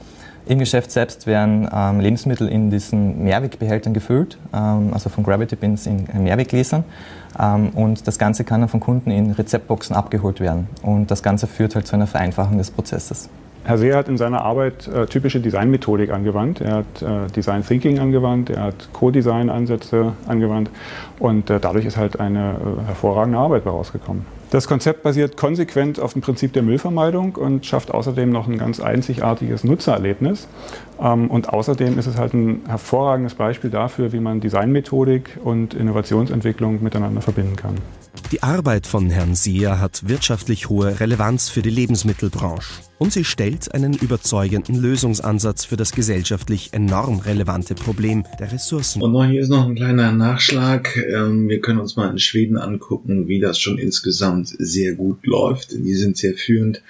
Im 0.46 0.58
Geschäft 0.58 0.92
selbst 0.92 1.28
werden 1.28 1.70
ähm, 1.72 2.00
Lebensmittel 2.00 2.48
in 2.48 2.72
diesen 2.72 3.24
Mehrwegbehältern 3.24 3.94
gefüllt, 3.94 4.38
ähm, 4.54 4.92
also 4.94 5.10
von 5.10 5.24
Gravity 5.24 5.56
Bins 5.56 5.86
in 5.86 6.08
Mehrweggläsern. 6.24 6.84
Ähm, 7.40 7.70
und 7.70 8.08
das 8.08 8.18
Ganze 8.18 8.44
kann 8.44 8.62
dann 8.62 8.70
von 8.70 8.80
Kunden 8.80 9.12
in 9.12 9.32
Rezeptboxen 9.32 9.96
abgeholt 9.96 10.40
werden. 10.40 10.68
Und 10.82 11.12
das 11.12 11.22
Ganze 11.22 11.46
führt 11.46 11.76
halt 11.76 11.88
zu 11.88 11.96
einer 11.96 12.08
Vereinfachung 12.08 12.58
des 12.58 12.72
Prozesses. 12.72 13.30
Herr 13.70 13.78
Seer 13.78 13.98
hat 13.98 14.10
in 14.10 14.18
seiner 14.18 14.42
Arbeit 14.42 14.88
äh, 14.88 15.06
typische 15.06 15.40
Designmethodik 15.40 16.10
angewandt. 16.10 16.60
Er 16.60 16.78
hat 16.78 17.04
äh, 17.04 17.32
Design 17.36 17.64
Thinking 17.64 18.00
angewandt, 18.00 18.50
er 18.50 18.64
hat 18.64 18.90
Co-Design-Ansätze 18.94 20.14
angewandt 20.28 20.72
und 21.20 21.52
äh, 21.52 21.60
dadurch 21.60 21.86
ist 21.86 21.96
halt 21.96 22.20
eine 22.20 22.56
äh, 22.56 22.88
hervorragende 22.88 23.38
Arbeit 23.38 23.66
herausgekommen. 23.66 24.26
Das 24.50 24.68
Konzept 24.68 25.04
basiert 25.04 25.38
konsequent 25.38 26.00
auf 26.00 26.14
dem 26.14 26.24
Prinzip 26.24 26.52
der 26.54 26.64
Müllvermeidung 26.64 27.36
und 27.36 27.64
schafft 27.64 27.92
außerdem 27.92 28.32
noch 28.32 28.48
ein 28.48 28.58
ganz 28.58 28.80
einzigartiges 28.80 29.64
Nutzererlebnis. 29.64 30.48
Ähm, 31.00 31.30
und 31.30 31.50
außerdem 31.50 32.00
ist 32.00 32.08
es 32.08 32.18
halt 32.18 32.34
ein 32.34 32.64
hervorragendes 32.68 33.36
Beispiel 33.36 33.70
dafür, 33.70 34.12
wie 34.14 34.20
man 34.20 34.40
Designmethodik 34.40 35.38
und 35.44 35.76
Innovationsentwicklung 35.76 36.82
miteinander 36.82 37.22
verbinden 37.22 37.56
kann. 37.56 37.76
Die 38.32 38.44
Arbeit 38.44 38.86
von 38.86 39.10
Herrn 39.10 39.36
Seer 39.36 39.80
hat 39.80 40.08
wirtschaftlich 40.08 40.70
hohe 40.70 41.00
Relevanz 41.00 41.50
für 41.50 41.62
die 41.62 41.70
Lebensmittelbranche 41.70 42.82
und 43.00 43.14
sie 43.14 43.24
stellt 43.24 43.74
einen 43.74 43.94
überzeugenden 43.94 44.76
Lösungsansatz 44.76 45.66
für 45.66 45.78
das 45.78 45.94
gesellschaftlich 45.94 46.74
enorm 46.74 47.20
relevante 47.20 47.74
Problem 47.74 48.24
der 48.40 48.52
Ressourcen. 48.52 49.02
Und 49.02 49.14
noch 49.14 49.26
hier 49.26 49.42
ist 49.42 49.50
noch 49.50 49.66
ein 49.66 49.76
kleiner 49.76 50.12
Nachschlag. 50.12 50.96
Ähm, 50.98 51.50
wir 51.50 51.62
können 51.62 51.80
uns 51.80 51.96
mal 51.96 52.12
in 52.12 52.20
Schweden 52.20 52.58
angucken, 52.58 53.28
wie 53.28 53.40
das 53.40 53.60
schon 53.60 53.80
insgesamt 53.80 54.54
sehr 54.60 54.94
gut 54.94 55.26
läuft. 55.26 55.72
Die 55.72 55.96
sind 55.96 56.18
sehr 56.18 56.34
führend 56.34 56.82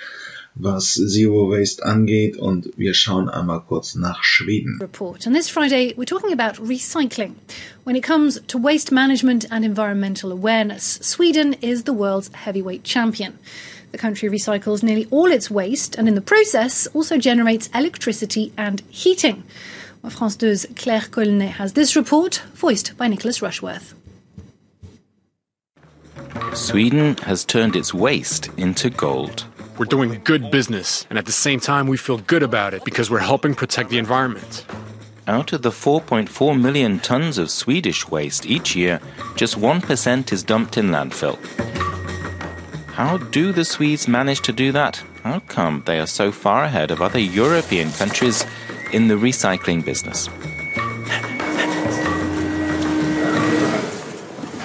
was 0.56 0.94
Zero 0.94 1.50
Waste 1.50 1.84
angeht 1.86 2.38
und 2.38 2.70
wir 2.78 2.94
schauen 2.94 3.30
einmal 3.30 3.62
kurz 3.62 3.96
nach 3.96 4.24
Schweden. 4.24 4.80
Report. 4.82 5.26
And 5.26 5.36
this 5.36 5.50
Friday 5.50 5.94
we're 5.96 6.06
talking 6.06 6.34
about 6.34 6.62
recycling. 6.62 7.36
When 7.84 7.96
it 7.96 8.04
comes 8.04 8.42
to 8.48 8.58
waste 8.58 8.92
management 8.92 9.46
and 9.52 9.64
environmental 9.64 10.32
awareness, 10.32 11.00
Sweden 11.02 11.54
is 11.62 11.84
the 11.84 11.94
world's 11.94 12.30
heavyweight 12.34 12.84
champion. 12.84 13.38
The 13.92 13.98
country 13.98 14.30
recycles 14.30 14.84
nearly 14.84 15.08
all 15.10 15.32
its 15.32 15.50
waste 15.50 15.96
and 15.98 16.08
in 16.08 16.16
the 16.16 16.22
process 16.22 16.88
also 16.88 17.18
generates 17.18 17.70
electricity 17.74 18.52
and 18.58 18.82
heating. 18.90 19.44
Well, 20.02 20.12
France 20.12 20.38
2's 20.38 20.68
Claire 20.76 21.02
Collinet 21.02 21.58
has 21.58 21.74
this 21.74 21.96
report, 21.96 22.42
voiced 22.54 22.96
by 22.98 23.08
Nicholas 23.08 23.42
Rushworth. 23.42 23.96
Sweden 26.54 27.18
has 27.24 27.44
turned 27.44 27.76
its 27.76 27.94
waste 27.94 28.50
into 28.58 28.90
gold. 28.90 29.46
We're 29.80 29.86
doing 29.86 30.20
good 30.26 30.52
business, 30.52 31.08
and 31.10 31.18
at 31.18 31.26
the 31.26 31.32
same 31.32 31.62
time, 31.62 31.88
we 31.88 31.96
feel 31.96 32.18
good 32.18 32.44
about 32.44 32.74
it 32.74 32.84
because 32.84 33.10
we're 33.10 33.20
helping 33.20 33.56
protect 33.56 33.90
the 33.90 33.98
environment. 33.98 34.66
Out 35.26 35.54
of 35.54 35.62
the 35.62 35.70
4.4 35.70 36.60
million 36.60 37.00
tons 37.00 37.38
of 37.38 37.50
Swedish 37.50 38.06
waste 38.10 38.46
each 38.46 38.76
year, 38.76 39.00
just 39.38 39.58
1% 39.58 40.34
is 40.34 40.44
dumped 40.44 40.76
in 40.78 40.88
landfill. 40.88 41.38
How 42.88 43.20
do 43.20 43.54
the 43.54 43.64
Swedes 43.64 44.06
manage 44.06 44.42
to 44.42 44.52
do 44.52 44.74
that? 44.74 45.02
How 45.24 45.40
come 45.48 45.84
they 45.86 46.02
are 46.02 46.08
so 46.08 46.30
far 46.30 46.66
ahead 46.66 46.92
of 46.92 47.02
other 47.02 47.20
European 47.20 47.90
countries 47.94 48.46
in 48.92 49.08
the 49.08 49.16
recycling 49.16 49.86
business? 49.86 50.28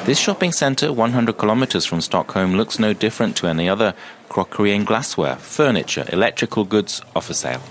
This 0.04 0.18
shopping 0.18 0.52
centre, 0.52 0.92
100 0.92 1.38
kilometres 1.38 1.86
from 1.86 2.02
Stockholm, 2.02 2.56
looks 2.56 2.78
no 2.78 2.92
different 2.92 3.36
to 3.36 3.46
any 3.46 3.70
other 3.70 3.94
crockery 4.28 4.74
and 4.74 4.86
glassware, 4.86 5.36
furniture, 5.36 6.04
electrical 6.12 6.64
goods 6.64 7.00
offer 7.16 7.32
sale. 7.32 7.62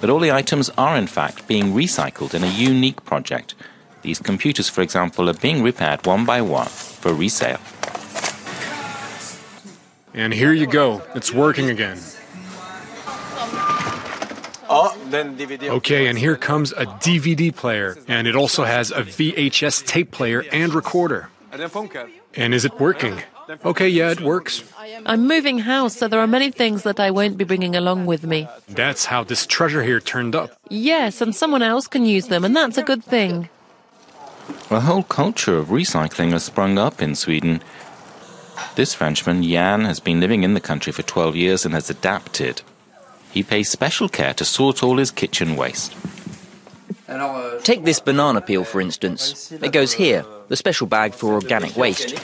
But 0.00 0.08
all 0.08 0.18
the 0.18 0.32
items 0.32 0.70
are 0.78 0.96
in 0.96 1.06
fact 1.06 1.46
being 1.46 1.74
recycled 1.74 2.32
in 2.32 2.42
a 2.42 2.48
unique 2.48 3.04
project. 3.04 3.54
These 4.00 4.20
computers, 4.20 4.70
for 4.70 4.80
example, 4.80 5.28
are 5.28 5.34
being 5.34 5.62
repaired 5.62 6.06
one 6.06 6.24
by 6.24 6.40
one 6.40 6.68
for 6.68 7.12
resale. 7.12 7.60
And 10.14 10.32
here 10.32 10.54
you 10.54 10.66
go, 10.66 11.02
it's 11.14 11.30
working 11.30 11.68
again. 11.68 11.98
Okay, 14.70 16.06
and 16.06 16.18
here 16.18 16.36
comes 16.36 16.72
a 16.72 16.86
DVD 16.86 17.54
player, 17.54 17.98
and 18.08 18.26
it 18.26 18.34
also 18.34 18.64
has 18.64 18.90
a 18.90 19.02
VHS 19.02 19.86
tape 19.86 20.10
player 20.10 20.42
and 20.50 20.72
recorder. 20.72 21.28
And 22.34 22.54
is 22.54 22.64
it 22.64 22.78
working? 22.80 23.22
Okay, 23.64 23.88
yeah, 23.88 24.10
it 24.10 24.20
works. 24.20 24.64
I'm 25.06 25.26
moving 25.26 25.58
house, 25.58 25.96
so 25.96 26.08
there 26.08 26.20
are 26.20 26.26
many 26.26 26.50
things 26.50 26.82
that 26.82 26.98
I 26.98 27.10
won't 27.10 27.36
be 27.36 27.44
bringing 27.44 27.76
along 27.76 28.06
with 28.06 28.24
me. 28.24 28.48
That's 28.68 29.06
how 29.06 29.24
this 29.24 29.46
treasure 29.46 29.82
here 29.82 30.00
turned 30.00 30.34
up. 30.34 30.58
Yes, 30.68 31.20
and 31.20 31.34
someone 31.34 31.62
else 31.62 31.86
can 31.86 32.04
use 32.04 32.26
them, 32.26 32.44
and 32.44 32.56
that's 32.56 32.76
a 32.76 32.82
good 32.82 33.04
thing. 33.04 33.48
A 34.70 34.80
whole 34.80 35.04
culture 35.04 35.56
of 35.58 35.68
recycling 35.68 36.32
has 36.32 36.44
sprung 36.44 36.78
up 36.78 37.00
in 37.00 37.14
Sweden. 37.14 37.62
This 38.74 38.94
Frenchman, 38.94 39.42
Jan, 39.42 39.84
has 39.84 40.00
been 40.00 40.20
living 40.20 40.42
in 40.42 40.54
the 40.54 40.60
country 40.60 40.92
for 40.92 41.02
12 41.02 41.36
years 41.36 41.64
and 41.64 41.74
has 41.74 41.88
adapted. 41.88 42.62
He 43.30 43.42
pays 43.42 43.70
special 43.70 44.08
care 44.08 44.34
to 44.34 44.44
sort 44.44 44.82
all 44.82 44.96
his 44.96 45.10
kitchen 45.10 45.56
waste. 45.56 45.94
Uh, 47.08 47.58
Take 47.60 47.84
this 47.84 48.00
banana 48.00 48.40
peel, 48.40 48.64
for 48.64 48.80
instance. 48.80 49.52
It 49.52 49.72
goes 49.72 49.92
here, 49.92 50.24
the 50.48 50.56
special 50.56 50.86
bag 50.86 51.14
for 51.14 51.34
organic 51.34 51.76
waste. 51.76 52.14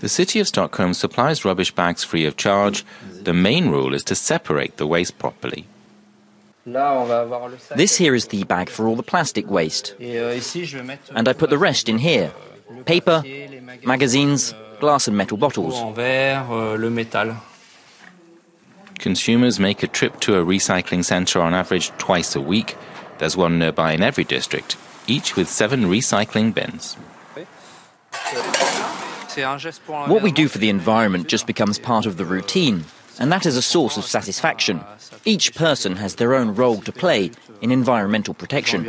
The 0.00 0.08
city 0.08 0.38
of 0.40 0.46
Stockholm 0.46 0.94
supplies 0.94 1.44
rubbish 1.44 1.74
bags 1.74 2.04
free 2.04 2.24
of 2.26 2.36
charge. 2.36 2.84
The 3.22 3.32
main 3.32 3.70
rule 3.70 3.94
is 3.94 4.04
to 4.04 4.14
separate 4.14 4.76
the 4.76 4.86
waste 4.86 5.18
properly. 5.18 5.66
This 6.64 7.96
here 7.96 8.14
is 8.14 8.26
the 8.26 8.44
bag 8.44 8.68
for 8.68 8.86
all 8.86 8.94
the 8.94 9.02
plastic 9.02 9.50
waste. 9.50 9.94
And 9.98 11.28
I 11.28 11.32
put 11.32 11.50
the 11.50 11.58
rest 11.58 11.88
in 11.88 11.98
here 11.98 12.32
paper, 12.84 13.24
magazines, 13.84 14.54
glass 14.78 15.08
and 15.08 15.16
metal 15.16 15.36
bottles. 15.36 15.74
Consumers 18.98 19.60
make 19.60 19.82
a 19.82 19.86
trip 19.86 20.20
to 20.20 20.36
a 20.36 20.44
recycling 20.44 21.04
centre 21.04 21.40
on 21.40 21.54
average 21.54 21.90
twice 21.98 22.36
a 22.36 22.40
week. 22.40 22.76
There's 23.18 23.36
one 23.36 23.58
nearby 23.58 23.92
in 23.92 24.02
every 24.02 24.24
district, 24.24 24.76
each 25.06 25.36
with 25.36 25.48
seven 25.48 25.84
recycling 25.84 26.54
bins. 26.54 26.96
What 29.86 30.22
we 30.22 30.32
do 30.32 30.48
for 30.48 30.58
the 30.58 30.68
environment 30.68 31.28
just 31.28 31.46
becomes 31.46 31.78
part 31.78 32.06
of 32.06 32.16
the 32.16 32.24
routine. 32.24 32.84
And 33.18 33.32
that 33.32 33.46
is 33.46 33.56
a 33.56 33.62
source 33.62 33.96
of 33.96 34.04
satisfaction. 34.04 34.80
Each 35.24 35.54
person 35.54 35.96
has 35.96 36.16
their 36.16 36.34
own 36.34 36.54
role 36.54 36.80
to 36.82 36.92
play 36.92 37.32
in 37.60 37.72
environmental 37.72 38.34
protection. 38.34 38.88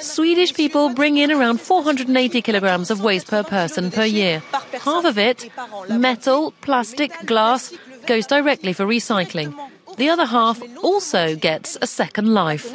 Swedish 0.00 0.54
people 0.54 0.90
bring 0.90 1.16
in 1.16 1.32
around 1.32 1.60
480 1.60 2.42
kilograms 2.42 2.90
of 2.90 3.02
waste 3.02 3.28
per 3.28 3.42
person 3.42 3.90
per 3.90 4.04
year. 4.04 4.42
Half 4.80 5.04
of 5.04 5.18
it, 5.18 5.50
metal, 5.88 6.52
plastic, 6.60 7.12
glass, 7.24 7.72
goes 8.06 8.26
directly 8.26 8.72
for 8.72 8.86
recycling. 8.86 9.54
The 9.96 10.10
other 10.10 10.26
half 10.26 10.60
also 10.82 11.36
gets 11.36 11.78
a 11.80 11.86
second 11.86 12.34
life. 12.34 12.66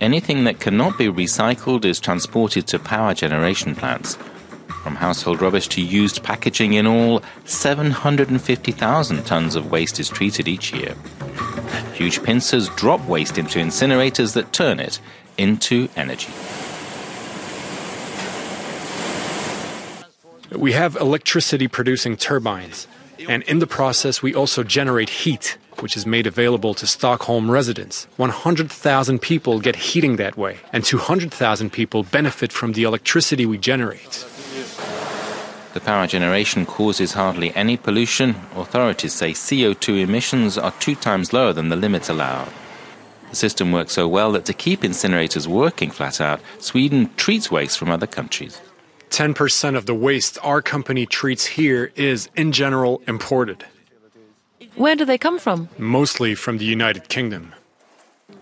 Anything 0.00 0.44
that 0.44 0.60
cannot 0.60 0.98
be 0.98 1.06
recycled 1.06 1.84
is 1.84 2.00
transported 2.00 2.66
to 2.68 2.78
power 2.78 3.14
generation 3.14 3.74
plants. 3.74 4.18
From 4.82 4.96
household 4.96 5.40
rubbish 5.40 5.68
to 5.68 5.80
used 5.80 6.22
packaging, 6.22 6.74
in 6.74 6.86
all, 6.86 7.22
750,000 7.44 9.24
tons 9.24 9.56
of 9.56 9.70
waste 9.70 9.98
is 9.98 10.08
treated 10.08 10.48
each 10.48 10.72
year. 10.72 10.94
Huge 11.94 12.22
pincers 12.22 12.68
drop 12.70 13.04
waste 13.06 13.38
into 13.38 13.58
incinerators 13.58 14.34
that 14.34 14.52
turn 14.52 14.80
it 14.80 15.00
into 15.38 15.88
energy. 15.96 16.32
We 20.52 20.72
have 20.72 20.96
electricity 20.96 21.68
producing 21.68 22.16
turbines, 22.16 22.86
and 23.28 23.42
in 23.44 23.58
the 23.58 23.66
process, 23.66 24.22
we 24.22 24.34
also 24.34 24.62
generate 24.62 25.08
heat, 25.08 25.58
which 25.80 25.96
is 25.96 26.06
made 26.06 26.26
available 26.26 26.74
to 26.74 26.86
Stockholm 26.86 27.50
residents. 27.50 28.06
100,000 28.16 29.20
people 29.20 29.60
get 29.60 29.76
heating 29.76 30.16
that 30.16 30.36
way, 30.36 30.58
and 30.72 30.84
200,000 30.84 31.70
people 31.72 32.02
benefit 32.02 32.52
from 32.52 32.72
the 32.72 32.84
electricity 32.84 33.46
we 33.46 33.58
generate. 33.58 34.24
The 35.74 35.80
power 35.80 36.06
generation 36.06 36.64
causes 36.64 37.12
hardly 37.12 37.54
any 37.54 37.76
pollution. 37.76 38.34
Authorities 38.54 39.12
say 39.12 39.32
CO2 39.32 40.02
emissions 40.02 40.56
are 40.56 40.72
two 40.80 40.94
times 40.94 41.34
lower 41.34 41.52
than 41.52 41.68
the 41.68 41.76
limits 41.76 42.08
allowed. 42.08 42.48
The 43.28 43.36
system 43.36 43.72
works 43.72 43.92
so 43.92 44.08
well 44.08 44.32
that 44.32 44.46
to 44.46 44.54
keep 44.54 44.80
incinerators 44.80 45.46
working 45.46 45.90
flat 45.90 46.20
out, 46.20 46.40
Sweden 46.58 47.10
treats 47.16 47.50
waste 47.50 47.78
from 47.78 47.90
other 47.90 48.06
countries. 48.06 48.60
10% 49.16 49.78
of 49.78 49.86
the 49.86 49.94
waste 49.94 50.36
our 50.42 50.60
company 50.60 51.06
treats 51.06 51.46
here 51.46 51.90
is, 51.96 52.28
in 52.36 52.52
general, 52.52 53.00
imported. 53.08 53.64
Where 54.74 54.94
do 54.94 55.06
they 55.06 55.16
come 55.16 55.38
from? 55.38 55.70
Mostly 55.78 56.34
from 56.34 56.58
the 56.58 56.66
United 56.66 57.08
Kingdom. 57.08 57.54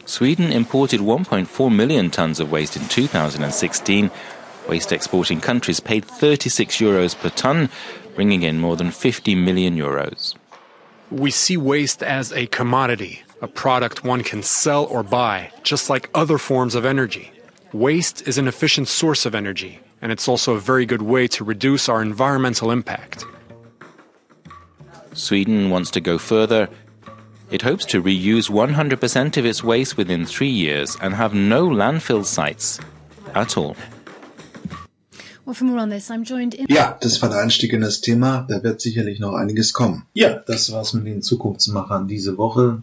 Sweden 0.05 0.51
imported 0.51 0.98
1.4 0.98 1.72
million 1.72 2.10
tons 2.10 2.40
of 2.40 2.51
waste 2.51 2.76
in 2.76 2.88
2016. 2.88 4.10
Waste 4.68 4.90
exporting 4.90 5.40
countries 5.40 5.78
paid 5.78 6.05
36 6.05 6.78
euros 6.78 7.14
per 7.14 7.30
ton, 7.30 7.68
bringing 8.16 8.42
in 8.42 8.59
more 8.59 8.76
than 8.76 8.90
50 8.90 9.36
million 9.36 9.76
euros. 9.76 10.34
We 11.09 11.30
see 11.30 11.56
waste 11.56 12.02
as 12.02 12.32
a 12.32 12.48
commodity, 12.48 13.22
a 13.40 13.46
product 13.46 14.02
one 14.02 14.24
can 14.24 14.42
sell 14.42 14.86
or 14.86 15.05
buy, 15.05 15.52
just 15.62 15.88
like 15.88 16.10
other 16.14 16.36
forms 16.36 16.74
of 16.74 16.84
energy. 16.84 17.30
Waste 17.72 18.26
is 18.26 18.38
an 18.38 18.48
efficient 18.48 18.88
source 18.88 19.24
of 19.24 19.36
energy, 19.36 19.78
and 20.05 20.12
it's 20.12 20.28
also 20.28 20.55
a 20.55 20.60
very 20.60 20.85
good 20.85 21.01
way 21.01 21.26
to 21.26 21.43
reduce 21.43 21.89
our 21.89 22.02
environmental 22.02 22.70
impact. 22.70 23.24
Sweden 25.14 25.70
wants 25.70 25.90
to 25.93 26.01
go 26.02 26.18
further. 26.18 26.68
It 27.51 27.62
hopes 27.62 27.86
to 27.86 28.02
reuse 28.02 28.51
100% 28.51 29.36
of 29.39 29.47
its 29.47 29.64
waste 29.64 29.97
within 29.97 30.26
three 30.26 30.51
years 30.51 30.94
and 31.01 31.14
have 31.14 31.32
no 31.32 31.66
landfill 31.66 32.26
sites 32.26 32.78
at 33.35 33.56
all. 33.56 33.76
Well, 35.47 35.55
for 35.55 35.64
more 35.64 35.78
on 35.78 35.89
this, 35.89 36.10
I'm 36.10 36.24
joined. 36.24 36.55
Ja, 36.68 36.98
das 37.01 37.22
war 37.22 37.31
der 37.31 37.39
Einstieg 37.39 37.72
in 37.72 37.81
das 37.81 38.02
Thema. 38.02 38.47
Da 38.47 38.62
wird 38.62 38.82
sicherlich 38.82 39.20
noch 39.20 39.35
einiges 39.35 39.72
kommen. 39.72 40.06
Ja, 40.12 40.35
das 40.47 40.70
war's 40.70 40.93
mit 40.93 41.06
den 41.06 41.22
Zukunftsmachern 41.22 42.09
diese 42.09 42.36
Woche. 42.36 42.82